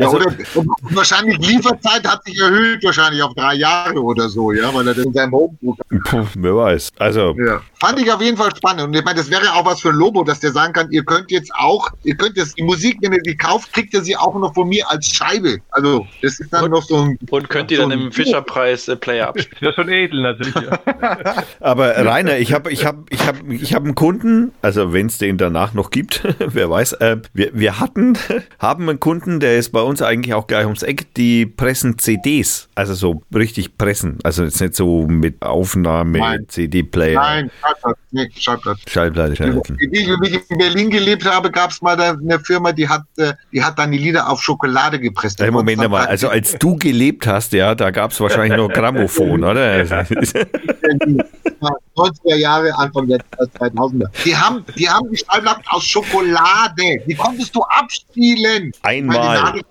Also- 0.05 0.17
oder 0.17 0.27
und 0.55 0.69
wahrscheinlich 0.91 1.37
Lieferzeit 1.39 2.07
hat 2.07 2.23
sich 2.25 2.39
erhöht, 2.39 2.83
wahrscheinlich 2.83 3.21
auf 3.23 3.33
drei 3.35 3.55
Jahre 3.55 4.01
oder 4.01 4.29
so, 4.29 4.51
ja, 4.51 4.73
weil 4.73 4.87
er 4.87 4.93
das 4.93 5.05
in 5.05 5.13
seinem 5.13 5.31
Homebook 5.31 5.77
Puh, 6.05 6.25
wer 6.35 6.55
weiß. 6.55 6.91
Also, 6.99 7.35
Ja. 7.37 7.61
Fand 7.79 7.99
ich 7.99 8.11
auf 8.11 8.21
jeden 8.21 8.35
Fall 8.37 8.53
spannend. 8.55 8.83
Und 8.83 8.93
ich 8.95 9.03
meine, 9.03 9.17
das 9.19 9.29
wäre 9.29 9.53
auch 9.53 9.65
was 9.65 9.79
für 9.81 9.89
ein 9.89 9.95
Lobo, 9.95 10.23
dass 10.23 10.39
der 10.41 10.51
sagen 10.51 10.73
kann, 10.73 10.91
ihr 10.91 11.03
könnt 11.03 11.31
jetzt 11.31 11.51
auch, 11.55 11.89
ihr 12.03 12.15
könnt 12.15 12.35
jetzt 12.35 12.57
die 12.57 12.63
Musik, 12.63 12.97
wenn 13.01 13.13
ihr 13.13 13.21
die 13.21 13.37
kauft, 13.37 13.71
kriegt 13.73 13.93
ihr 13.93 14.01
sie 14.01 14.17
auch 14.17 14.37
noch 14.37 14.53
von 14.53 14.67
mir 14.67 14.89
als 14.89 15.07
Scheibe. 15.07 15.57
Also, 15.71 16.05
das 16.21 16.39
ist 16.39 16.51
dann 16.51 16.69
noch 16.71 16.83
so 16.83 17.03
ein. 17.03 17.17
Und 17.29 17.49
könnt 17.49 17.71
ihr 17.71 17.77
so 17.77 17.87
dann 17.87 17.99
im 17.99 18.11
Fisher 18.11 18.41
Price 18.41 18.87
äh, 18.89 18.95
Player 18.97 19.29
abspielen. 19.29 19.57
Das 19.61 19.69
ist 19.71 19.77
ja 19.77 19.83
schon 19.83 19.89
edel 19.93 20.21
natürlich. 20.21 20.55
Ja. 20.55 21.43
aber 21.61 21.95
Rainer, 22.05 22.37
ich 22.37 22.53
habe 22.53 22.71
ich 22.71 22.85
hab, 22.85 22.97
ich 23.09 23.25
hab, 23.25 23.41
ich 23.49 23.73
hab 23.73 23.83
einen 23.83 23.95
Kunden, 23.95 24.51
also 24.61 24.93
wenn 24.93 25.07
es 25.07 25.17
den 25.17 25.37
danach 25.37 25.73
noch 25.73 25.89
gibt, 25.91 26.23
wer 26.39 26.69
weiß, 26.69 26.93
äh, 26.93 27.17
wir, 27.33 27.51
wir 27.53 27.79
hatten, 27.79 28.17
haben 28.59 28.89
einen 28.89 28.99
Kunden, 28.99 29.39
der 29.39 29.57
ist 29.57 29.71
bei 29.71 29.81
uns 29.81 30.01
eigentlich 30.01 30.33
auch 30.33 30.47
gleich 30.47 30.65
ums 30.65 30.83
Eck, 30.83 31.13
die 31.15 31.45
pressen 31.45 31.97
CDs, 31.97 32.69
also 32.75 32.93
so 32.93 33.23
richtig 33.33 33.77
pressen, 33.77 34.19
also 34.23 34.43
jetzt 34.43 34.61
nicht 34.61 34.75
so 34.75 35.07
mit 35.07 35.41
Aufnahme. 35.41 36.19
CD-Player, 36.47 37.19
Nein, 37.19 37.51
Schallplatte. 37.61 37.99
Nee, 38.11 38.29
Schallplatte. 38.35 38.79
Schallplatte, 38.87 39.35
Schallplatte. 39.35 39.75
Wie 39.77 40.27
ich 40.27 40.49
in 40.49 40.57
Berlin 40.57 40.89
gelebt 40.89 41.25
habe, 41.25 41.51
gab 41.51 41.71
es 41.71 41.81
mal 41.81 41.95
da 41.95 42.11
eine 42.11 42.39
Firma, 42.39 42.71
die 42.71 42.87
hat, 42.87 43.03
äh, 43.17 43.33
die 43.51 43.63
hat 43.63 43.77
dann 43.77 43.91
die 43.91 43.97
Lieder 43.97 44.29
auf 44.29 44.41
Schokolade 44.41 44.99
gepresst. 44.99 45.39
Hey, 45.39 45.51
Moment 45.51 45.89
mal, 45.89 46.05
also 46.05 46.29
als 46.29 46.53
du 46.57 46.75
gelebt 46.77 47.27
hast, 47.27 47.53
ja, 47.53 47.75
da 47.75 47.91
gab 47.91 48.11
es 48.11 48.19
wahrscheinlich 48.19 48.57
noch 48.57 48.69
Grammophon, 48.69 49.43
oder? 49.49 49.83
90er 51.99 52.35
Jahre, 52.35 52.75
Anfang 52.77 53.07
der 53.07 53.19
2000er. 53.45 54.07
Die 54.23 54.35
haben, 54.35 54.65
die 54.77 54.89
haben 54.89 55.09
die 55.11 55.17
Schallplatten 55.17 55.63
aus 55.67 55.85
Schokolade. 55.85 57.03
Die 57.07 57.15
konntest 57.15 57.55
du 57.55 57.61
abspielen. 57.63 58.71
Einmal. 58.83 59.61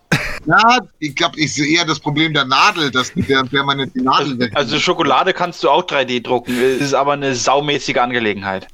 Ja, 0.47 0.79
ich 0.99 1.15
glaube, 1.15 1.39
ich 1.39 1.53
sehe 1.53 1.79
eher 1.79 1.85
das 1.85 2.01
Problem 2.01 2.33
der 2.33 2.45
Nadel, 2.45 2.91
dass 2.91 3.13
die 3.13 3.23
der 3.23 3.45
permanent 3.45 3.95
die 3.95 4.01
Nadel 4.01 4.39
weg. 4.39 4.53
Also 4.55 4.79
Schokolade 4.79 5.33
kannst 5.33 5.63
du 5.63 5.69
auch 5.69 5.85
3D 5.85 6.23
drucken, 6.23 6.59
ist 6.59 6.95
aber 6.95 7.13
eine 7.13 7.35
saumäßige 7.35 7.97
Angelegenheit. 7.97 8.67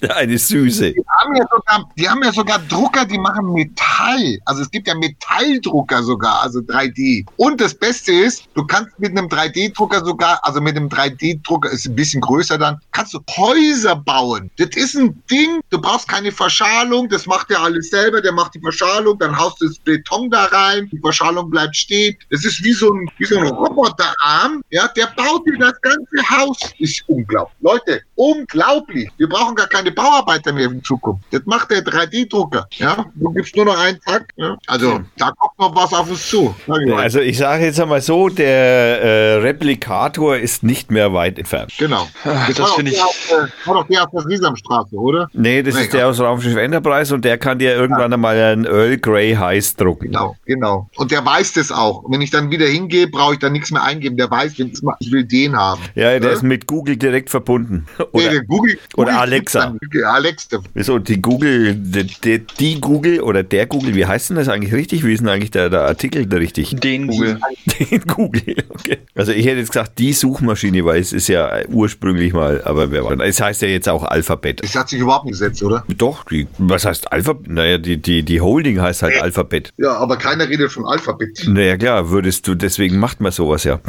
Eine 0.14 0.38
Süße. 0.38 0.92
Die 0.92 1.04
haben, 1.18 1.36
ja 1.36 1.44
sogar, 1.50 1.90
die 1.96 2.08
haben 2.08 2.22
ja 2.22 2.32
sogar 2.32 2.58
Drucker, 2.60 3.04
die 3.04 3.18
machen 3.18 3.52
Metall. 3.52 4.38
Also 4.44 4.62
es 4.62 4.70
gibt 4.70 4.88
ja 4.88 4.94
Metalldrucker 4.94 6.02
sogar, 6.02 6.42
also 6.42 6.60
3D. 6.60 7.26
Und 7.36 7.60
das 7.60 7.74
Beste 7.74 8.12
ist, 8.12 8.44
du 8.54 8.64
kannst 8.64 8.98
mit 8.98 9.10
einem 9.10 9.26
3D-Drucker 9.26 10.04
sogar, 10.04 10.40
also 10.42 10.60
mit 10.60 10.76
einem 10.76 10.88
3D-Drucker 10.88 11.70
ist 11.70 11.86
ein 11.86 11.94
bisschen 11.94 12.20
größer 12.20 12.58
dann, 12.58 12.78
kannst 12.92 13.14
du 13.14 13.20
Häuser 13.36 13.96
bauen. 13.96 14.50
Das 14.58 14.70
ist 14.74 14.96
ein 14.96 15.22
Ding, 15.30 15.60
du 15.70 15.80
brauchst 15.80 16.08
keine 16.08 16.32
Verschalung, 16.32 17.08
das 17.08 17.26
macht 17.26 17.50
der 17.50 17.60
alles 17.60 17.90
selber, 17.90 18.20
der 18.20 18.32
macht 18.32 18.54
die 18.54 18.60
Verschalung, 18.60 19.18
dann 19.18 19.36
haust 19.36 19.60
du 19.60 19.68
das 19.68 19.78
Beton 19.78 20.30
da 20.30 20.44
rein, 20.46 20.88
die 20.92 20.98
Verschalung 20.98 21.50
bleibt 21.50 21.76
stehen. 21.76 22.16
Das 22.30 22.44
ist 22.44 22.62
wie 22.64 22.72
so 22.72 22.92
ein, 22.92 23.10
wie 23.18 23.24
so 23.24 23.38
ein 23.38 23.46
Roboterarm, 23.46 24.62
ja, 24.70 24.88
der 24.88 25.06
baut 25.16 25.46
dir 25.46 25.58
das 25.58 25.80
ganze 25.80 26.30
Haus. 26.30 26.58
Ist 26.78 27.02
unglaublich. 27.08 27.56
Leute, 27.60 28.02
unglaublich. 28.20 29.08
Wir 29.16 29.28
brauchen 29.28 29.54
gar 29.54 29.66
keine 29.68 29.90
Bauarbeiter 29.92 30.52
mehr 30.52 30.66
in 30.70 30.82
Zukunft. 30.84 31.22
Das 31.30 31.42
macht 31.46 31.70
der 31.70 31.80
3D-Drucker. 31.84 32.66
Ja, 32.72 33.06
du 33.14 33.30
gibst 33.32 33.56
nur 33.56 33.64
noch 33.64 33.78
einen 33.78 34.00
Tag. 34.00 34.26
Ja? 34.36 34.56
Also, 34.66 35.00
da 35.16 35.30
kommt 35.32 35.58
noch 35.58 35.74
was 35.74 35.92
auf 35.92 36.10
uns 36.10 36.28
zu. 36.28 36.54
Ich. 36.86 36.92
Also 36.94 37.20
ich 37.20 37.38
sage 37.38 37.64
jetzt 37.64 37.80
einmal 37.80 38.00
so, 38.02 38.28
der 38.28 39.00
äh, 39.02 39.34
Replikator 39.36 40.36
ist 40.36 40.62
nicht 40.62 40.90
mehr 40.90 41.12
weit 41.12 41.38
entfernt. 41.38 41.72
genau. 41.78 42.06
das 42.24 42.58
war 42.58 42.66
doch 42.66 42.76
finde 42.76 42.90
der 42.92 43.00
ich- 43.00 43.04
aus, 43.04 43.14
äh, 43.30 43.66
war 43.68 43.74
doch 43.74 43.86
der 43.88 44.02
aus 44.04 44.10
der 44.12 44.22
Sesamstraße, 44.22 44.96
oder? 44.96 45.28
Nee, 45.32 45.62
das 45.62 45.74
Nee, 45.74 45.82
ist 45.82 45.92
der 45.92 46.08
aus 46.08 46.20
Raumschiff 46.20 46.56
Enterprise 46.56 47.14
und 47.14 47.24
der 47.24 47.38
kann 47.38 47.58
dir 47.58 47.74
irgendwann 47.74 48.12
einmal 48.12 48.36
einen 48.36 48.64
Earl 48.66 48.98
Grey 48.98 49.34
Heiß 49.34 49.76
drucken. 49.76 50.06
Genau, 50.06 50.36
genau. 50.44 50.88
Und 50.96 51.10
der 51.10 51.24
weiß 51.24 51.54
das 51.54 51.72
auch. 51.72 52.04
Wenn 52.08 52.20
ich 52.20 52.30
dann 52.30 52.50
wieder 52.50 52.66
hingehe, 52.66 53.08
brauche 53.08 53.34
ich 53.34 53.38
dann 53.38 53.52
nichts 53.52 53.70
mehr 53.70 53.82
eingeben. 53.82 54.16
Der 54.16 54.30
weiß, 54.30 54.58
wenn 54.58 54.68
ich 54.72 54.82
mal- 54.82 54.96
ich 55.00 55.10
will 55.10 55.24
den 55.24 55.56
haben. 55.56 55.80
Ja, 55.94 56.18
der 56.18 56.22
Ja? 56.22 56.30
ist 56.30 56.42
mit 56.42 56.66
Google 56.66 56.96
direkt 56.96 57.30
verbunden. 57.30 57.86
Nee, 58.12 58.20
Oder, 58.22 58.30
der 58.30 58.44
Google, 58.44 58.78
oder 58.96 59.10
Google 59.12 59.18
Alexa. 59.20 59.74
Alex, 60.04 60.48
wieso, 60.74 60.98
die 60.98 61.20
Google, 61.22 61.74
die, 61.74 62.04
die, 62.24 62.38
die 62.58 62.80
Google 62.80 63.20
oder 63.20 63.42
der 63.42 63.66
Google, 63.66 63.94
wie 63.94 64.06
heißt 64.06 64.30
denn 64.30 64.36
das 64.36 64.48
eigentlich 64.48 64.72
richtig? 64.72 65.04
Wie 65.04 65.12
ist 65.12 65.20
denn 65.20 65.28
eigentlich 65.28 65.50
der, 65.50 65.70
der 65.70 65.82
Artikel 65.82 66.26
da 66.26 66.36
richtig? 66.38 66.74
Den 66.80 67.06
Google. 67.06 67.38
Den 67.90 68.02
Google, 68.02 68.56
okay. 68.68 68.98
Also 69.14 69.32
ich 69.32 69.46
hätte 69.46 69.58
jetzt 69.58 69.72
gesagt, 69.72 69.98
die 69.98 70.12
Suchmaschine, 70.12 70.84
weil 70.84 71.00
es 71.00 71.12
ist 71.12 71.28
ja 71.28 71.50
ursprünglich 71.68 72.32
mal, 72.32 72.62
aber 72.64 72.90
wer 72.90 73.04
weiß. 73.04 73.18
Es 73.22 73.40
heißt 73.40 73.62
ja 73.62 73.68
jetzt 73.68 73.88
auch 73.88 74.04
Alphabet. 74.04 74.62
Das 74.62 74.74
hat 74.74 74.88
sich 74.88 75.00
überhaupt 75.00 75.24
nicht 75.26 75.32
gesetzt, 75.32 75.62
oder? 75.62 75.84
Doch, 75.88 76.24
die, 76.24 76.46
was 76.58 76.84
heißt 76.84 77.10
Alphabet? 77.12 77.48
Naja, 77.50 77.78
die, 77.78 77.96
die, 77.96 78.22
die 78.22 78.40
Holding 78.40 78.80
heißt 78.80 79.02
halt 79.02 79.20
Alphabet. 79.20 79.72
Ja, 79.76 79.94
aber 79.96 80.16
keiner 80.16 80.48
redet 80.48 80.72
von 80.72 80.86
Alphabet. 80.86 81.44
Naja, 81.46 81.76
klar, 81.76 82.10
würdest 82.10 82.46
du, 82.46 82.54
deswegen 82.54 82.98
macht 82.98 83.20
man 83.20 83.32
sowas 83.32 83.64
ja. 83.64 83.80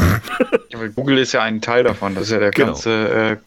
Google 0.95 1.19
ist 1.19 1.33
ja 1.33 1.43
ein 1.43 1.61
Teil 1.61 1.83
davon, 1.83 2.15
das 2.15 2.25
ist 2.25 2.31
ja 2.31 2.39
der 2.39 2.51
Genau. 2.51 2.67
ganze 2.73 2.91
äh, 3.09 3.37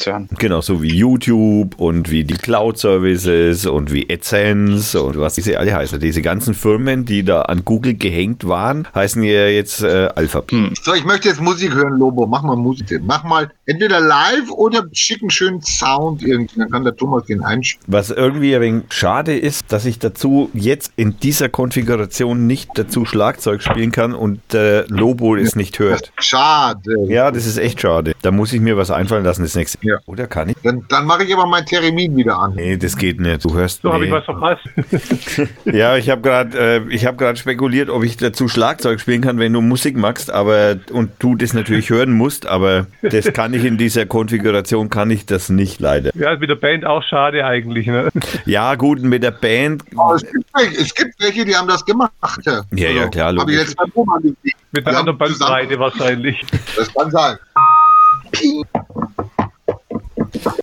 Komplettkonzern. 0.00 0.28
Genau, 0.38 0.60
so 0.60 0.82
wie 0.82 0.94
YouTube 0.94 1.78
und 1.78 2.10
wie 2.10 2.24
die 2.24 2.34
Cloud-Services 2.34 3.66
und 3.66 3.92
wie 3.92 4.08
AdSense 4.10 5.00
und 5.00 5.18
was 5.18 5.34
diese 5.34 5.58
alle 5.58 5.74
heißen. 5.74 6.00
Diese 6.00 6.22
ganzen 6.22 6.54
Firmen, 6.54 7.04
die 7.04 7.22
da 7.22 7.42
an 7.42 7.64
Google 7.64 7.94
gehängt 7.94 8.46
waren, 8.46 8.88
heißen 8.94 9.22
ja 9.22 9.46
jetzt 9.46 9.82
äh, 9.82 10.08
Alphabet. 10.14 10.52
Hm. 10.52 10.72
So, 10.82 10.94
ich 10.94 11.04
möchte 11.04 11.28
jetzt 11.28 11.40
Musik 11.40 11.74
hören, 11.74 11.98
Lobo. 11.98 12.26
Mach 12.26 12.42
mal 12.42 12.56
Musik. 12.56 13.00
Mach 13.02 13.24
mal 13.24 13.50
entweder 13.66 14.00
live 14.00 14.50
oder 14.50 14.84
schick 14.92 15.22
einen 15.22 15.30
schönen 15.30 15.62
Sound 15.62 16.22
irgendwie. 16.22 16.58
Dann 16.58 16.70
kann 16.70 16.84
der 16.84 16.96
Thomas 16.96 17.24
den 17.26 17.42
einspielen. 17.42 17.84
Was 17.86 18.10
irgendwie 18.10 18.54
ein 18.54 18.60
wenig 18.60 18.84
schade 18.90 19.36
ist, 19.36 19.64
dass 19.68 19.84
ich 19.84 19.98
dazu 19.98 20.50
jetzt 20.54 20.92
in 20.96 21.18
dieser 21.20 21.48
Konfiguration 21.48 22.46
nicht 22.46 22.70
dazu 22.74 23.04
Schlagzeug 23.04 23.62
spielen 23.62 23.92
kann 23.92 24.14
und 24.14 24.54
äh, 24.54 24.82
Lobo 24.88 25.36
es 25.36 25.56
nicht 25.56 25.78
hört. 25.78 26.12
Schade. 26.18 27.06
Ja, 27.08 27.30
das 27.30 27.46
ist 27.46 27.58
echt 27.58 27.80
schade. 27.80 28.12
Da 28.22 28.30
muss 28.30 28.52
ich 28.52 28.60
mir 28.60 28.76
was 28.76 28.90
einfallen 28.90 29.24
lassen 29.24 29.42
das 29.42 29.54
nächste. 29.54 29.78
Ja. 29.90 29.98
Oder 30.06 30.28
kann 30.28 30.48
ich? 30.50 30.56
Dann, 30.62 30.84
dann 30.88 31.04
mache 31.04 31.24
ich 31.24 31.34
aber 31.34 31.46
mein 31.46 31.66
Theremin 31.66 32.16
wieder 32.16 32.38
an. 32.38 32.54
Nee, 32.54 32.76
das 32.76 32.96
geht 32.96 33.18
nicht. 33.18 33.44
Du 33.44 33.54
hörst. 33.54 33.82
So 33.82 33.92
habe 33.92 34.04
nee. 34.04 34.06
ich 34.06 34.12
was 34.12 34.24
verpasst. 34.24 34.62
Ja, 35.64 35.96
ich 35.96 36.10
habe 36.10 36.22
gerade 36.22 36.58
äh, 36.58 36.82
ich 36.90 37.06
habe 37.06 37.16
gerade 37.16 37.38
spekuliert, 37.38 37.90
ob 37.90 38.04
ich 38.04 38.16
dazu 38.16 38.48
Schlagzeug 38.48 39.00
spielen 39.00 39.20
kann, 39.20 39.38
wenn 39.38 39.52
du 39.52 39.60
Musik 39.60 39.96
magst, 39.96 40.30
aber 40.30 40.76
und 40.92 41.10
du 41.18 41.34
das 41.34 41.52
natürlich 41.52 41.90
hören 41.90 42.12
musst, 42.12 42.46
aber 42.46 42.86
das 43.02 43.32
kann 43.32 43.54
ich 43.54 43.64
in 43.64 43.78
dieser 43.78 44.06
Konfiguration 44.06 44.90
kann 44.90 45.10
ich 45.10 45.26
das 45.26 45.48
nicht 45.48 45.80
leider. 45.80 46.10
ja, 46.14 46.36
mit 46.36 46.50
der 46.50 46.56
Band 46.56 46.84
auch 46.84 47.02
schade 47.02 47.44
eigentlich. 47.44 47.86
Ne? 47.86 48.08
Ja, 48.44 48.74
gut, 48.74 49.02
mit 49.02 49.22
der 49.22 49.30
Band 49.30 49.82
Aber 49.96 50.14
es 50.14 50.22
gibt, 50.22 50.46
welche, 50.54 50.80
es 50.80 50.94
gibt 50.94 51.20
welche, 51.20 51.44
die 51.44 51.56
haben 51.56 51.68
das 51.68 51.84
gemacht. 51.84 52.12
Ja, 52.44 52.62
Ja, 52.72 52.90
ja, 52.90 53.08
klar, 53.08 53.34
Habe 53.36 53.52
ich 53.52 53.58
jetzt 53.58 53.76
beim 53.76 53.90
gesehen. 53.90 54.36
Mit 54.72 54.86
einer 54.86 54.98
haben 54.98 55.08
anderen 55.08 55.18
Bandbreite 55.18 55.78
wahrscheinlich. 55.78 56.44
Das 56.76 56.92
kann 56.94 57.10
sein. 57.10 57.36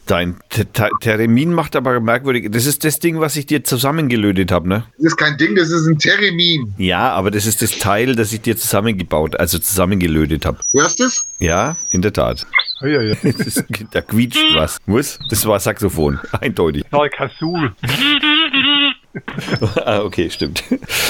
Dein 0.08 0.36
Te- 0.50 0.66
Te- 0.66 0.90
Theremin 1.02 1.54
macht 1.54 1.76
aber 1.76 2.00
merkwürdig. 2.00 2.50
Das 2.52 2.66
ist 2.66 2.84
das 2.84 3.00
Ding, 3.00 3.20
was 3.20 3.36
ich 3.36 3.46
dir 3.46 3.64
zusammengelötet 3.64 4.52
habe, 4.52 4.68
ne? 4.68 4.84
Das 4.98 5.08
ist 5.14 5.18
kein 5.18 5.38
Ding, 5.38 5.56
das 5.56 5.70
ist 5.70 5.88
ein 5.88 5.98
Theremin. 6.00 6.74
Ja, 6.78 7.12
aber 7.12 7.32
das 7.32 7.46
ist 7.46 7.62
das 7.62 7.78
Teil, 7.78 8.16
das 8.16 8.34
ich 8.34 8.42
dir 8.42 8.58
zusammengebaut, 8.58 9.40
also 9.40 9.60
zusammengelötet 9.60 10.46
habe. 10.46 10.58
Hörst 10.74 11.00
du 11.00 11.06
es? 11.06 11.26
Ja, 11.40 11.78
in 11.92 12.02
der 12.02 12.14
Tat. 12.14 12.46
Ja, 12.82 12.88
ja, 12.88 13.02
ja. 13.02 13.16
Das 13.24 13.36
ist, 13.48 13.64
da 13.92 14.02
quietscht 14.02 14.40
was. 14.56 14.78
Was? 14.86 15.20
Das 15.30 15.46
war 15.46 15.60
Saxophon, 15.60 16.20
eindeutig. 16.42 16.84
Oh, 16.92 17.06
Kasul, 17.16 17.74
ah, 19.86 20.00
okay, 20.02 20.30
stimmt. 20.30 20.64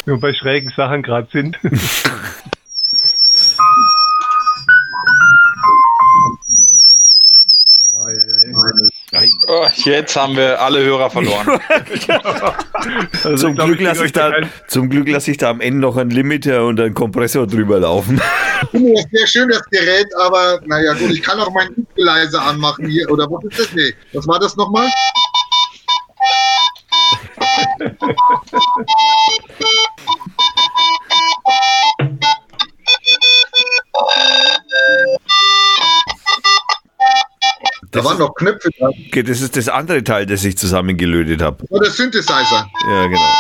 wir 0.06 0.18
bei 0.18 0.34
schrägen 0.34 0.72
Sachen 0.76 1.04
gerade 1.04 1.28
sind. 1.32 1.58
Oh, 9.50 9.66
jetzt 9.76 10.14
haben 10.18 10.36
wir 10.36 10.62
alle 10.62 10.84
Hörer 10.84 11.10
verloren. 11.10 11.60
Also 13.24 13.48
Zum 13.48 13.56
Glück 13.56 13.82
lasse 13.82 14.06
ich, 14.06 14.14
da, 14.14 14.32
zum 14.68 14.90
Glück 14.90 15.10
lasse 15.10 15.32
ich 15.32 15.38
da 15.38 15.50
am 15.50 15.60
Ende 15.60 15.80
noch 15.80 15.98
einen 15.98 16.12
Limiter 16.12 16.66
und 16.66 16.80
einen 16.80 16.94
Kompressor 16.94 17.46
drüber 17.46 17.80
laufen. 17.80 18.22
Ich 18.62 18.70
finde 18.70 18.94
das 18.94 19.06
sehr 19.12 19.28
schön, 19.28 19.50
das 19.50 19.64
Gerät, 19.70 20.08
aber 20.20 20.62
naja, 20.66 20.94
gut, 20.94 21.12
ich 21.12 21.22
kann 21.22 21.40
auch 21.40 21.52
meinen 21.52 21.86
Equalizer 21.96 22.42
anmachen 22.42 22.88
hier. 22.88 23.10
Oder 23.10 23.30
was 23.30 23.44
ist 23.46 23.60
das? 23.60 23.74
Nee. 23.74 23.94
Was 24.14 24.28
war 24.28 24.40
das 24.40 24.56
nochmal? 24.56 24.88
Da 37.98 38.04
Das 38.04 38.06
waren 38.06 38.14
ist- 38.14 38.20
noch 38.20 38.36
Knöpfe 38.36 38.70
dran. 38.78 38.94
Okay, 39.08 39.24
das 39.24 39.42
ist 39.42 39.58
das 39.58 39.70
andere 39.70 40.04
Teil, 40.04 40.28
das 40.28 40.44
ich 40.46 40.56
zusammengelötet 40.56 41.42
habe. 41.42 41.64
Oder 41.70 41.90
Synthesizer. 41.90 42.68
Ja, 42.88 43.08
genau. 43.08 43.34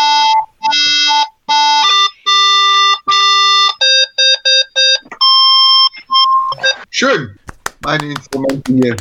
Schön. 6.89 7.37
Meine 7.83 8.05
Instrumente 8.11 8.73
hier. 8.73 8.95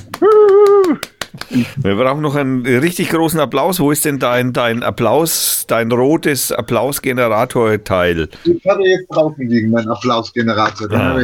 Wir 1.77 1.95
brauchen 1.97 2.23
noch 2.23 2.35
einen 2.35 2.65
richtig 2.67 3.11
großen 3.11 3.39
Applaus. 3.41 3.79
Wo 3.81 3.91
ist 3.91 4.05
denn 4.05 4.19
dein, 4.19 4.53
dein 4.53 4.83
Applaus, 4.83 5.65
dein 5.69 5.93
rotes 5.93 6.51
Applausgenerator-Teil? 6.53 8.29
Ich 8.45 8.65
hatte 8.67 8.83
jetzt 8.83 9.07
draußen 9.11 9.47
liegen, 9.49 9.71
mein 9.71 9.89
Applausgenerator. 9.89 10.91
Ah. 10.93 11.21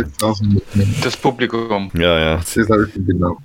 Das 1.02 1.16
Publikum. 1.16 1.90
Ja, 1.94 2.18
ja. 2.18 2.36
Das 2.36 2.68
habe 2.68 2.88
ich 2.94 3.06
genau. 3.06 3.36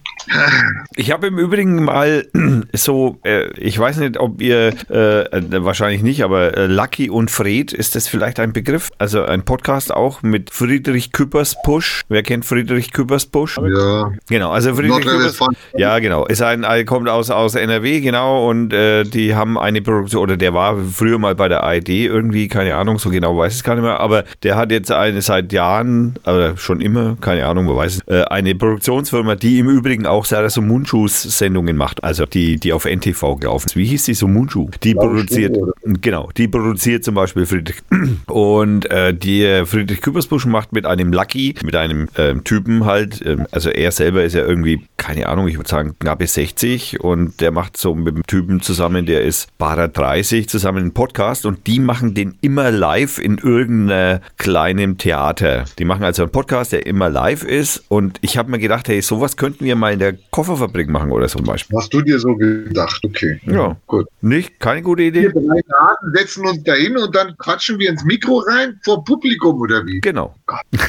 Ich 0.95 1.11
habe 1.11 1.28
im 1.28 1.38
Übrigen 1.38 1.84
mal 1.84 2.28
so, 2.73 3.17
äh, 3.23 3.47
ich 3.59 3.78
weiß 3.78 3.97
nicht, 3.97 4.17
ob 4.17 4.41
ihr, 4.41 4.73
äh, 4.89 5.21
äh, 5.21 5.63
wahrscheinlich 5.63 6.01
nicht, 6.01 6.23
aber 6.23 6.67
Lucky 6.67 7.09
und 7.09 7.32
Fred, 7.32 7.71
ist 7.71 7.95
das 7.95 8.07
vielleicht 8.07 8.39
ein 8.39 8.53
Begriff? 8.53 8.89
Also 8.97 9.23
ein 9.23 9.43
Podcast 9.43 9.93
auch 9.93 10.23
mit 10.23 10.49
Friedrich 10.49 11.11
Küppersbusch. 11.11 12.03
Wer 12.09 12.23
kennt 12.23 12.45
Friedrich 12.45 12.91
Küppersbusch? 12.91 13.57
Ja. 13.57 14.11
Genau, 14.30 14.51
also 14.51 14.73
Friedrich 14.73 14.97
Küppers, 14.97 15.05
Nordrhein-Westfalen. 15.05 15.55
ja 15.75 15.99
genau, 15.99 16.25
ist 16.25 16.41
ein, 16.41 16.65
kommt 16.86 17.09
aus, 17.09 17.30
aus 17.30 17.55
NRW, 17.55 18.01
genau, 18.01 18.49
und 18.49 18.73
äh, 18.73 19.03
die 19.03 19.36
haben 19.36 19.57
eine 19.57 19.82
Produktion, 19.82 20.23
oder 20.23 20.38
der 20.38 20.53
war 20.53 20.78
früher 20.78 21.19
mal 21.19 21.36
bei 21.36 21.47
der 21.47 21.63
ARD 21.63 21.89
irgendwie, 21.89 22.47
keine 22.47 22.75
Ahnung, 22.75 22.99
so 22.99 23.09
genau 23.09 23.38
weiß 23.38 23.53
ich 23.53 23.59
es 23.59 23.63
gar 23.63 23.75
nicht 23.75 23.84
mehr, 23.84 23.99
aber 23.99 24.23
der 24.43 24.55
hat 24.55 24.71
jetzt 24.71 24.91
eine 24.91 25.21
seit 25.21 25.53
Jahren, 25.53 26.15
oder 26.25 26.57
schon 26.57 26.82
immer, 26.82 27.17
keine 27.21 27.45
Ahnung, 27.45 27.67
wer 27.67 27.75
weiß 27.75 28.01
es, 28.05 28.28
eine 28.28 28.55
Produktionsfirma, 28.55 29.36
die 29.36 29.59
im 29.59 29.69
Übrigen 29.69 30.05
auch 30.05 30.16
Sarah 30.26 30.49
Sumunchus 30.49 31.24
Sendungen 31.24 31.78
macht, 31.78 32.03
also 32.03 32.26
die, 32.26 32.57
die 32.57 32.74
auf 32.74 32.86
NTV 32.86 33.36
gelaufen 33.36 33.68
ist. 33.68 33.76
Wie 33.76 33.86
hieß 33.86 34.05
die 34.05 34.13
Sumunchu? 34.13 34.70
Die 34.84 34.93
Blaue 34.93 35.09
produziert, 35.09 35.55
Stunde, 35.55 35.99
genau, 36.01 36.30
die 36.36 36.47
produziert 36.47 37.03
zum 37.03 37.15
Beispiel 37.15 37.45
Friedrich. 37.45 37.78
Und 38.28 38.89
äh, 38.91 39.13
die 39.13 39.63
Friedrich 39.65 40.01
Küppersbusch 40.01 40.45
macht 40.45 40.74
mit 40.74 40.86
einem 40.86 41.11
Lucky, 41.13 41.55
mit 41.63 41.76
einem 41.76 42.09
ähm, 42.18 42.43
Typen 42.43 42.86
halt, 42.86 43.26
ähm, 43.26 43.45
also 43.51 43.70
er 43.70 43.91
selber 43.91 44.24
ist 44.24 44.34
ja 44.34 44.45
irgendwie, 44.45 44.82
keine 44.97 45.28
Ahnung, 45.28 45.47
ich 45.47 45.57
würde 45.57 45.70
sagen 45.70 45.95
knappe 45.99 46.28
60 46.28 47.01
und 47.01 47.41
der 47.41 47.51
macht 47.51 47.78
so 47.78 47.95
mit 47.95 48.15
dem 48.15 48.26
Typen 48.26 48.61
zusammen, 48.61 49.05
der 49.05 49.24
ist 49.24 49.55
barer 49.57 49.88
30, 49.88 50.49
zusammen 50.49 50.80
einen 50.80 50.93
Podcast 50.93 51.45
und 51.45 51.68
die 51.68 51.80
machen 51.80 52.13
den 52.13 52.36
immer 52.41 52.72
live 52.72 53.20
in 53.20 53.38
irgendeinem 53.38 54.20
kleinen 54.38 54.97
Theater. 54.97 55.65
Die 55.80 55.86
machen 55.86 56.03
also 56.03 56.24
einen 56.24 56.32
Podcast, 56.32 56.72
der 56.72 56.86
immer 56.86 57.09
live 57.09 57.43
ist 57.43 57.84
und 57.88 58.18
ich 58.22 58.38
habe 58.38 58.51
mir 58.51 58.59
gedacht, 58.59 58.88
hey, 58.88 59.01
sowas 59.01 59.38
könnten 59.38 59.65
wir 59.65 59.76
mal 59.76 59.93
in 59.93 59.99
der 59.99 60.07
Kofferfabrik 60.32 60.89
machen 60.89 61.12
oder 61.12 61.28
so 61.28 61.38
zum 61.38 61.45
Beispiel. 61.45 61.78
Hast 61.78 61.93
du 61.93 62.01
dir 62.01 62.20
so 62.20 62.36
gedacht? 62.36 63.01
Okay. 63.03 63.39
Ja. 63.45 63.78
Gut. 63.88 64.08
Nicht? 64.22 64.60
Keine 64.60 64.82
gute 64.82 65.03
Idee? 65.03 65.24
Wir 65.24 65.32
drei 65.32 65.62
Daten 65.68 66.14
setzen 66.14 66.47
uns 66.47 66.64
da 66.64 66.74
hin 66.74 66.97
und 66.97 67.16
dann 67.16 67.36
quatschen 67.38 67.80
wir 67.80 67.89
ins 67.89 68.03
Mikro 68.03 68.39
rein 68.47 68.80
vor 68.84 69.03
Publikum 69.03 69.62
oder 69.62 69.86
wie? 69.86 70.01
Genau. 70.01 70.36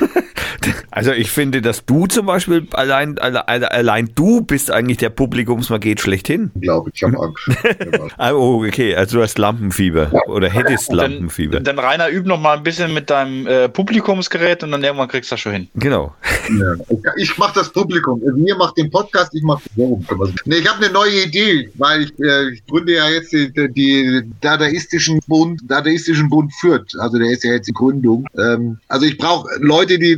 Also 0.90 1.12
ich 1.12 1.30
finde, 1.30 1.62
dass 1.62 1.84
du 1.86 2.06
zum 2.06 2.26
Beispiel 2.26 2.66
allein, 2.72 3.18
alle- 3.18 3.46
alle- 3.46 3.70
allein 3.70 4.10
du 4.14 4.40
bist 4.40 4.70
eigentlich 4.70 4.96
der 4.98 5.10
Publikumsmaget 5.10 6.00
schlechthin. 6.00 6.50
Glaube 6.60 6.90
ich, 6.92 6.96
ich 6.96 7.02
habe 7.04 7.18
Angst. 7.20 7.48
Ah, 8.18 8.32
Oh, 8.32 8.64
okay, 8.66 8.94
also 8.96 9.18
du 9.18 9.22
hast 9.22 9.38
Lampenfieber 9.38 10.10
oder 10.26 10.48
hättest 10.50 10.92
Lampenfieber. 10.92 11.60
Dann, 11.60 11.76
dann 11.76 11.84
Rainer, 11.84 12.10
üb 12.10 12.26
noch 12.26 12.40
mal 12.40 12.56
ein 12.56 12.62
bisschen 12.64 12.92
mit 12.92 13.10
deinem 13.10 13.46
äh, 13.46 13.68
Publikumsgerät 13.68 14.64
und 14.64 14.72
dann 14.72 14.82
irgendwann 14.82 15.08
kriegst 15.08 15.30
du 15.30 15.34
das 15.34 15.40
schon 15.40 15.52
hin. 15.52 15.68
Genau. 15.74 16.14
Ja. 16.58 16.74
Ich 17.16 17.36
mache 17.38 17.54
das 17.54 17.70
Publikum. 17.72 18.20
Mir 18.36 18.56
macht 18.56 18.76
den 18.78 18.90
Podcast, 18.90 19.32
ich 19.34 19.42
mache. 19.42 19.62
Nee, 19.76 20.56
ich 20.56 20.68
habe 20.68 20.84
eine 20.84 20.92
neue 20.92 21.22
Idee, 21.24 21.70
weil 21.74 22.02
ich, 22.02 22.18
äh, 22.20 22.50
ich 22.54 22.66
gründe 22.66 22.94
ja 22.94 23.08
jetzt 23.08 23.32
die, 23.32 23.52
die 23.72 24.22
Dadaistischen 24.40 25.20
Bund, 25.28 25.60
Dadaistischen 25.68 26.28
Bund 26.28 26.52
Fürth. 26.60 26.94
Also 26.98 27.18
der 27.18 27.30
ist 27.30 27.44
ja 27.44 27.52
jetzt 27.52 27.68
die 27.68 27.72
Gründung. 27.72 28.26
Ähm, 28.36 28.78
also 28.88 29.06
ich 29.06 29.16
brauche 29.16 29.47
Leute, 29.58 29.98
die 29.98 30.16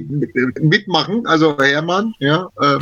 mitmachen. 0.61 1.27
Also 1.27 1.57
Hermann, 1.59 2.15
ja. 2.19 2.49
Ähm, 2.63 2.81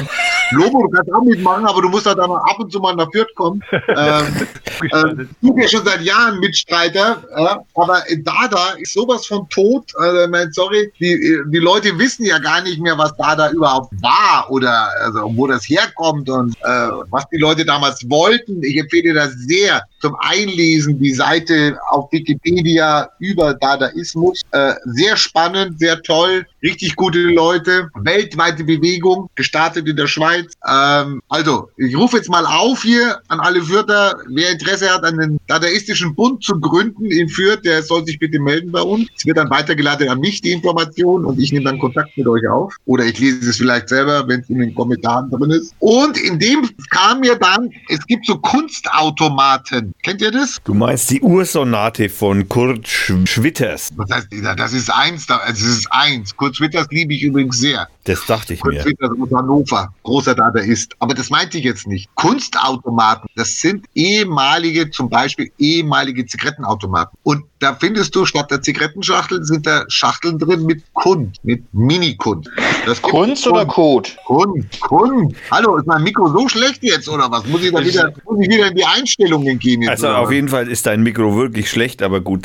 Lobo, 0.53 0.83
du 0.83 0.91
kannst 0.91 1.13
auch 1.13 1.23
mitmachen, 1.23 1.67
aber 1.67 1.83
du 1.83 1.89
musst 1.89 2.07
halt 2.07 2.19
dann 2.19 2.31
ab 2.31 2.57
und 2.59 2.73
zu 2.73 2.81
mal 2.81 2.95
nach 2.95 3.11
Fürth 3.13 3.35
kommen. 3.35 3.63
Ähm, 3.99 4.47
ähm, 4.95 5.29
du 5.41 5.57
ja 5.57 5.67
schon 5.67 5.85
seit 5.85 6.03
Jahren 6.03 6.39
Mitstreiter, 6.39 7.23
ja, 7.37 7.61
aber 7.75 8.03
Dada 8.19 8.75
ist 8.79 8.93
sowas 8.93 9.27
von 9.27 9.49
tot. 9.49 9.93
Also, 9.97 10.25
ich 10.25 10.31
mein, 10.31 10.53
sorry, 10.53 10.93
die, 11.01 11.41
die 11.47 11.59
Leute 11.59 11.99
wissen 11.99 12.25
ja 12.25 12.39
gar 12.39 12.61
nicht 12.63 12.81
mehr, 12.81 12.97
was 12.97 13.17
Dada 13.17 13.51
überhaupt 13.51 13.91
war 14.01 14.47
oder 14.51 14.91
also, 15.01 15.33
wo 15.35 15.47
das 15.47 15.69
herkommt 15.69 16.29
und 16.29 16.55
äh, 16.63 16.89
was 17.11 17.29
die 17.31 17.39
Leute 17.39 17.65
damals 17.65 18.09
wollten. 18.09 18.63
Ich 18.63 18.77
empfehle 18.77 19.15
das 19.15 19.33
sehr 19.33 19.83
zum 20.01 20.17
Einlesen, 20.21 20.99
die 20.99 21.13
Seite 21.13 21.79
auf 21.91 22.13
Wikipedia 22.13 23.11
über 23.19 23.55
Dadaismus. 23.55 24.43
Äh, 24.53 24.75
sehr 24.85 25.17
spannend, 25.17 25.79
sehr 25.79 26.01
toll, 26.03 26.47
richtig 26.63 26.97
gute 26.97 27.19
Leute, 27.19 27.91
weltweite 27.95 28.65
Bewegung, 28.65 29.29
gestartet 29.35 29.87
in 29.89 29.97
der 29.97 30.07
Schweiz. 30.07 30.53
Ähm, 30.69 31.21
also, 31.29 31.71
ich 31.77 31.97
rufe 31.97 32.17
jetzt 32.17 32.29
mal 32.29 32.45
auf 32.47 32.83
hier 32.83 33.21
an 33.29 33.41
alle 33.41 33.63
Fürther, 33.63 34.17
wer 34.29 34.51
Interesse 34.53 34.91
hat, 34.91 35.05
einen 35.05 35.39
Dadaistischen 35.47 36.15
Bund 36.15 36.43
zu 36.43 36.59
gründen 36.61 37.07
in 37.07 37.29
Fürth, 37.29 37.63
der 37.65 37.83
soll 37.83 38.05
sich 38.05 38.19
bitte 38.19 38.39
melden 38.41 38.73
bei 38.73 38.83
uns. 38.83 39.09
Es 39.17 39.25
wird 39.25 39.37
dann 39.37 39.51
weitergeleitet 39.51 40.09
an 40.09 40.21
mich, 40.21 40.41
die 40.41 40.53
Information, 40.53 41.25
und 41.25 41.39
ich 41.39 41.53
nehme 41.53 41.65
dann 41.65 41.79
Kontakt 41.79 42.17
mit 42.17 42.27
euch 42.27 42.47
auf. 42.49 42.75
Oder 42.87 43.05
ich 43.05 43.19
lese 43.19 43.49
es 43.51 43.57
vielleicht 43.57 43.89
selber, 43.89 44.27
wenn 44.29 44.41
es 44.41 44.49
in 44.51 44.59
den 44.59 44.75
Kommentaren 44.75 45.31
drin 45.31 45.51
ist. 45.51 45.75
Und 45.79 46.19
in 46.19 46.39
dem 46.39 46.69
kam 46.91 47.21
mir 47.21 47.37
dann, 47.37 47.71
es 47.89 48.05
gibt 48.07 48.27
so 48.27 48.39
Kunstautomaten. 48.39 49.95
Kennt 50.03 50.21
ihr 50.21 50.31
das? 50.31 50.59
Du 50.65 50.75
meinst 50.75 51.11
die 51.11 51.21
Ursonate 51.21 52.09
von 52.09 52.49
Kurt 52.49 52.87
Sch 52.89 53.13
Schwitters. 53.25 53.91
Was 53.97 54.11
heißt, 54.11 54.29
das 54.57 54.73
ist 54.73 54.91
eins, 54.93 55.27
da- 55.27 55.41
es 55.49 55.63
ist 55.63 55.87
eins. 55.91 56.37
Kurt 56.37 56.48
Witters 56.61 56.89
liebe 56.91 57.15
ich 57.15 57.23
übrigens 57.23 57.59
sehr. 57.59 57.89
Das 58.09 58.25
dachte 58.25 58.55
ich 58.55 58.65
mir. 58.65 58.81
Twitter 58.81 59.11
aus 59.21 59.29
Hannover, 59.35 59.93
großer 60.03 60.35
Data 60.35 60.61
ist. 60.61 60.97
Aber 60.99 61.13
das 61.13 61.29
meinte 61.29 61.59
ich 61.59 61.65
jetzt 61.65 61.87
nicht. 61.87 62.09
Kunstautomaten, 62.15 63.29
das 63.37 63.61
sind 63.61 63.85
ehemalige, 63.95 64.91
zum 64.91 65.11
Beispiel 65.11 65.53
ehemalige 65.59 66.25
Zigarettenautomaten. 66.25 67.19
Und 67.23 67.45
da 67.59 67.75
findest 67.75 68.15
du 68.15 68.25
statt 68.25 68.51
der 68.51 68.63
Zigarettenschachteln 68.63 69.45
sind 69.45 69.67
da 69.67 69.85
Schachteln 69.89 70.39
drin 70.39 70.65
mit 70.65 70.83
Kund, 70.95 71.37
mit 71.43 71.63
Mini-Kund. 71.73 72.49
Das 72.87 73.03
Kunst 73.03 73.47
oder 73.47 73.67
Code? 73.67 74.09
Kund, 74.27 74.81
Kund. 74.81 75.35
Hallo, 75.51 75.77
ist 75.77 75.87
mein 75.87 76.03
Mikro 76.03 76.29
so 76.29 76.49
schlecht 76.49 76.83
jetzt 76.83 77.09
oder 77.09 77.31
was? 77.31 77.47
Muss 77.47 77.63
ich 77.63 77.73
da 77.73 77.85
wieder, 77.85 78.13
muss 78.25 78.41
ich 78.41 78.49
wieder 78.49 78.69
in 78.69 78.77
die 78.77 78.85
Einstellungen 78.85 79.59
gehen 79.59 79.83
jetzt? 79.83 79.91
Also 79.91 80.07
oder 80.07 80.19
auf 80.19 80.27
was? 80.29 80.35
jeden 80.35 80.49
Fall 80.49 80.69
ist 80.69 80.87
dein 80.87 81.03
Mikro 81.03 81.37
wirklich 81.37 81.69
schlecht, 81.71 82.03
aber 82.03 82.21
gut. 82.21 82.45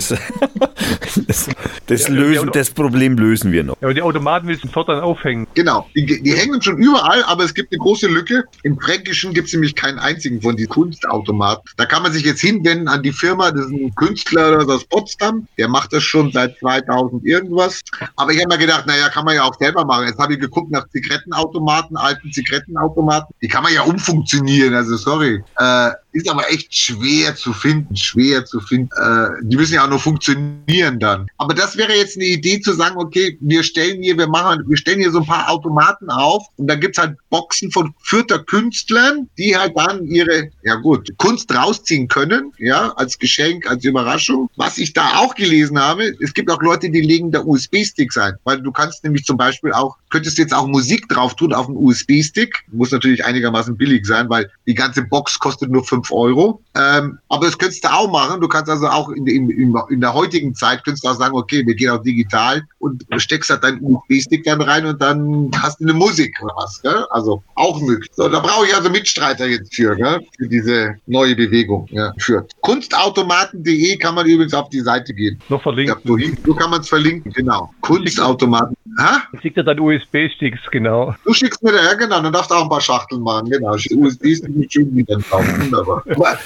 Das, 1.28 1.50
das, 1.88 2.10
lösen, 2.10 2.50
das 2.52 2.72
Problem 2.72 3.18
lösen 3.18 3.52
wir 3.52 3.64
noch. 3.64 3.76
Ja, 3.80 3.88
aber 3.88 3.94
die 3.94 4.02
Automaten 4.02 4.48
willst 4.48 4.64
du 4.64 4.68
fortan 4.68 5.00
aufhängen. 5.00 5.48
Genau, 5.54 5.88
die, 5.96 6.22
die 6.22 6.34
hängen 6.34 6.62
schon 6.62 6.78
überall, 6.78 7.24
aber 7.24 7.44
es 7.44 7.54
gibt 7.54 7.72
eine 7.72 7.80
große 7.80 8.08
Lücke. 8.08 8.46
Im 8.64 8.80
Fränkischen 8.80 9.34
gibt 9.34 9.48
es 9.48 9.54
nämlich 9.54 9.76
keinen 9.76 10.00
einzigen 10.00 10.42
von 10.42 10.56
diesen 10.56 10.70
Kunstautomaten. 10.70 11.64
Da 11.78 11.86
kann 11.86 12.04
man 12.04 12.12
sich 12.12 12.24
jetzt 12.24 12.42
hinwenden 12.42 12.88
an 12.88 13.04
die 13.04 13.12
Firma, 13.12 13.52
das 13.52 13.66
ist 13.66 13.72
ein 13.72 13.94
Künstler 13.96 14.54
oder 14.54 14.66
so 14.66 14.74
aus 14.74 14.86
Potsdam, 14.86 15.48
der 15.58 15.68
macht 15.68 15.94
das 15.94 16.04
schon 16.04 16.32
seit 16.32 16.58
2000 16.60 17.26
irgendwas. 17.26 17.82
Aber 18.16 18.32
ich 18.32 18.40
habe 18.40 18.50
mir 18.50 18.58
gedacht, 18.58 18.88
naja, 18.88 19.10
kann 19.10 19.26
man 19.26 19.36
ja 19.36 19.44
auch 19.44 19.58
selber 19.58 19.86
machen. 19.86 20.08
Jetzt 20.08 20.20
habe 20.20 20.34
ich 20.34 20.40
geguckt 20.40 20.72
nach 20.72 20.88
Zigarettenautomaten, 20.90 21.98
alten 21.98 22.32
Zigarettenautomaten. 22.32 23.34
Die 23.42 23.48
kann 23.48 23.64
man 23.64 23.74
ja 23.74 23.84
umfunktionieren, 23.84 24.74
also 24.74 24.98
sorry. 24.98 25.44
Äh, 25.58 25.92
ist 26.14 26.30
aber 26.30 26.50
echt 26.50 26.74
schwer 26.74 27.36
zu 27.36 27.54
finden, 27.54 27.96
schwer 27.96 28.46
zu 28.46 28.60
finden. 28.60 28.90
Äh, 28.96 29.42
die 29.44 29.58
müssen 29.58 29.74
ja 29.74 29.84
auch 29.84 29.90
nur 29.90 30.00
funktionieren 30.00 31.00
dann. 31.00 31.28
Aber 31.38 31.54
das 31.54 31.76
wäre 31.76 31.94
jetzt 31.94 32.16
eine 32.16 32.26
Idee 32.26 32.62
zu 32.62 32.74
sagen, 32.74 32.98
okay, 32.98 33.38
wir 33.42 33.64
stellen 33.64 34.02
hier, 34.02 34.18
wir 34.18 34.28
machen, 34.28 34.64
wir 34.68 34.78
stellen 34.78 35.00
hier 35.00 35.12
so 35.12 35.20
ein 35.20 35.26
paar 35.26 35.50
Automaten 35.50 36.10
auf 36.10 36.46
und 36.58 36.68
da 36.68 36.76
gibt's 36.76 37.00
halt 37.00 37.18
Boxen 37.30 37.72
von 37.72 37.94
vierter 38.04 38.40
Künstlern, 38.40 39.28
die 39.38 39.58
halt 39.58 39.74
dann 39.76 40.06
ihre, 40.06 40.50
ja 40.64 40.76
gut, 40.76 41.10
Kunst 41.18 41.54
rausziehen 41.54 42.08
können, 42.08 42.52
ja, 42.60 42.92
als 42.92 43.18
Geschenk, 43.18 43.70
als 43.70 43.84
Überraschung. 43.84 44.50
Was 44.56 44.78
ich 44.78 44.94
da 44.94 45.18
auch 45.18 45.34
gelesen 45.36 45.80
habe, 45.80 46.14
es 46.22 46.34
gibt 46.34 46.52
auch 46.52 46.62
Leute, 46.62 46.90
die 46.90 47.02
legen 47.02 47.32
da 47.32 47.42
USB-Sticks 47.42 48.18
ein, 48.18 48.36
weil 48.44 48.62
du 48.62 48.72
kannst 48.72 49.04
nämlich 49.04 49.26
zum 49.26 49.38
Beispiel 49.38 49.74
auch, 49.74 49.98
könntest 50.10 50.38
jetzt 50.38 50.54
auch 50.54 50.68
Musik 50.68 51.10
drauf 51.10 51.36
tun 51.36 51.54
auf 51.54 51.68
einen 51.68 51.78
USB-Stick, 51.78 52.64
muss 52.72 52.92
natürlich 52.92 53.26
einigermaßen 53.26 53.76
billig 53.76 54.06
sein, 54.06 54.30
weil 54.30 54.52
die 54.68 54.76
ganze 54.76 55.02
Box 55.04 55.40
kostet 55.40 55.72
nur 55.72 55.84
5 55.84 56.03
Euro. 56.12 56.62
Ähm, 56.76 57.20
aber 57.30 57.46
das 57.46 57.58
könntest 57.58 57.84
du 57.84 57.92
auch 57.92 58.12
machen. 58.12 58.42
Du 58.42 58.48
kannst 58.48 58.70
also 58.70 58.88
auch 58.88 59.10
in, 59.10 59.28
in, 59.28 59.50
in, 59.50 60.02
der 60.02 60.14
heutigen 60.14 60.56
Zeit 60.56 60.84
könntest 60.84 61.06
du 61.06 61.10
auch 61.10 61.16
sagen, 61.16 61.36
okay, 61.36 61.66
wir 61.66 61.76
gehen 61.76 61.92
auch 61.92 62.02
digital 62.02 62.64
und 62.80 63.06
steckst 63.18 63.50
halt 63.50 63.64
deinen 63.64 63.80
USB-Stick 63.84 64.44
dann 64.44 64.62
rein 64.62 64.86
und 64.86 65.00
dann 65.02 65.52
hast 65.62 65.80
du 65.80 65.86
eine 65.86 65.94
Musik 65.94 66.36
oder 66.42 66.54
was. 66.58 66.82
Gell? 66.82 67.06
Also 67.12 67.44
auch 67.56 67.80
möglich. 67.80 68.10
So, 68.14 68.28
da 68.28 68.40
brauche 68.40 68.66
ich 68.66 68.76
also 68.76 68.90
Mitstreiter 68.90 69.46
jetzt 69.46 69.76
für, 69.76 69.96
gell? 69.96 70.20
für 70.38 70.48
diese 70.48 70.96
neue 71.06 71.36
Bewegung. 71.36 71.88
Ja, 71.92 72.14
für 72.18 72.46
kunstautomaten.de 72.62 73.98
kann 73.98 74.16
man 74.16 74.26
übrigens 74.26 74.54
auf 74.54 74.70
die 74.70 74.82
Seite 74.82 75.14
gehen. 75.14 75.40
Noch 75.50 75.60
Ja, 75.60 75.64
verlinkt. 75.64 75.98
wohin? 76.06 76.38
So 76.46 76.56
kann 76.56 76.72
man 76.72 76.82
es 76.82 76.90
verlinken, 76.90 77.32
genau. 77.32 77.72
Kunstautomaten. 77.82 78.76
Ha? 79.00 79.24
Ich 79.42 79.56
ja 79.56 79.64
dann 79.64 79.80
USB-Sticks, 79.80 80.62
genau. 80.72 81.16
Du 81.24 81.34
schickst 81.34 81.62
mir 81.64 81.72
da, 81.72 81.84
ja 81.84 81.94
genau, 81.94 82.22
dann 82.22 82.34
darfst 82.34 82.50
du 82.50 82.56
auch 82.56 82.64
ein 82.64 82.70
paar 82.70 82.82
Schachteln 82.82 83.22
machen, 83.22 83.50
genau. 83.50 83.74
USB-Stick 83.74 84.56
mit 84.56 84.72
schön 84.74 84.96
wieder 84.96 85.18
drauf, 85.18 85.46
wunderbar. 85.60 85.93
Aber, 86.16 86.38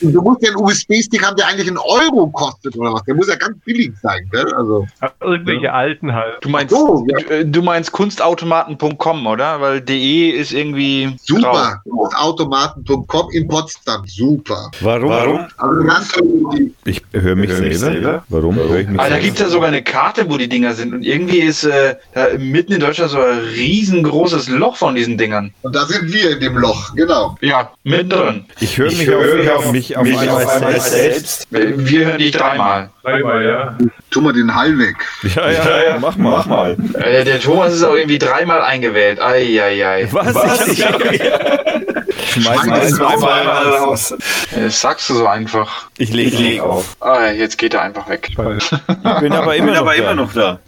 du 0.00 0.22
musst 0.22 0.42
ja 0.42 0.50
einen 0.50 0.60
USB-Stick 0.60 1.24
haben, 1.24 1.36
der 1.36 1.46
eigentlich 1.48 1.68
einen 1.68 1.78
Euro 1.78 2.28
kostet 2.28 2.76
oder 2.76 2.92
was. 2.92 3.02
Der 3.04 3.14
muss 3.14 3.28
ja 3.28 3.36
ganz 3.36 3.56
billig 3.64 3.92
sein, 4.02 4.28
gell? 4.30 4.52
Also, 4.54 4.86
Irgendwelche 5.20 5.72
alten 5.72 6.12
halt. 6.12 6.38
Du 6.40 6.48
meinst, 6.48 6.74
so, 6.74 7.06
ja. 7.08 7.18
du, 7.18 7.34
äh, 7.34 7.44
du 7.44 7.62
meinst 7.62 7.92
kunstautomaten.com, 7.92 9.26
oder? 9.26 9.60
Weil 9.60 9.80
de 9.80 10.30
ist 10.30 10.52
irgendwie 10.52 11.16
super. 11.22 11.82
Automaten.com 12.14 13.30
in 13.32 13.48
Potsdam, 13.48 14.02
super. 14.06 14.70
Warum? 14.80 15.46
Also 15.56 15.84
ganz 15.84 16.08
tolle 16.08 16.28
Idee. 16.28 16.72
Ich 16.84 17.02
höre 17.12 17.36
mich, 17.36 17.50
selber. 17.78 18.24
Warum 18.28 18.56
höre 18.56 18.80
ich 18.80 18.88
mich 18.88 18.96
grau. 18.96 19.06
Ah, 19.06 19.10
da 19.10 19.18
gibt 19.18 19.34
es 19.34 19.40
ja 19.40 19.48
sogar 19.48 19.68
eine 19.68 19.82
Karte, 19.82 20.28
wo 20.28 20.36
die 20.36 20.48
Dinger 20.48 20.74
sind. 20.74 20.92
Und 20.92 21.02
irgendwie 21.02 21.40
ist 21.40 21.64
äh, 21.64 21.96
da 22.14 22.28
mitten 22.38 22.72
in 22.72 22.80
Deutschland 22.80 23.10
so 23.10 23.18
ein 23.18 23.38
riesengroßes 23.38 24.48
Loch 24.48 24.76
von 24.76 24.94
diesen 24.94 25.18
Dingern. 25.18 25.52
Und 25.62 25.74
da 25.74 25.84
sind 25.86 26.12
wir 26.12 26.32
in 26.32 26.40
dem 26.40 26.58
Loch, 26.58 26.94
genau. 26.94 27.36
Ja, 27.40 27.72
mittendrin. 27.84 28.44
Ich 28.60 28.69
höre 28.78 28.90
mich, 28.90 29.10
auf, 29.50 29.72
mich 29.72 29.96
auf 29.96 30.46
einmal 30.48 30.80
selbst. 30.80 31.46
Wir 31.50 31.86
wir 31.88 32.06
hören 32.06 32.18
dich 32.18 32.32
dreimal. 32.32 32.90
Dreimal, 33.02 33.44
ja. 33.44 33.78
Tu 34.10 34.20
mal 34.20 34.32
den 34.32 34.54
Hall 34.54 34.78
weg. 34.78 34.96
Ja, 35.34 35.50
ja, 35.50 35.82
ja, 35.88 35.98
mach 36.00 36.16
mal. 36.16 36.30
Mach 36.30 36.46
mal. 36.46 36.76
Äh, 36.94 37.24
der 37.24 37.40
Thomas 37.40 37.74
ist 37.74 37.82
auch 37.84 37.94
irgendwie 37.94 38.18
dreimal 38.18 38.62
eingewählt. 38.62 39.20
Eieiei. 39.20 40.08
Was? 40.10 40.34
Was? 40.34 40.68
Ich 40.68 42.44
Schmeiß 42.44 42.66
mal 42.66 42.88
zweimal 42.88 43.46
raus. 43.46 44.12
Äh, 44.12 44.64
Das 44.64 44.80
sagst 44.80 45.08
du 45.10 45.14
so 45.14 45.26
einfach. 45.26 45.88
Ich 45.98 46.12
lege 46.12 46.36
leg 46.36 46.60
auf. 46.60 46.96
Ah, 47.00 47.30
jetzt 47.30 47.58
geht 47.58 47.74
er 47.74 47.82
einfach 47.82 48.08
weg. 48.08 48.28
Ich 48.30 48.36
bin 48.36 49.32
aber 49.32 49.56
immer, 49.56 50.14
noch, 50.14 50.32
da. 50.32 50.60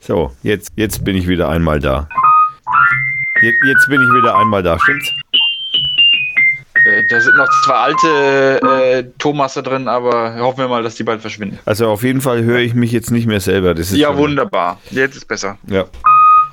So, 0.00 0.32
jetzt, 0.42 0.72
jetzt 0.76 1.04
bin 1.04 1.16
ich 1.16 1.28
wieder 1.28 1.48
einmal 1.48 1.80
da. 1.80 2.08
Jetzt, 3.42 3.58
jetzt 3.66 3.88
bin 3.88 4.00
ich 4.00 4.08
wieder 4.08 4.36
einmal 4.36 4.62
da, 4.62 4.78
stimmt's? 4.78 5.12
Äh, 6.90 7.04
Da 7.08 7.20
sind 7.20 7.36
noch 7.36 7.48
zwei 7.64 7.74
alte 7.74 8.60
äh, 8.62 9.04
Thomasse 9.18 9.62
drin, 9.62 9.88
aber 9.88 10.36
hoffen 10.38 10.58
wir 10.58 10.68
mal, 10.68 10.82
dass 10.82 10.94
die 10.94 11.04
bald 11.04 11.20
verschwinden. 11.20 11.58
Also 11.64 11.88
auf 11.88 12.02
jeden 12.02 12.20
Fall 12.20 12.42
höre 12.44 12.58
ich 12.60 12.74
mich 12.74 12.92
jetzt 12.92 13.10
nicht 13.10 13.26
mehr 13.26 13.40
selber. 13.40 13.74
Das 13.74 13.90
ist 13.90 13.96
Ja, 13.98 14.16
wunderbar. 14.16 14.78
Jetzt 14.90 15.16
ist 15.16 15.26
besser. 15.28 15.58
Ja. 15.66 15.84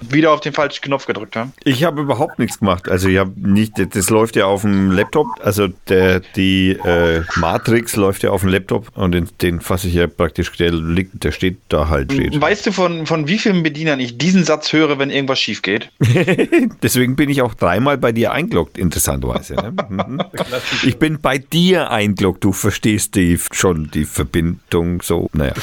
Wieder 0.02 0.32
auf 0.32 0.42
den 0.42 0.54
falschen 0.54 0.82
Knopf 0.82 1.06
gedrückt, 1.06 1.36
ja? 1.36 1.50
Ich 1.64 1.84
habe 1.84 2.02
überhaupt 2.02 2.40
nichts 2.40 2.60
gemacht. 2.60 2.90
Also 2.90 3.10
ich 3.10 3.18
habe 3.18 3.32
nicht, 3.36 3.74
das 3.96 4.10
läuft 4.10 4.36
ja 4.36 4.46
auf 4.46 4.62
dem 4.62 4.92
Laptop. 4.92 5.28
Also 5.42 5.68
der, 5.90 6.20
die 6.36 6.72
äh, 6.72 7.24
Matrix 7.36 7.96
läuft 7.96 8.24
ja 8.24 8.32
auf 8.32 8.42
dem 8.42 8.50
Laptop 8.50 8.96
und 8.96 9.12
den, 9.14 9.30
den 9.42 9.62
fasse 9.62 9.88
ich 9.88 9.94
ja 9.94 10.08
praktisch, 10.08 10.52
der 10.58 10.72
liegt, 10.72 11.24
der 11.24 11.32
steht 11.32 11.58
da 11.70 11.90
halt 11.90 12.12
steht. 12.12 12.40
Weißt 12.40 12.66
du, 12.66 12.72
von, 12.72 13.06
von 13.06 13.28
wie 13.28 13.38
vielen 13.38 13.64
Bedienern 13.64 14.00
ich 14.00 14.18
diesen 14.18 14.44
Satz 14.44 14.74
höre, 14.74 15.00
wenn 15.00 15.10
irgendwas 15.10 15.40
schief 15.40 15.62
geht? 15.62 15.92
Deswegen 16.82 17.16
bin 17.16 17.30
ich 17.30 17.42
auch 17.42 17.54
dreimal 17.54 17.98
bei 17.98 18.12
dir 18.12 18.32
eingeloggt, 18.32 18.78
interessanterweise. 18.78 19.56
Ne? 19.56 19.74
Mhm. 19.90 20.22
Ich 20.84 20.98
bin 20.98 21.20
bei 21.22 21.38
dir 21.38 21.92
eingeloggt, 21.92 22.44
du 22.44 22.52
verstehst 22.52 23.16
die 23.16 23.40
schon 23.52 23.90
die 23.92 24.06
Verbindung 24.06 25.02
so. 25.02 25.30
Naja. 25.34 25.54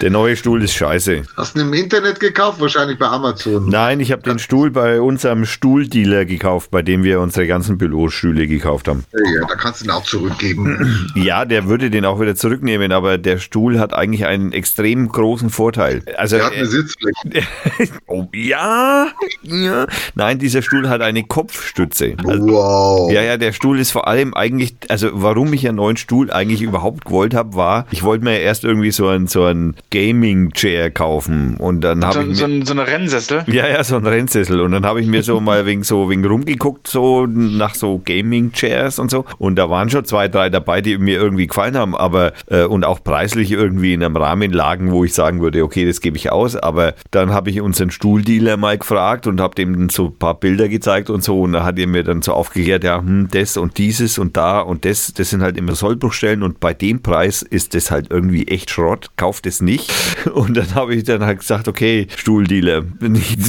Der 0.00 0.10
neue 0.10 0.36
Stuhl 0.36 0.62
ist 0.62 0.74
scheiße. 0.74 1.22
Hast 1.36 1.54
du 1.54 1.60
ihn 1.60 1.66
im 1.68 1.74
Internet 1.74 2.20
gekauft? 2.20 2.60
Wahrscheinlich 2.60 2.98
bei 2.98 3.06
Amazon. 3.06 3.68
Nein, 3.68 4.00
ich 4.00 4.12
habe 4.12 4.22
den 4.22 4.38
Stuhl 4.38 4.70
bei 4.70 5.00
unserem 5.00 5.44
Stuhldealer 5.44 6.24
gekauft, 6.24 6.70
bei 6.70 6.82
dem 6.82 7.02
wir 7.04 7.20
unsere 7.20 7.46
ganzen 7.46 7.78
Bürostühle 7.78 8.46
gekauft 8.46 8.88
haben. 8.88 9.04
Ja, 9.12 9.46
da 9.46 9.54
kannst 9.54 9.80
du 9.80 9.84
ihn 9.86 9.90
auch 9.90 10.04
zurückgeben. 10.04 11.06
Ja, 11.20 11.44
der 11.44 11.66
würde 11.66 11.90
den 11.90 12.04
auch 12.04 12.20
wieder 12.20 12.34
zurücknehmen, 12.34 12.92
aber 12.92 13.18
der 13.18 13.38
Stuhl 13.38 13.78
hat 13.78 13.92
eigentlich 13.92 14.26
einen 14.26 14.52
extrem 14.52 15.08
großen 15.08 15.50
Vorteil. 15.50 16.02
Also 16.16 16.36
Der 16.36 16.46
hat 16.46 16.54
eine 16.54 16.66
Sitzfläche. 16.66 17.46
oh, 18.06 18.26
ja, 18.32 19.08
ja. 19.42 19.86
Nein, 20.14 20.38
dieser 20.38 20.62
Stuhl 20.62 20.88
hat 20.88 21.02
eine 21.02 21.24
Kopfstütze. 21.24 22.16
Also, 22.26 22.46
Wow. 22.46 23.12
ja, 23.12 23.22
ja, 23.22 23.36
der 23.36 23.52
Stuhl 23.52 23.78
ist 23.80 23.90
vor 23.90 24.08
allem 24.08 24.34
eigentlich, 24.34 24.76
also 24.88 25.10
warum 25.12 25.52
ich 25.52 25.66
einen 25.66 25.76
neuen 25.76 25.96
Stuhl 25.96 26.30
eigentlich 26.30 26.62
überhaupt 26.62 27.04
gewollt 27.04 27.34
habe, 27.34 27.54
war, 27.54 27.86
ich 27.90 28.02
wollte 28.02 28.24
mir 28.24 28.38
erst 28.38 28.64
irgendwie 28.64 28.90
so 28.92 29.08
ein 29.08 29.26
so 29.26 29.44
ein 29.44 29.49
Gaming 29.90 30.52
Chair 30.52 30.90
kaufen 30.90 31.56
und 31.56 31.80
dann 31.82 32.04
habe 32.04 32.18
ich 32.24 32.24
So, 32.24 32.28
mir 32.28 32.34
so, 32.36 32.44
ein- 32.44 32.64
so 32.66 32.72
eine 32.72 32.86
Rennsessel. 32.86 33.44
ja, 33.46 33.68
ja, 33.68 33.82
so 33.84 33.96
ein 33.96 34.06
Rennsessel. 34.06 34.60
Und 34.60 34.72
dann 34.72 34.84
habe 34.86 35.00
ich 35.00 35.06
mir 35.06 35.22
so 35.22 35.40
mal 35.40 35.66
wegen 35.66 35.82
so 35.82 36.08
wegen 36.10 36.24
rumgeguckt, 36.24 36.86
so 36.86 37.26
nach 37.26 37.74
so 37.74 38.00
Gaming-Chairs 38.04 38.98
und 38.98 39.10
so. 39.10 39.24
Und 39.38 39.56
da 39.56 39.68
waren 39.70 39.90
schon 39.90 40.04
zwei, 40.04 40.28
drei 40.28 40.50
dabei, 40.50 40.80
die 40.80 40.98
mir 40.98 41.18
irgendwie 41.18 41.46
gefallen 41.46 41.76
haben, 41.76 41.94
aber 41.96 42.32
äh, 42.46 42.64
und 42.64 42.84
auch 42.84 43.02
preislich 43.02 43.50
irgendwie 43.52 43.94
in 43.94 44.02
einem 44.02 44.16
Rahmen 44.16 44.52
lagen, 44.52 44.90
wo 44.92 45.04
ich 45.04 45.14
sagen 45.14 45.40
würde, 45.40 45.62
okay, 45.64 45.84
das 45.86 46.00
gebe 46.00 46.16
ich 46.16 46.30
aus. 46.30 46.56
Aber 46.56 46.94
dann 47.10 47.30
habe 47.32 47.50
ich 47.50 47.60
unseren 47.60 47.90
Stuhldealer 47.90 48.56
mal 48.56 48.78
gefragt 48.78 49.26
und 49.26 49.40
habe 49.40 49.54
dem 49.54 49.88
so 49.90 50.06
ein 50.06 50.16
paar 50.18 50.34
Bilder 50.38 50.68
gezeigt 50.68 51.10
und 51.10 51.22
so. 51.24 51.40
Und 51.42 51.52
da 51.52 51.64
hat 51.64 51.78
er 51.78 51.86
mir 51.86 52.04
dann 52.04 52.22
so 52.22 52.32
aufgeklärt, 52.32 52.84
ja, 52.84 52.98
hm, 52.98 53.28
das 53.30 53.56
und 53.56 53.78
dieses 53.78 54.18
und 54.18 54.36
da 54.36 54.60
und 54.60 54.84
das, 54.84 55.12
das 55.14 55.30
sind 55.30 55.42
halt 55.42 55.56
immer 55.56 55.74
Sollbruchstellen 55.74 56.42
und 56.42 56.60
bei 56.60 56.74
dem 56.74 57.02
Preis 57.02 57.42
ist 57.42 57.74
das 57.74 57.90
halt 57.90 58.08
irgendwie 58.10 58.46
echt 58.48 58.70
Schrott. 58.70 59.10
Kauft 59.40 59.46
es 59.46 59.62
nicht. 59.62 59.90
Und 60.34 60.54
dann 60.54 60.74
habe 60.74 60.94
ich 60.94 61.04
dann 61.04 61.24
halt 61.24 61.40
gesagt, 61.40 61.66
okay, 61.66 62.06
Stuhldealer, 62.14 62.82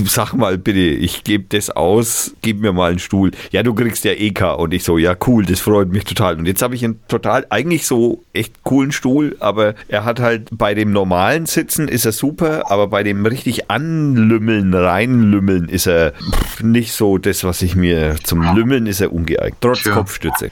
sag 0.06 0.34
mal 0.34 0.58
bitte, 0.58 0.80
ich 0.80 1.26
gebe 1.26 1.46
das 1.50 1.70
aus, 1.70 2.34
gib 2.42 2.62
mir 2.62 2.72
mal 2.72 2.92
einen 2.92 3.00
Stuhl. 3.00 3.32
Ja, 3.52 3.62
du 3.62 3.74
kriegst 3.74 4.06
ja 4.06 4.14
EK. 4.14 4.58
Und 4.58 4.74
ich 4.74 4.86
so, 4.86 4.98
ja, 4.98 5.16
cool, 5.28 5.46
das 5.46 5.60
freut 5.60 5.90
mich 5.90 6.06
total. 6.06 6.38
Und 6.38 6.46
jetzt 6.46 6.62
habe 6.62 6.76
ich 6.76 6.86
einen 6.86 7.00
total, 7.10 7.46
eigentlich 7.50 7.86
so 7.86 8.24
echt 8.32 8.64
coolen 8.64 8.94
Stuhl, 8.94 9.36
aber 9.42 9.76
er 9.90 10.06
hat 10.06 10.22
halt 10.22 10.48
bei 10.52 10.74
dem 10.74 10.94
normalen 10.94 11.46
Sitzen 11.46 11.90
ist 11.90 12.06
er 12.06 12.14
super, 12.14 12.72
aber 12.72 12.88
bei 12.88 13.04
dem 13.04 13.26
richtig 13.26 13.70
anlümmeln, 13.70 14.74
reinlümmeln 14.74 15.68
ist 15.68 15.88
er 15.88 16.14
nicht 16.62 16.94
so 16.94 17.18
das, 17.18 17.44
was 17.44 17.62
ich 17.62 17.76
mir 17.76 18.16
zum 18.24 18.56
Lümmeln 18.56 18.88
ist 18.88 19.02
er 19.02 19.12
ungeeignet. 19.12 19.58
Trotz 19.60 19.82
Tja. 19.82 19.94
Kopfstütze. 19.94 20.52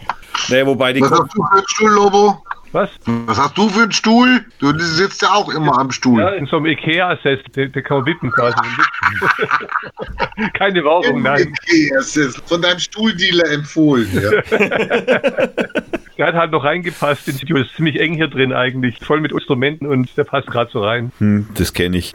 Naja, 0.50 0.66
wobei 0.66 0.92
die 0.92 1.02
Was 1.02 1.12
Kopf 1.12 1.22
hast 1.22 1.36
du 1.38 1.44
für 1.44 1.52
einen 1.54 1.68
Stuhl, 1.68 1.92
Lobo? 1.92 2.44
Was? 2.72 2.90
Was 3.06 3.38
hast 3.38 3.58
du 3.58 3.70
für 3.70 3.84
einen 3.84 3.92
Stuhl? 3.92 4.46
Du 4.60 4.78
sitzt 4.78 5.22
ja 5.22 5.34
auch 5.34 5.50
immer 5.50 5.78
am 5.78 5.92
Stuhl. 5.92 6.22
Ja, 6.22 6.30
in 6.30 6.46
so 6.46 6.58
einem 6.58 6.68
Ikea-Sess, 6.68 7.40
den, 7.56 7.72
den 7.72 7.84
kann 7.84 7.98
man 7.98 8.06
wippen 8.06 8.32
quasi. 8.32 8.58
Keine 10.54 10.84
Werbung, 10.84 11.22
nein. 11.22 11.54
Ist 11.68 12.18
von 12.48 12.62
deinem 12.62 12.80
Stuhldealer 12.80 13.50
empfohlen. 13.52 14.08
Ja. 14.14 14.42
Der 16.20 16.28
hat 16.28 16.36
halt 16.36 16.52
noch 16.52 16.66
reingepasst 16.66 17.32
Studio. 17.34 17.60
Ist 17.60 17.74
ziemlich 17.78 17.98
eng 17.98 18.14
hier 18.14 18.28
drin 18.28 18.52
eigentlich. 18.52 18.98
Voll 19.00 19.22
mit 19.22 19.32
Instrumenten 19.32 19.88
und 19.88 20.18
der 20.18 20.26
passt 20.26 20.48
gerade 20.48 20.70
so 20.70 20.84
rein. 20.84 21.14
Hm, 21.20 21.48
das 21.54 21.74
kenne 21.74 21.96
ich. 21.96 22.12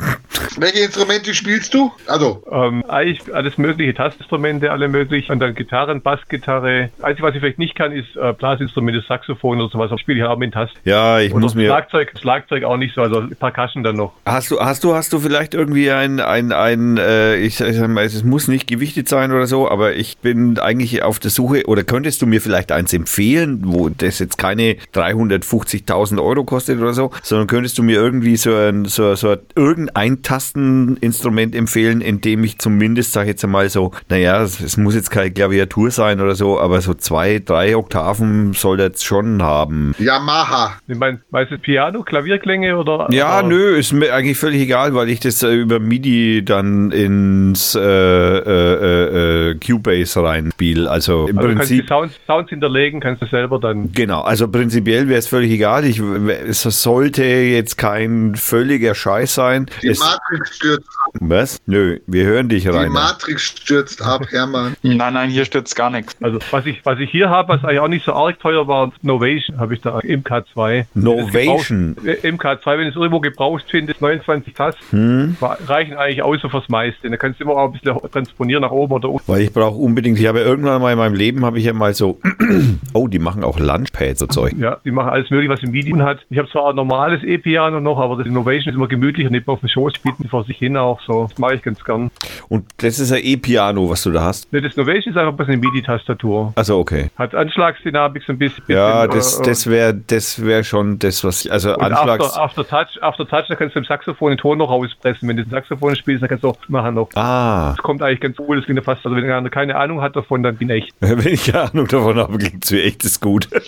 Welche 0.59 0.85
Instrumente 0.85 1.33
spielst 1.33 1.73
du? 1.73 1.91
Also, 2.07 2.45
Ähm, 2.53 2.85
eigentlich 2.87 3.35
alles 3.35 3.57
mögliche, 3.57 3.95
Tastinstrumente, 3.95 4.71
alle 4.71 4.89
möglich. 4.89 5.31
Und 5.31 5.39
dann 5.41 5.55
Gitarren, 5.55 6.03
Bassgitarre. 6.03 6.91
Einzige, 7.01 7.27
was 7.27 7.35
ich 7.35 7.41
vielleicht 7.41 7.59
nicht 7.59 7.77
kann, 7.77 7.93
ist 7.93 8.15
äh, 8.17 8.35
Blasinstrumente, 8.35 9.03
Saxophon 9.09 9.59
oder 9.59 9.71
sowas. 9.71 9.91
Aber 9.91 9.99
spiele 9.99 10.19
ich 10.19 10.25
auch 10.25 10.37
mit 10.37 10.44
Tasten. 10.53 10.79
Ja, 10.85 11.21
ich 11.21 11.33
Und 11.33 11.41
muss 11.43 11.55
mir. 11.55 11.67
Schlagzeug, 11.67 12.13
Schlagzeug 12.21 12.65
auch 12.65 12.77
nicht 12.77 12.95
so, 12.95 13.03
also 13.03 13.25
Percussion 13.39 13.83
dann 13.83 13.97
noch. 13.97 14.13
Hast 14.27 14.51
du, 14.51 14.61
hast 14.61 14.85
du, 14.85 14.95
hast 14.95 15.13
du 15.13 15.19
vielleicht 15.19 15.55
irgendwie 15.55 15.91
ein, 15.91 16.21
ein, 16.21 16.53
ein 16.53 16.97
äh, 16.97 17.37
ich, 17.37 17.61
ich 17.61 17.77
sag 17.77 17.89
mal, 17.89 18.05
es 18.05 18.25
muss 18.25 18.49
nicht 18.49 18.67
gewichtet 18.67 19.09
sein 19.09 19.33
oder 19.33 19.47
so, 19.47 19.71
aber 19.71 19.95
ich 19.95 20.19
bin 20.19 20.59
eigentlich 20.59 21.03
auf 21.03 21.19
der 21.19 21.31
Suche, 21.31 21.67
oder 21.67 21.85
könntest 21.85 22.23
du 22.23 22.27
mir 22.27 22.41
vielleicht 22.41 22.73
eins 22.73 22.93
empfehlen, 22.93 23.61
wo 23.65 23.89
das 23.89 24.19
jetzt 24.19 24.39
keine 24.39 24.77
350.000 24.95 26.23
Euro 26.23 26.45
kostet 26.45 26.81
oder 26.81 26.95
so, 26.95 27.11
sondern 27.23 27.47
könntest 27.47 27.79
du 27.79 27.83
mir 27.83 27.97
irgendwie 27.97 28.37
so 28.37 28.55
ein, 28.55 28.85
so, 28.85 29.15
so 29.15 29.37
irgendein 29.55 30.23
Tasteninstrument 30.23 31.55
empfehlen, 31.55 32.01
in 32.01 32.21
dem 32.21 32.45
ich 32.45 32.59
zumindest, 32.59 33.13
sag 33.13 33.23
ich 33.23 33.29
jetzt 33.29 33.45
einmal 33.45 33.69
so, 33.69 33.93
naja, 34.09 34.43
es, 34.43 34.61
es 34.61 34.77
muss 34.77 34.95
jetzt 34.95 35.11
keine 35.11 35.31
Klaviatur 35.31 35.91
sein 35.91 36.21
oder 36.21 36.35
so, 36.35 36.59
aber 36.61 36.81
so 36.81 36.95
zwei, 36.95 37.41
drei 37.45 37.77
Oktaven 37.77 38.53
soll 38.53 38.77
das 38.77 39.03
schon 39.03 39.43
haben. 39.43 39.95
Yamaha. 40.35 40.75
Ich 40.87 40.99
meine, 40.99 41.21
weißt 41.31 41.53
du, 41.53 41.59
Piano, 41.59 42.03
Klavierklänge 42.03 42.77
oder? 42.77 43.07
Ja, 43.11 43.39
oder? 43.39 43.49
nö, 43.49 43.77
ist 43.77 43.93
mir 43.93 44.13
eigentlich 44.13 44.37
völlig 44.39 44.63
egal, 44.63 44.95
weil 44.95 45.09
ich 45.09 45.21
das 45.21 45.43
äh, 45.43 45.55
über 45.55 45.79
MIDI 45.79 46.45
dann 46.45 46.91
ins 46.91 47.75
äh, 47.75 47.81
äh, 47.81 49.51
äh, 49.51 49.55
Cubase 49.65 50.23
reinspiele. 50.23 50.91
Also 50.91 51.27
im 51.29 51.39
Also 51.39 51.49
du 51.49 51.55
kannst 51.57 51.71
die 51.71 51.77
Prinzip. 51.83 51.89
Sounds, 51.89 52.15
Sounds 52.27 52.51
hinterlegen, 52.51 53.01
kannst 53.01 53.23
du 53.23 53.27
selber 53.27 53.59
dann. 53.59 53.93
Genau, 53.93 54.23
also 54.23 54.49
prinzipiell 54.49 55.09
wäre 55.09 55.19
es 55.19 55.29
völlig 55.29 55.51
egal. 55.53 55.85
Ich, 55.85 56.01
es 56.01 56.63
sollte 56.63 57.25
jetzt 57.25 57.77
kein 57.79 58.35
völliger 58.35 58.95
Scheiß 58.95 59.35
sein. 59.35 59.67
Die 59.83 59.89
Es, 59.89 60.01
Matrix 60.01 60.57
stürzt 60.57 60.89
ab. 61.05 61.13
was? 61.21 61.59
Nö, 61.67 61.99
wir 62.07 62.25
hören 62.25 62.49
dich 62.49 62.65
Die 62.65 62.69
rein. 62.69 62.91
Matrix 62.93 63.43
stürzt 63.43 64.03
ab, 64.03 64.27
Hermann. 64.31 64.75
Nein, 64.83 65.15
nein, 65.15 65.31
hier 65.31 65.45
stürzt 65.45 65.77
gar 65.77 65.91
nichts. 65.91 66.17
Also 66.23 66.39
was 66.51 66.67
ich, 66.67 66.81
was 66.85 66.99
ich 66.99 67.11
hier 67.11 67.31
habe, 67.31 67.49
was 67.49 67.65
eigentlich 67.65 67.81
auch 67.81 67.89
nicht 67.89 68.05
so 68.05 68.13
arg 68.13 68.39
teuer 68.41 68.67
war, 68.67 68.93
Novation 69.03 69.59
habe 69.59 69.75
ich 69.75 69.81
da 69.81 69.99
im 70.01 70.24
K2. 70.25 70.87
Novation. 70.95 71.97
Im 72.23 72.39
K2, 72.39 72.67
wenn 72.79 72.85
du 72.85 72.89
es 72.91 72.97
irgendwo 72.97 73.21
gebraucht 73.21 73.65
findest, 73.69 74.01
29 74.01 74.55
Tasten, 74.55 74.75
Hm? 74.91 75.37
reichen 75.67 75.97
eigentlich 75.97 76.23
aus 76.23 76.41
so 76.41 76.49
fürs 76.49 76.69
meiste. 76.69 77.09
Da 77.11 77.17
kannst 77.17 77.41
du 77.41 77.45
immer 77.45 77.55
auch 77.57 77.67
ein 77.67 77.73
bisschen 77.73 77.97
transponieren 78.13 78.63
nach 78.63 78.71
oben 78.71 78.93
oder 78.95 79.09
unten. 79.11 79.31
Weil 79.31 79.43
ich 79.43 79.53
brauche 79.53 79.77
unbedingt, 79.77 80.19
ich 80.19 80.27
habe 80.27 80.41
ja 80.41 80.45
irgendwann 80.47 80.81
mal 80.81 80.93
in 80.93 80.99
meinem 80.99 81.15
Leben, 81.15 81.45
habe 81.45 81.59
ich 81.59 81.65
ja 81.65 81.73
mal 81.73 81.95
so, 81.95 82.19
oh, 82.93 83.09
die 83.09 83.19
machen 83.19 83.45
auch 83.45 83.59
Lunchpads 83.59 84.23
und 84.23 84.33
Zeug. 84.33 84.55
Ja, 84.59 84.79
die 84.85 84.91
machen 84.91 85.11
alles 85.11 85.31
mögliche, 85.31 85.53
was 85.53 85.63
im 85.63 85.71
Medium 85.71 86.03
hat. 86.03 86.21
Ich 86.31 86.39
habe 86.39 86.49
zwar 86.49 86.71
ein 86.71 86.77
normales 86.77 87.23
E-Piano 87.23 87.81
noch, 87.81 87.99
aber 87.99 88.17
das 88.17 88.27
Innovation 88.27 88.73
ist 88.73 88.77
immer 88.77 88.89
gemütlich 88.89 89.27
und 89.27 89.33
nicht 89.33 89.47
mehr 89.47 89.55
auf 89.55 89.61
dem 89.61 89.69
Schoß 89.69 89.93
die 90.23 90.29
vor 90.29 90.45
sich 90.45 90.57
hin 90.59 90.77
auch 90.77 91.01
so. 91.07 91.27
Das 91.29 91.39
mache 91.39 91.55
ich 91.55 91.63
ganz 91.63 91.83
gern. 91.85 92.11
Und 92.49 92.65
das 92.79 92.99
ist 92.99 93.13
ein 93.13 93.21
E-Piano, 93.23 93.89
was 93.89 94.03
du 94.03 94.11
da 94.11 94.23
hast. 94.25 94.53
Ne, 94.53 94.61
das 94.61 94.75
Innovation 94.75 95.13
ist 95.13 95.19
einfach 95.19 95.33
ein 95.33 95.37
bisschen 95.37 95.55
eine 95.55 95.61
MIDI-Tastatur. 95.63 96.53
Also 96.57 96.79
okay. 96.79 97.11
Hat 97.17 97.35
Anschlagsdynamik 97.35 98.23
so 98.27 98.33
ein 98.33 98.39
bisschen. 98.39 98.65
Ja, 98.69 99.07
das, 99.07 99.41
äh, 99.41 99.43
das 99.45 99.67
wäre 99.69 99.95
das 100.15 100.45
wär 100.45 100.65
schon 100.65 100.99
das, 100.99 101.25
was 101.25 101.45
ich, 101.45 101.53
also 101.53 101.75
Und 101.75 101.83
Anschlags... 101.83 102.37
after, 102.37 102.65
after 102.65 102.67
Touch, 102.67 103.03
after 103.03 103.27
Touch, 103.27 103.47
da 103.49 103.55
kannst 103.57 103.75
du 103.75 103.81
im 103.81 103.85
Saxophon 103.85 104.31
den 104.31 104.39
Ton 104.39 104.59
noch 104.59 104.71
rauspressen. 104.71 105.29
Wenn 105.29 105.37
du 105.37 105.45
den 105.45 105.51
Saxophon 105.51 105.97
spielst, 105.97 106.23
dann 106.23 106.29
kannst 106.29 106.45
du 106.45 106.49
auch 106.49 106.57
machen 106.69 106.95
noch. 106.95 107.09
Ah, 107.15 107.71
Das 107.77 107.83
kommt 107.83 108.03
eigentlich 108.03 108.21
ganz 108.21 108.39
cool, 108.39 108.57
das 108.57 108.65
klingt 108.65 108.85
fast, 108.85 109.05
also 109.05 109.17
wenn 109.17 109.31
einer 109.31 109.51
keine 109.51 109.77
Ahnung 109.77 110.01
hat 110.01 110.15
davon, 110.17 110.43
dann 110.43 110.57
bin 110.57 110.71
ich 110.71 110.85
echt. 110.85 110.95
wenn 111.01 111.33
ich 111.33 111.45
keine 111.51 111.71
Ahnung 111.71 111.87
davon 111.89 112.17
habe, 112.17 112.39
klingt 112.39 112.65
es 112.65 112.71
mir 112.71 112.83
echt 112.83 113.05
ist 113.05 113.21
gut. 113.21 113.49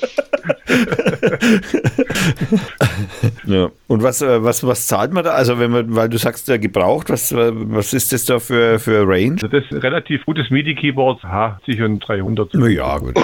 ja. 3.45 3.69
Und 3.89 4.03
was, 4.03 4.21
äh, 4.23 4.43
was, 4.43 4.67
was 4.67 4.87
zahlt 4.87 5.13
man 5.13 5.25
da? 5.25 5.31
Also 5.31 5.59
wenn 5.59 5.71
man, 5.71 5.95
weil 5.95 6.09
du 6.09 6.19
sagst, 6.19 6.49
ja, 6.49 6.57
gebraucht, 6.57 7.09
was, 7.11 7.31
äh, 7.33 7.53
was 7.53 7.93
ist 7.93 8.13
das 8.13 8.25
da 8.25 8.39
für, 8.39 8.79
für 8.79 9.07
Range? 9.07 9.35
Also 9.35 9.49
das 9.49 9.65
ist 9.71 9.83
relativ 9.83 10.25
gutes 10.27 10.51
MIDI-Keyboard, 10.51 11.23
ha, 11.23 11.61
sicher 11.67 11.85
ein 11.85 11.99
300. 12.01 12.51
Na 12.55 12.67
ja, 12.69 12.99
gut. 12.99 13.15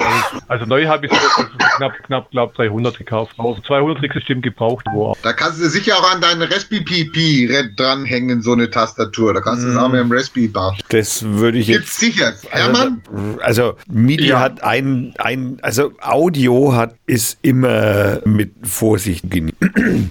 Also 0.48 0.66
neu 0.66 0.86
habe 0.86 1.06
ich 1.06 1.12
so 1.12 1.42
knapp, 1.76 1.92
knapp, 2.04 2.30
glaub 2.30 2.54
300 2.54 2.96
gekauft. 2.98 3.34
Aber 3.38 3.56
für 3.56 3.62
200 3.62 3.98
kriegst 3.98 4.14
du 4.14 4.18
bestimmt 4.20 4.42
gebraucht, 4.42 4.84
wo. 4.92 5.14
Da 5.22 5.32
kannst 5.32 5.60
du 5.60 5.68
sicher 5.68 5.96
auch 5.96 6.14
an 6.14 6.20
deinen 6.20 6.42
Raspberry 6.42 7.04
Pi 7.12 7.48
dranhängen, 7.76 8.42
so 8.42 8.52
eine 8.52 8.70
Tastatur. 8.70 9.34
Da 9.34 9.40
kannst 9.40 9.64
du 9.64 9.68
es 9.68 9.76
auch 9.76 9.88
mit 9.88 10.00
dem 10.00 10.12
Raspberry 10.12 10.48
Pi. 10.48 10.82
Das 10.90 11.24
würde 11.24 11.58
ich 11.58 11.66
Gibt's 11.66 12.00
jetzt. 12.00 12.14
sicher. 12.14 12.32
Hermann? 12.50 13.02
Also 13.40 13.74
MIDI 13.88 14.28
Ja. 14.28 14.40
hat 14.40 14.62
ein, 14.62 15.14
ein, 15.18 15.58
also 15.62 15.92
Audio 16.00 16.74
hat 16.74 16.94
ist 17.06 17.38
immer 17.42 18.20
mit 18.24 18.52
Vorsicht 18.92 19.30
genießen. 19.30 20.10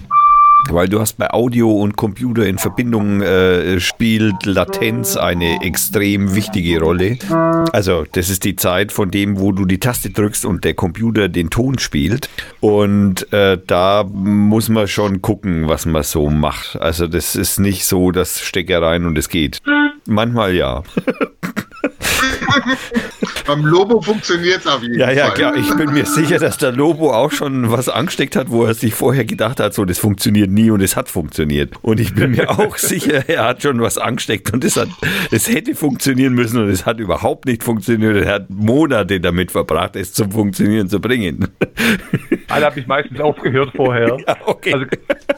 Weil 0.70 0.88
du 0.88 0.98
hast 0.98 1.16
bei 1.18 1.30
Audio 1.30 1.70
und 1.70 1.96
Computer 1.96 2.46
in 2.46 2.58
Verbindung 2.58 3.20
äh, 3.20 3.78
spielt 3.78 4.44
Latenz 4.44 5.16
eine 5.16 5.62
extrem 5.62 6.34
wichtige 6.34 6.80
Rolle. 6.80 7.16
Also 7.72 8.04
das 8.10 8.28
ist 8.28 8.44
die 8.44 8.56
Zeit 8.56 8.90
von 8.90 9.10
dem, 9.10 9.38
wo 9.38 9.52
du 9.52 9.66
die 9.66 9.78
Taste 9.78 10.10
drückst 10.10 10.44
und 10.44 10.64
der 10.64 10.74
Computer 10.74 11.28
den 11.28 11.50
Ton 11.50 11.78
spielt. 11.78 12.28
Und 12.62 13.32
äh, 13.32 13.58
da 13.66 14.04
muss 14.04 14.68
man 14.68 14.86
schon 14.86 15.20
gucken, 15.20 15.68
was 15.68 15.84
man 15.84 16.04
so 16.04 16.30
macht. 16.30 16.80
Also 16.80 17.08
das 17.08 17.34
ist 17.34 17.58
nicht 17.58 17.84
so, 17.84 18.12
das 18.12 18.40
Stecker 18.40 18.80
rein 18.80 19.04
und 19.04 19.18
es 19.18 19.28
geht. 19.28 19.58
Manchmal 20.06 20.54
ja. 20.54 20.84
Beim 23.46 23.64
Lobo 23.64 24.00
funktioniert 24.00 24.60
es 24.60 24.66
auf 24.68 24.82
jeden 24.82 24.98
Ja, 24.98 25.10
ja, 25.10 25.26
Fall. 25.26 25.34
klar. 25.34 25.56
Ich 25.56 25.74
bin 25.74 25.92
mir 25.92 26.06
sicher, 26.06 26.38
dass 26.38 26.58
der 26.58 26.70
Lobo 26.70 27.12
auch 27.12 27.32
schon 27.32 27.70
was 27.72 27.88
angesteckt 27.88 28.36
hat, 28.36 28.50
wo 28.50 28.64
er 28.64 28.74
sich 28.74 28.94
vorher 28.94 29.24
gedacht 29.24 29.58
hat, 29.58 29.74
so, 29.74 29.84
das 29.84 29.98
funktioniert 29.98 30.48
nie 30.50 30.70
und 30.70 30.80
es 30.80 30.94
hat 30.96 31.08
funktioniert. 31.08 31.72
Und 31.82 31.98
ich 31.98 32.14
bin 32.14 32.30
mir 32.32 32.50
auch 32.50 32.76
sicher, 32.78 33.28
er 33.28 33.44
hat 33.44 33.62
schon 33.62 33.80
was 33.80 33.98
angesteckt 33.98 34.52
und 34.52 34.62
es 34.64 34.76
hat, 34.76 34.88
es 35.32 35.48
hätte 35.48 35.74
funktionieren 35.74 36.34
müssen 36.34 36.62
und 36.62 36.68
es 36.68 36.86
hat 36.86 37.00
überhaupt 37.00 37.46
nicht 37.46 37.64
funktioniert. 37.64 38.16
Er 38.24 38.34
hat 38.34 38.50
Monate 38.50 39.20
damit 39.20 39.50
verbracht, 39.50 39.96
es 39.96 40.12
zum 40.12 40.30
Funktionieren 40.30 40.88
zu 40.88 41.00
bringen. 41.00 41.48
Alle 42.52 42.66
habe 42.66 42.80
ich 42.80 42.86
meistens 42.86 43.20
aufgehört 43.20 43.70
vorher. 43.74 44.16
Ja, 44.26 44.36
okay. 44.46 44.74
Also, 44.74 44.86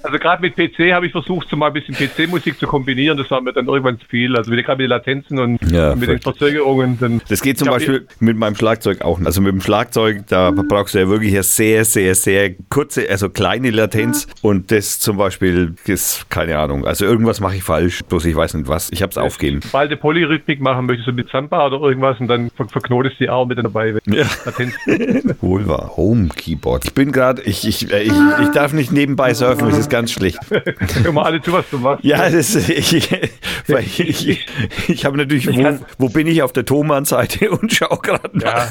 also 0.03 0.19
gerade 0.19 0.43
mit 0.43 0.57
PC 0.57 0.93
habe 0.93 1.07
ich 1.07 1.13
versucht, 1.13 1.49
so 1.49 1.57
mal 1.57 1.69
ein 1.69 1.73
bisschen 1.73 1.95
PC-Musik 1.95 2.59
zu 2.59 2.67
kombinieren. 2.67 3.17
Das 3.17 3.31
war 3.31 3.41
mir 3.41 3.53
dann 3.53 3.67
irgendwann 3.67 3.99
zu 3.99 4.07
viel. 4.07 4.37
Also 4.37 4.51
wieder 4.53 4.63
gerade 4.63 4.79
mit 4.83 4.87
den 4.87 4.91
Latenzen 4.91 5.39
und 5.39 5.71
Ja, 5.71 5.95
mit 5.95 6.09
den. 6.09 6.21
Verzögerungen. 6.21 6.99
Dann 7.01 7.21
Das 7.29 7.41
geht 7.41 7.59
zum 7.59 7.69
Beispiel 7.69 8.07
mit 8.21 8.37
meinem 8.37 8.57
Schlagzeug 8.57 9.03
auch. 9.03 9.21
Also 9.25 9.41
mit 9.41 9.53
dem 9.53 9.61
Schlagzeug, 9.61 10.27
da 10.29 10.51
brauchst 10.51 10.95
du 10.95 10.99
ja 10.99 11.09
wirklich 11.09 11.33
eine 11.33 11.43
sehr, 11.43 11.85
sehr, 11.85 12.15
sehr 12.15 12.55
kurze, 12.69 13.09
also 13.09 13.31
kleine 13.31 13.71
Latenz. 13.71 14.27
Und 14.43 14.71
das 14.71 15.01
zum 15.01 15.17
Beispiel 15.17 15.75
ist 15.87 16.29
keine 16.31 16.59
Ahnung. 16.59 16.87
Also 16.87 17.05
irgendwas 17.05 17.41
mache 17.41 17.57
ich 17.57 17.63
falsch, 17.63 18.03
bloß 18.09 18.25
ich 18.27 18.37
weiß 18.37 18.55
nicht 18.55 18.69
was. 18.69 18.91
Ich 18.93 19.03
habe 19.03 19.11
es 19.11 19.19
aufgeben. 19.19 19.61
Sobald 19.63 19.91
du 19.91 19.97
Polyrhythmik 19.97 20.61
machen 20.61 20.87
möchtest, 20.87 21.07
so 21.07 21.13
mit 21.13 21.29
Samba 21.31 21.67
oder 21.67 21.81
irgendwas, 21.81 22.19
und 22.21 22.29
dann 22.29 22.51
ver 22.51 22.67
verknotest 22.69 23.17
die 23.21 23.29
Arme 23.29 23.55
dann 23.55 23.65
dabei. 23.65 23.95
Ja. 24.07 24.25
Latenz. 24.45 24.75
Wohl 25.41 25.67
wahr. 25.69 25.93
Home 25.97 26.29
Keyboard. 26.35 26.85
Ich 26.87 26.95
bin 26.95 27.04
gerade, 27.13 27.43
ich, 27.43 27.67
ich, 27.67 27.91
äh, 27.93 28.03
ich, 28.03 28.13
ich 28.43 28.49
darf 28.51 28.73
nicht 28.73 28.93
nebenbei 28.93 29.35
surfen, 29.35 29.69
das 29.69 29.79
ist 29.79 29.91
ganz 29.91 30.13
schlecht. 30.13 30.39
Hör 31.03 31.13
mal 31.13 31.25
alle 31.25 31.43
zu, 31.43 31.53
was 31.53 31.65
du 31.71 31.79
machst. 31.79 32.05
Ja, 32.05 32.31
das 32.31 32.55
ich, 32.55 32.95
ich, 32.95 34.29
ich, 34.29 34.47
ich 34.89 35.05
habe 35.05 35.17
natürlich, 35.17 35.47
wo, 35.47 35.79
wo 35.99 36.09
bin 36.09 36.27
ich 36.27 36.43
auf 36.43 36.53
der 36.53 36.65
Thomann-Seite 36.65 37.51
und 37.59 37.73
schau 37.73 37.97
gerade 37.97 38.31
Ja. 38.41 38.69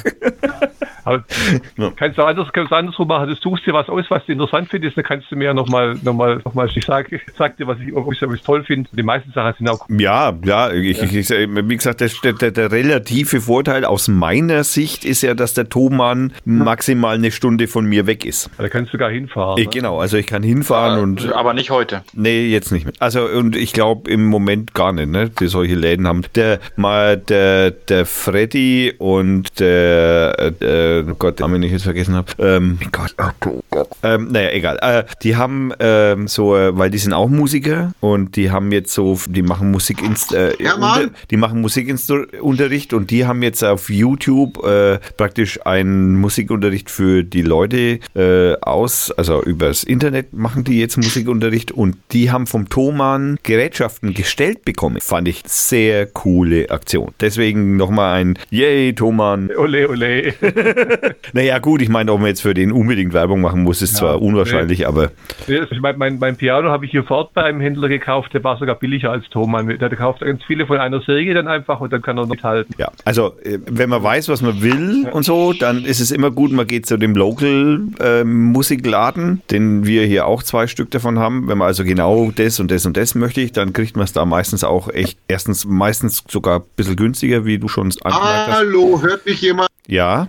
Aber 1.05 1.23
kannst 1.95 2.17
du 2.17 2.23
anders, 2.23 2.47
kannst 2.53 2.71
du 2.71 2.75
andersrum 2.75 3.07
machen. 3.07 3.29
Du 3.29 3.35
suchst 3.35 3.65
dir 3.65 3.73
was 3.73 3.89
aus, 3.89 4.05
was 4.09 4.25
du 4.25 4.33
interessant 4.33 4.69
findest, 4.69 4.97
dann 4.97 5.03
kannst 5.03 5.31
du 5.31 5.35
mir 5.35 5.45
ja 5.45 5.53
nochmal, 5.53 5.95
nochmal, 6.03 6.41
nochmal, 6.43 6.69
ich 6.73 6.85
sag, 6.85 7.11
ich 7.11 7.21
sag 7.37 7.57
dir, 7.57 7.67
was 7.67 7.79
ich, 7.79 7.93
ob 7.93 8.11
ich, 8.11 8.21
ob 8.23 8.33
ich's 8.33 8.43
toll 8.43 8.63
finde. 8.63 8.89
Die 8.93 9.03
meisten 9.03 9.31
Sachen 9.31 9.53
sind 9.57 9.69
auch 9.69 9.87
Ja, 9.89 10.33
ja, 10.43 10.71
ich, 10.71 11.01
Ich, 11.01 11.13
ich, 11.13 11.29
wie 11.29 11.75
gesagt, 11.75 12.01
der, 12.01 12.33
der, 12.33 12.51
der 12.51 12.71
relative 12.71 13.41
Vorteil 13.41 13.85
aus 13.85 14.07
meiner 14.07 14.63
Sicht 14.63 15.05
ist 15.05 15.21
ja, 15.21 15.33
dass 15.33 15.53
der 15.53 15.69
Thomann 15.69 16.33
maximal 16.45 17.15
eine 17.15 17.31
Stunde 17.31 17.67
von 17.67 17.85
mir 17.85 18.07
weg 18.07 18.25
ist. 18.25 18.49
Da 18.57 18.69
kannst 18.69 18.93
du 18.93 18.97
gar 18.97 19.09
hinfahren. 19.09 19.61
Ich, 19.61 19.69
genau, 19.69 19.99
also 19.99 20.17
ich 20.17 20.27
kann 20.27 20.43
hinfahren 20.43 21.01
und 21.01 21.33
Aber 21.33 21.53
nicht 21.53 21.69
heute. 21.69 22.03
Nee, 22.13 22.47
jetzt 22.47 22.71
nicht 22.71 22.85
mehr. 22.85 22.93
Also, 22.99 23.25
und 23.25 23.55
ich 23.55 23.73
glaube 23.73 24.09
im 24.09 24.25
Moment 24.25 24.73
gar 24.73 24.93
nicht, 24.93 25.09
ne, 25.09 25.29
die 25.29 25.47
solche 25.47 25.75
Läden 25.75 26.07
haben. 26.07 26.23
Der, 26.35 26.59
mal, 26.75 27.17
der, 27.17 27.71
der 27.71 28.05
Freddy 28.05 28.93
und 28.97 29.59
der, 29.59 30.53
äh, 30.61 30.92
äh, 30.99 31.03
oh 31.09 31.15
Gott, 31.17 31.39
den 31.39 31.43
Namen, 31.43 31.61
den 31.61 31.67
ich 31.67 31.73
jetzt 31.73 31.83
vergessen 31.83 32.15
habe. 32.15 32.31
Ähm, 32.39 32.79
Gott, 32.91 33.15
oh 33.17 33.61
Gott. 33.69 33.89
Ähm, 34.03 34.29
naja, 34.31 34.49
egal. 34.51 34.77
Äh, 34.81 35.03
die 35.21 35.35
haben 35.35 35.71
ähm, 35.79 36.27
so, 36.27 36.55
äh, 36.55 36.77
weil 36.77 36.89
die 36.89 36.97
sind 36.97 37.13
auch 37.13 37.29
Musiker 37.29 37.93
und 38.01 38.35
die 38.35 38.51
haben 38.51 38.71
jetzt 38.71 38.93
so, 38.93 39.17
die 39.27 39.41
machen 39.41 39.71
Musik 39.71 40.01
äh, 40.31 40.61
Ja, 40.61 40.75
unter, 40.75 41.09
die 41.29 41.37
machen 41.37 41.61
Musikunterricht 41.61 42.93
und 42.93 43.11
die 43.11 43.25
haben 43.25 43.43
jetzt 43.43 43.63
auf 43.63 43.89
YouTube 43.89 44.63
äh, 44.65 44.99
praktisch 45.17 45.65
einen 45.65 46.15
Musikunterricht 46.19 46.89
für 46.89 47.23
die 47.23 47.41
Leute 47.41 47.99
äh, 48.15 48.55
aus, 48.61 49.11
also 49.11 49.41
übers 49.43 49.83
Internet 49.83 50.33
machen 50.33 50.63
die 50.63 50.79
jetzt 50.79 50.97
Musikunterricht 50.97 51.71
und 51.71 51.97
die 52.11 52.31
haben 52.31 52.47
vom 52.47 52.69
Thomann 52.69 53.37
Gerätschaften 53.43 54.13
gestellt 54.13 54.65
bekommen. 54.65 54.99
Fand 55.01 55.27
ich 55.27 55.43
sehr 55.45 56.05
coole 56.07 56.69
Aktion. 56.69 57.13
Deswegen 57.19 57.77
nochmal 57.77 58.19
ein 58.19 58.39
Yay, 58.49 58.93
Thomann. 58.93 59.49
Ole, 59.55 59.89
ole. 59.89 60.33
Naja, 61.33 61.59
gut, 61.59 61.81
ich 61.81 61.89
meine, 61.89 62.11
ob 62.11 62.19
man 62.19 62.29
jetzt 62.29 62.41
für 62.41 62.53
den 62.53 62.71
unbedingt 62.71 63.13
Werbung 63.13 63.41
machen 63.41 63.63
muss, 63.63 63.81
ist 63.81 63.93
Ja, 63.93 63.99
zwar 63.99 64.21
unwahrscheinlich, 64.21 64.87
aber 64.87 65.11
Ich 65.47 65.79
mein, 65.79 65.97
mein, 65.97 66.19
mein 66.19 66.35
Piano 66.35 66.69
habe 66.69 66.85
ich 66.85 66.91
hier 66.91 67.03
fort 67.03 67.33
bei 67.33 67.43
einem 67.43 67.59
Händler 67.59 67.89
gekauft, 67.89 68.33
der 68.33 68.43
war 68.43 68.57
sogar 68.57 68.75
billiger 68.75 69.11
als 69.11 69.27
Thomann. 69.29 69.67
Der 69.67 69.89
kauft 69.89 70.21
ganz 70.21 70.43
viele 70.43 70.65
von 70.67 70.77
einer 70.77 71.01
Serie 71.01 71.33
dann 71.33 71.47
einfach 71.47 71.79
und 71.79 71.91
dann 71.93 72.01
kann 72.01 72.17
er 72.17 72.27
mithalten. 72.27 72.73
ja. 72.77 72.91
Also, 73.05 73.33
äh, 73.43 73.59
wenn 73.65 73.89
man 73.89 74.03
weiß, 74.03 74.29
was 74.29 74.41
man 74.41 74.61
will 74.61 75.07
und 75.11 75.23
so, 75.23 75.53
dann 75.53 75.83
ist 75.85 75.99
es 75.99 76.11
immer 76.11 76.31
gut, 76.31 76.51
man 76.51 76.67
geht 76.67 76.85
zu 76.85 76.97
dem 76.97 77.15
Local-Musikladen, 77.15 79.41
den 79.51 79.85
wir 79.85 80.05
hier 80.05 80.27
auch 80.27 80.43
zwei 80.43 80.67
Stück 80.67 80.91
davon 80.91 81.19
haben. 81.19 81.47
Wenn 81.47 81.57
man 81.57 81.67
also 81.67 81.83
genau 81.83 82.31
das 82.35 82.59
und 82.59 82.71
das 82.71 82.85
und 82.85 82.97
das 82.97 83.15
möchte 83.15 83.41
ich, 83.41 83.51
dann 83.51 83.73
kriegt 83.73 83.95
man 83.95 84.05
es 84.05 84.13
da 84.13 84.25
meistens 84.25 84.63
auch 84.63 84.89
echt, 84.89 85.17
erstens 85.27 85.65
meistens 85.65 86.23
sogar 86.27 86.59
ein 86.59 86.65
bisschen 86.75 86.95
günstiger, 86.95 87.45
wie 87.45 87.57
du 87.57 87.67
schon 87.67 87.91
angemerkt 88.03 88.47
hast. 88.47 88.57
Hallo, 88.57 89.01
hört 89.01 89.25
mich 89.25 89.41
jemand? 89.41 89.69
Ja, 89.87 90.27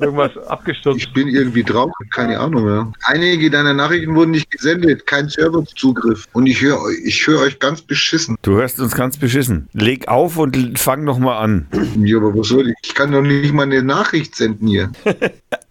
Irgendwas 0.00 0.36
abgestürzt. 0.46 0.98
Ich 1.00 1.12
bin 1.12 1.28
irgendwie 1.28 1.62
drauf, 1.64 1.90
keine 2.14 2.38
Ahnung. 2.38 2.66
Ja. 2.68 2.92
Einige 3.04 3.50
deiner 3.50 3.74
Nachrichten 3.74 4.14
wurden 4.14 4.30
nicht 4.32 4.50
gesendet, 4.50 5.06
kein 5.06 5.28
Serverzugriff. 5.28 6.26
Und 6.32 6.46
ich 6.46 6.60
höre 6.60 6.78
ich 7.04 7.26
hör 7.26 7.40
euch 7.40 7.58
ganz 7.58 7.80
beschissen. 7.82 8.36
du 8.42 8.52
hörst 8.56 8.78
uns 8.80 8.94
ganz 8.94 9.16
beschissen. 9.16 9.68
Leg 9.72 10.08
auf 10.08 10.36
und 10.36 10.78
fang 10.78 11.04
nochmal 11.04 11.42
an. 11.42 11.66
Ja, 12.04 12.18
aber 12.18 12.36
was 12.36 12.48
soll 12.48 12.68
ich? 12.70 12.74
Ich 12.82 12.94
kann 12.94 13.12
doch 13.12 13.22
nicht 13.22 13.52
mal 13.52 13.64
eine 13.64 13.82
Nachricht 13.82 14.36
senden 14.36 14.68
hier. 14.68 14.90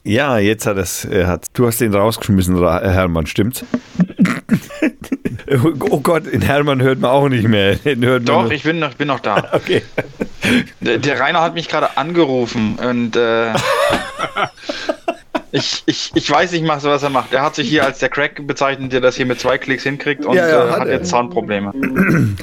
Ja, 0.04 0.38
jetzt 0.40 0.66
hat 0.66 0.78
es, 0.78 1.06
er 1.06 1.28
hat, 1.28 1.46
du 1.54 1.68
hast 1.68 1.80
den 1.82 1.94
rausgeschmissen, 1.94 2.56
Ra- 2.58 2.82
äh, 2.82 2.90
Hermann, 2.92 3.28
stimmt's? 3.28 3.64
oh 5.90 6.00
Gott, 6.00 6.28
in 6.28 6.42
Hermann 6.42 6.82
hört 6.82 7.00
man 7.00 7.12
auch 7.12 7.30
nicht 7.30 7.48
mehr. 7.48 7.76
Doch, 8.20 8.52
ich 8.52 8.64
bin 8.64 8.80
noch, 8.80 8.94
bin 8.96 9.08
noch 9.08 9.20
da. 9.20 9.50
Okay. 9.54 9.82
Der, 10.82 10.98
der 11.00 11.20
Rainer 11.20 11.42
hat 11.42 11.54
mich 11.56 11.68
gerade 11.68 11.98
angerufen 11.98 12.78
und 12.80 13.16
äh, 13.16 13.54
ich, 15.52 15.84
ich, 15.86 16.12
ich 16.14 16.30
weiß 16.30 16.52
nicht 16.52 16.66
was 16.68 17.04
er 17.04 17.10
macht. 17.10 17.34
Er 17.34 17.42
hat 17.44 17.56
sich 17.56 17.68
hier 17.68 17.84
als 17.86 18.00
der 18.00 18.10
Crack 18.10 18.46
bezeichnet, 18.46 18.94
der 18.94 19.02
das 19.02 19.16
hier 19.16 19.26
mit 19.26 19.40
zwei 19.40 19.58
Klicks 19.58 19.84
hinkriegt 19.84 20.26
und 20.26 20.36
Ja, 20.36 20.48
ja, 20.48 20.68
äh, 20.68 20.72
hat 20.72 20.80
hat 20.82 20.88
jetzt 20.88 21.10
Soundprobleme. 21.10 21.74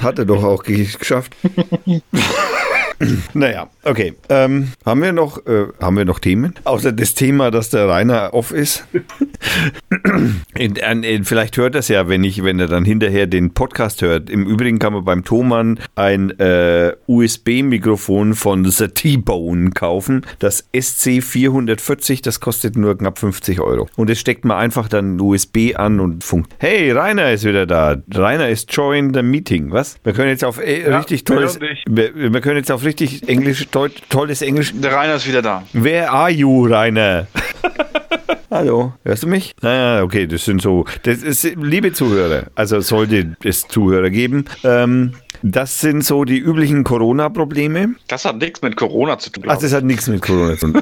Hat 0.01 0.19
er 0.19 0.25
doch 0.25 0.43
auch 0.43 0.63
ge- 0.63 0.87
geschafft. 0.99 1.35
naja, 3.33 3.69
okay. 3.83 4.13
Ähm, 4.29 4.69
haben 4.85 5.01
wir 5.01 5.11
noch, 5.11 5.45
äh, 5.45 5.67
haben 5.81 5.97
wir 5.97 6.05
noch 6.05 6.19
Themen? 6.19 6.53
Außer 6.63 6.91
das 6.91 7.13
Thema, 7.13 7.51
dass 7.51 7.69
der 7.69 7.87
Rainer 7.87 8.33
off 8.33 8.51
ist. 8.51 8.85
in, 10.57 10.75
in, 10.75 11.25
vielleicht 11.25 11.57
hört 11.57 11.75
er 11.75 11.79
es 11.79 11.87
ja, 11.87 12.07
wenn 12.07 12.23
ich, 12.23 12.43
wenn 12.43 12.59
er 12.59 12.67
dann 12.67 12.85
hinterher 12.85 13.27
den 13.27 13.53
Podcast 13.53 14.01
hört. 14.01 14.29
Im 14.29 14.45
Übrigen 14.45 14.79
kann 14.79 14.93
man 14.93 15.03
beim 15.03 15.23
Thomann 15.23 15.79
ein 15.95 16.31
äh, 16.39 16.93
USB-Mikrofon 17.07 18.33
von 18.33 18.65
The 18.65 18.87
T-Bone 18.87 19.71
kaufen. 19.71 20.25
Das 20.39 20.65
SC440, 20.73 22.23
das 22.23 22.39
kostet 22.39 22.77
nur 22.77 22.97
knapp 22.97 23.19
50 23.19 23.59
Euro. 23.59 23.87
Und 23.95 24.09
es 24.09 24.19
steckt 24.19 24.45
man 24.45 24.57
einfach 24.57 24.87
dann 24.87 25.19
USB 25.19 25.75
an 25.75 25.99
und 25.99 26.23
funkt. 26.23 26.53
Hey, 26.59 26.91
Rainer 26.91 27.31
ist 27.31 27.45
wieder 27.45 27.65
da. 27.65 27.97
Rainer 28.13 28.49
ist 28.49 28.71
join 28.73 29.13
the 29.13 29.21
meeting. 29.21 29.71
Was? 29.71 29.97
Wir 30.03 30.13
können 30.13 30.29
jetzt 30.29 30.43
auf 30.43 30.59
äh, 30.59 30.89
Ja, 30.89 30.97
richtig 30.97 31.23
tolles, 31.25 31.59
wir, 31.87 32.33
wir 32.33 32.41
können 32.41 32.57
jetzt 32.57 32.71
auf 32.71 32.84
richtig 32.85 33.27
Englisch, 33.27 33.67
deut, 33.69 33.93
tolles 34.09 34.41
Englisch. 34.41 34.71
Der 34.73 34.93
Rainer 34.93 35.15
ist 35.15 35.27
wieder 35.27 35.41
da. 35.41 35.63
Where 35.73 36.09
are 36.09 36.29
you, 36.29 36.65
Rainer? 36.65 37.27
Hallo, 38.51 38.93
hörst 39.03 39.23
du 39.23 39.27
mich? 39.27 39.53
Naja, 39.61 40.03
okay, 40.03 40.27
das 40.27 40.45
sind 40.45 40.61
so, 40.61 40.85
das 41.03 41.23
ist, 41.23 41.43
liebe 41.43 41.91
Zuhörer, 41.91 42.43
also 42.55 42.79
sollte 42.79 43.35
es 43.43 43.67
Zuhörer 43.67 44.09
geben, 44.09 44.45
ähm, 44.63 45.13
das 45.47 45.79
sind 45.79 46.03
so 46.03 46.25
die 46.25 46.39
üblichen 46.39 46.83
Corona-Probleme. 46.83 47.93
Das 48.07 48.25
hat 48.25 48.37
nichts 48.39 48.63
mit 48.63 48.75
Corona 48.75 49.19
zu 49.19 49.29
tun. 49.29 49.43
Ach, 49.47 49.59
das 49.59 49.73
hat 49.73 49.83
nichts 49.83 50.07
mit 50.07 50.23
Corona 50.23 50.57
zu 50.57 50.71
tun. 50.71 50.81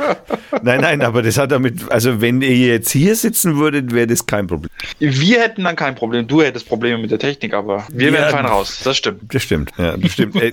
nein, 0.62 0.80
nein, 0.80 1.02
aber 1.02 1.22
das 1.22 1.38
hat 1.38 1.52
damit, 1.52 1.88
also 1.88 2.20
wenn 2.20 2.42
ihr 2.42 2.56
jetzt 2.56 2.90
hier 2.90 3.14
sitzen 3.14 3.58
würdet, 3.58 3.94
wäre 3.94 4.08
das 4.08 4.26
kein 4.26 4.48
Problem. 4.48 4.70
wir 4.98 5.40
hätten 5.40 5.62
dann 5.62 5.76
kein 5.76 5.94
Problem. 5.94 6.26
Du 6.26 6.42
hättest 6.42 6.68
Probleme 6.68 6.98
mit 6.98 7.12
der 7.12 7.20
Technik, 7.20 7.54
aber 7.54 7.86
wir 7.92 8.08
Ja. 8.08 8.12
wären 8.14 8.30
fein 8.32 8.46
raus. 8.46 8.80
Das 8.82 8.96
stimmt. 8.96 9.20
Das 9.32 9.42
stimmt, 9.44 9.70
ja, 9.78 9.96
das 9.96 10.12
stimmt. 10.12 10.34
Äh, 10.34 10.50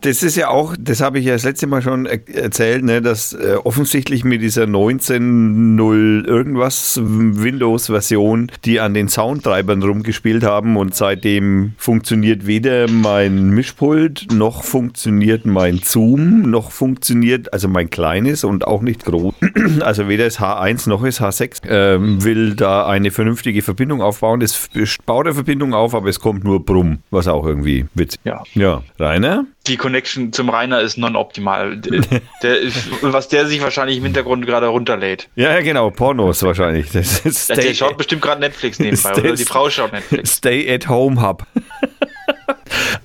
das 0.00 0.22
ist 0.22 0.36
ja 0.36 0.48
auch, 0.48 0.74
das 0.78 1.02
habe 1.02 1.18
ich 1.18 1.26
ja 1.26 1.34
das 1.34 1.44
letzte 1.44 1.66
Mal 1.66 1.82
schon 1.82 2.06
er 2.06 2.20
erzählt, 2.34 2.84
ne, 2.84 3.02
dass 3.02 3.34
äh, 3.34 3.56
offensichtlich 3.64 4.24
mit 4.24 4.40
dieser 4.40 4.64
19.0 4.64 6.24
irgendwas 6.26 6.98
Windows-Version, 7.02 8.50
die 8.64 8.80
an 8.80 8.94
den 8.94 9.08
Soundtreibern 9.08 9.82
rumgespielt 9.82 10.42
haben 10.42 10.78
und 10.78 10.94
seitdem 10.94 11.74
funktioniert 11.76 12.46
weder 12.46 12.77
mein 12.86 13.48
Mischpult, 13.50 14.26
noch 14.32 14.62
funktioniert 14.62 15.46
mein 15.46 15.78
Zoom, 15.78 16.42
noch 16.50 16.70
funktioniert, 16.70 17.52
also 17.52 17.68
mein 17.68 17.90
kleines 17.90 18.44
und 18.44 18.66
auch 18.66 18.82
nicht 18.82 19.04
groß. 19.04 19.34
Also 19.80 20.08
weder 20.08 20.26
ist 20.26 20.40
H1 20.40 20.88
noch 20.88 21.04
ist 21.04 21.20
H6, 21.20 21.62
ähm, 21.68 22.22
will 22.24 22.54
da 22.54 22.86
eine 22.86 23.10
vernünftige 23.10 23.62
Verbindung 23.62 24.02
aufbauen. 24.02 24.40
Es 24.42 24.68
baut 25.06 25.26
eine 25.26 25.34
Verbindung 25.34 25.72
auf, 25.74 25.94
aber 25.94 26.08
es 26.08 26.20
kommt 26.20 26.44
nur 26.44 26.64
Brumm, 26.64 26.98
was 27.10 27.28
auch 27.28 27.46
irgendwie 27.46 27.86
witzig 27.94 28.20
Ja. 28.24 28.42
ja, 28.54 28.82
Rainer? 28.98 29.44
Die 29.66 29.76
Connection 29.76 30.32
zum 30.32 30.48
Rainer 30.48 30.80
ist 30.80 30.96
non-optimal. 30.96 31.76
Der, 31.78 32.56
was 33.02 33.28
der 33.28 33.46
sich 33.46 33.60
wahrscheinlich 33.60 33.98
im 33.98 34.04
Hintergrund 34.04 34.46
gerade 34.46 34.66
runterlädt. 34.68 35.28
Ja, 35.36 35.52
ja, 35.52 35.60
genau, 35.60 35.90
Pornos 35.90 36.42
wahrscheinlich. 36.42 36.90
Das 36.92 37.20
ist 37.26 37.50
Der, 37.50 37.56
Stay, 37.56 37.66
der 37.68 37.74
schaut 37.74 37.98
bestimmt 37.98 38.22
gerade 38.22 38.40
Netflix 38.40 38.78
nebenbei. 38.78 39.10
Ist 39.10 39.18
Oder 39.18 39.28
das- 39.30 39.38
die 39.40 39.44
Frau 39.44 39.68
schaut 39.68 39.92
Netflix. 39.92 40.36
Stay 40.36 40.72
at 40.72 40.88
Home 40.88 41.20
Hub. 41.20 41.46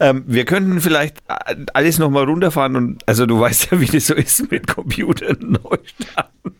Ähm, 0.04 0.24
wir 0.28 0.46
könnten 0.46 0.82
vielleicht 0.82 1.18
äh, 1.28 1.56
alles 1.74 1.98
nochmal 2.00 2.26
runterfahren 2.26 2.76
und, 2.76 3.02
also 3.08 3.26
du 3.26 3.40
weißt 3.40 3.70
ja, 3.72 3.80
wie 3.80 3.86
das 3.86 4.08
so 4.08 4.14
ist 4.14 4.52
mit 4.52 4.68
Computern 4.68 5.38
neu 5.64 5.78
starten. 6.02 6.56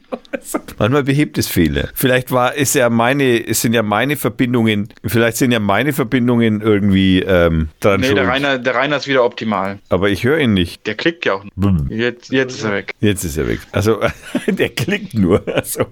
Manchmal 0.78 1.04
behebt 1.04 1.38
es 1.38 1.48
Fehler. 1.48 1.90
Vielleicht 1.96 2.32
war, 2.32 2.54
ist 2.56 2.76
ja 2.76 2.90
meine, 2.90 3.46
es 3.48 3.62
sind 3.62 3.74
ja 3.74 3.82
meine 3.84 4.16
Verbindungen, 4.16 4.90
vielleicht 5.06 5.38
sind 5.38 5.52
ja 5.52 5.60
meine 5.60 5.92
Verbindungen 5.94 6.62
irgendwie 6.62 7.20
ähm, 7.22 7.70
dran 7.80 8.02
Nee, 8.02 8.08
schuld. 8.08 8.18
der 8.20 8.28
Rainer, 8.28 8.58
der 8.60 8.76
Rainer 8.76 8.98
ist 8.98 9.08
wieder 9.08 9.24
optimal. 9.26 9.80
Aber 9.90 10.10
ich 10.10 10.24
höre 10.24 10.40
ihn 10.40 10.54
nicht. 10.54 10.86
Der 10.88 10.96
klickt 10.96 11.26
ja 11.26 11.34
auch. 11.34 11.46
Bumm. 11.56 11.88
Jetzt, 11.90 12.32
jetzt 12.32 12.56
ist 12.56 12.64
er 12.64 12.74
weg. 12.74 12.92
Jetzt 13.00 13.24
ist 13.24 13.38
er 13.38 13.48
weg. 13.48 13.60
Also, 13.72 14.00
der 14.48 14.70
klickt 14.70 15.14
nur. 15.16 15.44
Also, 15.48 15.86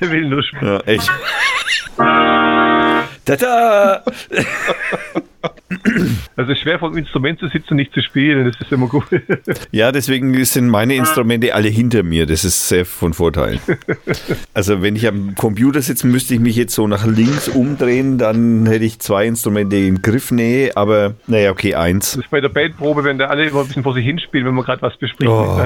Der 0.00 0.10
will 0.10 0.28
nur 0.28 0.42
spielen. 0.42 0.62
Ja, 0.72 0.80
echt. 0.80 1.10
Tada! 3.24 4.02
Also 6.36 6.54
schwer 6.54 6.78
vom 6.78 6.96
Instrument 6.96 7.38
zu 7.38 7.48
sitzen, 7.48 7.76
nicht 7.76 7.92
zu 7.92 8.02
spielen, 8.02 8.44
das 8.44 8.60
ist 8.60 8.72
immer 8.72 8.88
gut. 8.88 9.04
Ja, 9.70 9.92
deswegen 9.92 10.44
sind 10.44 10.68
meine 10.68 10.94
Instrumente 10.94 11.54
alle 11.54 11.68
hinter 11.68 12.02
mir. 12.02 12.26
Das 12.26 12.44
ist 12.44 12.68
sehr 12.68 12.84
von 12.84 13.12
Vorteil. 13.12 13.58
Also, 14.54 14.82
wenn 14.82 14.96
ich 14.96 15.06
am 15.06 15.34
Computer 15.34 15.80
sitze, 15.80 16.06
müsste 16.06 16.34
ich 16.34 16.40
mich 16.40 16.56
jetzt 16.56 16.74
so 16.74 16.86
nach 16.86 17.06
links 17.06 17.48
umdrehen, 17.48 18.18
dann 18.18 18.66
hätte 18.66 18.84
ich 18.84 18.98
zwei 18.98 19.26
Instrumente 19.26 19.76
in 19.76 20.02
Griffnähe, 20.02 20.76
aber 20.76 21.14
naja, 21.26 21.50
okay, 21.50 21.74
eins. 21.74 22.12
Das 22.12 22.24
ist 22.24 22.30
bei 22.30 22.40
der 22.40 22.48
Bandprobe, 22.48 23.04
wenn 23.04 23.18
da 23.18 23.26
alle 23.26 23.48
immer 23.48 23.60
ein 23.60 23.66
bisschen 23.66 23.82
vor 23.82 23.94
sich 23.94 24.04
hinspielen, 24.04 24.46
wenn 24.46 24.54
man 24.54 24.64
gerade 24.64 24.82
was 24.82 24.96
bespricht. 24.96 25.30
Oh. 25.30 25.58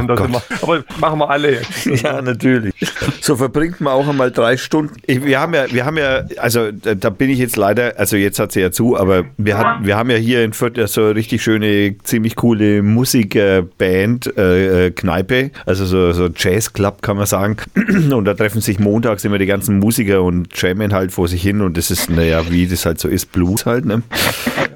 Aber 0.63 0.85
machen 1.01 1.19
wir 1.19 1.31
alle. 1.31 1.63
Ja, 1.97 2.21
natürlich. 2.21 2.75
So 3.21 3.37
verbringt 3.37 3.81
man 3.81 3.93
auch 3.93 4.07
einmal 4.09 4.31
drei 4.31 4.57
Stunden. 4.57 4.95
Wir 5.07 5.41
haben 5.41 5.55
ja, 5.55 5.71
wir 5.71 5.85
haben 5.85 5.97
ja, 5.97 6.25
also 6.39 6.71
da, 6.73 7.11
bin 7.11 7.31
ich 7.31 7.39
jetzt 7.39 7.57
leider, 7.57 7.95
also 7.97 8.17
jetzt 8.17 8.39
hat 8.39 8.53
sie 8.53 8.61
ja 8.61 8.71
zu, 8.71 8.97
aber 8.97 9.25
wir, 9.37 9.57
hat, 9.57 9.85
wir 9.85 9.96
haben 9.97 10.11
ja 10.11 10.17
hier 10.17 10.45
in 10.45 10.53
Fürth 10.53 10.77
so 10.89 11.03
eine 11.03 11.15
richtig 11.15 11.43
schöne, 11.43 11.97
ziemlich 12.03 12.37
coole 12.37 12.83
Musikerband, 12.83 14.37
äh, 14.37 14.87
äh, 14.87 14.91
Kneipe, 14.91 15.51
also 15.65 15.85
so, 15.87 16.13
so 16.13 16.29
Jazzclub 16.35 17.03
kann 17.03 17.17
man 17.17 17.27
sagen. 17.27 17.57
Und 18.13 18.25
da 18.25 18.35
treffen 18.35 18.61
sich 18.61 18.79
montags 18.79 19.25
immer 19.25 19.39
die 19.39 19.47
ganzen 19.47 19.79
Musiker 19.79 20.23
und 20.23 20.49
jammen 20.61 20.93
halt 20.93 21.13
vor 21.13 21.29
sich 21.29 21.43
hin 21.43 21.61
und 21.61 21.77
das 21.77 21.91
ist, 21.91 22.11
naja, 22.11 22.51
wie 22.51 22.67
das 22.67 22.87
halt 22.87 22.99
so 22.99 23.09
ist, 23.09 23.33
Blues 23.33 23.67
halt, 23.67 23.85
ne? 23.85 24.03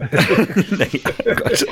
naja, 0.70 1.34
Gott. 1.36 1.66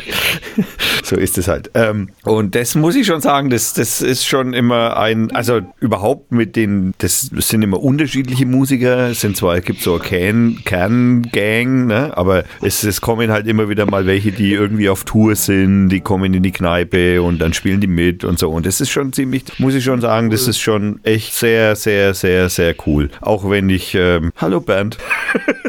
So 1.02 1.16
ist 1.16 1.38
es 1.38 1.48
halt. 1.48 1.70
Ähm, 1.74 2.10
und 2.24 2.54
das 2.54 2.74
muss 2.74 2.94
ich 2.94 3.06
schon 3.06 3.20
sagen, 3.20 3.50
das, 3.50 3.74
das 3.74 4.02
ist 4.02 4.26
schon 4.26 4.52
immer 4.52 4.96
ein, 4.96 5.30
also 5.32 5.60
überhaupt 5.80 6.32
mit 6.32 6.56
den 6.56 6.94
das 6.98 7.30
sind 7.32 7.62
immer 7.62 7.82
unterschiedliche 7.82 8.46
Musiker. 8.46 9.10
Es 9.10 9.20
sind 9.20 9.36
zwar, 9.36 9.56
es 9.56 9.64
gibt 9.64 9.80
so 9.80 9.94
eine 9.94 10.02
Kern, 10.02 10.60
Kerngang, 10.64 11.86
ne? 11.86 12.16
aber 12.16 12.44
es, 12.62 12.84
es 12.84 13.00
kommen 13.00 13.30
halt 13.30 13.38
immer 13.47 13.69
wieder 13.69 13.86
mal 13.86 14.06
welche, 14.06 14.32
die 14.32 14.52
irgendwie 14.52 14.89
auf 14.89 15.05
Tour 15.05 15.35
sind, 15.36 15.89
die 15.89 16.01
kommen 16.01 16.35
in 16.35 16.43
die 16.43 16.52
Kneipe 16.52 17.23
und 17.23 17.39
dann 17.39 17.52
spielen 17.52 17.81
die 17.81 17.86
mit 17.86 18.24
und 18.24 18.39
so. 18.39 18.51
Und 18.51 18.66
das 18.66 18.81
ist 18.81 18.90
schon 18.90 19.12
ziemlich, 19.12 19.44
muss 19.59 19.74
ich 19.74 19.85
schon 19.85 20.01
sagen, 20.01 20.31
das 20.31 20.48
ist 20.48 20.59
schon 20.59 21.01
echt 21.02 21.35
sehr, 21.35 21.77
sehr, 21.77 22.15
sehr, 22.15 22.48
sehr 22.48 22.74
cool. 22.86 23.10
Auch 23.20 23.48
wenn 23.48 23.69
ich, 23.69 23.94
ähm, 23.94 24.32
hallo 24.36 24.60
Bernd. 24.60 24.98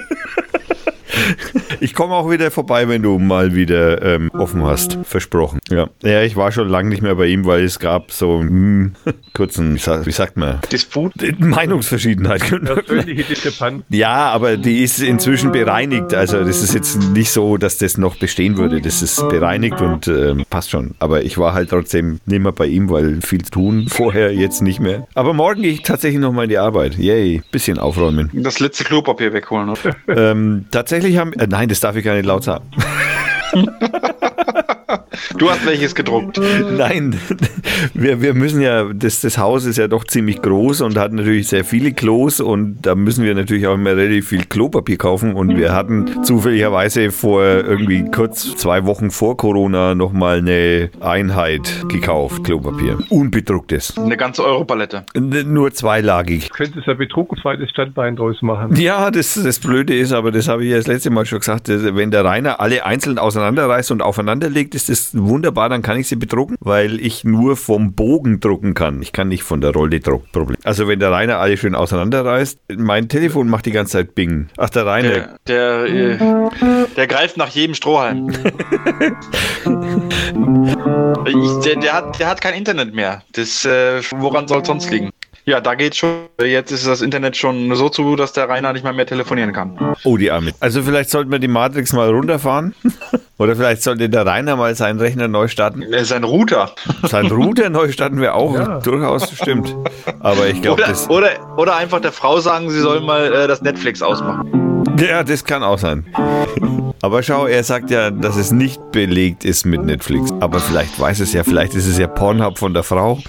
Ich 1.82 1.94
komme 1.94 2.14
auch 2.14 2.30
wieder 2.30 2.52
vorbei, 2.52 2.88
wenn 2.90 3.02
du 3.02 3.20
mal 3.20 3.56
wieder 3.56 4.02
ähm, 4.02 4.30
offen 4.32 4.64
hast. 4.64 4.98
Versprochen. 5.04 5.60
Ja. 5.70 5.90
ja, 6.04 6.24
ich 6.24 6.36
war 6.36 6.52
schon 6.52 6.68
lange 6.68 6.90
nicht 6.90 7.02
mehr 7.02 7.16
bei 7.16 7.28
ihm, 7.28 7.46
weil 7.46 7.64
es 7.64 7.80
gab 7.80 8.12
so 8.12 8.38
einen 8.40 8.96
kurzen, 9.34 9.76
wie 9.76 9.80
sagt, 9.80 10.06
wie 10.06 10.12
sagt 10.12 10.38
man? 10.38 10.60
Disput? 10.72 11.14
Meinungsverschiedenheit. 11.40 12.42
Persönliche 12.66 13.24
Diskrepanz. 13.30 13.84
Ja, 13.90 14.30
aber 14.32 14.58
die 14.58 14.84
ist 14.84 15.00
inzwischen 15.02 15.52
bereinigt. 15.52 16.14
Also 16.14 16.44
das 16.44 16.62
ist 16.62 16.74
jetzt 16.74 17.12
nicht 17.12 17.32
so, 17.32 17.58
dass 17.58 17.78
das 17.78 17.98
noch 17.98 18.18
bestehen 18.18 18.58
würde. 18.58 18.82
Das 18.82 19.02
ist 19.02 19.28
bereinigt 19.30 19.82
und 19.82 20.08
ähm, 20.08 20.46
passt 20.50 20.72
schon. 20.72 20.96
Aber 21.00 21.24
ich 21.24 21.38
war 21.38 21.54
halt 21.54 21.70
trotzdem 21.70 22.20
nicht 22.26 22.42
mehr 22.42 22.52
bei 22.52 22.66
ihm, 22.66 22.90
weil 22.90 23.22
viel 23.22 23.44
zu 23.44 23.52
tun. 23.52 23.88
Vorher 23.90 24.34
jetzt 24.34 24.62
nicht 24.62 24.80
mehr. 24.80 25.08
Aber 25.14 25.34
morgen 25.34 25.62
gehe 25.62 25.72
ich 25.72 25.84
tatsächlich 25.84 26.20
nochmal 26.20 26.46
in 26.46 26.50
die 26.50 26.58
Arbeit. 26.58 26.98
Yay, 26.98 27.42
bisschen 27.52 27.78
aufräumen. 27.80 28.30
Das 28.34 28.60
letzte 28.60 28.84
Klopapier 28.84 29.34
wegholen, 29.34 29.70
oder? 29.70 29.96
ähm, 30.08 30.66
tatsächlich 30.72 31.09
haben, 31.18 31.34
äh, 31.34 31.48
nein, 31.48 31.70
das 31.70 31.80
darf 31.80 31.96
ich 31.96 32.04
gar 32.04 32.16
nicht 32.16 32.26
laut 32.26 32.44
sagen. 32.44 32.66
Du 35.38 35.50
hast 35.50 35.66
welches 35.66 35.96
gedruckt. 35.96 36.40
Nein, 36.78 37.20
wir, 37.94 38.22
wir 38.22 38.34
müssen 38.34 38.62
ja, 38.62 38.86
das, 38.94 39.22
das 39.22 39.38
Haus 39.38 39.66
ist 39.66 39.78
ja 39.78 39.88
doch 39.88 40.04
ziemlich 40.04 40.42
groß 40.42 40.82
und 40.82 40.98
hat 40.98 41.14
natürlich 41.14 41.48
sehr 41.48 41.64
viele 41.64 41.94
Klos 41.94 42.40
und 42.40 42.82
da 42.82 42.96
müssen 42.96 43.24
wir 43.24 43.36
natürlich 43.36 43.68
auch 43.68 43.76
immer 43.76 43.96
relativ 43.96 44.30
viel 44.30 44.46
Klopapier 44.46 44.98
kaufen 44.98 45.34
und 45.34 45.58
wir 45.58 45.74
hatten 45.74 46.24
zufälligerweise 46.24 47.12
vor 47.12 47.44
irgendwie 47.44 48.06
kurz 48.12 48.56
zwei 48.56 48.86
Wochen 48.86 49.12
vor 49.12 49.38
Corona 49.38 49.96
nochmal 49.96 50.40
eine 50.40 50.90
Einheit 51.00 51.86
gekauft, 51.90 52.44
Klopapier. 52.44 52.98
Unbedrucktes. 53.10 53.98
Eine 53.98 54.18
ganze 54.18 54.44
Europalette. 54.44 55.04
Nur 55.16 55.72
zweilagig. 55.74 56.50
Könnte 56.52 56.80
es 56.80 56.86
ja 56.86 56.94
Betrug 56.94 57.32
ein 57.32 57.42
zweites 57.42 57.70
Standbein 57.70 58.16
draus 58.16 58.42
machen. 58.42 58.76
Ja, 58.76 59.12
das, 59.12 59.40
das 59.42 59.60
Blöde 59.60 59.98
ist, 59.98 60.12
aber 60.12 60.32
das 60.32 60.48
habe 60.48 60.64
ich 60.64 60.72
ja 60.72 60.78
das 60.78 60.88
letzte 60.88 61.10
Mal 61.10 61.26
schon 61.26 61.40
gesagt, 61.40 61.70
wenn 61.70 62.12
der 62.12 62.26
Rainer 62.26 62.60
alle 62.60 62.86
einzeln 62.86 63.18
auseinanderreißt 63.18 63.92
und 63.92 64.02
aufeinander 64.02 64.50
legt, 64.50 64.76
ist 64.76 64.90
das 64.90 65.09
wunderbar, 65.18 65.70
dann 65.70 65.82
kann 65.82 65.98
ich 66.00 66.08
sie 66.08 66.16
bedrucken, 66.16 66.56
weil 66.60 67.00
ich 67.00 67.24
nur 67.24 67.56
vom 67.56 67.94
Bogen 67.94 68.40
drucken 68.40 68.74
kann. 68.74 69.02
Ich 69.02 69.12
kann 69.12 69.28
nicht 69.28 69.44
von 69.44 69.62
der 69.62 69.72
Rolle 69.72 70.00
drucken. 70.00 70.28
Problem. 70.32 70.58
Also 70.64 70.88
wenn 70.88 71.00
der 71.00 71.12
Rainer 71.12 71.40
alle 71.40 71.58
schön 71.58 71.76
auseinanderreißt, 71.76 72.60
mein 72.78 73.10
Telefon 73.10 73.50
macht 73.50 73.66
die 73.66 73.72
ganze 73.72 73.94
Zeit 73.94 74.16
Bing. 74.16 74.50
Ach, 74.58 74.70
der 74.70 74.86
Rainer. 74.86 75.38
Der, 75.48 75.86
der, 75.86 75.86
äh, 75.86 76.18
der 76.96 77.08
greift 77.08 77.38
nach 77.38 77.50
jedem 77.50 77.76
Strohhalm. 77.76 78.30
ich, 81.26 81.60
der, 81.66 81.76
der, 81.76 81.94
hat, 81.94 82.20
der 82.20 82.28
hat 82.28 82.42
kein 82.42 82.54
Internet 82.54 82.94
mehr. 82.94 83.24
Das, 83.34 83.66
äh, 83.66 84.02
woran 84.12 84.48
soll 84.48 84.62
es 84.62 84.68
sonst 84.68 84.92
liegen? 84.92 85.10
Ja, 85.50 85.60
da 85.60 85.74
geht's 85.74 85.98
schon. 85.98 86.28
Jetzt 86.40 86.72
ist 86.72 86.86
das 86.86 87.02
Internet 87.02 87.36
schon 87.36 87.74
so 87.74 87.90
zu, 87.90 88.16
dass 88.16 88.34
der 88.34 88.48
Rainer 88.48 88.72
nicht 88.72 88.84
mal 88.84 88.94
mehr 88.94 89.08
telefonieren 89.08 89.52
kann. 89.52 89.96
Oh, 90.04 90.16
die 90.16 90.30
Arme. 90.30 90.52
Also 90.60 90.84
vielleicht 90.84 91.10
sollten 91.10 91.32
wir 91.32 91.40
die 91.40 91.48
Matrix 91.48 91.92
mal 91.92 92.08
runterfahren. 92.08 92.76
Oder 93.40 93.56
vielleicht 93.56 93.82
sollte 93.82 94.10
der 94.10 94.28
Rainer 94.28 94.56
mal 94.58 94.76
seinen 94.76 95.00
Rechner 95.00 95.28
neu 95.28 95.48
starten. 95.48 95.82
Er 95.82 96.02
ist 96.02 96.12
ein 96.12 96.24
Router. 96.24 96.72
Sein 97.08 97.26
Router 97.32 97.72
neu 97.72 97.92
starten 97.92 98.22
wir 98.22 98.36
auch. 98.36 98.54
Ja. 98.54 98.80
Durchaus 98.82 99.32
stimmt. 99.32 99.76
Aber 100.20 100.46
ich 100.46 100.62
glaube, 100.62 100.84
Oder, 100.84 100.90
das. 100.90 101.10
oder, 101.10 101.30
oder 101.58 101.76
einfach 101.78 102.00
der 102.00 102.12
Frau 102.12 102.40
sagen, 102.40 102.70
sie 102.70 102.80
soll 102.80 103.02
mal 103.02 103.34
äh, 103.34 103.48
das 103.48 103.64
Netflix 103.64 104.04
ausmachen. 104.04 104.86
Ja, 105.00 105.24
das 105.24 105.44
kann 105.46 105.64
auch 105.64 105.80
sein. 105.80 106.06
Aber 107.02 107.24
schau, 107.24 107.46
er 107.48 107.64
sagt 107.64 107.90
ja, 107.90 108.12
dass 108.12 108.36
es 108.36 108.52
nicht 108.52 108.92
belegt 108.92 109.46
ist 109.46 109.66
mit 109.66 109.84
Netflix. 109.84 110.34
Aber 110.42 110.60
vielleicht 110.60 111.00
weiß 111.00 111.22
es 111.22 111.32
ja, 111.32 111.44
vielleicht 111.44 111.74
ist 111.74 111.88
es 111.88 111.98
ja 111.98 112.08
Pornhub 112.08 112.60
von 112.60 112.74
der 112.74 112.84
Frau. 112.84 113.20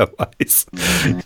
Wer 0.00 0.10
weiß. 0.38 0.66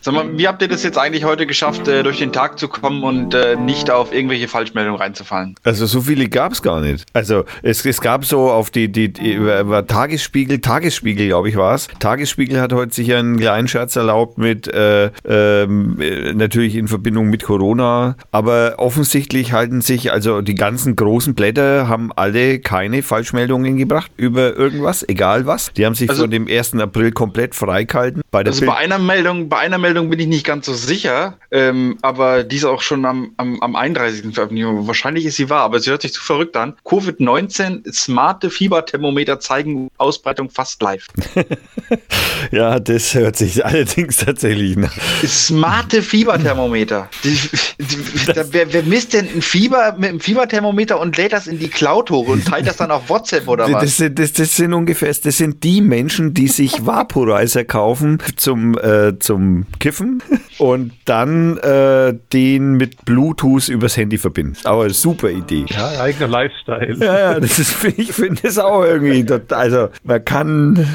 Sag 0.00 0.14
mal, 0.14 0.36
wie 0.36 0.48
habt 0.48 0.60
ihr 0.62 0.68
das 0.68 0.82
jetzt 0.82 0.98
eigentlich 0.98 1.24
heute 1.24 1.46
geschafft, 1.46 1.86
äh, 1.86 2.02
durch 2.02 2.18
den 2.18 2.32
Tag 2.32 2.58
zu 2.58 2.66
kommen 2.66 3.04
und 3.04 3.32
äh, 3.34 3.54
nicht 3.56 3.88
auf 3.90 4.12
irgendwelche 4.12 4.48
Falschmeldungen 4.48 5.00
reinzufallen? 5.00 5.54
Also 5.62 5.86
so 5.86 6.00
viele 6.00 6.28
gab 6.28 6.52
es 6.52 6.62
gar 6.62 6.80
nicht. 6.80 7.06
Also 7.12 7.44
es, 7.62 7.86
es 7.86 8.00
gab 8.00 8.24
so 8.24 8.50
auf 8.50 8.70
die, 8.70 8.90
die, 8.90 9.12
die 9.12 9.40
war 9.40 9.86
Tagesspiegel, 9.86 10.60
Tagesspiegel, 10.60 11.28
glaube 11.28 11.48
ich, 11.48 11.56
war 11.56 11.74
es. 11.74 11.86
Tagesspiegel 12.00 12.60
hat 12.60 12.72
heute 12.72 12.92
sich 12.94 13.14
einen 13.14 13.36
kleinen 13.38 13.68
Scherz 13.68 13.94
erlaubt 13.94 14.38
mit, 14.38 14.66
äh, 14.66 15.10
ähm, 15.24 16.00
äh, 16.00 16.32
natürlich 16.34 16.74
in 16.74 16.88
Verbindung 16.88 17.28
mit 17.30 17.44
Corona. 17.44 18.16
Aber 18.32 18.74
offensichtlich 18.78 19.52
halten 19.52 19.82
sich, 19.82 20.10
also 20.10 20.40
die 20.40 20.56
ganzen 20.56 20.96
großen 20.96 21.34
Blätter 21.34 21.86
haben 21.86 22.10
alle 22.16 22.58
keine 22.58 23.02
Falschmeldungen 23.02 23.76
gebracht 23.76 24.10
über 24.16 24.56
irgendwas, 24.56 25.08
egal 25.08 25.46
was. 25.46 25.72
Die 25.76 25.86
haben 25.86 25.94
sich 25.94 26.10
Also- 26.10 26.22
von 26.22 26.30
dem 26.32 26.48
1. 26.48 26.74
April 26.80 27.12
komplett 27.12 27.54
freigehalten. 27.54 28.22
Bei 28.32 28.42
der 28.42 28.52
Also 28.52 28.63
bei 28.66 28.76
einer 28.76 28.98
Meldung, 28.98 29.48
bei 29.48 29.58
einer 29.58 29.78
Meldung 29.78 30.10
bin 30.10 30.18
ich 30.20 30.26
nicht 30.26 30.44
ganz 30.44 30.66
so 30.66 30.74
sicher, 30.74 31.38
ähm, 31.50 31.98
aber 32.02 32.44
die 32.44 32.56
ist 32.56 32.64
auch 32.64 32.82
schon 32.82 33.04
am, 33.04 33.32
am, 33.36 33.60
am 33.60 33.76
31. 33.76 34.34
veröffentlicht. 34.34 34.66
Wahrscheinlich 34.86 35.24
ist 35.26 35.36
sie 35.36 35.50
wahr, 35.50 35.62
aber 35.62 35.80
sie 35.80 35.90
hört 35.90 36.02
sich 36.02 36.12
zu 36.12 36.22
verrückt 36.22 36.56
an. 36.56 36.74
Covid-19, 36.84 37.90
smarte 37.92 38.50
Fieberthermometer 38.50 39.40
zeigen 39.40 39.88
Ausbreitung 39.98 40.50
fast 40.50 40.82
live. 40.82 41.06
ja, 42.50 42.78
das 42.80 43.14
hört 43.14 43.36
sich 43.36 43.64
allerdings 43.64 44.16
tatsächlich 44.16 44.76
nach. 44.76 44.92
Smarte 45.26 46.02
Fieberthermometer. 46.02 47.08
Die, 47.22 47.38
die, 47.78 48.26
da, 48.34 48.44
wer, 48.50 48.72
wer 48.72 48.82
misst 48.82 49.12
denn 49.14 49.28
ein 49.36 49.42
Fieber 49.42 49.94
mit 49.98 50.10
einem 50.10 50.20
Fieberthermometer 50.20 51.00
und 51.00 51.16
lädt 51.16 51.32
das 51.32 51.46
in 51.46 51.58
die 51.58 51.68
Cloud 51.68 52.10
hoch 52.10 52.28
und 52.28 52.46
teilt 52.46 52.66
das 52.66 52.76
dann 52.76 52.90
auf 52.90 53.08
WhatsApp 53.08 53.48
oder 53.48 53.70
was? 53.72 53.82
Das, 53.82 53.96
sind- 53.96 54.18
das, 54.18 54.32
das 54.32 54.56
sind 54.56 54.72
ungefähr, 54.72 55.12
das 55.12 55.36
sind 55.38 55.62
die 55.64 55.80
Menschen, 55.80 56.34
die 56.34 56.48
sich 56.48 56.72
Vaporizer 56.86 57.64
kaufen 57.64 58.18
zum, 58.36 58.53
äh, 58.56 59.18
zum 59.18 59.66
Kiffen 59.78 60.22
und 60.58 60.92
dann 61.04 61.58
äh, 61.58 62.14
den 62.32 62.74
mit 62.74 63.04
Bluetooth 63.04 63.68
übers 63.68 63.96
Handy 63.96 64.18
verbinden. 64.18 64.56
Aber 64.64 64.88
super 64.90 65.30
Idee. 65.30 65.66
Ja, 65.68 66.00
eigener 66.00 66.28
Lifestyle. 66.28 66.96
Ja, 66.98 67.18
ja, 67.18 67.40
das 67.40 67.58
ist, 67.58 67.84
ich 67.96 68.12
finde 68.12 68.42
das 68.42 68.58
auch 68.58 68.84
irgendwie, 68.84 69.26
also 69.50 69.88
man 70.02 70.24
kann, 70.24 70.86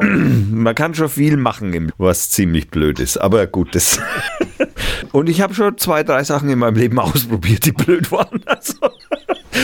man 0.50 0.74
kann 0.74 0.94
schon 0.94 1.08
viel 1.08 1.36
machen, 1.36 1.92
was 1.98 2.30
ziemlich 2.30 2.70
blöd 2.70 3.00
ist. 3.00 3.18
Aber 3.18 3.46
gut, 3.46 3.74
das. 3.74 4.00
Und 5.12 5.28
ich 5.28 5.40
habe 5.40 5.54
schon 5.54 5.76
zwei, 5.78 6.02
drei 6.02 6.24
Sachen 6.24 6.48
in 6.50 6.58
meinem 6.58 6.76
Leben 6.76 6.98
ausprobiert, 6.98 7.66
die 7.66 7.72
blöd 7.72 8.10
waren. 8.12 8.42
Also, 8.46 8.74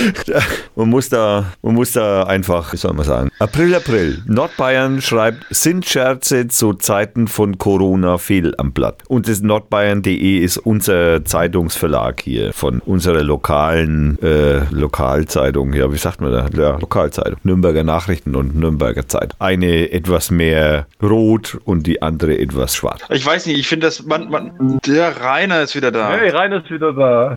man 0.76 0.88
muss 0.88 1.08
da, 1.08 1.52
man 1.62 1.74
muss 1.74 1.92
da 1.92 2.24
einfach, 2.24 2.72
wie 2.72 2.76
soll 2.76 2.92
man 2.92 3.04
sagen, 3.04 3.30
April, 3.38 3.74
April. 3.74 4.22
Nordbayern 4.26 5.00
schreibt, 5.00 5.46
sind 5.50 5.86
Scherze 5.86 6.48
zu 6.48 6.74
Zeiten 6.74 7.28
von 7.28 7.58
Corona 7.58 8.18
fehl 8.18 8.54
am 8.58 8.72
Blatt. 8.72 9.02
Und 9.08 9.28
das 9.28 9.40
nordbayern.de 9.40 10.38
ist 10.38 10.58
unser 10.58 11.24
Zeitungsverlag 11.24 12.20
hier 12.22 12.52
von 12.52 12.80
unserer 12.80 13.22
lokalen 13.22 14.18
äh, 14.22 14.64
Lokalzeitung. 14.70 15.72
Ja, 15.72 15.92
wie 15.92 15.98
sagt 15.98 16.20
man 16.20 16.32
da? 16.32 16.46
Ja, 16.56 16.76
Lokalzeitung. 16.78 17.38
Nürnberger 17.42 17.84
Nachrichten 17.84 18.34
und 18.34 18.56
Nürnberger 18.56 19.06
Zeit. 19.08 19.34
Eine 19.38 19.92
etwas 19.92 20.30
mehr 20.30 20.86
rot 21.02 21.58
und 21.64 21.86
die 21.86 22.02
andere 22.02 22.38
etwas 22.38 22.74
schwarz. 22.74 23.00
Ich 23.10 23.24
weiß 23.24 23.46
nicht, 23.46 23.58
ich 23.58 23.68
finde 23.68 23.86
das, 23.86 24.04
man, 24.04 24.30
man, 24.30 24.78
der 24.86 25.20
Rainer 25.20 25.62
ist 25.62 25.74
wieder 25.74 25.90
da. 25.90 26.10
Hey, 26.10 26.30
Rainer 26.30 26.62
ist 26.62 26.70
wieder 26.70 26.92
da. 26.92 27.36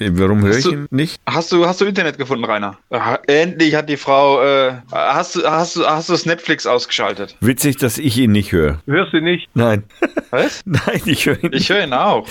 Warum 0.00 0.42
höre 0.42 0.56
ich 0.56 0.64
du- 0.64 0.72
ihn 0.72 0.86
nicht? 0.90 1.20
Hast 1.28 1.52
du, 1.52 1.66
hast 1.66 1.80
du 1.80 1.84
Internet 1.84 2.16
gefunden, 2.18 2.44
Rainer? 2.44 2.78
Endlich 3.26 3.74
hat 3.74 3.88
die 3.88 3.96
Frau, 3.96 4.42
äh, 4.42 4.72
hast 4.92 5.36
du, 5.36 5.42
hast 5.44 5.76
du, 5.76 5.84
hast 5.86 6.08
du 6.08 6.12
das 6.14 6.24
Netflix 6.26 6.66
ausgeschaltet? 6.66 7.36
Witzig, 7.40 7.76
dass 7.76 7.98
ich 7.98 8.16
ihn 8.18 8.32
nicht 8.32 8.52
höre. 8.52 8.80
Du 8.86 8.92
hörst 8.92 9.12
ihn 9.12 9.24
nicht. 9.24 9.48
Nein. 9.54 9.84
Was? 10.30 10.62
Nein, 10.64 11.00
ich 11.04 11.26
höre 11.26 11.42
ihn 11.42 11.50
nicht. 11.50 11.62
Ich 11.62 11.70
höre 11.70 11.84
ihn 11.84 11.92
auch. 11.92 12.26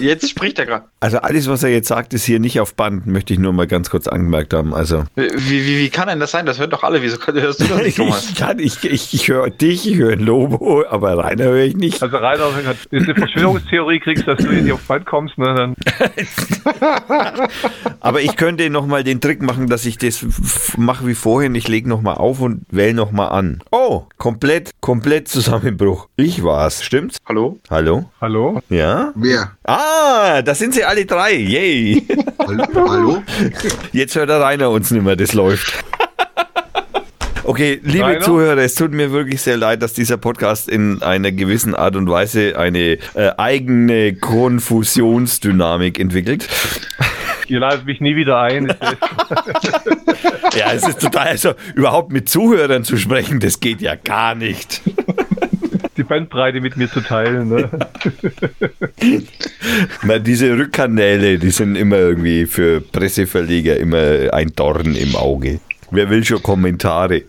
Jetzt 0.00 0.30
spricht 0.30 0.58
er 0.58 0.66
gerade. 0.66 0.84
Also 1.00 1.18
alles, 1.18 1.48
was 1.48 1.62
er 1.62 1.70
jetzt 1.70 1.88
sagt, 1.88 2.12
ist 2.12 2.24
hier 2.24 2.40
nicht 2.40 2.60
auf 2.60 2.74
Band, 2.74 3.06
möchte 3.06 3.32
ich 3.32 3.38
nur 3.38 3.52
mal 3.52 3.66
ganz 3.66 3.88
kurz 3.88 4.08
angemerkt 4.08 4.52
haben. 4.52 4.74
Also 4.74 5.04
Wie, 5.14 5.28
wie, 5.66 5.78
wie 5.78 5.88
kann 5.90 6.08
denn 6.08 6.18
das 6.20 6.32
sein? 6.32 6.44
Das 6.44 6.58
hören 6.58 6.70
doch 6.70 6.82
alle. 6.82 7.02
Wieso 7.02 7.16
hörst 7.24 7.60
du 7.60 7.64
das 7.66 7.82
nicht, 7.82 7.96
Thomas? 7.96 8.28
ich, 8.30 8.36
kann, 8.36 8.58
ich, 8.58 8.82
ich, 8.84 9.14
ich 9.14 9.28
höre 9.28 9.48
dich, 9.50 9.88
ich 9.88 9.96
höre 9.96 10.16
Lobo, 10.16 10.84
aber 10.88 11.16
Rainer 11.16 11.44
höre 11.44 11.64
ich 11.64 11.76
nicht. 11.76 12.02
Also 12.02 12.16
Rainer, 12.16 12.50
wenn 12.90 13.04
du 13.04 13.10
eine 13.10 13.14
Verschwörungstheorie 13.14 14.00
kriegst, 14.00 14.26
dass 14.26 14.38
du 14.38 14.48
nicht 14.48 14.72
auf 14.72 14.80
Band 14.82 15.06
kommst, 15.06 15.38
ne, 15.38 15.54
dann 15.54 15.74
Aber 18.00 18.20
ich 18.20 18.36
könnte 18.36 18.70
nochmal 18.70 19.04
den 19.04 19.20
Trick 19.20 19.42
machen, 19.42 19.68
dass 19.68 19.86
ich 19.86 19.98
das 19.98 20.24
mache 20.76 21.06
wie 21.06 21.14
vorhin. 21.14 21.54
Ich 21.54 21.68
lege 21.68 21.88
nochmal 21.88 22.16
auf 22.16 22.40
und 22.40 22.62
wähle 22.70 22.94
nochmal 22.94 23.30
an. 23.30 23.62
Oh, 23.70 24.04
komplett, 24.16 24.70
komplett 24.80 25.28
Zusammenbruch. 25.28 26.08
Ich 26.16 26.42
war's, 26.42 26.84
stimmt's? 26.84 27.18
Hallo? 27.26 27.58
Hallo? 27.70 28.10
hallo? 28.20 28.60
Ja? 28.68 29.12
Wer? 29.14 29.52
Ah, 29.64 30.42
da 30.42 30.54
sind 30.54 30.74
sie 30.74 30.84
alle 30.84 31.06
drei. 31.06 31.34
Yay. 31.34 32.06
Hallo? 32.38 32.64
Hallo? 32.74 33.22
Jetzt 33.92 34.14
hört 34.14 34.28
der 34.28 34.40
Rainer 34.40 34.70
uns 34.70 34.90
nicht 34.90 35.02
mehr, 35.02 35.16
das 35.16 35.32
läuft. 35.32 35.84
Okay, 37.48 37.80
liebe 37.82 38.04
Rainer? 38.04 38.20
Zuhörer, 38.20 38.58
es 38.58 38.74
tut 38.74 38.92
mir 38.92 39.10
wirklich 39.10 39.40
sehr 39.40 39.56
leid, 39.56 39.80
dass 39.80 39.94
dieser 39.94 40.18
Podcast 40.18 40.68
in 40.68 41.00
einer 41.00 41.32
gewissen 41.32 41.74
Art 41.74 41.96
und 41.96 42.06
Weise 42.06 42.58
eine 42.58 42.98
äh, 43.14 43.30
eigene 43.38 44.14
Konfusionsdynamik 44.16 45.98
entwickelt. 45.98 46.46
Ihr 47.46 47.60
ladet 47.60 47.86
mich 47.86 48.02
nie 48.02 48.16
wieder 48.16 48.38
ein. 48.38 48.66
Ja, 50.58 50.72
es 50.72 50.86
ist 50.86 51.00
total, 51.00 51.28
also 51.28 51.54
überhaupt 51.74 52.12
mit 52.12 52.28
Zuhörern 52.28 52.84
zu 52.84 52.96
sprechen, 52.96 53.40
das 53.40 53.60
geht 53.60 53.80
ja 53.80 53.94
gar 53.94 54.34
nicht. 54.34 54.82
die 55.96 56.02
Bandbreite 56.02 56.60
mit 56.60 56.76
mir 56.76 56.90
zu 56.90 57.00
teilen. 57.00 57.48
Ne? 57.48 57.70
Na, 60.02 60.18
diese 60.18 60.56
Rückkanäle, 60.56 61.38
die 61.38 61.50
sind 61.50 61.76
immer 61.76 61.96
irgendwie 61.96 62.44
für 62.46 62.80
Presseverleger 62.80 63.76
immer 63.76 64.32
ein 64.34 64.52
Dorn 64.54 64.94
im 64.94 65.16
Auge. 65.16 65.60
Wer 65.90 66.10
will 66.10 66.24
schon 66.24 66.42
Kommentare? 66.42 67.22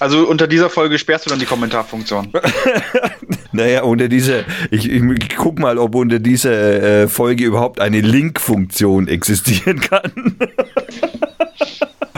Also 0.00 0.28
unter 0.28 0.46
dieser 0.46 0.70
Folge 0.70 0.98
sperrst 0.98 1.26
du 1.26 1.30
dann 1.30 1.38
die 1.38 1.46
Kommentarfunktion. 1.46 2.30
Naja, 3.52 3.84
unter 3.84 4.08
dieser, 4.08 4.40
ich, 4.72 4.90
ich 4.90 5.36
guck 5.36 5.60
mal, 5.60 5.78
ob 5.78 5.94
unter 5.94 6.18
dieser 6.18 7.02
äh, 7.02 7.08
Folge 7.08 7.44
überhaupt 7.44 7.78
eine 7.78 8.00
Link-Funktion 8.00 9.06
existieren 9.06 9.78
kann. 9.78 10.12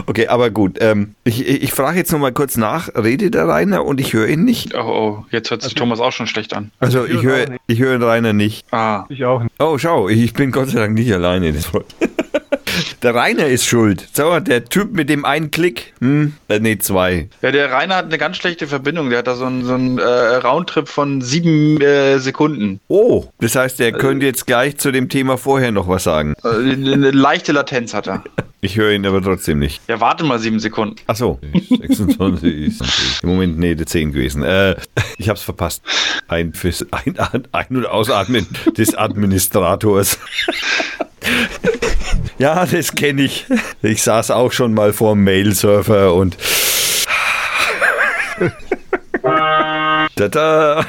okay, 0.06 0.28
aber 0.28 0.48
gut. 0.48 0.78
Ähm, 0.80 1.14
ich 1.24 1.46
ich, 1.46 1.62
ich 1.64 1.72
frage 1.74 1.98
jetzt 1.98 2.10
nochmal 2.10 2.32
kurz 2.32 2.56
nach, 2.56 2.88
redet 2.94 3.34
der 3.34 3.46
Rainer 3.46 3.84
und 3.84 4.00
ich 4.00 4.14
höre 4.14 4.28
ihn 4.28 4.46
nicht? 4.46 4.74
Oh, 4.74 4.80
oh, 4.80 5.26
jetzt 5.30 5.50
hört 5.50 5.60
sich 5.60 5.74
Thomas 5.74 6.00
auch 6.00 6.12
schon 6.12 6.26
schlecht 6.26 6.54
an. 6.54 6.70
Also 6.80 7.04
Ich 7.04 7.16
ich 7.16 7.22
höre 7.22 7.48
ich 7.66 7.80
höre 7.80 7.98
den 7.98 8.02
Rainer 8.02 8.32
nicht. 8.32 8.64
Ah. 8.72 9.04
Ich 9.10 9.22
auch 9.26 9.42
nicht. 9.42 9.52
Oh, 9.58 9.76
schau, 9.76 10.08
ich 10.08 10.32
bin 10.32 10.52
Gott 10.52 10.70
sei 10.70 10.78
Dank 10.80 10.94
nicht 10.94 11.12
alleine. 11.12 11.52
Das 11.52 11.66
freut- 11.66 11.84
Der 13.02 13.14
Rainer 13.14 13.46
ist 13.46 13.66
schuld. 13.66 14.06
So, 14.12 14.40
der 14.40 14.64
Typ 14.64 14.92
mit 14.92 15.08
dem 15.08 15.24
einen 15.24 15.50
Klick. 15.50 15.94
Hm, 16.00 16.34
äh, 16.48 16.58
nee, 16.58 16.78
zwei. 16.78 17.28
Ja, 17.42 17.50
der 17.50 17.70
Rainer 17.70 17.96
hat 17.96 18.06
eine 18.06 18.18
ganz 18.18 18.36
schlechte 18.36 18.66
Verbindung. 18.66 19.10
Der 19.10 19.18
hat 19.20 19.26
da 19.26 19.36
so 19.36 19.44
einen, 19.44 19.64
so 19.64 19.74
einen 19.74 19.98
äh, 19.98 20.04
Roundtrip 20.04 20.88
von 20.88 21.22
sieben 21.22 21.80
äh, 21.80 22.18
Sekunden. 22.18 22.80
Oh, 22.88 23.26
das 23.40 23.54
heißt, 23.54 23.80
er 23.80 23.92
könnte 23.92 24.26
jetzt 24.26 24.46
gleich 24.46 24.78
zu 24.78 24.92
dem 24.92 25.08
Thema 25.08 25.36
vorher 25.38 25.72
noch 25.72 25.88
was 25.88 26.04
sagen. 26.04 26.34
Äh, 26.44 26.48
eine, 26.48 26.92
eine 26.92 27.10
leichte 27.10 27.52
Latenz 27.52 27.94
hat 27.94 28.08
er. 28.08 28.24
Ich 28.62 28.76
höre 28.76 28.92
ihn 28.92 29.06
aber 29.06 29.22
trotzdem 29.22 29.60
nicht. 29.60 29.80
Ja, 29.86 30.00
warte 30.00 30.24
mal 30.24 30.40
sieben 30.40 30.58
Sekunden. 30.58 30.96
Ach 31.06 31.14
so. 31.14 31.38
26 31.52 32.42
ist 32.66 32.80
natürlich 32.80 33.22
im 33.22 33.28
Moment 33.28 33.58
nee, 33.58 33.74
der 33.76 33.86
10 33.86 34.10
gewesen. 34.10 34.42
Äh, 34.42 34.74
ich 35.18 35.28
hab's 35.28 35.42
verpasst. 35.42 35.82
Ein, 36.26 36.52
fürs 36.52 36.84
ein, 36.90 37.16
ein- 37.52 37.76
und 37.76 37.86
Ausatmen 37.86 38.46
des 38.76 38.96
Administrators. 38.96 40.18
ja, 42.38 42.66
das 42.66 42.94
kenne 42.94 43.22
ich. 43.22 43.46
Ich 43.82 44.02
saß 44.02 44.30
auch 44.30 44.52
schon 44.52 44.74
mal 44.74 44.92
vor 44.92 45.14
dem 45.14 45.24
Mail-Server 45.24 46.14
und. 46.14 46.36
Tada! 50.16 50.86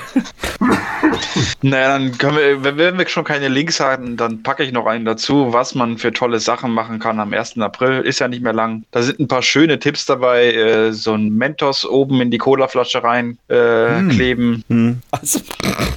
Naja, 1.61 1.97
dann 1.97 2.17
können 2.17 2.38
wir, 2.38 2.77
wenn 2.77 2.97
wir 2.97 3.07
schon 3.07 3.23
keine 3.23 3.47
Links 3.47 3.79
haben, 3.79 4.17
dann 4.17 4.43
packe 4.43 4.63
ich 4.63 4.71
noch 4.71 4.85
einen 4.85 5.05
dazu, 5.05 5.53
was 5.53 5.75
man 5.75 5.97
für 5.97 6.13
tolle 6.13 6.39
Sachen 6.39 6.71
machen 6.71 6.99
kann 6.99 7.19
am 7.19 7.34
1. 7.34 7.57
April. 7.59 8.01
Ist 8.01 8.19
ja 8.19 8.27
nicht 8.27 8.43
mehr 8.43 8.53
lang. 8.53 8.84
Da 8.91 9.01
sind 9.01 9.19
ein 9.19 9.27
paar 9.27 9.41
schöne 9.41 9.79
Tipps 9.79 10.05
dabei. 10.05 10.53
Äh, 10.53 10.93
so 10.93 11.13
ein 11.13 11.29
Mentos 11.29 11.85
oben 11.85 12.21
in 12.21 12.31
die 12.31 12.38
Colaflasche 12.38 13.03
rein 13.03 13.38
äh, 13.47 14.01
kleben. 14.09 14.63
Hm. 14.69 15.01
Also, 15.11 15.39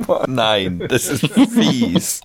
oh 0.06 0.24
nein, 0.28 0.82
das 0.88 1.08
ist 1.08 1.28
fies. 1.54 2.20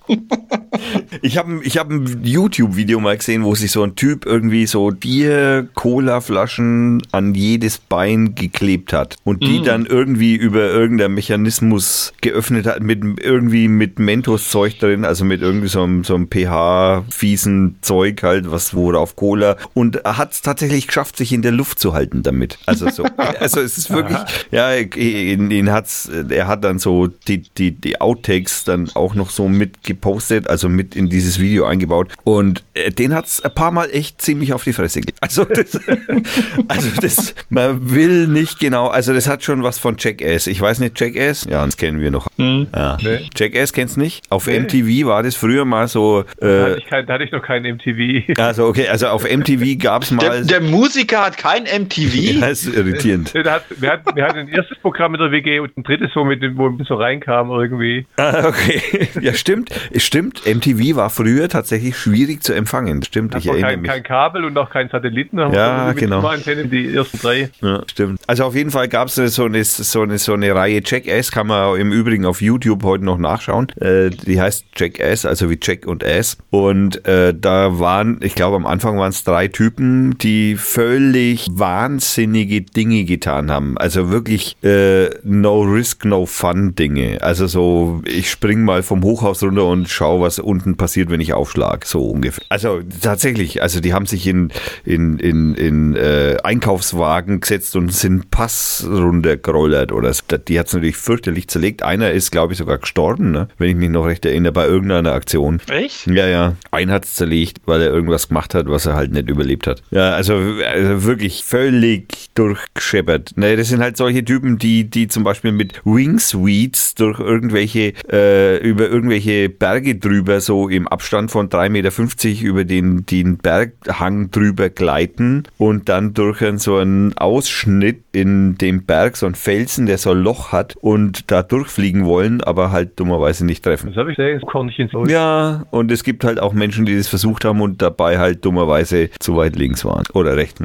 Ich 1.21 1.37
habe 1.37 1.61
ich 1.63 1.77
hab 1.77 1.89
ein 1.89 2.21
YouTube-Video 2.23 2.99
mal 2.99 3.17
gesehen, 3.17 3.43
wo 3.43 3.55
sich 3.55 3.71
so 3.71 3.83
ein 3.83 3.95
Typ 3.95 4.25
irgendwie 4.25 4.65
so 4.65 4.91
dir 4.91 5.67
Cola-Flaschen 5.73 7.01
an 7.11 7.33
jedes 7.33 7.77
Bein 7.77 8.35
geklebt 8.35 8.93
hat 8.93 9.15
und 9.23 9.43
die 9.43 9.61
dann 9.61 9.85
irgendwie 9.85 10.35
über 10.35 10.69
irgendeinen 10.69 11.13
Mechanismus 11.13 12.13
geöffnet 12.21 12.65
hat, 12.65 12.74
mit 12.79 13.03
irgendwie 13.19 13.67
mit 13.67 13.99
Mentos-Zeug 13.99 14.79
drin, 14.79 15.05
also 15.05 15.25
mit 15.25 15.41
irgendwie 15.41 15.67
so 15.67 15.83
einem, 15.83 16.03
so 16.03 16.15
einem 16.15 16.27
pH-fiesen 16.29 17.77
Zeug 17.81 18.23
halt, 18.23 18.51
was 18.51 18.73
worauf 18.73 19.15
Cola 19.15 19.57
und 19.73 19.97
er 19.97 20.17
hat 20.17 20.33
es 20.33 20.41
tatsächlich 20.41 20.87
geschafft, 20.87 21.17
sich 21.17 21.31
in 21.33 21.41
der 21.41 21.51
Luft 21.51 21.79
zu 21.79 21.93
halten 21.93 22.23
damit. 22.23 22.57
Also 22.65 22.89
so, 22.89 23.03
also 23.39 23.61
es 23.61 23.77
ist 23.77 23.89
wirklich, 23.89 24.19
ja, 24.51 24.73
ihn, 24.75 25.51
ihn 25.51 25.71
hat's, 25.71 26.09
er 26.29 26.47
hat 26.47 26.63
dann 26.63 26.79
so 26.79 27.07
die, 27.07 27.39
die, 27.39 27.71
die 27.71 28.01
Outtakes 28.01 28.63
dann 28.63 28.89
auch 28.93 29.15
noch 29.15 29.29
so 29.29 29.47
mit 29.47 29.83
gepostet, 29.83 30.47
also 30.49 30.69
mit 30.69 30.95
in 30.95 31.09
dieses 31.09 31.39
Video 31.39 31.65
eingebaut 31.65 32.11
und 32.23 32.63
äh, 32.73 32.91
den 32.91 33.13
hat's 33.13 33.41
ein 33.41 33.53
paar 33.53 33.71
Mal 33.71 33.89
echt 33.91 34.21
ziemlich 34.21 34.53
auf 34.53 34.63
die 34.63 34.73
Fresse 34.73 35.01
gelegt. 35.01 35.17
Also 35.21 35.45
das, 35.45 35.79
also 36.67 36.89
das, 37.01 37.35
man 37.49 37.91
will 37.91 38.27
nicht 38.27 38.59
genau, 38.59 38.87
also 38.87 39.13
das 39.13 39.27
hat 39.27 39.43
schon 39.43 39.63
was 39.63 39.77
von 39.77 39.95
Jackass. 39.97 40.47
Ich 40.47 40.59
weiß 40.59 40.79
nicht, 40.79 40.99
Jackass? 40.99 41.45
Ja, 41.49 41.65
das 41.65 41.77
kennen 41.77 41.99
wir 41.99 42.11
noch. 42.11 42.27
Ja. 42.75 42.97
Nee. 43.01 43.29
Jackass 43.35 43.73
kennst 43.73 43.95
du 43.97 44.01
nicht? 44.01 44.23
Auf 44.29 44.47
Nee. 44.47 44.59
MTV 44.59 45.07
war 45.07 45.23
das 45.23 45.35
früher 45.35 45.65
mal 45.65 45.87
so, 45.87 46.23
Da, 46.39 46.47
äh, 46.47 46.61
hatte 46.71 46.77
ich 46.79 46.85
kein, 46.87 47.05
da 47.05 47.13
hatte 47.13 47.23
ich 47.25 47.31
noch 47.31 47.41
kein 47.41 47.63
MTV. 47.63 48.39
also 48.39 48.67
okay, 48.67 48.87
also 48.87 49.07
auf 49.07 49.23
MTV 49.29 49.77
gab's 49.77 50.09
Der, 50.09 50.15
mal, 50.17 50.45
der 50.45 50.61
Musiker 50.61 51.25
hat 51.25 51.37
kein 51.37 51.63
MTV. 51.63 52.39
das 52.41 52.63
ist 52.65 52.75
irritierend. 52.75 53.33
Der 53.33 53.43
hat, 53.51 53.63
wir, 53.77 53.91
hatten, 53.91 54.15
wir 54.15 54.23
hatten 54.25 54.39
ein 54.39 54.47
erstes 54.49 54.77
Programm 54.79 55.11
mit 55.13 55.21
der 55.21 55.31
WG 55.31 55.59
und 55.59 55.75
ein 55.77 55.83
drittes, 55.83 56.11
wo, 56.15 56.23
mit, 56.23 56.41
dem- 56.41 56.57
wo 56.57 56.67
ein 56.67 56.77
bisschen 56.77 56.97
reinkam 56.97 57.49
irgendwie. 57.49 58.05
Ah, 58.17 58.47
okay. 58.47 58.81
Ja, 59.21 59.33
stimmt. 59.33 59.69
Es 59.91 60.03
Stimmt. 60.05 60.43
MTV 60.45 60.95
war 60.95 61.09
früher 61.09 61.49
tatsächlich 61.49 61.97
schwierig 61.97 62.41
zu 62.43 62.53
empfangen. 62.53 63.01
Stimmt, 63.03 63.35
ich 63.35 63.47
erinnere 63.47 63.71
kein, 63.71 63.81
mich. 63.81 63.91
kein 63.91 64.03
Kabel 64.03 64.45
und 64.45 64.57
auch 64.57 64.69
kein 64.69 64.87
Satelliten. 64.89 65.37
Da 65.37 65.49
Ja, 65.51 65.65
haben 65.67 65.81
wir 65.81 65.87
mit 65.93 65.97
genau. 65.97 66.25
Antenne 66.25 66.65
die 66.67 66.93
ersten 66.95 67.17
drei. 67.19 67.49
Ja, 67.61 67.81
stimmt. 67.89 68.21
Also 68.27 68.45
auf 68.45 68.55
jeden 68.55 68.71
Fall 68.71 68.87
gab 68.87 69.07
es 69.07 69.15
so 69.15 69.45
eine, 69.45 69.63
so, 69.63 70.01
eine, 70.01 70.17
so 70.17 70.33
eine 70.33 70.53
Reihe 70.53 70.81
Jackass, 70.85 71.31
kann 71.31 71.47
man 71.47 71.79
im 71.79 71.91
Übrigen 71.91 72.25
auf 72.25 72.41
YouTube 72.41 72.54
heute 72.83 73.05
noch 73.05 73.17
nachschauen. 73.17 73.69
Äh, 73.79 74.09
die 74.09 74.39
heißt 74.39 74.65
Jackass, 74.75 75.25
also 75.25 75.49
wie 75.49 75.57
Jack 75.61 75.87
und 75.87 76.03
Ass. 76.03 76.37
Und 76.49 77.05
äh, 77.07 77.33
da 77.33 77.79
waren, 77.79 78.19
ich 78.21 78.35
glaube 78.35 78.55
am 78.55 78.65
Anfang 78.65 78.97
waren 78.97 79.09
es 79.09 79.23
drei 79.23 79.47
Typen, 79.47 80.17
die 80.17 80.55
völlig 80.55 81.47
wahnsinnige 81.51 82.61
Dinge 82.61 83.05
getan 83.05 83.51
haben. 83.51 83.77
Also 83.77 84.09
wirklich 84.11 84.57
äh, 84.63 85.09
No 85.23 85.61
Risk, 85.61 86.05
No 86.05 86.25
Fun 86.25 86.75
Dinge. 86.75 87.21
Also 87.21 87.47
so, 87.47 88.01
ich 88.05 88.29
spring 88.29 88.63
mal 88.63 88.83
vom 88.83 89.03
Hochhaus 89.03 89.43
runter 89.43 89.65
und 89.65 89.89
schau, 89.89 90.21
was 90.21 90.39
unten 90.39 90.77
passiert, 90.77 91.09
wenn 91.09 91.21
ich 91.21 91.33
aufschlag. 91.33 91.85
So 91.85 92.09
ungefähr. 92.09 92.43
Also 92.49 92.81
tatsächlich, 93.01 93.61
also 93.61 93.79
die 93.79 93.93
haben 93.93 94.05
sich 94.05 94.27
in, 94.27 94.51
in, 94.83 95.19
in, 95.19 95.55
in 95.55 95.95
äh, 95.95 96.37
Einkaufswagen 96.43 97.39
gesetzt 97.41 97.75
und 97.75 97.93
sind 97.93 98.31
Pass 98.31 98.85
runtergerollert 98.89 99.91
oder 99.91 100.13
so. 100.13 100.23
Die 100.47 100.59
hat 100.59 100.67
es 100.67 100.73
natürlich 100.73 100.97
fürchterlich 100.97 101.47
zerlegt. 101.47 101.83
Einer 101.83 102.11
ist, 102.11 102.31
glaube 102.31 102.44
ich, 102.53 102.59
sogar 102.59 102.77
gestorben, 102.77 103.31
ne? 103.31 103.47
wenn 103.57 103.69
ich 103.69 103.75
mich 103.75 103.89
noch 103.89 104.05
recht 104.05 104.25
erinnere, 104.25 104.53
bei 104.53 104.67
irgendeiner 104.67 105.13
Aktion. 105.13 105.59
Echt? 105.69 106.07
Ja, 106.07 106.27
ja. 106.27 106.55
Einen 106.71 106.91
hat 106.91 107.05
es 107.05 107.15
zerlegt, 107.15 107.59
weil 107.65 107.81
er 107.81 107.91
irgendwas 107.91 108.27
gemacht 108.27 108.53
hat, 108.53 108.67
was 108.67 108.85
er 108.85 108.95
halt 108.95 109.11
nicht 109.11 109.29
überlebt 109.29 109.67
hat. 109.67 109.81
Ja, 109.91 110.11
also, 110.11 110.33
also 110.33 111.03
wirklich 111.03 111.43
völlig 111.43 112.29
durchgescheppert. 112.35 113.37
Ne, 113.37 113.55
das 113.55 113.69
sind 113.69 113.81
halt 113.81 113.97
solche 113.97 114.23
Typen, 114.23 114.57
die, 114.57 114.89
die 114.89 115.07
zum 115.07 115.23
Beispiel 115.23 115.51
mit 115.51 115.81
Wingsuites 115.85 116.95
durch 116.95 117.19
irgendwelche, 117.19 117.93
äh, 118.11 118.57
über 118.57 118.89
irgendwelche 118.89 119.49
Berge 119.49 119.95
drüber, 119.95 120.41
so 120.41 120.69
im 120.69 120.87
Abstand 120.87 121.31
von 121.31 121.49
3,50 121.49 121.69
Meter 121.69 122.45
über 122.45 122.63
den, 122.65 123.05
den 123.05 123.37
Berghang 123.37 124.31
drüber 124.31 124.69
gleiten 124.69 125.43
und 125.57 125.89
dann 125.89 126.13
durch 126.13 126.41
einen, 126.41 126.57
so 126.57 126.77
einen 126.77 127.17
Ausschnitt 127.17 128.03
in 128.11 128.57
dem 128.57 128.83
Berg, 128.83 129.17
so 129.17 129.25
ein 129.25 129.35
Felsen, 129.35 129.85
der 129.85 129.97
so 129.97 130.11
ein 130.11 130.19
Loch 130.19 130.51
hat 130.51 130.75
und 130.77 131.31
da 131.31 131.43
durchfliegen 131.43 132.05
wollen, 132.05 132.34
aber 132.43 132.71
halt 132.71 132.99
dummerweise 132.99 133.45
nicht 133.45 133.63
treffen. 133.63 133.89
Das 133.89 133.97
habe 133.97 134.11
ich 134.11 134.17
gesehen, 134.17 134.41
Kornchen. 134.41 134.89
Ja, 135.07 135.65
und 135.71 135.91
es 135.91 136.03
gibt 136.03 136.23
halt 136.23 136.39
auch 136.39 136.53
Menschen, 136.53 136.85
die 136.85 136.95
das 136.97 137.07
versucht 137.07 137.45
haben 137.45 137.61
und 137.61 137.81
dabei 137.81 138.17
halt 138.19 138.43
dummerweise 138.45 139.09
zu 139.19 139.35
weit 139.37 139.55
links 139.55 139.85
waren 139.85 140.03
oder 140.13 140.35
rechts. 140.35 140.59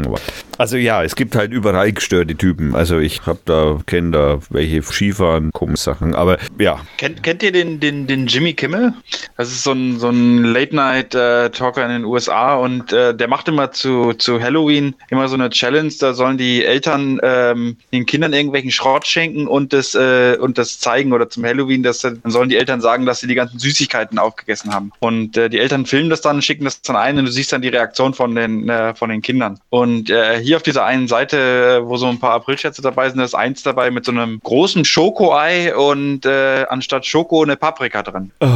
Also 0.60 0.76
ja, 0.76 1.02
es 1.02 1.16
gibt 1.16 1.36
halt 1.36 1.52
überall 1.52 1.90
gestörte 1.90 2.36
Typen. 2.36 2.74
Also 2.74 2.98
ich 2.98 3.22
hab 3.24 3.42
da, 3.46 3.78
kenne 3.86 4.10
da 4.10 4.38
welche 4.50 4.82
Skifahren, 4.82 5.52
komische 5.52 5.84
Sachen, 5.84 6.14
aber 6.14 6.36
ja. 6.58 6.80
Kennt, 6.98 7.22
kennt 7.22 7.42
ihr 7.42 7.50
den, 7.50 7.80
den, 7.80 8.06
den 8.06 8.26
Jimmy 8.26 8.52
Kimmel? 8.52 8.92
Das 9.38 9.48
ist 9.48 9.64
so 9.64 9.72
ein, 9.72 9.98
so 9.98 10.10
ein 10.10 10.44
Late-Night-Talker 10.44 11.82
in 11.82 11.90
den 11.90 12.04
USA 12.04 12.56
und 12.56 12.92
äh, 12.92 13.14
der 13.16 13.26
macht 13.26 13.48
immer 13.48 13.72
zu, 13.72 14.12
zu 14.12 14.38
Halloween 14.38 14.94
immer 15.08 15.28
so 15.28 15.34
eine 15.34 15.48
Challenge. 15.48 15.90
Da 15.98 16.12
sollen 16.12 16.36
die 16.36 16.62
Eltern 16.62 17.18
ähm, 17.22 17.78
den 17.90 18.04
Kindern 18.04 18.34
irgendwelchen 18.34 18.70
Schrott 18.70 19.06
schenken 19.06 19.46
und 19.46 19.72
das, 19.72 19.94
äh, 19.94 20.36
und 20.38 20.58
das 20.58 20.78
zeigen 20.78 21.14
oder 21.14 21.30
zum 21.30 21.42
Halloween, 21.42 21.82
dass, 21.82 22.00
dann 22.00 22.20
sollen 22.26 22.50
die 22.50 22.56
Eltern 22.56 22.82
sagen, 22.82 23.06
dass 23.06 23.20
sie 23.20 23.28
die 23.28 23.34
ganzen 23.34 23.58
Süßigkeiten 23.58 24.18
aufgegessen 24.18 24.74
haben. 24.74 24.92
Und 24.98 25.38
äh, 25.38 25.48
die 25.48 25.58
Eltern 25.58 25.86
filmen 25.86 26.10
das 26.10 26.20
dann, 26.20 26.42
schicken 26.42 26.64
das 26.64 26.82
dann 26.82 26.96
ein 26.96 27.18
und 27.18 27.24
du 27.24 27.32
siehst 27.32 27.50
dann 27.50 27.62
die 27.62 27.68
Reaktion 27.68 28.12
von 28.12 28.34
den, 28.34 28.68
äh, 28.68 28.94
von 28.94 29.08
den 29.08 29.22
Kindern. 29.22 29.58
Und 29.70 30.10
äh, 30.10 30.38
hier 30.49 30.49
hier 30.50 30.56
auf 30.56 30.64
dieser 30.64 30.84
einen 30.84 31.06
Seite, 31.06 31.82
wo 31.84 31.96
so 31.96 32.06
ein 32.08 32.18
paar 32.18 32.32
Aprilschätze 32.32 32.82
dabei 32.82 33.08
sind, 33.08 33.18
da 33.18 33.24
ist 33.24 33.36
eins 33.36 33.62
dabei 33.62 33.92
mit 33.92 34.04
so 34.04 34.10
einem 34.10 34.40
großen 34.42 34.84
Schokoei 34.84 35.76
und 35.76 36.26
äh, 36.26 36.64
anstatt 36.68 37.06
Schoko 37.06 37.44
eine 37.44 37.54
Paprika 37.54 38.02
drin. 38.02 38.32
Oh. 38.40 38.48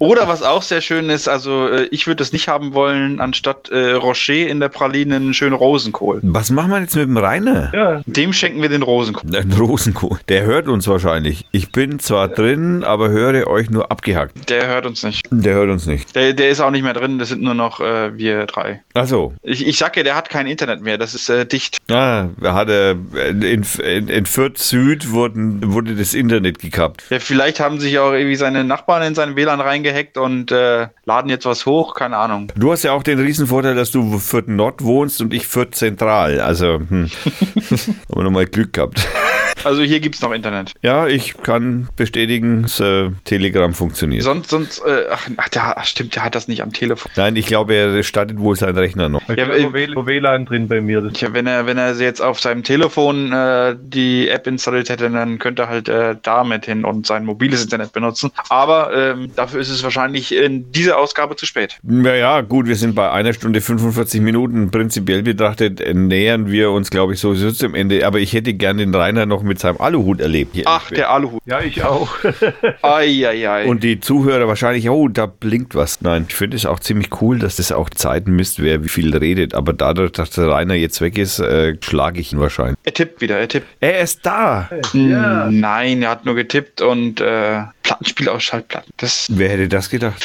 Oder 0.00 0.28
was 0.28 0.42
auch 0.42 0.60
sehr 0.60 0.82
schön 0.82 1.08
ist, 1.08 1.28
also 1.28 1.66
äh, 1.68 1.88
ich 1.92 2.06
würde 2.06 2.22
es 2.22 2.34
nicht 2.34 2.48
haben 2.48 2.74
wollen, 2.74 3.20
anstatt 3.20 3.70
äh, 3.70 3.92
Rocher 3.92 4.46
in 4.48 4.60
der 4.60 4.68
Praline 4.68 5.16
einen 5.16 5.32
schönen 5.32 5.54
Rosenkohl. 5.54 6.20
Was 6.22 6.50
machen 6.50 6.72
wir 6.72 6.80
jetzt 6.80 6.94
mit 6.94 7.04
dem 7.08 7.16
Rainer? 7.16 7.72
Ja, 7.74 8.02
Dem 8.04 8.34
schenken 8.34 8.60
wir 8.60 8.68
den 8.68 8.82
Rosenkohl. 8.82 9.34
Ein 9.34 9.52
Rosenkohl. 9.52 10.18
Der 10.28 10.44
hört 10.44 10.68
uns 10.68 10.88
wahrscheinlich. 10.88 11.46
Ich 11.52 11.72
bin 11.72 12.00
zwar 12.00 12.28
drin, 12.28 12.84
aber 12.84 13.08
höre 13.08 13.46
euch 13.46 13.70
nur 13.70 13.90
abgehackt. 13.90 14.50
Der 14.50 14.66
hört 14.66 14.84
uns 14.84 15.02
nicht. 15.02 15.26
Der 15.30 15.54
hört 15.54 15.70
uns 15.70 15.86
nicht. 15.86 16.14
Der, 16.14 16.34
der 16.34 16.50
ist 16.50 16.60
auch 16.60 16.70
nicht 16.70 16.82
mehr 16.82 16.92
drin, 16.92 17.18
das 17.18 17.30
sind 17.30 17.40
nur 17.40 17.54
noch 17.54 17.80
äh, 17.80 18.14
wir 18.18 18.44
drei. 18.44 18.82
Achso. 18.92 19.32
Ich, 19.42 19.66
ich 19.66 19.78
sag 19.78 19.96
ja, 19.96 20.02
der 20.02 20.16
hat 20.16 20.28
kein 20.28 20.46
Internet 20.46 20.82
mehr, 20.82 20.98
das 20.98 21.14
ist 21.14 21.29
äh, 21.30 21.46
dicht. 21.46 21.78
Ah, 21.90 22.28
er 22.40 22.54
hatte 22.54 22.98
in, 23.14 23.64
in, 23.82 24.08
in 24.08 24.26
Fürth 24.26 24.58
Süd 24.58 25.12
wurden, 25.12 25.72
wurde 25.72 25.94
das 25.94 26.14
Internet 26.14 26.58
gekappt. 26.58 27.04
Ja, 27.10 27.18
vielleicht 27.20 27.60
haben 27.60 27.80
sich 27.80 27.98
auch 27.98 28.12
irgendwie 28.12 28.36
seine 28.36 28.64
Nachbarn 28.64 29.02
in 29.02 29.14
seinen 29.14 29.36
WLAN 29.36 29.60
reingehackt 29.60 30.18
und 30.18 30.52
äh, 30.52 30.88
laden 31.04 31.30
jetzt 31.30 31.46
was 31.46 31.66
hoch, 31.66 31.94
keine 31.94 32.16
Ahnung. 32.16 32.52
Du 32.56 32.72
hast 32.72 32.82
ja 32.82 32.92
auch 32.92 33.02
den 33.02 33.18
Riesenvorteil, 33.18 33.74
dass 33.74 33.90
du 33.90 34.18
Fürth 34.18 34.48
Nord 34.48 34.82
wohnst 34.82 35.20
und 35.20 35.32
ich 35.32 35.46
Fürth 35.46 35.74
Zentral. 35.74 36.40
Also, 36.40 36.80
hm. 36.80 37.10
haben 37.70 37.96
wir 38.14 38.22
nochmal 38.24 38.46
Glück 38.46 38.72
gehabt. 38.72 39.06
Also 39.64 39.82
hier 39.82 40.00
gibt's 40.00 40.22
noch 40.22 40.32
Internet. 40.32 40.72
Ja, 40.80 41.06
ich 41.06 41.36
kann 41.42 41.88
bestätigen, 41.96 42.62
das 42.62 42.80
äh, 42.80 43.10
Telegram 43.24 43.74
funktioniert. 43.74 44.22
Sonst, 44.22 44.50
sonst, 44.50 44.82
äh, 44.86 45.04
ach, 45.10 45.28
ach, 45.36 45.84
stimmt, 45.84 46.16
der 46.16 46.24
hat 46.24 46.34
das 46.34 46.48
nicht 46.48 46.62
am 46.62 46.72
Telefon. 46.72 47.12
Nein, 47.16 47.36
ich 47.36 47.46
glaube, 47.46 47.74
er 47.74 48.02
startet 48.02 48.38
wohl 48.38 48.56
seinen 48.56 48.78
Rechner 48.78 49.08
noch. 49.08 49.20
ich 49.28 49.36
Ja, 49.36 49.46
ja, 49.46 49.54
äh, 49.54 49.64
habe 49.64 49.74
WL 49.74 50.06
WLAN 50.06 50.46
drin 50.46 50.68
bei 50.68 50.80
mir. 50.80 51.02
Tja, 51.12 51.32
wenn 51.32 51.46
er, 51.46 51.66
wenn 51.66 51.78
er 51.78 51.94
jetzt 51.94 52.20
auf 52.20 52.40
seinem 52.40 52.62
Telefon 52.62 53.32
äh, 53.32 53.76
die 53.80 54.28
App 54.28 54.46
installiert 54.46 54.88
hätte, 54.88 55.10
dann 55.10 55.38
könnte 55.38 55.62
er 55.62 55.68
halt 55.68 55.88
äh, 55.88 56.16
damit 56.22 56.66
hin 56.66 56.84
und 56.84 57.06
sein 57.06 57.24
mobiles 57.24 57.62
Internet 57.62 57.92
benutzen. 57.92 58.30
Aber 58.48 58.94
ähm, 58.94 59.30
dafür 59.36 59.60
ist 59.60 59.70
es 59.70 59.82
wahrscheinlich 59.82 60.34
in 60.34 60.70
dieser 60.72 60.98
Ausgabe 60.98 61.36
zu 61.36 61.46
spät. 61.46 61.78
Naja, 61.82 62.40
gut, 62.42 62.66
wir 62.66 62.76
sind 62.76 62.94
bei 62.94 63.10
einer 63.10 63.32
Stunde 63.32 63.60
45 63.60 64.20
Minuten. 64.20 64.70
Prinzipiell 64.70 65.22
betrachtet 65.22 65.80
äh, 65.80 65.94
nähern 65.94 66.50
wir 66.50 66.70
uns, 66.70 66.90
glaube 66.90 67.14
ich, 67.14 67.20
sowieso 67.20 67.50
zum 67.52 67.74
Ende. 67.74 68.06
Aber 68.06 68.20
ich 68.20 68.32
hätte 68.32 68.54
gern 68.54 68.78
den 68.78 68.94
Rainer 68.94 69.26
noch 69.26 69.42
mit 69.42 69.58
seinem 69.58 69.80
Aluhut 69.80 70.20
erlebt. 70.20 70.54
Hier 70.54 70.64
Ach, 70.66 70.90
der 70.90 71.10
Aluhut. 71.10 71.40
ja, 71.44 71.60
ich 71.60 71.82
auch. 71.84 72.14
Eieiei. 72.82 73.66
Und 73.66 73.82
die 73.82 74.00
Zuhörer 74.00 74.48
wahrscheinlich, 74.48 74.88
oh, 74.88 75.08
da 75.08 75.26
blinkt 75.26 75.74
was. 75.74 76.00
Nein, 76.00 76.26
ich 76.28 76.34
finde 76.34 76.56
es 76.56 76.66
auch 76.66 76.80
ziemlich 76.80 77.20
cool, 77.20 77.38
dass 77.38 77.56
das 77.56 77.72
auch 77.72 77.90
Zeiten 77.90 78.32
misst, 78.32 78.62
wer 78.62 78.84
wie 78.84 78.88
viel 78.88 79.16
redet. 79.16 79.54
Aber 79.54 79.72
dadurch, 79.72 80.12
dass 80.12 80.30
der 80.30 80.48
Rainer 80.48 80.74
jetzt 80.74 80.99
weg 81.00 81.18
ist, 81.18 81.38
äh, 81.40 81.76
schlage 81.82 82.20
ich 82.20 82.32
ihn 82.32 82.40
wahrscheinlich. 82.40 82.76
er 82.84 82.94
tippt 82.94 83.20
wieder, 83.20 83.38
er 83.38 83.48
tippt. 83.48 83.66
Er 83.80 84.00
ist 84.00 84.24
da. 84.24 84.68
Ja. 84.92 85.46
Hm, 85.46 85.60
Nein, 85.60 86.02
er 86.02 86.10
hat 86.10 86.24
nur 86.24 86.34
getippt 86.34 86.80
und 86.80 87.20
äh, 87.20 87.62
Plattenspiel 87.82 88.28
aus 88.28 88.42
Schallplatten. 88.44 88.92
Das. 88.96 89.26
Wer 89.30 89.50
hätte 89.50 89.68
das 89.68 89.90
gedacht? 89.90 90.22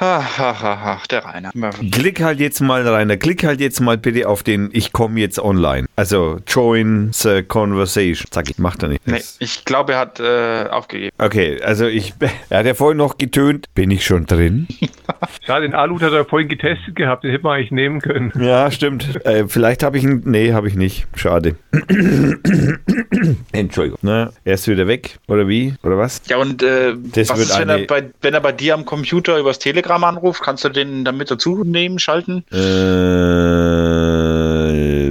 Ha, 0.00 0.22
ha, 0.38 0.60
ha, 0.62 0.80
ha, 0.80 1.00
der 1.10 1.24
Rainer. 1.24 1.50
Klick 1.90 2.22
halt 2.22 2.38
jetzt 2.38 2.60
mal, 2.60 2.86
Rainer, 2.86 3.16
klick 3.16 3.42
halt 3.44 3.60
jetzt 3.60 3.80
mal 3.80 3.98
bitte 3.98 4.28
auf 4.28 4.42
den 4.44 4.70
Ich 4.72 4.92
komme 4.92 5.18
jetzt 5.18 5.40
online. 5.40 5.88
Also, 5.96 6.38
join 6.46 7.10
the 7.12 7.42
conversation. 7.42 8.26
Sag 8.32 8.48
ich, 8.50 8.58
macht 8.58 8.82
er 8.84 8.90
nicht. 8.90 9.06
Nee, 9.06 9.22
ich 9.40 9.64
glaube, 9.64 9.94
er 9.94 9.98
hat 9.98 10.20
äh, 10.20 10.68
aufgegeben. 10.70 11.10
Okay, 11.18 11.60
also 11.62 11.86
ich, 11.86 12.14
er 12.48 12.58
hat 12.60 12.66
ja 12.66 12.74
vorhin 12.74 12.98
noch 12.98 13.18
getönt. 13.18 13.66
Bin 13.74 13.90
ich 13.90 14.04
schon 14.04 14.26
drin? 14.26 14.68
Schade, 15.46 15.62
den 15.66 15.74
Alut 15.74 16.02
hat 16.02 16.12
er 16.12 16.24
vorhin 16.24 16.48
getestet 16.48 16.94
gehabt, 16.96 17.24
den 17.24 17.30
hätte 17.30 17.42
man 17.44 17.56
eigentlich 17.56 17.70
nehmen 17.70 18.00
können. 18.00 18.32
Ja, 18.40 18.70
stimmt. 18.70 19.24
Äh, 19.24 19.46
vielleicht 19.48 19.82
habe 19.82 19.98
ich 19.98 20.04
ihn. 20.04 20.22
Nee, 20.24 20.52
habe 20.52 20.68
ich 20.68 20.74
nicht. 20.74 21.06
Schade. 21.14 21.56
Entschuldigung. 23.52 23.98
Na, 24.02 24.30
er 24.44 24.54
ist 24.54 24.68
wieder 24.68 24.86
weg. 24.86 25.18
Oder 25.28 25.48
wie? 25.48 25.74
Oder 25.82 25.96
was? 25.98 26.22
Ja, 26.28 26.36
und 26.38 26.62
äh, 26.62 26.94
Das 27.14 27.30
was 27.30 27.38
wird 27.38 27.48
ist, 27.48 27.58
wenn 27.58 27.70
eine- 27.70 27.82
er, 27.82 27.86
bei, 27.86 28.04
wenn 28.20 28.34
er 28.34 28.40
bei 28.40 28.52
dir 28.52 28.74
am 28.74 28.84
Computer 28.84 29.38
übers 29.38 29.58
Telegram 29.58 30.02
anruft? 30.04 30.42
Kannst 30.42 30.64
du 30.64 30.68
den 30.68 31.04
damit 31.04 31.30
dazu 31.30 31.64
nehmen, 31.64 31.98
schalten? 31.98 32.44
Äh, 32.52 32.58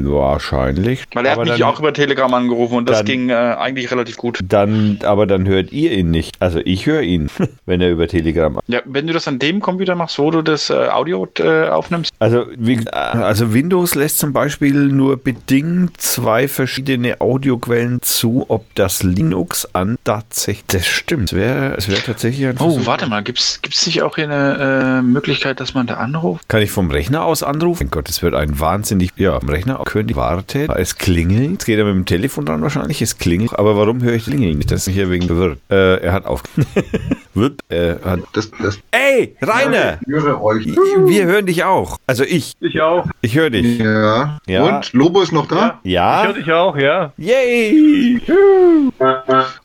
wahrscheinlich. 0.05 1.03
Weil 1.13 1.25
er 1.25 1.33
Aber 1.33 1.41
hat 1.43 1.49
mich 1.49 1.59
dann, 1.59 1.69
auch 1.69 1.79
über 1.79 1.93
Telegram 1.93 2.33
angerufen 2.33 2.75
und 2.77 2.89
das 2.89 2.97
dann- 2.99 3.05
ging 3.05 3.29
äh, 3.29 3.33
eigentlich 3.33 3.91
relativ 3.91 4.17
gut. 4.17 4.39
Dann, 4.43 4.99
aber 5.03 5.25
dann 5.27 5.47
hört 5.47 5.71
ihr 5.71 5.91
ihn 5.91 6.11
nicht. 6.11 6.35
Also 6.39 6.59
ich 6.63 6.85
höre 6.85 7.01
ihn, 7.01 7.29
wenn 7.65 7.81
er 7.81 7.89
über 7.91 8.07
Telegram. 8.07 8.59
Ja, 8.67 8.81
wenn 8.85 9.07
du 9.07 9.13
das 9.13 9.27
an 9.27 9.39
dem 9.39 9.59
Computer 9.59 9.95
machst, 9.95 10.19
wo 10.19 10.31
du 10.31 10.41
das 10.41 10.69
äh, 10.69 10.73
Audio 10.89 11.27
äh, 11.39 11.67
aufnimmst, 11.69 12.11
Also, 12.19 12.45
wie, 12.57 12.87
also 12.89 13.53
Windows 13.53 13.95
lässt 13.95 14.19
zum 14.19 14.33
Beispiel 14.33 14.73
nur 14.73 15.17
bedingt 15.17 15.99
zwei 15.99 16.47
verschiedene 16.47 17.21
Audioquellen 17.21 18.01
zu, 18.01 18.45
ob 18.49 18.65
das 18.75 19.03
Linux 19.03 19.67
an 19.73 19.97
tatsächlich. 20.03 20.65
Das 20.67 20.85
stimmt. 20.85 21.31
Es 21.31 21.33
wäre 21.37 21.75
es 21.77 21.89
wär 21.89 21.97
tatsächlich 22.03 22.45
ein 22.47 22.55
Oh, 22.59 22.71
Versuch. 22.71 22.85
warte 22.87 23.07
mal, 23.07 23.23
gibt's 23.23 23.61
gibt's 23.61 23.85
nicht 23.85 24.01
auch 24.03 24.15
hier 24.15 24.25
eine 24.25 24.99
äh, 24.99 25.01
Möglichkeit, 25.01 25.59
dass 25.59 25.73
man 25.73 25.87
da 25.87 25.95
anruft? 25.95 26.47
Kann 26.49 26.61
ich 26.61 26.71
vom 26.71 26.91
Rechner 26.91 27.23
aus 27.25 27.43
anrufen? 27.43 27.83
Mein 27.85 27.91
Gott, 27.91 28.07
das 28.09 28.21
wird 28.21 28.33
ein 28.35 28.59
wahnsinnig. 28.59 29.11
Ja, 29.17 29.37
am 29.39 29.47
Rechner 29.49 29.79
könnte 29.87 30.11
ich 30.11 30.17
warten. 30.17 30.69
Es 30.75 30.97
klingelt. 30.97 31.51
Jetzt 31.51 31.65
geht 31.65 31.79
er 31.79 31.85
mit 31.85 31.95
dem 31.95 32.05
Telefon 32.05 32.45
dran 32.45 32.61
wahrscheinlich. 32.61 33.01
Es 33.01 33.17
klingelt. 33.17 33.57
Aber 33.57 33.77
warum 33.77 34.03
höre 34.03 34.13
ich 34.13 34.25
Klingeln 34.25 34.57
nicht? 34.57 34.69
Das 34.69 34.87
ist 34.87 34.93
hier 34.93 35.09
wegen 35.09 35.25
verwirrt. 35.25 35.59
Äh, 35.71 36.03
er 36.03 36.13
hat 36.13 36.25
auf. 36.25 36.43
Wird, 37.37 37.61
äh. 37.69 37.95
Das, 38.33 38.49
das 38.59 38.79
Ey, 38.89 39.35
Rainer! 39.41 39.99
ich 40.01 40.07
höre 40.11 40.41
euch. 40.41 40.65
Wir 40.65 41.25
hören 41.25 41.45
dich 41.45 41.63
auch. 41.63 41.99
Also 42.07 42.23
ich. 42.23 42.53
Ich 42.59 42.81
auch. 42.81 43.05
Ich 43.21 43.35
höre 43.35 43.51
dich. 43.51 43.77
Ja. 43.77 44.39
Ja. 44.47 44.63
Und 44.63 44.91
Lobo 44.93 45.21
ist 45.21 45.31
noch 45.31 45.47
da? 45.47 45.79
Ich 45.83 45.91
Ja? 45.91 46.25
höre 46.25 46.33
dich 46.33 46.51
auch, 46.51 46.75
ja. 46.75 47.13
Yay! 47.17 48.19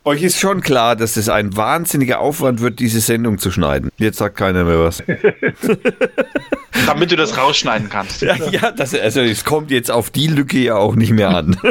Euch 0.05 0.21
ist 0.21 0.39
schon 0.39 0.61
klar, 0.61 0.95
dass 0.95 1.17
es 1.17 1.29
ein 1.29 1.57
wahnsinniger 1.57 2.19
Aufwand 2.19 2.61
wird, 2.61 2.79
diese 2.79 2.99
Sendung 2.99 3.39
zu 3.39 3.49
schneiden. 3.49 3.89
Jetzt 3.97 4.19
sagt 4.19 4.37
keiner 4.37 4.65
mehr 4.65 4.79
was. 4.79 5.01
Damit 6.85 7.11
du 7.11 7.15
das 7.15 7.37
rausschneiden 7.37 7.89
kannst. 7.89 8.21
Ja, 8.21 8.35
ja 8.35 8.71
das, 8.71 8.93
also 8.93 9.21
es 9.21 9.43
kommt 9.45 9.71
jetzt 9.71 9.89
auf 9.89 10.11
die 10.11 10.27
Lücke 10.27 10.59
ja 10.59 10.75
auch 10.75 10.95
nicht 10.95 11.11
mehr 11.11 11.29
an. 11.29 11.57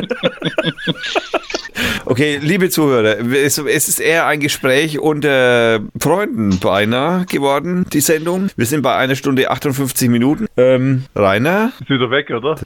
Okay, 2.05 2.39
liebe 2.43 2.69
Zuhörer, 2.69 3.19
es, 3.33 3.59
es 3.59 3.89
ist 3.89 4.01
eher 4.01 4.27
ein 4.27 4.41
Gespräch 4.41 4.99
unter 4.99 5.81
Freunden 6.01 6.59
beinahe 6.59 7.27
geworden, 7.27 7.87
die 7.93 8.01
Sendung. 8.01 8.49
Wir 8.57 8.67
sind 8.67 8.83
bei 8.83 8.97
einer 8.97 9.15
Stunde 9.15 9.51
58 9.51 10.09
Minuten. 10.09 10.47
Ähm, 10.57 11.05
Rainer? 11.15 11.73
Ist 11.81 11.91
wieder 11.91 12.11
weg, 12.11 12.31
oder? 12.31 12.57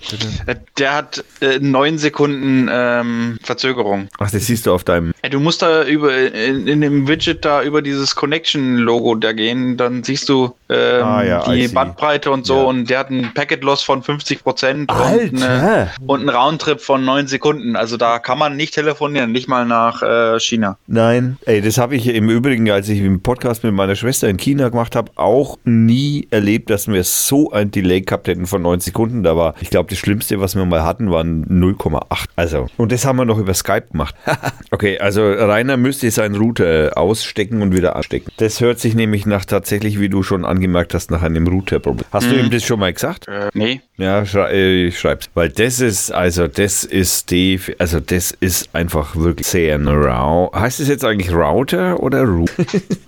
Äh, 0.46 0.56
Der 0.78 0.94
hat 0.94 1.24
äh, 1.40 1.58
neun 1.60 1.98
Sekunden 1.98 2.68
ähm, 2.72 3.38
Verzögerung. 3.42 4.08
Ach, 4.18 4.30
das 4.30 4.46
siehst 4.46 4.66
du 4.66 4.72
auf 4.72 4.84
deinem. 4.84 5.12
Ja, 5.22 5.30
du 5.30 5.40
musst 5.40 5.62
da 5.62 5.84
über 5.84 6.16
in, 6.16 6.66
in 6.66 6.80
dem 6.80 7.08
Widget 7.08 7.44
da 7.44 7.62
über 7.62 7.82
dieses 7.82 8.14
Connection-Logo 8.14 9.16
da 9.16 9.32
gehen, 9.32 9.76
dann 9.76 10.04
siehst 10.04 10.28
du 10.28 10.54
ähm, 10.68 11.04
Ah, 11.04 11.22
ja, 11.24 11.52
die. 11.52 11.68
Bandbreite 11.68 12.30
und 12.30 12.46
so 12.46 12.56
Ja. 12.56 12.62
und 12.64 12.88
der 12.90 12.98
hat 13.00 13.10
einen 13.10 13.32
Packet-Loss 13.34 13.82
von 13.82 14.02
50 14.02 14.42
Prozent 14.42 14.90
und, 14.90 15.42
eine, 15.42 15.90
und 16.06 16.20
einen 16.20 16.28
Roundtrip 16.28 16.80
von 16.80 17.04
neun 17.04 17.26
Sekunden. 17.26 17.76
Also 17.76 17.96
da 17.96 18.18
kann 18.18 18.38
man 18.38 18.56
nicht 18.56 18.74
telefonieren, 18.74 19.32
nicht 19.32 19.48
mal 19.48 19.66
nach 19.66 20.02
äh, 20.02 20.38
China. 20.40 20.78
Nein. 20.86 21.36
Ey, 21.44 21.60
das 21.60 21.78
habe 21.78 21.96
ich 21.96 22.06
im 22.08 22.30
Übrigen, 22.30 22.70
als 22.70 22.88
ich 22.88 23.00
einen 23.06 23.20
Podcast 23.20 23.64
mit 23.64 23.72
meiner 23.72 23.94
Schwester 23.94 24.28
in 24.28 24.36
China 24.36 24.68
gemacht 24.68 24.96
habe, 24.96 25.12
auch 25.16 25.58
nie 25.64 26.26
erlebt, 26.30 26.70
dass 26.70 26.88
wir 26.88 27.04
so 27.04 27.50
ein 27.52 27.70
Delay 27.70 28.00
gehabt 28.00 28.28
hätten 28.28 28.46
von 28.46 28.62
9 28.62 28.80
Sekunden. 28.80 29.22
Da 29.22 29.36
war, 29.36 29.54
ich 29.60 29.70
glaube, 29.70 29.90
das 29.90 29.98
Schlimmste, 29.98 30.40
was 30.40 30.54
wir 30.54 30.64
mal 30.64 30.84
hatten, 30.84 31.10
waren 31.10 31.44
0,8. 31.46 32.26
Also, 32.36 32.66
und 32.76 32.92
das 32.92 33.04
haben 33.04 33.16
wir 33.16 33.24
noch 33.24 33.38
über 33.38 33.54
Skype 33.54 33.88
gemacht. 33.92 34.14
okay, 34.70 34.98
also 34.98 35.22
Rainer 35.22 35.76
müsste 35.76 36.10
seinen 36.10 36.36
Router 36.36 36.92
ausstecken 36.96 37.62
und 37.62 37.74
wieder 37.74 37.96
anstecken. 37.96 38.30
Das 38.36 38.60
hört 38.60 38.78
sich 38.78 38.94
nämlich 38.94 39.26
nach 39.26 39.44
tatsächlich, 39.44 40.00
wie 40.00 40.08
du 40.08 40.22
schon 40.22 40.44
angemerkt 40.44 40.94
hast, 40.94 41.10
nach 41.10 41.22
einem 41.22 41.46
Routerproblem. 41.46 42.06
Hast 42.12 42.30
du 42.30 42.36
ihm 42.36 42.50
das 42.50 42.64
schon 42.64 42.80
mal 42.80 42.92
gesagt? 42.92 43.28
Äh, 43.28 43.50
nee. 43.54 43.80
Ja, 43.96 44.26
schrei 44.26 44.52
äh, 44.52 44.86
ich 44.86 44.98
schreib's. 44.98 45.30
Weil 45.34 45.48
das 45.48 45.80
ist, 45.80 46.12
also 46.12 46.48
das 46.48 46.84
ist 46.84 47.30
die, 47.30 47.58
also 47.78 48.00
das 48.00 48.32
ist 48.40 48.74
einfach 48.74 49.16
wirklich 49.16 49.46
sehr 49.46 49.76
Rau. 49.86 50.50
Heißt 50.54 50.80
es 50.80 50.88
jetzt 50.88 51.04
eigentlich 51.04 51.32
Router 51.32 52.00
oder 52.02 52.22
Ru? 52.22 52.46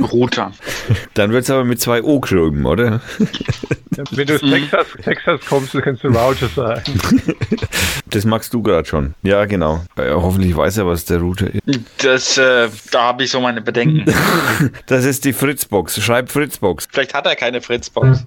Router. 0.01 0.53
Dann 1.15 1.33
wird's 1.33 1.51
aber 1.51 1.65
mit 1.65 1.81
zwei 1.81 2.03
O 2.03 2.21
geschrieben, 2.21 2.67
oder? 2.67 3.01
Wenn 4.13 4.27
du 4.27 4.35
aus 4.35 4.41
Texas, 4.41 4.87
Texas 5.03 5.41
kommst, 5.47 5.75
dann 5.75 5.83
kannst 5.83 6.05
du 6.05 6.09
Router 6.09 6.49
sagen. 6.49 7.01
Das 8.11 8.25
magst 8.25 8.55
du 8.55 8.63
gerade 8.63 8.89
schon. 8.89 9.15
Ja, 9.23 9.45
genau. 9.45 9.83
Ja, 9.99 10.15
hoffentlich 10.15 10.57
weiß 10.57 10.79
er, 10.79 10.87
was 10.87 11.05
der 11.05 11.19
Router 11.19 11.49
ist. 11.53 11.63
Das, 11.99 12.39
äh, 12.39 12.71
da 12.91 13.03
habe 13.03 13.25
ich 13.25 13.31
so 13.31 13.39
meine 13.41 13.61
Bedenken. 13.61 14.05
Das 14.87 15.05
ist 15.05 15.25
die 15.27 15.35
Fritzbox. 15.35 16.03
Schreib 16.03 16.31
Fritzbox. 16.31 16.89
Vielleicht 16.91 17.13
hat 17.13 17.27
er 17.27 17.37
keine 17.37 17.61
Fritzbox. 17.61 18.25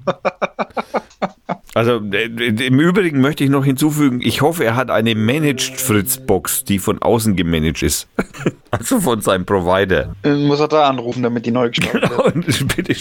Also 1.73 2.01
äh, 2.11 2.25
im 2.25 2.79
Übrigen 2.79 3.21
möchte 3.21 3.43
ich 3.43 3.49
noch 3.49 3.65
hinzufügen, 3.65 4.21
ich 4.21 4.41
hoffe, 4.41 4.65
er 4.65 4.75
hat 4.75 4.89
eine 4.89 5.15
Managed 5.15 5.79
Fritzbox, 5.79 6.65
die 6.65 6.79
von 6.79 7.01
außen 7.01 7.35
gemanagt 7.35 7.83
ist. 7.83 8.07
also 8.71 8.99
von 8.99 9.21
seinem 9.21 9.45
Provider. 9.45 10.15
Dann 10.21 10.45
muss 10.45 10.59
er 10.59 10.67
da 10.67 10.89
anrufen, 10.89 11.23
damit 11.23 11.45
die 11.45 11.51
neu 11.51 11.69
gestartet 11.69 12.09
wird. 12.09 12.35
Und 12.35 12.67
bitte. 12.75 12.95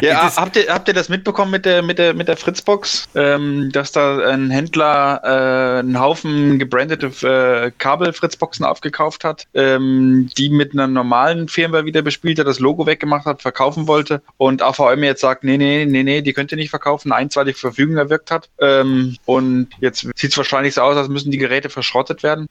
Ja, 0.00 0.24
das, 0.24 0.36
habt, 0.36 0.56
ihr, 0.56 0.66
habt 0.68 0.88
ihr 0.88 0.94
das 0.94 1.08
mitbekommen 1.08 1.50
mit 1.50 1.64
der, 1.64 1.82
mit 1.82 1.98
der, 1.98 2.14
mit 2.14 2.28
der 2.28 2.36
Fritzbox? 2.36 3.08
Ähm, 3.14 3.70
dass 3.72 3.92
da 3.92 4.18
ein 4.18 4.50
Händler 4.50 5.20
äh, 5.22 5.78
einen 5.80 5.98
Haufen 5.98 6.58
gebrandete 6.58 7.06
äh, 7.26 7.70
Kabel-Fritzboxen 7.76 8.64
aufgekauft 8.64 9.24
hat, 9.24 9.46
ähm, 9.54 10.30
die 10.36 10.48
mit 10.48 10.72
einer 10.72 10.86
normalen 10.86 11.48
Firmware 11.48 11.84
wieder 11.84 12.02
bespielt 12.02 12.38
hat, 12.38 12.46
das 12.46 12.60
Logo 12.60 12.86
weggemacht 12.86 13.26
hat, 13.26 13.42
verkaufen 13.42 13.86
wollte 13.86 14.22
und 14.36 14.62
AVM 14.62 15.02
jetzt 15.02 15.20
sagt, 15.20 15.44
nee, 15.44 15.58
nee, 15.58 15.84
nee, 15.86 16.02
nee, 16.02 16.22
die 16.22 16.32
könnt 16.32 16.52
ihr 16.52 16.58
nicht 16.58 16.70
verkaufen, 16.70 17.12
ein, 17.12 17.30
zwei 17.30 17.44
die 17.44 17.52
Verfügung 17.52 17.96
erwirkt 17.96 18.30
hat. 18.30 18.48
Ähm, 18.60 19.16
und 19.26 19.68
jetzt 19.80 20.00
sieht 20.16 20.30
es 20.30 20.36
wahrscheinlich 20.36 20.74
so 20.74 20.82
aus, 20.82 20.96
als 20.96 21.08
müssen 21.08 21.30
die 21.30 21.38
Geräte 21.38 21.68
verschrottet 21.68 22.22
werden. 22.22 22.48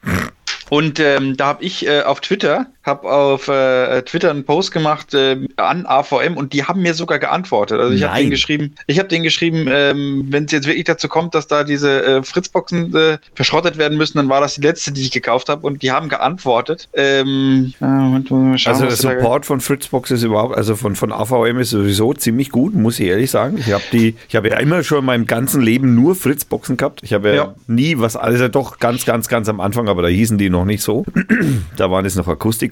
Und 0.70 1.00
ähm, 1.00 1.36
da 1.36 1.48
habe 1.48 1.64
ich 1.64 1.88
äh, 1.88 2.04
auf 2.04 2.22
Twitter, 2.22 2.68
habe 2.90 3.10
auf 3.10 3.48
äh, 3.48 4.02
Twitter 4.02 4.32
einen 4.32 4.44
Post 4.44 4.72
gemacht 4.72 5.14
äh, 5.14 5.48
an 5.56 5.86
AVM 5.86 6.36
und 6.36 6.54
die 6.54 6.66
haben 6.66 6.82
mir 6.82 6.94
sogar 6.94 7.20
geantwortet. 7.20 7.80
Also 7.80 7.94
ich 7.94 8.04
habe 8.04 8.18
denen 8.18 8.32
geschrieben, 8.32 8.76
ich 8.88 9.00
habe 9.00 9.08
denen 9.08 9.24
geschrieben, 9.24 9.68
ähm, 9.70 10.26
wenn 10.30 10.46
es 10.46 10.52
jetzt 10.52 10.68
wirklich 10.68 10.86
dazu 10.86 11.08
kommt, 11.08 11.36
dass 11.36 11.48
da 11.48 11.64
diese 11.64 12.04
äh, 12.04 12.24
Fritzboxen 12.24 12.96
äh, 12.96 13.18
verschrottet 13.34 13.78
werden 13.78 13.98
müssen, 13.98 14.18
dann 14.18 14.30
war 14.30 14.42
das 14.42 14.56
die 14.56 14.62
letzte, 14.62 14.92
die 14.92 15.02
ich 15.02 15.12
gekauft 15.12 15.50
habe 15.50 15.66
und 15.66 15.82
die 15.82 15.92
haben 15.92 16.10
geantwortet. 16.10 16.90
Ähm, 16.94 17.74
schauen, 17.80 18.74
also 18.74 18.86
der 18.86 18.96
Support 18.96 19.46
von 19.46 19.62
Fritzbox 19.62 20.12
ist 20.12 20.24
überhaupt, 20.24 20.58
also 20.58 20.76
von, 20.76 20.96
von 20.96 21.12
AVM 21.12 21.60
ist 21.60 21.70
sowieso 21.70 22.14
ziemlich 22.14 22.50
gut, 22.50 22.74
muss 22.74 23.00
ich 23.00 23.08
ehrlich 23.08 23.32
sagen. 23.32 23.58
Ich 23.58 23.72
habe 23.72 23.84
die, 23.92 24.16
ich 24.28 24.36
habe 24.36 24.50
ja 24.50 24.58
immer 24.58 24.84
schon 24.84 25.00
in 25.00 25.06
meinem 25.06 25.26
ganzen 25.26 25.62
Leben 25.62 25.96
nur 25.96 26.16
Fritzboxen 26.16 26.78
gehabt. 26.78 27.02
Ich 27.04 27.14
habe 27.14 27.30
ja, 27.30 27.36
ja, 27.36 27.56
nie 27.68 28.00
was, 28.00 28.16
also 28.16 28.48
doch 28.48 28.80
ganz, 28.80 29.06
ganz, 29.06 29.28
ganz 29.28 29.48
am 29.48 29.60
Anfang, 29.62 29.88
aber 29.88 30.02
da 30.02 30.08
hießen 30.08 30.38
die 30.38 30.50
noch 30.50 30.66
nicht 30.66 30.84
so. 30.84 31.06
da 31.78 31.92
waren 31.92 32.06
es 32.06 32.16
noch 32.16 32.28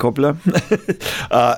Akustikkoppler. 0.07 0.38
Äh, 1.29 1.55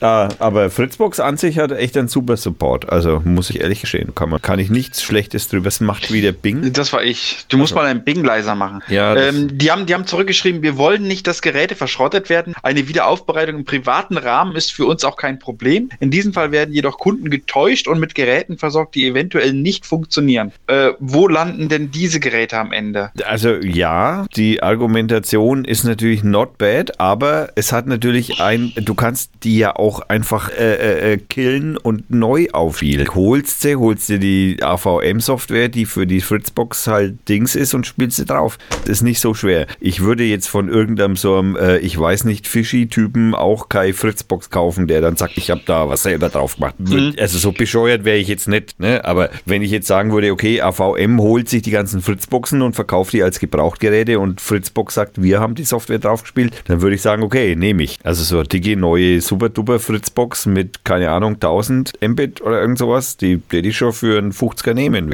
äh, 0.00 0.28
aber 0.38 0.68
Fritzbox 0.68 1.20
an 1.20 1.38
sich 1.38 1.58
hat 1.58 1.72
echt 1.72 1.96
einen 1.96 2.08
super 2.08 2.36
Support. 2.36 2.90
Also 2.90 3.22
muss 3.24 3.48
ich 3.48 3.60
ehrlich 3.60 3.80
gestehen, 3.80 4.14
kann, 4.14 4.28
man, 4.28 4.42
kann 4.42 4.58
ich 4.58 4.68
nichts 4.68 5.02
Schlechtes 5.02 5.48
drüber. 5.48 5.68
Es 5.68 5.80
macht 5.80 6.12
wieder 6.12 6.32
Bing. 6.32 6.72
Das 6.72 6.92
war 6.92 7.02
ich. 7.02 7.46
Du 7.48 7.56
musst 7.56 7.72
also. 7.72 7.82
mal 7.82 7.90
einen 7.90 8.04
Bing 8.04 8.22
leiser 8.22 8.54
machen. 8.54 8.82
Ja, 8.88 9.16
ähm, 9.16 9.56
die, 9.56 9.70
haben, 9.70 9.86
die 9.86 9.94
haben 9.94 10.06
zurückgeschrieben, 10.06 10.62
wir 10.62 10.76
wollen 10.76 11.04
nicht, 11.04 11.26
dass 11.26 11.40
Geräte 11.40 11.76
verschrottet 11.76 12.28
werden. 12.28 12.54
Eine 12.62 12.88
Wiederaufbereitung 12.88 13.56
im 13.56 13.64
privaten 13.64 14.18
Rahmen 14.18 14.54
ist 14.54 14.72
für 14.72 14.84
uns 14.84 15.04
auch 15.04 15.16
kein 15.16 15.38
Problem. 15.38 15.88
In 15.98 16.10
diesem 16.10 16.34
Fall 16.34 16.52
werden 16.52 16.74
jedoch 16.74 16.98
Kunden 16.98 17.30
getäuscht 17.30 17.88
und 17.88 17.98
mit 17.98 18.14
Geräten 18.14 18.58
versorgt, 18.58 18.94
die 18.96 19.06
eventuell 19.06 19.54
nicht 19.54 19.86
funktionieren. 19.86 20.52
Äh, 20.66 20.90
wo 20.98 21.26
landen 21.26 21.68
denn 21.70 21.90
diese 21.90 22.20
Geräte 22.20 22.58
am 22.58 22.72
Ende? 22.72 23.12
Also 23.24 23.54
ja, 23.54 24.26
die 24.36 24.62
Argumentation 24.62 25.64
ist 25.64 25.84
natürlich 25.84 26.22
not 26.22 26.58
bad, 26.58 27.00
aber 27.00 27.48
es 27.54 27.72
hat 27.72 27.75
natürlich 27.84 28.40
ein, 28.40 28.72
du 28.76 28.94
kannst 28.94 29.30
die 29.42 29.58
ja 29.58 29.76
auch 29.76 30.00
einfach 30.08 30.48
äh, 30.50 30.74
äh, 30.74 31.12
äh 31.12 31.16
killen 31.18 31.76
und 31.76 32.10
neu 32.10 32.46
aufspielen. 32.52 33.14
Holst 33.14 33.60
sie, 33.60 33.76
holst 33.76 34.08
dir 34.08 34.18
die 34.18 34.58
AVM-Software, 34.62 35.68
die 35.68 35.84
für 35.84 36.06
die 36.06 36.20
Fritzbox 36.20 36.86
halt 36.86 37.28
Dings 37.28 37.54
ist 37.54 37.74
und 37.74 37.86
spielst 37.86 38.16
sie 38.16 38.24
drauf. 38.24 38.58
Das 38.82 38.90
ist 38.90 39.02
nicht 39.02 39.20
so 39.20 39.34
schwer. 39.34 39.66
Ich 39.80 40.00
würde 40.00 40.24
jetzt 40.24 40.48
von 40.48 40.68
irgendeinem 40.68 41.16
so 41.16 41.36
einem, 41.36 41.56
äh, 41.56 41.78
ich 41.78 41.98
weiß 41.98 42.24
nicht, 42.24 42.46
Fischi-Typen 42.46 43.34
auch 43.34 43.68
keine 43.68 43.92
Fritzbox 43.92 44.50
kaufen, 44.50 44.86
der 44.86 45.00
dann 45.00 45.16
sagt, 45.16 45.36
ich 45.36 45.50
habe 45.50 45.62
da 45.66 45.88
was 45.88 46.02
selber 46.02 46.28
drauf 46.28 46.54
gemacht. 46.54 46.74
Mhm. 46.78 47.14
Also 47.18 47.38
so 47.38 47.52
bescheuert 47.52 48.04
wäre 48.04 48.16
ich 48.16 48.28
jetzt 48.28 48.48
nicht, 48.48 48.78
ne? 48.80 49.04
aber 49.04 49.30
wenn 49.44 49.62
ich 49.62 49.70
jetzt 49.70 49.86
sagen 49.86 50.12
würde, 50.12 50.32
okay, 50.32 50.60
AVM 50.60 51.20
holt 51.20 51.48
sich 51.48 51.62
die 51.62 51.70
ganzen 51.70 52.00
Fritzboxen 52.00 52.62
und 52.62 52.74
verkauft 52.74 53.12
die 53.12 53.22
als 53.22 53.38
Gebrauchtgeräte 53.38 54.18
und 54.18 54.40
Fritzbox 54.40 54.94
sagt, 54.94 55.22
wir 55.22 55.40
haben 55.40 55.54
die 55.54 55.64
Software 55.64 55.98
draufgespielt, 55.98 56.62
dann 56.66 56.80
würde 56.80 56.96
ich 56.96 57.02
sagen, 57.02 57.22
okay, 57.22 57.56
nehme 57.66 57.82
ich. 57.82 57.98
Also 58.04 58.22
so 58.22 58.38
eine 58.38 58.48
dicke 58.48 58.76
neue 58.76 59.20
super 59.20 59.48
duper 59.48 59.80
Fritzbox 59.80 60.46
mit, 60.46 60.84
keine 60.84 61.10
Ahnung, 61.10 61.34
1000 61.34 61.92
Mbit 62.00 62.40
oder 62.40 62.60
irgend 62.60 62.78
sowas, 62.78 63.16
die 63.16 63.42
hätte 63.50 63.68
ich 63.68 63.76
schon 63.76 63.92
für 63.92 64.18
einen 64.18 64.32
50er 64.32 64.72
nehmen. 64.72 65.12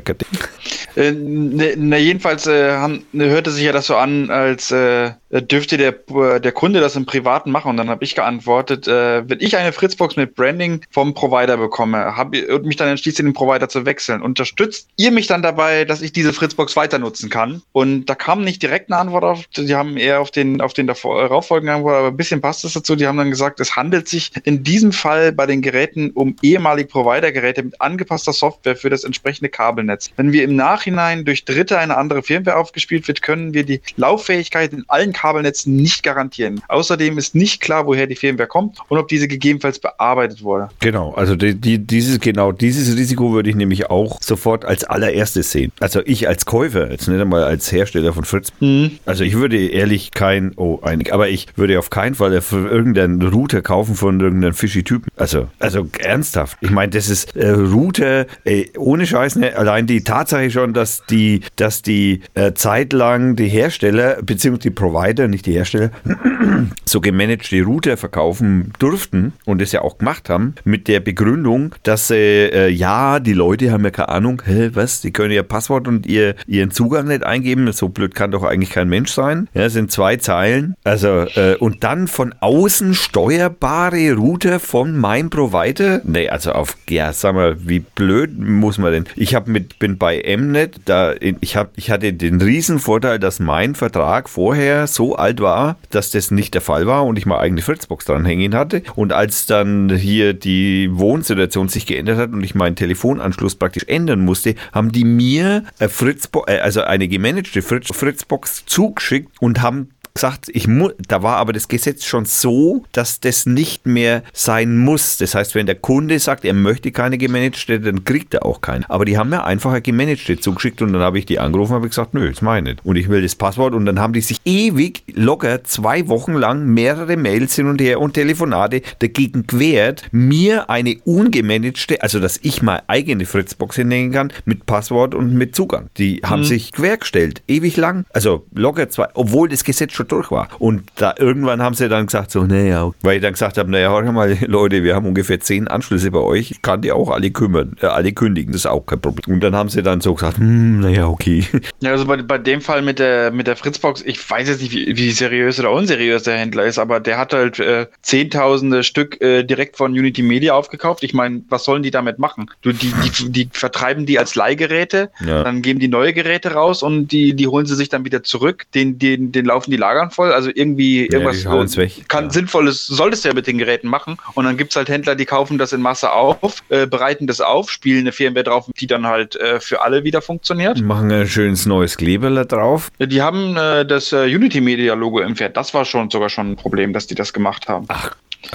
Äh, 0.94 1.12
ne, 1.12 1.74
na, 1.78 1.96
jedenfalls 1.96 2.46
äh, 2.46 2.72
haben, 2.72 3.04
ne, 3.12 3.30
hörte 3.30 3.50
sich 3.50 3.64
ja 3.64 3.72
das 3.72 3.86
so 3.86 3.96
an, 3.96 4.30
als 4.30 4.70
äh, 4.70 5.12
dürfte 5.40 5.78
der, 5.78 5.92
der 6.38 6.52
Kunde 6.52 6.80
das 6.80 6.94
im 6.94 7.06
Privaten 7.06 7.50
machen. 7.50 7.70
Und 7.70 7.76
dann 7.78 7.88
habe 7.88 8.04
ich 8.04 8.14
geantwortet, 8.14 8.86
äh, 8.86 9.28
wenn 9.28 9.40
ich 9.40 9.56
eine 9.56 9.72
Fritzbox 9.72 10.16
mit 10.16 10.34
Branding 10.34 10.82
vom 10.90 11.14
Provider 11.14 11.56
bekomme 11.56 12.16
hab, 12.16 12.34
und 12.34 12.64
mich 12.66 12.76
dann 12.76 12.88
entschließe, 12.88 13.22
den 13.22 13.32
Provider 13.32 13.68
zu 13.68 13.86
wechseln, 13.86 14.20
unterstützt 14.20 14.88
ihr 14.96 15.10
mich 15.10 15.26
dann 15.26 15.42
dabei, 15.42 15.84
dass 15.84 16.02
ich 16.02 16.12
diese 16.12 16.32
Fritzbox 16.32 16.76
weiter 16.76 16.98
nutzen 16.98 17.30
kann? 17.30 17.62
Und 17.72 18.06
da 18.06 18.14
kam 18.14 18.44
nicht 18.44 18.62
direkt 18.62 18.92
eine 18.92 19.00
Antwort 19.00 19.24
auf, 19.24 19.46
die 19.56 19.74
haben 19.74 19.96
eher 19.96 20.20
auf 20.20 20.30
den, 20.30 20.60
auf 20.60 20.74
den 20.74 20.86
darauffolgenden 20.86 21.76
Antwort, 21.76 21.96
aber 21.96 22.09
ein 22.09 22.16
bisschen 22.16 22.40
passt 22.40 22.64
es 22.64 22.74
dazu. 22.74 22.96
Die 22.96 23.06
haben 23.06 23.16
dann 23.16 23.30
gesagt, 23.30 23.60
es 23.60 23.74
handelt 23.74 24.09
sich 24.09 24.32
in 24.44 24.62
diesem 24.62 24.92
Fall 24.92 25.32
bei 25.32 25.46
den 25.46 25.62
Geräten 25.62 26.10
um 26.10 26.36
ehemalige 26.42 26.88
Provider-Geräte 26.88 27.62
mit 27.62 27.80
angepasster 27.80 28.32
Software 28.32 28.76
für 28.76 28.90
das 28.90 29.04
entsprechende 29.04 29.48
Kabelnetz. 29.48 30.10
Wenn 30.16 30.32
wir 30.32 30.44
im 30.44 30.56
Nachhinein 30.56 31.24
durch 31.24 31.44
Dritte 31.44 31.78
eine 31.78 31.96
andere 31.96 32.22
Firmware 32.22 32.56
aufgespielt 32.56 33.09
wird, 33.09 33.22
können 33.22 33.54
wir 33.54 33.64
die 33.64 33.80
Lauffähigkeit 33.96 34.72
in 34.72 34.84
allen 34.88 35.12
Kabelnetzen 35.22 35.76
nicht 35.76 36.02
garantieren. 36.02 36.60
Außerdem 36.66 37.16
ist 37.16 37.36
nicht 37.36 37.60
klar, 37.60 37.86
woher 37.86 38.08
die 38.08 38.16
Firmware 38.16 38.48
kommt 38.48 38.78
und 38.88 38.98
ob 38.98 39.06
diese 39.06 39.28
gegebenenfalls 39.28 39.78
bearbeitet 39.78 40.42
wurde. 40.42 40.68
Genau, 40.80 41.12
also 41.12 41.36
die, 41.36 41.54
die, 41.54 41.78
dieses, 41.78 42.18
genau 42.18 42.50
dieses 42.50 42.96
Risiko 42.96 43.32
würde 43.32 43.48
ich 43.48 43.54
nämlich 43.54 43.88
auch 43.88 44.20
sofort 44.20 44.64
als 44.64 44.82
allererstes 44.82 45.52
sehen. 45.52 45.70
Also 45.78 46.00
ich 46.04 46.26
als 46.26 46.44
Käufer, 46.44 46.90
jetzt 46.90 47.06
nicht 47.06 47.20
einmal 47.20 47.44
als 47.44 47.70
Hersteller 47.70 48.12
von 48.12 48.24
Fritz. 48.24 48.48
Mhm. 48.58 48.98
Also 49.06 49.22
ich 49.22 49.34
würde 49.34 49.64
ehrlich 49.68 50.10
kein, 50.10 50.54
oh, 50.56 50.80
einig, 50.82 51.12
aber 51.12 51.28
ich 51.28 51.46
würde 51.54 51.78
auf 51.78 51.90
keinen 51.90 52.16
Fall 52.16 52.32
irgendeinen 52.32 53.22
Router 53.22 53.62
kaufen 53.62 53.94
von 53.94 54.18
irgendeinem 54.18 54.54
Fischi-Typen. 54.54 55.08
Also, 55.16 55.46
also 55.60 55.86
ernsthaft. 56.00 56.56
Ich 56.60 56.70
meine, 56.70 56.90
das 56.90 57.08
ist 57.08 57.36
äh, 57.36 57.50
Router, 57.50 58.26
ey, 58.42 58.72
ohne 58.76 59.06
Scheiß, 59.06 59.36
ne? 59.36 59.56
allein 59.56 59.86
die 59.86 60.02
Tatsache 60.02 60.50
schon, 60.50 60.72
dass 60.72 61.06
die, 61.06 61.42
dass 61.54 61.82
die 61.82 62.22
äh, 62.34 62.54
zeitlang 62.54 63.36
die 63.36 63.46
Hersteller, 63.46 64.20
beziehungsweise 64.20 64.68
die 64.68 64.74
Provider 64.74 65.11
Provider, 65.12 65.28
nicht 65.28 65.47
die 65.47 65.52
Hersteller, 65.52 65.90
so 66.84 67.01
gemanagte 67.01 67.62
Router 67.62 67.97
verkaufen 67.97 68.72
durften 68.78 69.32
und 69.44 69.60
es 69.60 69.72
ja 69.72 69.82
auch 69.82 69.98
gemacht 69.98 70.28
haben, 70.28 70.55
mit 70.64 70.89
der 70.89 71.01
Begründung, 71.01 71.74
dass 71.82 72.10
äh, 72.10 72.68
ja, 72.68 73.20
die 73.20 73.32
Leute 73.32 73.70
haben 73.70 73.84
ja 73.84 73.90
keine 73.90 74.09
Ahnung, 74.09 74.43
hä, 74.44 74.70
was, 74.72 75.01
die 75.01 75.12
können 75.12 75.32
ihr 75.32 75.43
Passwort 75.43 75.86
und 75.86 76.06
ihr, 76.06 76.34
ihren 76.47 76.70
Zugang 76.70 77.09
nicht 77.09 77.24
eingeben, 77.24 77.70
so 77.72 77.89
blöd 77.89 78.14
kann 78.14 78.30
doch 78.30 78.43
eigentlich 78.43 78.70
kein 78.70 78.89
Mensch 78.89 79.12
sein. 79.12 79.48
Ja, 79.55 79.68
sind 79.68 79.93
zwei 79.93 80.16
Zeilen. 80.16 80.74
Also, 80.84 81.26
äh, 81.34 81.56
und 81.59 81.84
dann 81.84 82.09
von 82.09 82.34
außen 82.40 82.94
steuerbare 82.94 84.12
Router 84.12 84.60
von 84.60 84.97
meinem 84.97 85.30
Provider? 85.30 86.01
Nee, 86.05 86.28
also 86.28 86.52
auf, 86.52 86.76
ja, 86.89 87.12
sag 87.12 87.34
mal, 87.34 87.56
wie 87.59 87.80
blöd 87.80 88.39
muss 88.39 88.78
man 88.78 88.93
denn? 88.93 89.05
Ich 89.16 89.34
habe 89.34 89.51
mit, 89.51 89.78
bin 89.78 89.98
bei 89.98 90.22
Mnet, 90.36 90.80
da, 90.84 91.14
ich, 91.20 91.56
hab, 91.56 91.70
ich 91.76 91.90
hatte 91.90 92.12
den 92.12 92.40
riesen 92.40 92.78
Vorteil, 92.78 93.18
dass 93.18 93.40
mein 93.40 93.74
Vertrag 93.74 94.28
vorher 94.28 94.86
so 94.86 95.01
so 95.02 95.16
alt 95.16 95.40
war, 95.40 95.78
dass 95.90 96.12
das 96.12 96.30
nicht 96.30 96.54
der 96.54 96.60
Fall 96.60 96.86
war 96.86 97.04
und 97.04 97.18
ich 97.18 97.26
mal 97.26 97.40
eigene 97.40 97.60
Fritzbox 97.60 98.04
dranhängen 98.04 98.54
hatte. 98.54 98.84
Und 98.94 99.12
als 99.12 99.46
dann 99.46 99.90
hier 99.96 100.32
die 100.32 100.90
Wohnsituation 100.92 101.68
sich 101.68 101.86
geändert 101.86 102.18
hat 102.18 102.32
und 102.32 102.44
ich 102.44 102.54
meinen 102.54 102.76
Telefonanschluss 102.76 103.56
praktisch 103.56 103.82
ändern 103.88 104.20
musste, 104.20 104.54
haben 104.70 104.92
die 104.92 105.04
mir 105.04 105.64
Fritzbo 105.76 106.44
äh, 106.46 106.60
also 106.60 106.82
eine 106.82 107.08
gemanagte 107.08 107.62
Fritz 107.62 107.88
Fritzbox 107.92 108.64
zugeschickt 108.66 109.42
und 109.42 109.60
haben 109.60 109.88
gesagt, 110.14 110.51
ich 110.52 110.68
da 111.09 111.22
war 111.22 111.36
aber 111.36 111.52
das 111.52 111.68
Gesetz 111.68 112.05
schon 112.05 112.24
so, 112.24 112.84
dass 112.93 113.20
das 113.20 113.47
nicht 113.47 113.86
mehr 113.86 114.22
sein 114.32 114.78
muss. 114.78 115.16
Das 115.18 115.34
heißt, 115.34 115.55
wenn 115.55 115.66
der 115.66 115.74
Kunde 115.74 116.18
sagt, 116.18 116.44
er 116.44 116.55
möchte 116.55 116.93
keine 116.93 117.18
gemanagte, 117.18 117.80
dann 117.80 118.05
kriegt 118.05 118.34
er 118.34 118.44
auch 118.44 118.60
keine. 118.60 118.89
Aber 118.90 119.05
die 119.05 119.18
haben 119.18 119.30
mir 119.30 119.44
einfach 119.44 119.70
eine 119.70 119.82
gemanagte 119.82 120.39
zugeschickt 120.39 120.82
und 120.82 120.93
dann 120.93 121.02
habe 121.02 121.18
ich 121.18 121.26
die 121.26 121.39
angerufen 121.39 121.72
und 121.72 121.76
habe 121.76 121.89
gesagt, 121.89 122.14
nö, 122.14 122.28
das 122.28 122.43
meine 122.43 122.70
ich 122.70 122.76
nicht. 122.76 122.86
Und 122.86 122.97
ich 122.97 123.09
will 123.09 123.22
das 123.22 123.34
Passwort 123.34 123.74
und 123.74 123.86
dann 123.86 124.01
haben 124.01 124.12
die 124.12 124.20
sich 124.20 124.40
ewig 124.44 125.02
locker 125.14 125.64
zwei 125.64 126.09
Wochen 126.09 126.34
lang 126.34 126.66
mehrere 126.66 127.16
Mails 127.16 127.56
hin 127.56 127.66
und 127.66 127.80
her 127.80 128.01
und 128.01 128.14
Telefonate 128.14 128.82
dagegen 128.98 129.47
gewehrt, 129.47 130.05
mir 130.12 130.70
eine 130.70 130.97
ungemanagte, 131.05 132.02
also 132.02 132.20
dass 132.20 132.39
ich 132.43 132.62
mal 132.62 132.82
eigene 132.86 133.26
Fritzbox 133.26 133.76
hinlegen 133.76 134.12
kann, 134.12 134.32
mit 134.44 134.66
Passwort 134.66 135.14
und 135.14 135.34
mit 135.34 135.55
Zugang. 135.56 135.89
Die 135.97 136.20
haben 136.24 136.40
mhm. 136.40 136.47
sich 136.47 136.72
quergestellt, 136.72 137.43
ewig 137.48 137.76
lang. 137.76 138.05
Also 138.12 138.47
locker 138.55 138.89
zwei, 138.89 139.09
obwohl 139.14 139.48
das 139.48 139.64
Gesetz 139.64 139.93
schon 139.93 140.01
schon 140.02 140.08
durch 140.08 140.30
war. 140.30 140.48
Und 140.58 140.82
da 140.96 141.14
irgendwann 141.18 141.62
haben 141.62 141.74
sie 141.74 141.88
dann 141.88 142.06
gesagt, 142.06 142.30
so, 142.30 142.44
naja, 142.44 142.90
weil 143.02 143.16
ich 143.16 143.22
dann 143.22 143.32
gesagt 143.32 143.58
habe, 143.58 143.70
naja, 143.70 143.90
hör 143.90 144.12
mal, 144.12 144.36
Leute, 144.46 144.82
wir 144.82 144.94
haben 144.94 145.06
ungefähr 145.06 145.40
zehn 145.40 145.68
Anschlüsse 145.68 146.10
bei 146.10 146.18
euch, 146.18 146.50
ich 146.50 146.62
kann 146.62 146.82
die 146.82 146.92
auch 146.92 147.10
alle 147.10 147.30
kümmern, 147.30 147.76
äh, 147.80 147.86
alle 147.86 148.12
kündigen, 148.12 148.52
das 148.52 148.62
ist 148.62 148.66
auch 148.66 148.86
kein 148.86 149.00
Problem. 149.00 149.36
Und 149.36 149.40
dann 149.40 149.54
haben 149.54 149.68
sie 149.68 149.82
dann 149.82 150.00
so 150.00 150.14
gesagt, 150.14 150.38
hm, 150.38 150.80
naja, 150.80 151.06
okay. 151.06 151.44
Ja, 151.80 151.90
also 151.90 152.06
bei, 152.06 152.16
bei 152.18 152.38
dem 152.38 152.60
Fall 152.60 152.82
mit 152.82 152.98
der, 152.98 153.32
mit 153.32 153.46
der 153.46 153.56
Fritzbox, 153.56 154.02
ich 154.02 154.30
weiß 154.30 154.48
jetzt 154.48 154.62
nicht, 154.62 154.72
wie, 154.72 154.96
wie 154.96 155.10
seriös 155.10 155.58
oder 155.58 155.72
unseriös 155.72 156.22
der 156.22 156.38
Händler 156.38 156.64
ist, 156.64 156.78
aber 156.78 157.00
der 157.00 157.18
hat 157.18 157.32
halt 157.32 157.58
äh, 157.58 157.86
zehntausende 158.02 158.84
Stück 158.84 159.20
äh, 159.20 159.42
direkt 159.42 159.76
von 159.76 159.92
Unity 159.92 160.22
Media 160.22 160.54
aufgekauft. 160.54 161.02
Ich 161.02 161.12
meine, 161.12 161.42
was 161.48 161.64
sollen 161.64 161.82
die 161.82 161.90
damit 161.90 162.18
machen? 162.18 162.50
Du, 162.62 162.72
die, 162.72 162.92
die, 163.18 163.30
die 163.30 163.48
vertreiben 163.52 164.06
die 164.06 164.18
als 164.18 164.34
Leihgeräte, 164.34 165.10
ja. 165.24 165.42
dann 165.42 165.62
geben 165.62 165.80
die 165.80 165.88
neue 165.88 166.12
Geräte 166.12 166.52
raus 166.52 166.82
und 166.82 167.08
die, 167.08 167.34
die 167.34 167.48
holen 167.48 167.66
sie 167.66 167.74
sich 167.74 167.88
dann 167.88 168.04
wieder 168.04 168.22
zurück, 168.22 168.66
den, 168.74 168.98
den, 168.98 169.32
den 169.32 169.44
laufen 169.44 169.70
die 169.70 169.76
Lager 169.76 169.91
Schlaganfall. 169.93 170.32
Also 170.32 170.51
irgendwie 170.52 171.06
irgendwas 171.06 171.47
hauen's 171.47 171.77
weg. 171.77 172.09
kann 172.09 172.24
Ja. 172.24 172.31
sinnvolles, 172.31 172.86
solltest 172.86 173.24
du 173.24 173.28
ja 173.28 173.35
mit 173.35 173.47
den 173.47 173.59
Geräten 173.59 173.89
machen. 173.89 174.16
Und 174.35 174.44
dann 174.44 174.56
gibt's 174.56 174.77
halt 174.77 174.89
Händler, 174.89 175.14
die 175.14 175.24
kaufen 175.27 175.59
das 175.59 175.73
in 175.73 175.81
Masse 175.81 176.12
auf, 176.12 176.62
äh, 176.69 176.86
bereiten 176.86 177.27
das 177.27 177.40
auf, 177.40 177.70
spielen 177.70 178.01
eine 178.01 178.12
Firmware 178.12 178.44
drauf, 178.44 178.66
die 178.78 178.86
dann 178.86 179.06
halt 179.06 179.36
äh, 179.36 179.60
für 179.60 179.82
alle 179.82 180.05
wieder 180.05 180.23
funktioniert. 180.23 180.81
Machen 180.81 181.10
ein 181.12 181.27
schönes 181.28 181.66
neues 181.66 181.97
Kleberle 181.97 182.47
drauf. 182.47 182.90
Die 182.98 183.23
haben 183.23 183.56
äh, 183.56 183.85
das 183.85 184.12
äh, 184.12 184.24
Unity 184.24 184.60
Media 184.60 184.94
Logo 184.94 185.20
entfernt. 185.20 185.56
Das 185.56 185.74
war 185.74 185.85
schon 185.85 186.10
sogar 186.10 186.28
schon 186.28 186.52
ein 186.52 186.56
Problem, 186.56 186.93
dass 186.93 187.06
die 187.06 187.14
das 187.14 187.32
gemacht 187.32 187.69
haben. 187.69 187.86
Ah, 187.89 188.10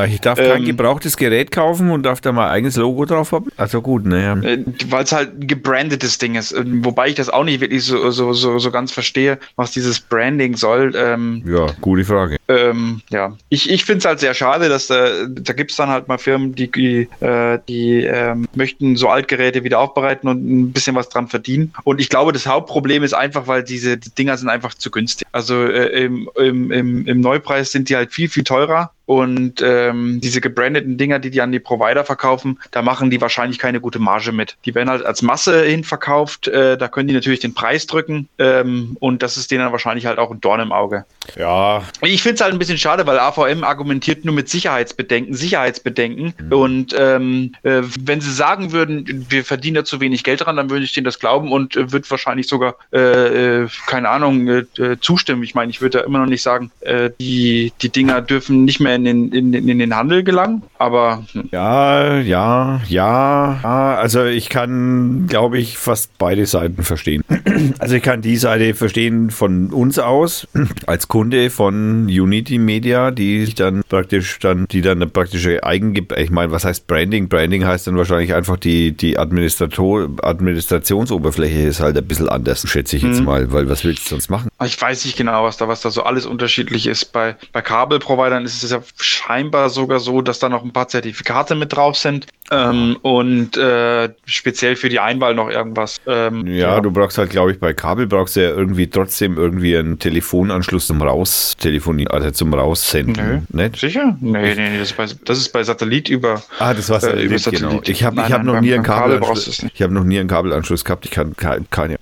Ich 0.07 0.21
darf 0.21 0.37
kein 0.37 0.61
Ähm. 0.61 0.65
gebrauchtes 0.65 1.17
Gerät 1.17 1.51
kaufen 1.51 1.89
und 1.91 2.03
darf 2.03 2.21
da 2.21 2.31
mein 2.31 2.49
eigenes 2.49 2.75
Logo 2.75 3.05
drauf 3.05 3.31
haben. 3.31 3.49
Also 3.57 3.81
gut, 3.81 4.05
naja. 4.05 4.37
Äh, 4.41 4.63
Weil 4.89 5.03
es 5.03 5.11
halt 5.11 5.39
ein 5.41 5.47
gebrandetes 5.47 6.17
Ding 6.17 6.35
ist. 6.35 6.51
Ähm, 6.51 6.83
Wobei 6.85 7.07
ich 7.09 7.15
das 7.15 7.29
auch 7.29 7.43
nicht 7.43 7.61
wirklich 7.61 7.83
so, 7.85 8.11
so, 8.11 8.33
so, 8.33 8.59
so 8.59 8.71
ganz 8.71 8.91
verstehe, 8.91 9.39
was 9.55 9.71
dieses 9.71 9.99
Branding 9.99 10.55
soll. 10.55 10.93
Ähm, 10.95 11.43
Ja, 11.45 11.67
gute 11.81 12.03
Frage. 12.05 12.37
ähm, 12.47 13.01
ja, 13.09 13.35
ich, 13.49 13.69
ich 13.69 13.85
finde 13.85 13.99
es 13.99 14.05
halt 14.05 14.19
sehr 14.19 14.33
schade, 14.33 14.69
dass 14.69 14.87
da, 14.87 15.25
da 15.27 15.53
gibt 15.53 15.71
es 15.71 15.77
dann 15.77 15.89
halt 15.89 16.07
mal 16.07 16.17
Firmen, 16.17 16.53
die, 16.55 16.71
die, 16.71 17.07
äh, 17.21 17.59
die 17.67 18.03
ähm, 18.03 18.47
möchten 18.55 18.95
so 18.95 19.09
Altgeräte 19.09 19.63
wieder 19.63 19.79
aufbereiten 19.79 20.29
und 20.29 20.45
ein 20.45 20.71
bisschen 20.71 20.95
was 20.95 21.09
dran 21.09 21.27
verdienen. 21.27 21.73
Und 21.83 21.99
ich 22.01 22.09
glaube, 22.09 22.31
das 22.33 22.45
Hauptproblem 22.47 23.03
ist 23.03 23.13
einfach, 23.13 23.47
weil 23.47 23.63
diese 23.63 23.97
Dinger 23.97 24.37
sind 24.37 24.49
einfach 24.49 24.73
zu 24.73 24.91
günstig. 24.91 25.27
Also 25.31 25.63
äh, 25.65 26.03
im, 26.05 26.29
im, 26.37 26.71
im, 26.71 27.07
im 27.07 27.21
Neupreis 27.21 27.71
sind 27.71 27.89
die 27.89 27.95
halt 27.95 28.11
viel, 28.11 28.29
viel 28.29 28.43
teurer. 28.43 28.91
Und 29.07 29.61
ähm, 29.63 30.19
diese 30.21 30.41
gebrandeten 30.41 30.97
Dinger, 30.97 31.17
die 31.19 31.31
die 31.31 31.41
an 31.41 31.51
die 31.51 31.59
Provider 31.59 32.03
verkaufen, 32.03 32.59
da 32.71 32.81
machen 32.81 33.09
die 33.09 33.21
wahrscheinlich 33.21 33.57
keine 33.57 33.79
gute 33.79 33.99
Marge 33.99 34.33
mit. 34.33 34.57
Die 34.65 34.75
werden 34.75 34.89
halt 34.89 35.05
als 35.05 35.21
Masse 35.21 35.63
hin 35.63 35.85
verkauft, 35.85 36.49
äh, 36.49 36.77
da 36.77 36.89
können 36.89 37.07
die 37.07 37.13
natürlich 37.13 37.39
den 37.39 37.53
Preis 37.53 37.87
drücken 37.87 38.27
ähm, 38.37 38.97
und 38.99 39.23
das 39.23 39.37
ist 39.37 39.49
denen 39.49 39.61
dann 39.61 39.71
wahrscheinlich 39.71 40.05
halt 40.05 40.19
auch 40.19 40.29
ein 40.29 40.41
Dorn 40.41 40.59
im 40.59 40.73
Auge. 40.73 41.05
Ja, 41.37 41.83
Ich 42.01 42.21
finde 42.21 42.35
es 42.35 42.41
halt 42.41 42.53
ein 42.53 42.59
bisschen 42.59 42.77
schade, 42.77 43.07
weil 43.07 43.17
AVM 43.17 43.63
argumentiert 43.63 44.25
nur 44.25 44.35
mit 44.35 44.49
Sicherheitsbedenken, 44.49 45.33
Sicherheitsbedenken. 45.33 46.33
Und 46.49 46.93
ähm, 46.97 47.53
äh, 47.63 47.83
wenn 48.01 48.19
sie 48.19 48.31
sagen 48.31 48.73
würden, 48.73 49.25
wir 49.29 49.45
verdienen 49.45 49.75
da 49.75 49.85
zu 49.85 50.01
wenig 50.01 50.23
Geld 50.23 50.45
dran, 50.45 50.57
dann 50.57 50.69
würde 50.69 50.83
ich 50.83 50.93
denen 50.93 51.05
das 51.05 51.19
glauben 51.19 51.51
und 51.51 51.77
äh, 51.77 51.91
würde 51.91 52.09
wahrscheinlich 52.09 52.47
sogar, 52.47 52.75
äh, 52.91 53.63
äh, 53.63 53.67
keine 53.87 54.09
Ahnung, 54.09 54.47
äh, 54.47 54.65
zustimmen. 54.99 55.43
Ich 55.43 55.55
meine, 55.55 55.69
ich 55.69 55.81
würde 55.81 55.99
da 55.99 56.03
immer 56.03 56.19
noch 56.19 56.25
nicht 56.25 56.41
sagen, 56.41 56.71
die, 57.19 57.71
die 57.81 57.89
Dinger 57.89 58.21
dürfen 58.21 58.65
nicht 58.65 58.79
mehr 58.79 58.96
in 59.05 59.31
den, 59.31 59.53
in, 59.53 59.69
in 59.69 59.79
den 59.79 59.95
Handel 59.95 60.23
gelangen, 60.23 60.63
aber 60.77 61.23
hm. 61.31 61.49
ja, 61.51 62.19
ja, 62.19 62.81
ja, 62.87 63.59
ja. 63.63 63.95
Also 63.95 64.25
ich 64.25 64.49
kann, 64.49 65.27
glaube 65.27 65.57
ich, 65.57 65.77
fast 65.77 66.17
beide 66.17 66.45
Seiten 66.45 66.83
verstehen. 66.83 67.23
Also 67.79 67.95
ich 67.95 68.03
kann 68.03 68.21
die 68.21 68.37
Seite 68.37 68.73
verstehen 68.73 69.29
von 69.29 69.71
uns 69.71 69.99
aus, 69.99 70.47
als 70.85 71.07
Kunde 71.07 71.49
von 71.49 72.05
Unity 72.05 72.59
Media, 72.59 73.11
die 73.11 73.45
sich 73.45 73.55
dann 73.55 73.83
praktisch 73.87 74.39
dann, 74.39 74.67
die 74.67 74.81
dann 74.81 74.99
eine 74.99 75.07
praktische 75.07 75.63
Eigenge, 75.63 76.05
ich 76.17 76.29
meine, 76.29 76.51
was 76.51 76.65
heißt 76.65 76.87
Branding? 76.87 77.29
Branding 77.29 77.65
heißt 77.65 77.87
dann 77.87 77.97
wahrscheinlich 77.97 78.33
einfach 78.33 78.57
die, 78.57 78.91
die 78.91 79.17
Administrator, 79.17 80.09
Administrationsoberfläche 80.21 81.61
ist 81.63 81.79
halt 81.79 81.97
ein 81.97 82.05
bisschen 82.05 82.29
anders, 82.29 82.67
schätze 82.67 82.97
ich 82.97 83.03
jetzt 83.03 83.21
mal, 83.21 83.51
weil 83.51 83.69
was 83.69 83.83
willst 83.83 84.05
du 84.05 84.09
sonst 84.11 84.29
machen? 84.29 84.49
ich 84.65 84.79
weiß 84.79 85.05
nicht 85.05 85.17
genau, 85.17 85.43
was 85.43 85.57
da, 85.57 85.67
was 85.67 85.81
da 85.81 85.89
so 85.89 86.03
alles 86.03 86.25
unterschiedlich 86.25 86.87
ist. 86.87 87.11
Bei, 87.11 87.35
bei 87.51 87.61
Kabelprovidern 87.61 88.45
ist 88.45 88.63
es 88.63 88.71
ja 88.71 88.81
scheinbar 88.97 89.69
sogar 89.69 89.99
so, 89.99 90.21
dass 90.21 90.39
da 90.39 90.49
noch 90.49 90.63
ein 90.63 90.71
paar 90.73 90.87
Zertifikate 90.87 91.55
mit 91.55 91.75
drauf 91.75 91.97
sind 91.97 92.27
ähm, 92.51 92.97
und 93.01 93.57
äh, 93.57 94.09
speziell 94.25 94.75
für 94.75 94.89
die 94.89 94.99
Einwahl 94.99 95.35
noch 95.35 95.49
irgendwas. 95.49 95.97
Ähm, 96.07 96.47
Ja, 96.47 96.79
du 96.79 96.91
brauchst 96.91 97.17
halt, 97.17 97.29
glaube 97.29 97.51
ich, 97.51 97.59
bei 97.59 97.73
Kabel 97.73 98.07
brauchst 98.07 98.35
du 98.35 98.41
ja 98.43 98.49
irgendwie 98.49 98.87
trotzdem 98.87 99.37
irgendwie 99.37 99.75
einen 99.77 99.99
Telefonanschluss 99.99 100.87
zum 100.87 101.01
Raus 101.01 101.55
telefonieren, 101.59 102.11
also 102.11 102.31
zum 102.31 102.53
Raussenden. 102.53 103.45
Nö. 103.51 103.63
Nicht? 103.63 103.77
Sicher? 103.79 104.17
Nee, 104.21 104.55
nee, 104.55 104.69
nee, 104.69 104.79
das 104.79 104.91
ist 104.91 104.97
bei, 104.97 105.05
das 105.25 105.37
ist 105.39 105.49
bei 105.53 105.63
Satellit 105.63 106.09
über. 106.09 106.41
Ah, 106.59 106.73
das 106.73 106.89
war 106.89 106.97
Äh, 106.97 107.01
Satellit, 107.01 107.25
über 107.25 107.39
Satellit. 107.39 107.69
genau. 107.69 107.81
Ich 107.85 108.03
habe 108.03 108.15
ich 108.15 108.21
hab 108.23 108.29
nein, 108.31 108.45
noch 108.45 108.53
beim- 108.53 108.63
nie 108.63 108.73
einen 108.73 108.83
Kabel 108.83 109.19
Kabelanschluss. 109.19 109.63
nicht. 109.63 109.73
Ich 109.75 109.81
habe 109.81 109.93
noch 109.93 110.03
nie 110.03 110.19
einen 110.19 110.29
Kabelanschluss 110.29 110.85
gehabt. 110.85 111.05
Ich 111.05 111.11
kann 111.11 111.35
kein, 111.35 111.69
keine. 111.69 111.97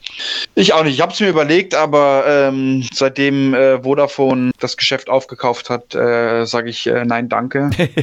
Ich 0.54 0.74
auch 0.74 0.84
nicht. 0.84 0.94
Ich 0.96 1.02
habe 1.02 1.12
es 1.14 1.20
mir 1.20 1.30
überlegt, 1.30 1.74
aber 1.76 2.24
ähm, 2.28 2.84
seitdem 2.94 3.54
äh, 3.54 3.82
Vodafone 3.82 4.52
das 4.60 4.78
Geschäft 4.78 5.10
aufgekauft 5.10 5.70
hat, 5.70 5.96
äh, 5.96 6.46
sage 6.46 6.70
ich 6.70 6.75
äh, 6.88 7.06
nein, 7.06 7.30
danke. 7.30 7.70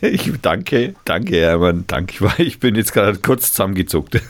ich, 0.00 0.32
danke, 0.42 0.94
danke, 1.04 1.36
Hermann, 1.36 1.84
danke. 1.86 2.14
Ich 2.38 2.58
Ich 2.58 2.60
bin 2.60 2.74
jetzt 2.74 2.92
gerade 2.92 3.18
kurz 3.18 3.52
zusammengezuckt. 3.52 4.20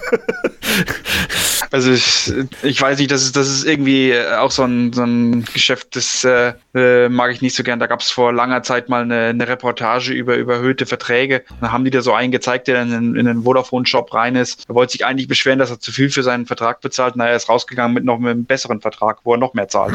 Also 1.71 1.93
ich, 1.93 2.33
ich 2.63 2.81
weiß 2.81 2.99
nicht, 2.99 3.11
das 3.11 3.23
ist, 3.23 3.37
das 3.37 3.49
ist 3.49 3.65
irgendwie 3.67 4.11
äh, 4.13 4.35
auch 4.37 4.51
so 4.51 4.63
ein, 4.65 4.93
so 4.93 5.03
ein 5.03 5.45
Geschäft, 5.53 5.97
das 5.97 6.25
äh, 6.25 6.55
äh, 6.75 7.09
mag 7.09 7.31
ich 7.33 7.43
nicht 7.43 7.55
so 7.55 7.63
gern. 7.63 7.79
Da 7.79 7.87
gab 7.87 8.01
es 8.01 8.11
vor 8.11 8.33
langer 8.33 8.63
Zeit 8.63 8.89
mal 8.89 9.03
eine, 9.03 9.27
eine 9.27 9.47
Reportage 9.49 10.13
über 10.13 10.37
überhöhte 10.37 10.87
Verträge. 10.87 11.43
Da 11.61 11.71
haben 11.71 11.85
die 11.85 11.91
da 11.91 12.01
so 12.01 12.13
einen 12.15 12.33
gezeigt, 12.33 12.69
der 12.69 12.83
in, 12.83 12.91
den- 12.91 13.17
in 13.17 13.27
den 13.27 13.43
Vodafone-Shop 13.43 14.15
rein 14.15 14.35
ist. 14.37 14.65
Er 14.69 14.75
wollte 14.75 14.93
sich 14.93 15.05
eigentlich 15.05 15.29
beschweren, 15.29 15.59
dass 15.59 15.71
er 15.71 15.79
zu 15.79 15.93
viel 15.93 16.11
für 16.11 16.23
seinen 16.23 16.47
Vertrag 16.47 16.81
bezahlt. 16.81 17.15
Na, 17.17 17.27
er 17.29 17.37
ist 17.37 17.49
rausgegangen 17.49 17.93
mit 17.95 18.05
noch 18.05 18.17
einem 18.17 18.45
besseren 18.45 18.81
Vertrag, 18.81 19.19
wo 19.25 19.35
er 19.35 19.39
noch 19.39 19.53
mehr 19.55 19.69
zahlt. 19.69 19.95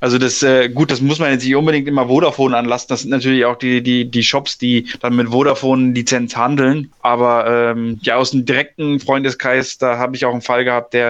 Also 0.00 0.16
das, 0.16 0.42
äh, 0.42 0.68
gut, 0.70 0.90
das 0.90 1.02
muss 1.02 1.18
man 1.18 1.30
jetzt 1.32 1.44
nicht 1.44 1.54
unbedingt 1.54 1.86
immer 1.86 2.06
Vodafone 2.08 2.56
anlassen. 2.56 2.86
Das 2.88 3.02
sind 3.02 3.10
natürlich 3.10 3.44
auch 3.44 3.56
die, 3.56 3.82
die, 3.82 4.10
die 4.10 4.22
Shops, 4.22 4.56
die 4.56 4.86
dann 5.00 5.14
mit 5.16 5.28
Vodafone-Lizenz 5.28 6.36
handeln. 6.36 6.90
Aber 7.02 7.46
ähm, 7.76 7.98
ja, 8.02 8.16
aus 8.16 8.30
dem 8.30 8.46
direkten 8.46 9.00
Freundeskreis, 9.00 9.76
da 9.76 9.98
habe 9.98 10.16
ich 10.16 10.24
auch 10.24 10.32
einen 10.32 10.40
Fall 10.42 10.64
gehabt, 10.64 10.94
der, 10.94 11.09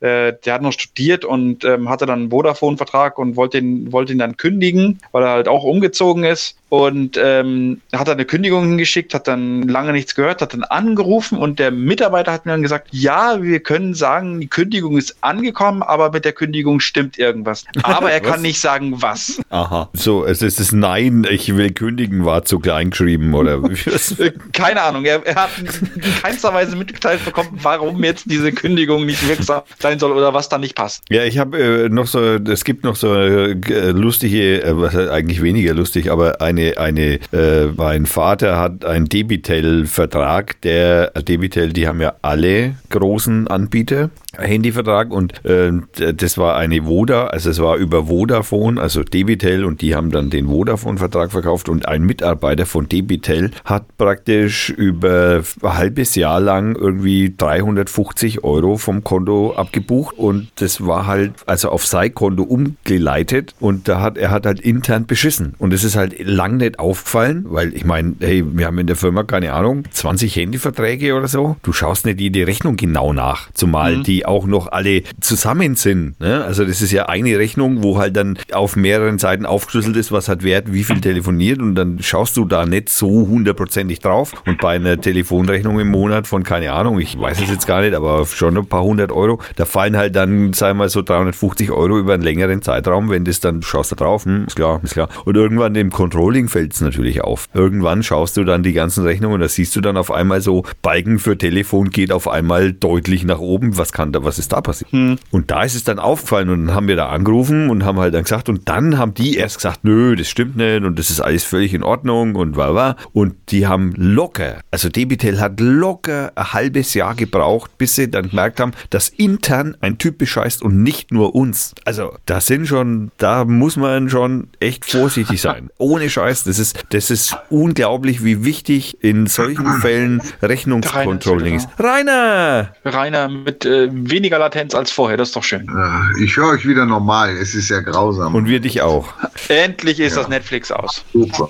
äh, 0.00 0.34
der 0.44 0.54
hat 0.54 0.62
noch 0.62 0.72
studiert 0.72 1.24
und 1.24 1.64
ähm, 1.64 1.88
hatte 1.88 2.06
dann 2.06 2.20
einen 2.20 2.30
Vodafone-Vertrag 2.30 3.18
und 3.18 3.36
wollte 3.36 3.58
ihn, 3.58 3.90
wollte 3.92 4.12
ihn 4.12 4.18
dann 4.18 4.36
kündigen, 4.36 5.00
weil 5.12 5.24
er 5.24 5.30
halt 5.30 5.48
auch 5.48 5.64
umgezogen 5.64 6.24
ist. 6.24 6.56
Und 6.70 7.18
ähm, 7.20 7.80
hat 7.94 8.08
dann 8.08 8.18
eine 8.18 8.26
Kündigung 8.26 8.62
hingeschickt, 8.68 9.14
hat 9.14 9.26
dann 9.26 9.62
lange 9.62 9.92
nichts 9.92 10.14
gehört, 10.14 10.42
hat 10.42 10.52
dann 10.52 10.64
angerufen 10.64 11.38
und 11.38 11.58
der 11.58 11.70
Mitarbeiter 11.70 12.30
hat 12.30 12.44
mir 12.44 12.52
dann 12.52 12.62
gesagt, 12.62 12.88
ja, 12.90 13.42
wir 13.42 13.60
können 13.60 13.94
sagen, 13.94 14.38
die 14.38 14.48
Kündigung 14.48 14.98
ist 14.98 15.16
angekommen, 15.22 15.82
aber 15.82 16.12
mit 16.12 16.26
der 16.26 16.34
Kündigung 16.34 16.80
stimmt 16.80 17.18
irgendwas. 17.18 17.64
Aber 17.82 18.12
er 18.12 18.20
kann 18.20 18.42
nicht 18.42 18.60
sagen, 18.60 19.00
was. 19.00 19.40
Aha. 19.48 19.88
So, 19.94 20.26
es 20.26 20.42
ist 20.42 20.60
das 20.60 20.72
Nein, 20.72 21.26
ich 21.30 21.56
will 21.56 21.72
kündigen, 21.72 22.26
war 22.26 22.44
zu 22.44 22.58
klein 22.58 22.90
geschrieben, 22.90 23.32
oder? 23.32 23.62
Keine 24.52 24.82
Ahnung, 24.82 25.06
er, 25.06 25.24
er 25.26 25.36
hat 25.36 25.50
in 25.58 26.02
keinster 26.20 26.52
Weise 26.52 26.76
mitgeteilt 26.76 27.24
bekommen, 27.24 27.58
warum 27.62 28.04
jetzt 28.04 28.30
diese 28.30 28.52
Kündigung 28.52 29.06
nicht 29.06 29.26
wirksam 29.26 29.62
sein 29.78 29.87
soll 29.98 30.12
oder 30.12 30.34
was 30.34 30.48
da 30.48 30.58
nicht 30.58 30.74
passt. 30.74 31.02
Ja, 31.08 31.22
ich 31.24 31.38
habe 31.38 31.58
äh, 31.58 31.88
noch 31.88 32.06
so, 32.08 32.18
es 32.20 32.64
gibt 32.64 32.82
noch 32.84 32.96
so 32.96 33.14
äh, 33.14 33.54
g- 33.54 33.90
lustige, 33.90 34.62
äh, 34.64 34.72
was 34.76 34.92
heißt 34.94 35.08
eigentlich 35.10 35.40
weniger 35.42 35.72
lustig, 35.74 36.10
aber 36.10 36.40
eine, 36.40 36.76
eine, 36.78 37.20
äh, 37.32 37.66
mein 37.76 38.06
Vater 38.06 38.58
hat 38.58 38.84
einen 38.84 39.06
Debitel-Vertrag, 39.08 40.60
der 40.62 41.10
Debitel, 41.12 41.72
die 41.72 41.86
haben 41.86 42.00
ja 42.00 42.14
alle 42.22 42.74
großen 42.90 43.46
Anbieter. 43.48 44.10
Handyvertrag 44.36 45.10
und 45.10 45.44
äh, 45.44 45.72
das 46.14 46.38
war 46.38 46.56
eine 46.56 46.84
Voda, 46.86 47.26
also 47.28 47.50
es 47.50 47.58
war 47.60 47.76
über 47.76 48.04
Vodafone, 48.06 48.80
also 48.80 49.02
Debitel 49.02 49.64
und 49.64 49.80
die 49.82 49.96
haben 49.96 50.12
dann 50.12 50.30
den 50.30 50.46
Vodafone-Vertrag 50.46 51.32
verkauft 51.32 51.68
und 51.68 51.88
ein 51.88 52.02
Mitarbeiter 52.04 52.64
von 52.66 52.88
Debitel 52.88 53.50
hat 53.64 53.96
praktisch 53.96 54.70
über 54.70 55.42
ein 55.62 55.76
halbes 55.76 56.14
Jahr 56.14 56.38
lang 56.40 56.76
irgendwie 56.76 57.34
350 57.36 58.44
Euro 58.44 58.76
vom 58.76 59.02
Konto 59.02 59.54
abgebucht 59.78 60.18
und 60.18 60.48
das 60.56 60.86
war 60.86 61.06
halt 61.06 61.32
also 61.46 61.70
auf 61.70 61.86
sein 61.86 62.14
Konto 62.14 62.42
umgeleitet 62.42 63.54
und 63.60 63.88
da 63.88 64.00
hat 64.00 64.18
er 64.18 64.30
hat 64.30 64.46
halt 64.46 64.60
intern 64.60 65.06
beschissen 65.06 65.54
und 65.58 65.72
es 65.72 65.84
ist 65.84 65.96
halt 65.96 66.16
lang 66.18 66.56
nicht 66.58 66.78
aufgefallen, 66.78 67.44
weil 67.48 67.74
ich 67.74 67.84
meine, 67.84 68.14
hey, 68.20 68.44
wir 68.46 68.66
haben 68.66 68.78
in 68.78 68.86
der 68.86 68.96
Firma 68.96 69.22
keine 69.22 69.52
Ahnung 69.52 69.84
20 69.90 70.34
Handyverträge 70.36 71.14
oder 71.14 71.28
so. 71.28 71.56
Du 71.62 71.72
schaust 71.72 72.06
nicht 72.06 72.20
jede 72.20 72.46
Rechnung 72.46 72.76
genau 72.76 73.12
nach, 73.12 73.50
zumal 73.54 74.02
die 74.02 74.26
auch 74.26 74.46
noch 74.46 74.70
alle 74.70 75.02
zusammen 75.20 75.76
sind. 75.76 76.18
Ne? 76.20 76.44
Also 76.44 76.64
das 76.64 76.82
ist 76.82 76.92
ja 76.92 77.06
eine 77.06 77.38
Rechnung, 77.38 77.82
wo 77.82 77.98
halt 77.98 78.16
dann 78.16 78.38
auf 78.52 78.76
mehreren 78.76 79.18
Seiten 79.18 79.46
aufgeschlüsselt 79.46 79.96
ist, 79.96 80.12
was 80.12 80.28
hat 80.28 80.42
Wert, 80.42 80.72
wie 80.72 80.84
viel 80.84 81.00
telefoniert 81.00 81.60
und 81.60 81.74
dann 81.74 82.02
schaust 82.02 82.36
du 82.36 82.44
da 82.44 82.66
nicht 82.66 82.88
so 82.88 83.08
hundertprozentig 83.08 84.00
drauf. 84.00 84.32
Und 84.46 84.60
bei 84.60 84.76
einer 84.76 85.00
Telefonrechnung 85.00 85.78
im 85.80 85.88
Monat 85.88 86.26
von, 86.26 86.42
keine 86.42 86.72
Ahnung, 86.72 86.98
ich 87.00 87.18
weiß 87.18 87.40
es 87.40 87.50
jetzt 87.50 87.66
gar 87.66 87.82
nicht, 87.82 87.94
aber 87.94 88.24
schon 88.26 88.56
ein 88.56 88.66
paar 88.66 88.82
hundert 88.82 89.12
Euro, 89.12 89.40
da 89.56 89.64
fallen 89.68 89.96
halt 89.96 90.16
dann, 90.16 90.52
sagen 90.52 90.78
wir 90.78 90.84
mal, 90.84 90.88
so 90.88 91.02
350 91.02 91.70
Euro 91.70 91.98
über 91.98 92.14
einen 92.14 92.22
längeren 92.22 92.62
Zeitraum, 92.62 93.10
wenn 93.10 93.24
das 93.24 93.40
dann 93.40 93.62
schaust 93.62 93.92
du 93.92 93.96
drauf, 93.96 94.24
hm, 94.24 94.46
ist 94.46 94.56
klar, 94.56 94.80
ist 94.82 94.94
klar. 94.94 95.08
Und 95.24 95.36
irgendwann 95.36 95.74
im 95.74 95.90
Controlling 95.90 96.48
fällt 96.48 96.74
es 96.74 96.80
natürlich 96.80 97.22
auf. 97.22 97.46
Irgendwann 97.54 98.02
schaust 98.02 98.36
du 98.36 98.44
dann 98.44 98.62
die 98.62 98.72
ganzen 98.72 99.04
Rechnungen, 99.04 99.40
da 99.40 99.48
siehst 99.48 99.76
du 99.76 99.80
dann 99.80 99.96
auf 99.96 100.10
einmal 100.10 100.40
so, 100.40 100.64
Balken 100.82 101.18
für 101.18 101.36
Telefon 101.36 101.90
geht 101.90 102.12
auf 102.12 102.28
einmal 102.28 102.72
deutlich 102.72 103.24
nach 103.24 103.38
oben. 103.38 103.76
Was 103.78 103.92
kann 103.92 104.12
da, 104.12 104.24
was 104.24 104.38
ist 104.38 104.52
da 104.52 104.60
passiert? 104.60 104.92
Und 105.30 105.50
da 105.50 105.62
ist 105.62 105.74
es 105.74 105.84
dann 105.84 105.98
aufgefallen 105.98 106.48
und 106.48 106.66
dann 106.66 106.74
haben 106.74 106.88
wir 106.88 106.96
da 106.96 107.08
angerufen 107.08 107.70
und 107.70 107.84
haben 107.84 107.98
halt 107.98 108.14
dann 108.14 108.22
gesagt, 108.22 108.48
und 108.48 108.68
dann 108.68 108.98
haben 108.98 109.14
die 109.14 109.36
erst 109.36 109.56
gesagt, 109.56 109.80
nö, 109.84 110.16
das 110.16 110.28
stimmt 110.28 110.56
nicht 110.56 110.84
und 110.84 110.98
das 110.98 111.10
ist 111.10 111.20
alles 111.20 111.44
völlig 111.44 111.74
in 111.74 111.82
Ordnung 111.82 112.34
und 112.34 112.56
wa 112.56 112.74
wa. 112.74 112.96
Und 113.12 113.34
die 113.50 113.66
haben 113.66 113.92
locker, 113.96 114.60
also 114.70 114.88
Debitel 114.88 115.40
hat 115.40 115.60
locker 115.60 116.32
ein 116.34 116.52
halbes 116.52 116.94
Jahr 116.94 117.14
gebraucht, 117.14 117.76
bis 117.78 117.94
sie 117.96 118.10
dann 118.10 118.30
gemerkt 118.30 118.60
haben, 118.60 118.72
dass 118.90 119.08
intern 119.08 119.57
dann 119.58 119.76
ein 119.80 119.98
Typ 119.98 120.18
bescheißt 120.18 120.62
und 120.62 120.82
nicht 120.82 121.10
nur 121.12 121.34
uns. 121.34 121.74
Also, 121.84 122.16
das 122.26 122.46
sind 122.46 122.66
schon, 122.66 123.10
da 123.18 123.44
muss 123.44 123.76
man 123.76 124.08
schon 124.08 124.48
echt 124.60 124.84
vorsichtig 124.84 125.40
sein. 125.40 125.70
Ohne 125.78 126.08
Scheiß, 126.08 126.44
das 126.44 126.58
ist, 126.58 126.84
das 126.90 127.10
ist 127.10 127.36
unglaublich, 127.50 128.24
wie 128.24 128.44
wichtig 128.44 129.02
in 129.02 129.26
solchen 129.26 129.66
Fällen 129.80 130.22
Rechnungscontrolling 130.42 131.56
ist. 131.56 131.68
Rainer! 131.78 132.72
Rainer 132.84 133.28
mit 133.28 133.64
äh, 133.64 133.88
weniger 133.92 134.38
Latenz 134.38 134.74
als 134.74 134.90
vorher, 134.90 135.16
das 135.16 135.28
ist 135.28 135.36
doch 135.36 135.44
schön. 135.44 135.66
Äh, 135.68 136.24
Ich 136.24 136.36
höre 136.36 136.50
euch 136.50 136.66
wieder 136.66 136.86
normal. 136.86 137.36
Es 137.36 137.54
ist 137.54 137.68
ja 137.68 137.80
grausam. 137.80 138.34
Und 138.34 138.46
wir 138.46 138.60
dich 138.60 138.80
auch. 138.82 139.08
Endlich 139.48 139.98
ist 140.00 140.16
das 140.16 140.28
Netflix 140.28 140.70
aus. 140.70 141.04
Super. 141.12 141.48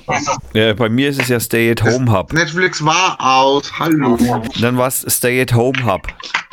Ja, 0.55 0.73
bei 0.75 0.89
mir 0.89 1.11
ist 1.11 1.21
es 1.21 1.29
ja 1.29 1.39
Stay 1.41 1.71
at 1.71 1.83
Home 1.83 2.11
Hub. 2.11 2.33
Netflix 2.33 2.85
war 2.85 3.17
aus. 3.21 3.71
Hallo. 3.79 4.17
Dann 4.61 4.77
war 4.79 4.89
es 4.89 5.05
Stay 5.09 5.41
at 5.43 5.53
Home 5.55 5.85
Hub. 5.85 6.07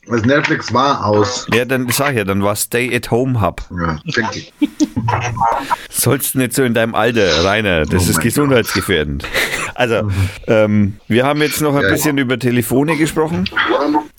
Das 0.07 0.23
Netflix 0.23 0.71
war 0.73 1.05
aus. 1.05 1.47
Ja, 1.53 1.65
dann 1.65 1.89
sag 1.89 2.11
ich 2.11 2.17
ja, 2.17 2.23
dann 2.23 2.43
war 2.43 2.53
es 2.53 2.61
Stay 2.63 2.95
at 2.95 3.09
Home 3.11 3.41
Hub. 3.41 3.61
Ja, 3.71 3.97
denke 4.15 4.39
ich. 4.39 4.53
Sollst 5.89 6.35
nicht 6.35 6.53
so 6.53 6.63
in 6.63 6.73
deinem 6.73 6.93
Alter, 6.95 7.43
Rainer. 7.43 7.85
Das 7.85 8.07
Oh 8.07 8.11
ist 8.11 8.21
gesundheitsgefährdend. 8.21 9.25
Also, 9.73 10.09
ähm, 10.47 10.97
wir 11.07 11.25
haben 11.25 11.41
jetzt 11.41 11.61
noch 11.61 11.75
ein 11.75 11.83
Ja, 11.83 11.89
bisschen 11.89 12.17
über 12.17 12.37
Telefone 12.39 12.97
gesprochen 12.97 13.45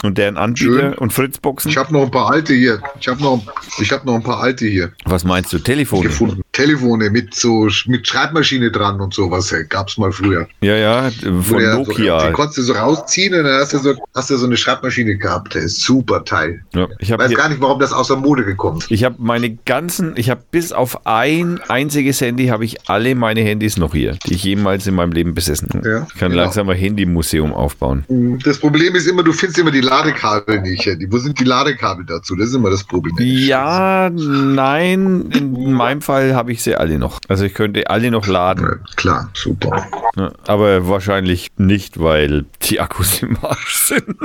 und 0.03 0.19
deren 0.19 0.37
Anbieter 0.37 0.71
Schön. 0.91 0.95
und 0.95 1.13
Fritzboxen. 1.13 1.71
Ich 1.71 1.77
habe 1.77 1.93
noch 1.93 2.03
ein 2.03 2.11
paar 2.11 2.31
alte 2.31 2.53
hier. 2.55 2.81
Ich 3.01 3.09
habe 3.09 3.23
noch, 3.23 3.43
ich 3.81 3.91
habe 3.91 4.05
noch 4.07 4.15
ein 4.17 4.23
paar 4.23 4.41
alte 4.41 4.67
hier 4.67 4.93
Was 5.05 5.25
meinst 5.25 5.53
du? 5.53 5.59
Telefone? 5.59 6.03
gefunden. 6.03 6.43
Telefone 6.53 7.11
mit 7.11 7.35
so 7.35 7.69
mit 7.87 8.07
Schreibmaschine 8.07 8.71
dran 8.71 9.01
und 9.01 9.13
sowas. 9.15 9.51
Hey, 9.53 9.65
gab's 9.69 9.97
mal 9.99 10.13
früher. 10.13 10.47
Ja, 10.61 10.77
ja, 10.77 11.11
von 11.43 11.59
der 11.59 11.73
So, 11.73 11.79
Nokia. 11.85 12.25
den 12.25 12.33
konntest 12.35 12.59
du 12.59 12.63
so 12.63 12.73
rausziehen 12.75 13.35
und 13.35 13.45
dann 13.45 13.61
hast 13.61 13.73
du 13.73 13.79
so, 13.79 13.95
hast 14.15 14.31
du 14.31 14.37
so 14.37 14.47
eine 14.47 14.57
Schreibmaschine 14.57 15.17
gehabt. 15.17 15.55
Ist 15.55 15.81
super 15.83 16.25
Teil. 16.25 16.63
Ja, 16.75 16.89
ich 16.99 17.11
Weiß 17.11 17.35
gar 17.35 17.49
nicht, 17.49 17.61
warum 17.61 17.79
das 17.81 17.93
außer 17.93 18.17
Mode 18.17 18.45
gekommen 18.45 18.79
ist. 18.79 18.91
ich 18.91 19.03
habe 19.05 19.17
meine 19.19 19.51
ganzen, 19.65 20.15
ich 20.17 20.29
habe 20.31 20.43
bis 20.51 20.73
auf 20.73 21.07
ein 21.07 21.61
einziges 21.69 22.21
Handy 22.21 22.47
habe 22.49 22.65
ich 22.65 22.89
alle 22.89 23.15
meine 23.15 23.41
Handys 23.41 23.77
noch 23.77 23.93
hier, 23.95 24.19
die 24.27 24.35
ich 24.35 24.45
jemals 24.45 24.87
in 24.87 24.95
meinem 24.95 25.13
Leben 25.13 25.35
besessen 25.35 25.71
habe. 25.75 25.89
Ja, 25.89 26.07
ich 26.13 26.19
kann 26.19 26.31
genau. 26.33 26.43
langsam 26.45 26.69
ein 26.69 26.77
Handymuseum 26.77 27.53
aufbauen. 27.53 28.05
Das 28.45 28.59
Problem 28.59 28.95
ist 28.95 29.07
immer, 29.07 29.23
du 29.23 29.33
findest 29.33 29.59
immer 29.59 29.71
die 29.71 29.81
Ladekabel 29.87 30.61
nicht. 30.63 30.87
Wo 31.09 31.19
sind 31.19 31.39
die 31.41 31.45
Ladekabel 31.45 32.05
dazu? 32.05 32.37
Das 32.37 32.49
ist 32.49 32.55
immer 32.55 32.71
das 32.71 32.85
Problem. 32.85 33.15
Ja, 33.19 34.11
nein, 34.11 35.31
in 35.33 35.73
meinem 35.73 36.03
Fall 36.03 36.35
habe 36.35 36.53
ich 36.53 36.63
sie 36.63 36.75
alle 36.77 36.99
noch. 36.99 37.21
Also 37.29 37.45
ich 37.45 37.55
könnte 37.55 37.89
alle 37.89 38.11
noch 38.11 38.27
laden. 38.27 38.65
Ja, 38.65 38.95
Klar, 38.97 39.31
super. 39.35 39.87
Ja, 40.17 40.33
aber 40.47 40.89
wahrscheinlich 40.89 41.51
nicht, 41.57 42.01
weil 42.01 42.47
die 42.63 42.81
Akkus 42.81 43.23
im 43.23 43.37
Arsch 43.43 43.77
sind. 43.77 44.17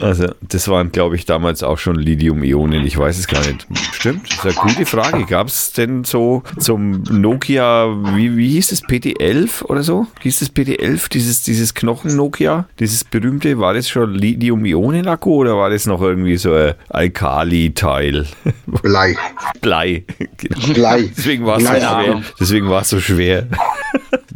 Also, 0.00 0.28
das 0.42 0.68
waren, 0.68 0.92
glaube 0.92 1.16
ich, 1.16 1.24
damals 1.24 1.62
auch 1.62 1.78
schon 1.78 1.96
Lithium-Ionen. 1.96 2.86
Ich 2.86 2.98
weiß 2.98 3.18
es 3.18 3.26
gar 3.26 3.40
nicht. 3.46 3.66
Stimmt, 3.92 4.28
das 4.28 4.44
ist 4.44 4.44
eine 4.44 4.54
gute 4.54 4.86
Frage. 4.86 5.24
Gab 5.26 5.48
es 5.48 5.72
denn 5.72 6.04
so 6.04 6.42
zum 6.58 7.02
Nokia, 7.10 7.88
wie, 8.14 8.36
wie 8.36 8.50
hieß 8.50 8.68
das, 8.68 8.84
PT11 8.84 9.64
oder 9.64 9.82
so? 9.82 10.06
Hieß 10.20 10.40
das 10.40 10.54
PT11, 10.54 11.08
dieses, 11.10 11.42
dieses 11.42 11.74
Knochen-Nokia? 11.74 12.66
Dieses 12.78 13.04
berühmte, 13.04 13.58
war 13.58 13.74
das 13.74 13.88
schon 13.88 14.14
Lithium-Ionen-Akku 14.14 15.34
oder 15.34 15.56
war 15.56 15.70
das 15.70 15.86
noch 15.86 16.00
irgendwie 16.02 16.36
so 16.36 16.52
ein 16.52 16.74
Alkali-Teil? 16.88 18.26
Blei. 18.66 19.16
Blei. 19.60 20.04
Genau. 20.36 20.74
Blei. 20.74 21.10
Deswegen 21.16 21.46
war 21.46 21.58
es 21.58 21.64
so 21.64 21.70
schwer. 21.70 22.22
Deswegen 22.40 22.68
war 22.68 22.82
es 22.82 22.88
so 22.88 23.00
schwer. 23.00 23.46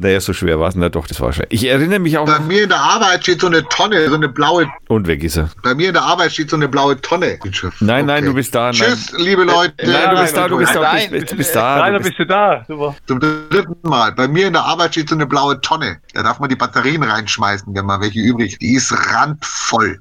Naja, 0.00 0.20
so 0.20 0.32
schwer 0.32 0.58
war 0.58 0.68
es. 0.68 0.74
Na 0.74 0.88
doch, 0.88 1.06
das 1.06 1.20
war 1.20 1.32
schwer. 1.32 1.46
Ich 1.50 1.64
erinnere 1.66 1.98
mich 1.98 2.18
auch 2.18 2.26
Bei 2.26 2.38
noch. 2.38 2.46
mir 2.46 2.62
in 2.64 2.68
der 2.68 2.78
Arbeit 2.80 3.22
steht 3.22 3.40
so 3.40 3.46
eine 3.46 3.62
Tonne, 3.68 4.08
so 4.08 4.14
eine 4.14 4.28
blaue. 4.28 4.68
Und 4.88 5.06
weg 5.06 5.22
ist 5.22 5.36
er. 5.36 5.50
Bei 5.62 5.74
mir 5.74 5.88
in 5.88 5.94
der 5.94 6.02
Arbeit 6.02 6.32
steht 6.32 6.50
so 6.50 6.56
eine 6.56 6.68
blaue 6.68 7.00
Tonne. 7.00 7.38
Nein, 7.80 8.06
nein, 8.06 8.24
du 8.24 8.34
bist 8.34 8.54
da. 8.54 8.66
Nein. 8.66 8.72
Tschüss, 8.74 9.12
liebe 9.18 9.44
Leute. 9.44 9.74
Nein, 9.86 10.10
du 10.14 10.20
bist 10.22 10.36
da, 10.36 10.48
du 10.48 10.58
bist 10.58 10.74
da, 10.74 10.80
Nein, 10.80 11.10
du 11.10 11.18
bist, 11.20 11.32
du 11.32 11.36
bist 11.36 11.54
da. 11.54 11.80
Rainer, 11.80 11.98
Du 11.98 12.04
bist, 12.04 12.16
bist 12.16 12.18
du 12.20 12.26
da? 12.26 12.64
Super. 12.66 12.96
Zum 13.06 13.20
dritten 13.20 13.76
Mal. 13.88 14.12
Bei 14.12 14.26
mir 14.28 14.46
in 14.46 14.52
der 14.54 14.64
Arbeit 14.64 14.92
steht 14.92 15.08
so 15.08 15.14
eine 15.14 15.26
blaue 15.26 15.60
Tonne. 15.60 15.98
Da 16.14 16.22
darf 16.22 16.40
man 16.40 16.48
die 16.48 16.56
Batterien 16.56 17.02
reinschmeißen, 17.02 17.74
wenn 17.74 17.86
mal 17.86 18.00
welche 18.00 18.20
übrig. 18.20 18.58
Die 18.58 18.74
ist 18.74 18.92
randvoll. 19.12 20.00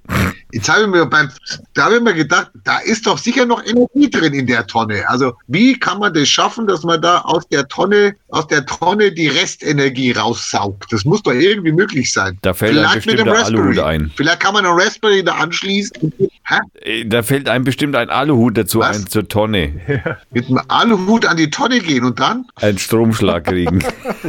Jetzt 0.51 0.67
habe 0.67 0.81
ich 0.81 0.87
mir 0.87 1.05
beim, 1.05 1.29
da 1.75 1.85
habe 1.85 1.97
ich 1.97 2.01
mir 2.01 2.13
gedacht, 2.13 2.49
da 2.63 2.79
ist 2.79 3.05
doch 3.05 3.19
sicher 3.19 3.45
noch 3.45 3.63
Energie 3.65 4.09
drin 4.09 4.33
in 4.33 4.47
der 4.47 4.65
Tonne. 4.65 5.07
Also 5.07 5.33
wie 5.47 5.77
kann 5.77 5.99
man 5.99 6.13
das 6.13 6.27
schaffen, 6.27 6.65
dass 6.65 6.83
man 6.83 7.01
da 7.01 7.19
aus 7.19 7.47
der 7.49 7.67
Tonne, 7.67 8.15
aus 8.29 8.47
der 8.47 8.65
Tonne 8.65 9.11
die 9.11 9.27
Restenergie 9.27 10.11
raussaugt? 10.11 10.91
Das 10.91 11.05
muss 11.05 11.21
doch 11.21 11.33
irgendwie 11.33 11.71
möglich 11.71 12.11
sein. 12.11 12.39
Da 12.41 12.55
fällt 12.55 12.77
einem 12.77 12.95
bestimmt 12.95 13.29
Aluhut 13.29 13.79
ein. 13.79 14.11
Vielleicht 14.15 14.39
kann 14.39 14.53
man 14.53 14.65
einen 14.65 14.79
Raspberry 14.79 15.23
da 15.23 15.35
anschließen. 15.35 16.13
Hä? 16.45 16.55
Äh, 16.81 17.05
da 17.05 17.21
fällt 17.21 17.47
einem 17.47 17.63
bestimmt 17.63 17.95
ein 17.95 18.09
Aluhut 18.09 18.57
dazu 18.57 18.79
Was? 18.79 18.97
ein 18.97 19.07
zur 19.07 19.27
Tonne. 19.27 20.17
Mit 20.31 20.47
einem 20.47 20.61
Aluhut 20.67 21.27
an 21.27 21.37
die 21.37 21.51
Tonne 21.51 21.79
gehen 21.79 22.05
und 22.05 22.19
dann? 22.19 22.45
Einen 22.55 22.79
Stromschlag 22.79 23.45
kriegen. 23.45 23.83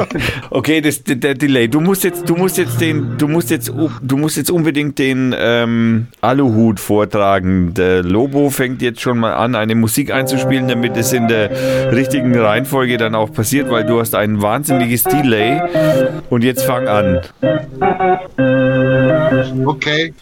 okay, 0.50 0.82
das, 0.82 1.02
der, 1.02 1.16
der 1.16 1.34
Delay. 1.34 1.68
Du 1.68 1.80
musst 1.80 2.04
jetzt, 2.04 2.28
du 2.28 2.36
musst 2.36 2.58
jetzt 2.58 2.78
den, 2.80 3.16
du 3.16 3.26
musst 3.26 3.48
jetzt, 3.48 3.68
du 3.68 4.16
musst 4.18 4.36
jetzt 4.36 4.50
unbedingt 4.50 4.98
den 4.98 5.34
ähm, 5.38 6.08
Aluhut 6.20 6.80
vortragen. 6.80 7.74
Der 7.74 8.02
Lobo 8.02 8.50
fängt 8.50 8.82
jetzt 8.82 9.00
schon 9.00 9.18
mal 9.18 9.34
an, 9.34 9.54
eine 9.54 9.74
Musik 9.74 10.12
einzuspielen, 10.12 10.68
damit 10.68 10.96
es 10.96 11.12
in 11.12 11.28
der 11.28 11.92
richtigen 11.92 12.38
Reihenfolge 12.38 12.96
dann 12.96 13.14
auch 13.14 13.32
passiert, 13.32 13.70
weil 13.70 13.84
du 13.84 14.00
hast 14.00 14.14
ein 14.14 14.42
wahnsinniges 14.42 15.04
Delay. 15.04 15.60
Und 16.28 16.44
jetzt 16.44 16.64
fang 16.64 16.88
an. 16.88 17.20
Okay. 19.66 20.12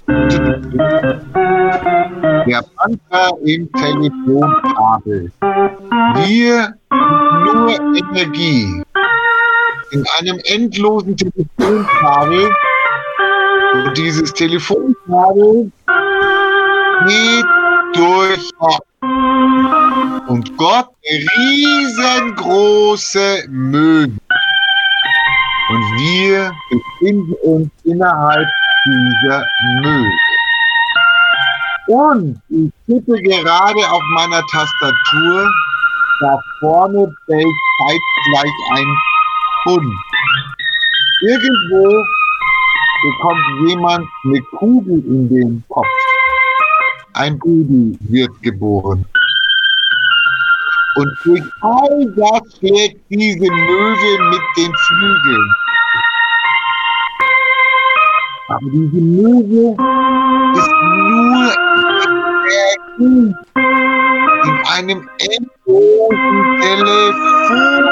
Der 2.47 2.63
Panzer 2.77 3.37
im 3.45 3.71
Telefonkabel. 3.73 5.31
Wir 6.27 6.75
nur 7.45 7.71
Energie. 7.97 8.83
In 9.91 10.05
einem 10.19 10.39
endlosen 10.45 11.17
Telefonkabel. 11.17 12.51
Und 13.75 13.97
dieses 13.97 14.33
Telefonkabel 14.33 15.71
geht 17.07 17.45
durch 17.95 18.51
Gott. 18.59 18.83
Und 20.29 20.57
Gott 20.57 20.89
riesengroße 21.39 23.45
Müll. 23.49 24.13
Und 25.71 25.83
wir 25.99 26.51
befinden 26.71 27.35
uns 27.43 27.69
innerhalb 27.85 28.49
dieser 28.87 29.45
Müll. 29.83 30.11
Und 31.89 32.41
ich 32.51 32.71
tippe 32.87 33.21
gerade 33.23 33.81
auf 33.91 34.03
meiner 34.17 34.43
Tastatur, 34.51 35.51
da 36.21 36.39
vorne 36.61 37.15
bellt 37.27 37.57
zeitgleich 37.87 38.53
ein 38.75 38.97
Hund. 39.67 39.95
Irgendwo 41.23 42.05
bekommt 43.03 43.69
jemand 43.69 44.07
eine 44.25 44.43
Kugel 44.59 45.05
in 45.07 45.29
den 45.29 45.65
Kopf. 45.69 45.87
Ein 47.15 47.39
Baby 47.39 47.99
wird 48.01 48.43
geboren. 48.43 49.05
Und 50.97 51.19
durch 51.25 51.43
all 51.61 52.13
das 52.17 52.59
schlägt 52.59 52.99
diese 53.09 53.53
Möwe 53.53 54.31
mit 54.31 54.41
den 54.57 54.73
Flügeln. 54.75 55.55
Aber 58.49 58.71
diese 58.73 59.01
Möwe 59.01 59.77
ist 60.55 60.73
nur 60.83 61.55
in 62.99 63.35
einem 64.73 65.09
endlosen 65.19 66.61
Telefon. 66.61 67.85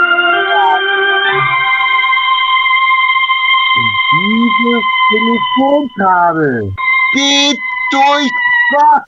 Und 3.77 3.93
dieses 4.13 4.96
Telefonkabel 5.09 6.75
geht 7.15 7.59
durch 7.93 8.31
Gott. 8.73 9.03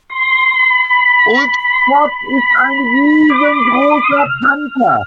Und 1.27 1.51
Gott 1.89 2.11
ist 2.31 2.51
ein 2.61 2.77
riesengroßer 2.95 4.25
Panzer. 4.43 4.99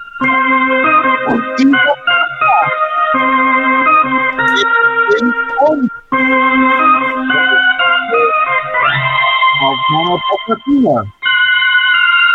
Und 1.28 1.42
dieser 1.58 1.94
Panzer 2.04 2.62
geht 4.54 5.20
in 5.20 5.28
uns. 5.66 5.90
Auf 9.62 9.78
meiner 9.92 10.18
Tastatur. 10.28 11.06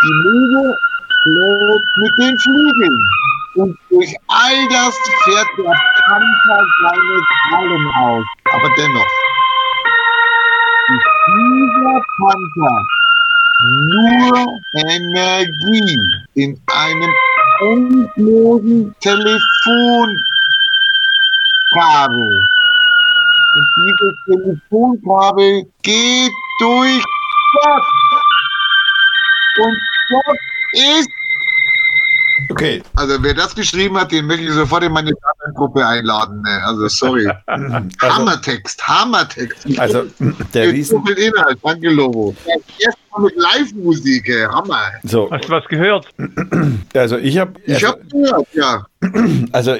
Die 0.02 0.14
Möwe 0.24 0.76
schlägt 1.22 1.90
mit 1.96 2.12
den 2.18 2.34
Flügeln. 2.40 3.17
Und 3.58 3.76
durch 3.90 4.14
all 4.28 4.68
das 4.68 4.96
fährt 5.24 5.48
der 5.58 5.74
Panzer 6.06 6.60
seine 6.80 7.20
Krallen 7.50 7.86
aus. 7.96 8.24
Aber 8.52 8.70
dennoch 8.76 9.10
ist 10.94 11.08
dieser 11.26 12.00
Panzer 12.20 12.76
nur 13.60 14.60
Energie 14.86 15.98
in 16.34 16.50
einem 16.68 17.12
endlosen 17.60 18.94
Telefonkabel. 19.00 20.22
Und 23.56 23.66
dieses 23.76 24.14
Telefonkabel 24.26 25.66
geht 25.82 26.32
durch 26.60 27.04
Gott. 27.54 27.86
Und 29.58 29.76
dort 30.10 30.38
ist 30.74 31.17
Okay. 32.50 32.82
Also 32.94 33.22
wer 33.22 33.34
das 33.34 33.54
geschrieben 33.54 33.96
hat, 33.98 34.12
den 34.12 34.26
möchte 34.26 34.44
ich 34.44 34.52
sofort 34.52 34.84
in 34.84 34.92
meine 34.92 35.12
Gruppe 35.54 35.86
einladen. 35.86 36.42
ne? 36.42 36.62
Also 36.64 36.88
sorry. 36.88 37.28
Hammertext, 38.00 38.86
Hammertext. 38.86 39.66
Also 39.78 40.06
der 40.54 40.72
Riesen. 40.72 41.06
Inhalt, 41.06 41.58
danke 41.62 41.90
Lobo. 41.90 42.34
Erstmal 42.80 43.22
mit 43.22 43.36
Live-Musik, 43.36 44.30
Hammer. 44.50 44.78
So, 45.02 45.30
Hast 45.30 45.44
du 45.46 45.50
was 45.50 45.64
gehört? 45.66 46.08
also 46.94 47.16
ich 47.18 47.38
habe 47.38 47.52
Ich 47.66 47.84
hab 47.84 47.98
gehört, 48.10 48.46
ja. 48.52 48.84
Also 49.52 49.76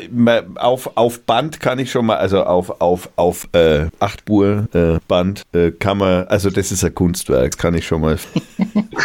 auf, 0.57 0.97
auf 0.97 1.20
Band 1.25 1.59
kann 1.61 1.79
ich 1.81 1.91
schon 1.91 2.07
mal, 2.07 2.16
also 2.19 2.45
auf, 2.45 2.81
auf, 2.81 3.11
auf 3.16 3.49
äh, 3.53 3.87
8 3.99 4.20
Spur 4.20 4.69
äh, 4.73 4.99
Band 5.09 5.43
äh, 5.53 5.73
kann 5.73 5.99
man, 5.99 6.27
also 6.29 6.51
das 6.51 6.70
ist 6.70 6.85
ein 6.85 6.95
Kunstwerk, 6.95 7.51
das 7.53 7.59
kann 7.59 7.75
ich 7.75 7.87
schon 7.87 8.01
mal. 8.03 8.16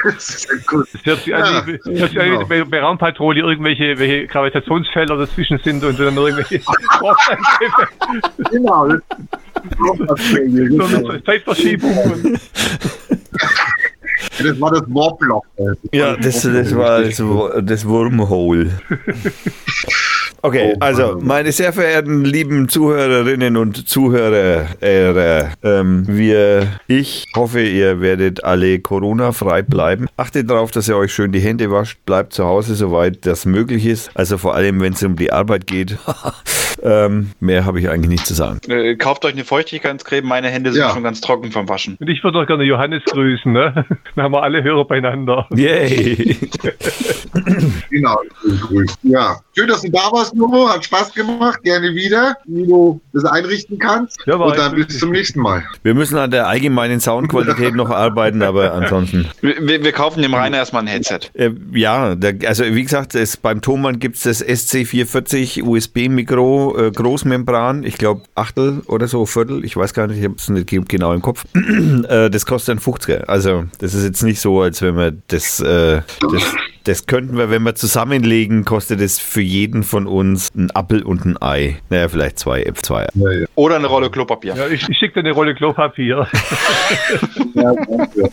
Das 0.04 0.30
ist 0.30 0.48
ja 0.50 0.56
gut. 0.68 0.88
Das 0.94 1.06
hört 1.06 1.20
sich 1.24 1.34
an, 1.36 1.44
Ja, 1.46 1.68
wie- 1.68 1.78
das 1.78 2.00
hört 2.00 2.10
sich 2.12 2.20
an 2.20 2.26
wie 2.26 2.30
genau. 2.32 2.46
bei, 2.48 2.64
bei 2.66 2.80
Raumpatrouille 2.82 3.42
irgendwelche 3.42 3.98
welche 3.98 4.28
Gravitationsfelder 4.28 5.16
dazwischen 5.18 5.60
sind 5.64 5.84
und 5.84 5.98
dann 6.00 6.16
irgendwelche 6.18 6.60
Genau. 8.52 8.90
Das- 9.70 10.90
so 11.00 11.08
eine 11.10 11.24
Zeitverschiebung. 11.24 12.38
Das 14.40 14.60
war 14.60 14.72
das 14.72 14.82
Warblock. 14.88 15.46
Ja, 15.92 16.16
das, 16.18 16.42
das 16.42 16.76
war 16.76 17.02
das, 17.04 17.22
das 17.66 17.88
Wormhole. 17.88 18.72
Okay, 20.46 20.74
Oh, 20.76 20.78
also 20.82 21.18
meine 21.22 21.54
sehr 21.54 21.72
verehrten 21.72 22.26
lieben 22.26 22.68
Zuhörerinnen 22.68 23.56
und 23.56 23.88
Zuhörer, 23.88 24.66
äh, 24.82 25.46
ähm, 25.64 26.04
wir, 26.06 26.68
ich 26.88 27.28
hoffe, 27.34 27.62
ihr 27.62 28.02
werdet 28.02 28.44
alle 28.44 28.80
Corona-frei 28.80 29.62
bleiben. 29.62 30.08
Achtet 30.18 30.50
darauf, 30.50 30.72
dass 30.72 30.90
ihr 30.90 30.98
euch 30.98 31.14
schön 31.14 31.32
die 31.32 31.40
Hände 31.40 31.72
wascht, 31.72 31.98
bleibt 32.06 32.34
zu 32.34 32.44
Hause, 32.44 32.76
soweit 32.76 33.26
das 33.26 33.46
möglich 33.46 33.86
ist. 33.86 34.12
Also 34.16 34.38
vor 34.38 34.54
allem, 34.54 34.82
wenn 34.82 34.92
es 34.92 35.04
um 35.04 35.16
die 35.16 35.32
Arbeit 35.32 35.66
geht. 35.66 35.98
ähm, 36.84 37.32
mehr 37.40 37.66
habe 37.66 37.80
ich 37.80 37.90
eigentlich 37.90 38.10
nicht 38.10 38.26
zu 38.28 38.34
sagen. 38.34 38.60
Äh, 38.70 38.96
kauft 38.96 39.24
euch 39.26 39.34
eine 39.34 39.44
Feuchtigkeitscreme, 39.46 40.28
meine 40.28 40.50
Hände 40.50 40.72
sind 40.72 40.82
Ja. 40.82 40.90
schon 40.92 41.04
ganz 41.04 41.22
trocken 41.22 41.52
vom 41.52 41.68
Waschen. 41.70 41.98
und 42.00 42.10
ich 42.10 42.24
würde 42.24 42.40
doch 42.40 42.48
gerne 42.48 42.64
Johannes 42.64 43.04
grüßen, 43.06 43.52
ne? 43.52 43.86
Dann 44.16 44.24
haben 44.26 44.34
wir 44.34 44.44
alle 44.44 44.62
Hörer 44.64 44.86
beieinander. 44.86 45.48
Yay! 45.56 46.38
Genau, 47.90 48.18
grüß. 48.68 48.96
Ja. 49.04 49.38
Schön, 49.56 49.68
dass 49.68 49.82
du 49.82 49.90
da 49.92 50.12
warst, 50.12 50.36
Lobo. 50.36 50.68
Hat 50.68 50.84
Spaß 50.84 51.14
gemacht. 51.14 51.62
Gerne 51.64 51.94
wieder, 51.94 52.36
wie 52.46 52.66
du 52.66 53.00
das 53.14 53.24
einrichten 53.26 53.78
kannst. 53.78 54.18
Ja, 54.26 54.40
war 54.40 54.48
Und 54.48 54.58
dann 54.58 54.74
bis 54.74 54.98
zum 54.98 55.12
nächsten 55.12 55.40
Mal. 55.42 55.64
Wir 55.84 55.94
müssen 55.94 56.18
an 56.18 56.32
der 56.32 56.48
allgemeinen 56.48 57.00
Soundqualität 57.00 57.76
noch 57.76 57.92
arbeiten, 57.92 58.42
aber 58.42 58.74
ansonsten. 58.74 59.28
Wir, 59.42 59.84
wir, 59.84 59.92
kaufen 59.92 60.24
dem 60.24 60.34
Rainer 60.34 60.58
erstmal 60.58 60.82
ein 60.82 60.88
Headset. 60.88 61.20
Äh, 61.36 61.52
ja, 61.72 62.16
der, 62.16 62.36
also 62.50 62.64
wie 62.66 62.82
gesagt, 62.82 63.14
es, 63.14 63.38
beim 63.38 63.62
Thomann 63.62 64.00
gibt 64.00 64.16
es 64.16 64.24
das 64.24 64.44
SC440 64.44 65.64
USB-Mikro, 65.64 66.78
äh, 66.88 66.92
Großmembran, 66.92 67.84
ich 67.84 67.98
glaube 67.98 68.24
Achtel 68.34 68.82
oder 68.88 69.08
so, 69.08 69.28
Viertel, 69.28 69.64
ich 69.64 69.78
weiß 69.78 69.94
gar 69.94 70.08
nicht, 70.08 70.18
ich 70.18 70.24
habe 70.26 70.36
es 70.36 70.50
nicht 70.50 70.66
ge- 70.68 70.82
genau 70.88 71.14
im 71.14 71.22
Kopf. 71.22 71.46
äh, 71.56 72.30
das 72.32 72.48
kostet 72.48 72.78
ein 72.78 72.82
50er. 72.82 73.26
Also 73.26 73.66
das 73.78 73.94
ist 73.94 74.04
jetzt 74.04 74.24
nicht 74.24 74.40
so, 74.42 74.62
als 74.62 74.82
wenn 74.82 74.98
wir 74.98 75.12
das, 75.28 75.60
äh, 75.60 76.02
das, 76.22 76.56
das 76.84 77.06
könnten 77.06 77.38
wir, 77.38 77.50
wenn 77.50 77.64
wir 77.64 77.76
zusammenlegen, 77.76 78.66
kostet 78.66 79.00
es 79.00 79.20
für 79.20 79.42
jeden 79.42 79.84
von 79.84 80.06
uns 80.06 80.54
ein 80.56 80.72
Appel 80.72 81.04
und 81.04 81.26
ein 81.26 81.42
Ei. 81.42 81.78
Naja, 81.90 82.10
vielleicht 82.10 82.40
zwei, 82.40 82.64
F2. 82.68 83.08
Ja, 83.14 83.32
ja. 83.32 83.46
Oder 83.56 83.78
eine 83.78 83.88
Rolle 83.88 84.10
Klopapier. 84.10 84.56
Ja, 84.56 84.68
ich, 84.68 84.88
ich 84.90 84.98
schicke 84.98 85.16
dir 85.16 85.20
eine 85.22 85.32
Rolle 85.32 85.56
Klopapier. 85.56 86.28
Ja, 87.56 87.72
danke. 87.72 88.30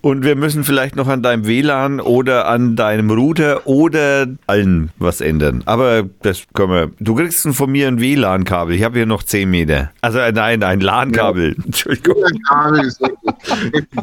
Und 0.00 0.24
wir 0.24 0.34
müssen 0.34 0.64
vielleicht 0.64 0.96
noch 0.96 1.06
an 1.06 1.22
deinem 1.22 1.46
WLAN 1.46 2.00
oder 2.00 2.48
an 2.48 2.74
deinem 2.74 3.10
Router 3.10 3.66
oder 3.66 4.26
allen 4.46 4.90
was 4.98 5.20
ändern. 5.20 5.62
Aber 5.66 6.04
das 6.22 6.44
können 6.54 6.72
wir. 6.72 6.90
Du 6.98 7.14
kriegst 7.14 7.46
von 7.48 7.70
mir 7.70 7.86
ein 7.88 8.00
WLAN-Kabel. 8.00 8.74
Ich 8.74 8.82
habe 8.82 8.96
hier 8.96 9.06
noch 9.06 9.22
10 9.22 9.48
Meter. 9.48 9.92
Also 10.00 10.18
äh, 10.18 10.32
nein, 10.32 10.62
ein 10.62 10.80
LAN-Kabel. 10.80 11.56
Entschuldigung. 11.64 12.16
Ist 12.82 13.00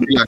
ja. 0.07 0.23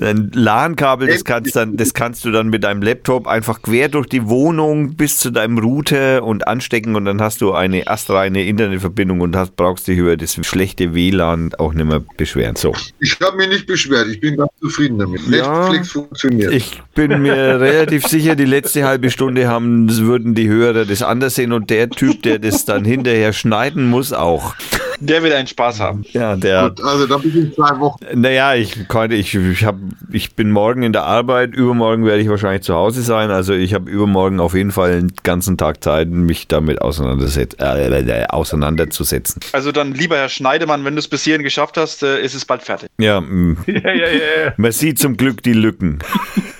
Ein 0.00 0.30
LAN-Kabel, 0.34 1.08
das 1.08 1.24
kannst, 1.24 1.56
dann, 1.56 1.76
das 1.82 1.94
kannst 1.94 2.24
du 2.24 2.30
dann 2.30 2.46
mit 2.46 2.62
deinem 2.62 2.80
Laptop 2.80 3.26
einfach 3.26 3.60
quer 3.60 3.88
durch 3.88 4.06
die 4.06 4.28
Wohnung 4.28 4.94
bis 4.94 5.18
zu 5.18 5.32
deinem 5.32 5.58
Router 5.58 6.22
und 6.22 6.46
anstecken 6.46 6.94
und 6.94 7.06
dann 7.06 7.20
hast 7.20 7.40
du 7.40 7.54
eine 7.54 7.88
astreine 7.88 8.44
Internetverbindung 8.44 9.20
und 9.20 9.34
hast, 9.34 9.56
brauchst 9.56 9.88
dich 9.88 9.98
über 9.98 10.16
das 10.16 10.38
schlechte 10.46 10.94
WLAN 10.94 11.54
auch 11.58 11.74
nicht 11.74 11.86
mehr 11.86 12.00
beschweren. 12.16 12.54
So. 12.54 12.72
Ich 13.00 13.18
habe 13.20 13.36
mich 13.36 13.48
nicht 13.48 13.66
beschwert. 13.66 14.06
Ich 14.12 14.20
bin 14.20 14.36
ganz 14.36 14.52
zufrieden 14.60 15.00
damit. 15.00 15.22
Ja. 15.28 15.62
Netflix 15.62 15.90
funktioniert. 15.90 16.52
Ich 16.52 16.80
bin 16.94 17.20
mir 17.20 17.60
relativ 17.60 18.06
sicher, 18.06 18.36
die 18.36 18.44
letzte 18.44 18.84
halbe 18.84 19.10
Stunde 19.10 19.48
haben, 19.48 19.88
würden 19.98 20.36
die 20.36 20.48
Hörer 20.48 20.84
das 20.84 21.02
anders 21.02 21.34
sehen 21.34 21.52
und 21.52 21.68
der 21.68 21.90
Typ, 21.90 22.22
der 22.22 22.38
das 22.38 22.64
dann 22.64 22.84
hinterher 22.84 23.32
schneiden 23.32 23.90
muss, 23.90 24.12
auch. 24.12 24.54
Der 25.00 25.22
will 25.22 25.32
einen 25.32 25.46
Spaß 25.46 25.80
haben. 25.80 26.04
Ja, 26.12 26.36
der. 26.36 26.68
Gut, 26.70 26.82
also 26.84 27.06
da 27.06 27.16
bin 27.18 27.30
ich 27.30 27.36
in 27.36 27.54
zwei 27.54 27.78
Wochen. 27.80 27.98
Naja, 28.14 28.54
ich 28.54 28.88
konnte, 28.88 29.16
ich, 29.16 29.34
ich, 29.34 29.64
hab, 29.64 29.76
ich 30.10 30.34
bin 30.34 30.50
morgen 30.50 30.82
in 30.82 30.92
der 30.92 31.04
Arbeit, 31.04 31.54
übermorgen 31.54 32.04
werde 32.06 32.20
ich 32.22 32.28
wahrscheinlich 32.28 32.62
zu 32.62 32.74
Hause 32.74 33.02
sein. 33.02 33.30
Also 33.30 33.52
ich 33.52 33.74
habe 33.74 33.90
übermorgen 33.90 34.40
auf 34.40 34.54
jeden 34.54 34.70
Fall 34.72 34.92
einen 34.92 35.12
ganzen 35.22 35.56
Tag 35.58 35.82
Zeit, 35.82 36.08
mich 36.08 36.48
damit 36.48 36.80
auseinanderset 36.80 37.56
äh, 37.58 38.26
auseinanderzusetzen. 38.28 39.40
Also 39.52 39.72
dann, 39.72 39.94
lieber 39.94 40.16
Herr 40.16 40.28
Schneidemann, 40.28 40.84
wenn 40.84 40.94
du 40.94 41.00
es 41.00 41.08
bis 41.08 41.24
hierhin 41.24 41.42
geschafft 41.42 41.76
hast, 41.76 42.02
äh, 42.02 42.20
ist 42.22 42.34
es 42.34 42.44
bald 42.44 42.62
fertig. 42.62 42.88
Ja, 42.98 43.20
mm, 43.20 43.56
ja, 43.66 43.74
ja, 43.74 43.92
ja, 43.94 44.06
ja. 44.44 44.52
man 44.56 44.72
sieht 44.72 44.98
zum 44.98 45.16
Glück 45.16 45.42
die 45.42 45.52
Lücken. 45.52 45.98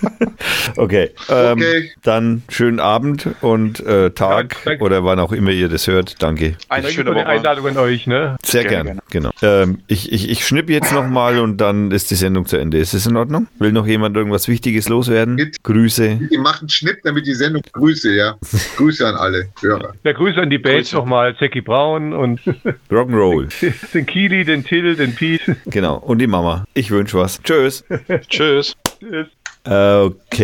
okay, 0.76 1.10
ähm, 1.28 1.52
Okay. 1.52 1.92
dann 2.02 2.42
schönen 2.48 2.80
Abend 2.80 3.28
und 3.40 3.80
äh, 3.80 4.10
Tag 4.10 4.48
Danke, 4.50 4.56
danke. 4.64 4.84
oder 4.84 5.04
wann 5.04 5.18
auch 5.18 5.32
immer 5.32 5.50
ihr 5.50 5.68
das 5.68 5.86
hört. 5.86 6.22
Danke. 6.22 6.56
Eine 6.68 6.82
Danke 6.82 6.94
schöne 6.94 7.10
für 7.10 7.14
die 7.16 7.20
Woche. 7.20 7.28
Einladung 7.28 7.66
an 7.68 7.76
euch, 7.78 8.06
ne? 8.06 8.21
Sehr 8.44 8.64
Gerne, 8.64 8.90
gern, 8.90 9.00
genau. 9.10 9.30
Ähm, 9.42 9.78
ich 9.86 10.12
ich, 10.12 10.28
ich 10.30 10.46
schnipp 10.46 10.70
jetzt 10.70 10.92
nochmal 10.92 11.38
und 11.38 11.58
dann 11.58 11.90
ist 11.90 12.10
die 12.10 12.14
Sendung 12.14 12.46
zu 12.46 12.56
Ende. 12.56 12.78
Ist 12.78 12.94
das 12.94 13.06
in 13.06 13.16
Ordnung? 13.16 13.46
Will 13.58 13.72
noch 13.72 13.86
jemand 13.86 14.16
irgendwas 14.16 14.48
Wichtiges 14.48 14.88
loswerden? 14.88 15.36
Geht. 15.36 15.62
Grüße. 15.62 16.20
Die 16.30 16.38
machen 16.38 16.68
Schnitt, 16.68 16.98
damit 17.04 17.26
die 17.26 17.34
Sendung 17.34 17.62
Grüße, 17.72 18.14
ja. 18.14 18.36
Grüße 18.76 19.06
an 19.06 19.14
alle 19.16 19.48
Hörer. 19.60 19.94
Ja, 20.04 20.12
Grüße 20.12 20.40
an 20.40 20.50
die 20.50 20.58
Bands 20.58 20.90
Grüße. 20.90 20.96
nochmal, 20.96 21.34
Jackie 21.38 21.60
Brown 21.60 22.12
und 22.12 22.40
Rock'n'Roll. 22.90 23.48
den 23.94 24.06
Kili, 24.06 24.44
den 24.44 24.64
Till, 24.64 24.96
den 24.96 25.14
Pete. 25.14 25.56
Genau. 25.66 25.96
Und 25.98 26.18
die 26.18 26.26
Mama. 26.26 26.64
Ich 26.74 26.90
wünsche 26.90 27.18
was. 27.18 27.40
Tschüss. 27.42 27.84
Tschüss. 28.28 28.74
Tschüss. 29.00 29.26
Okay. 29.64 30.16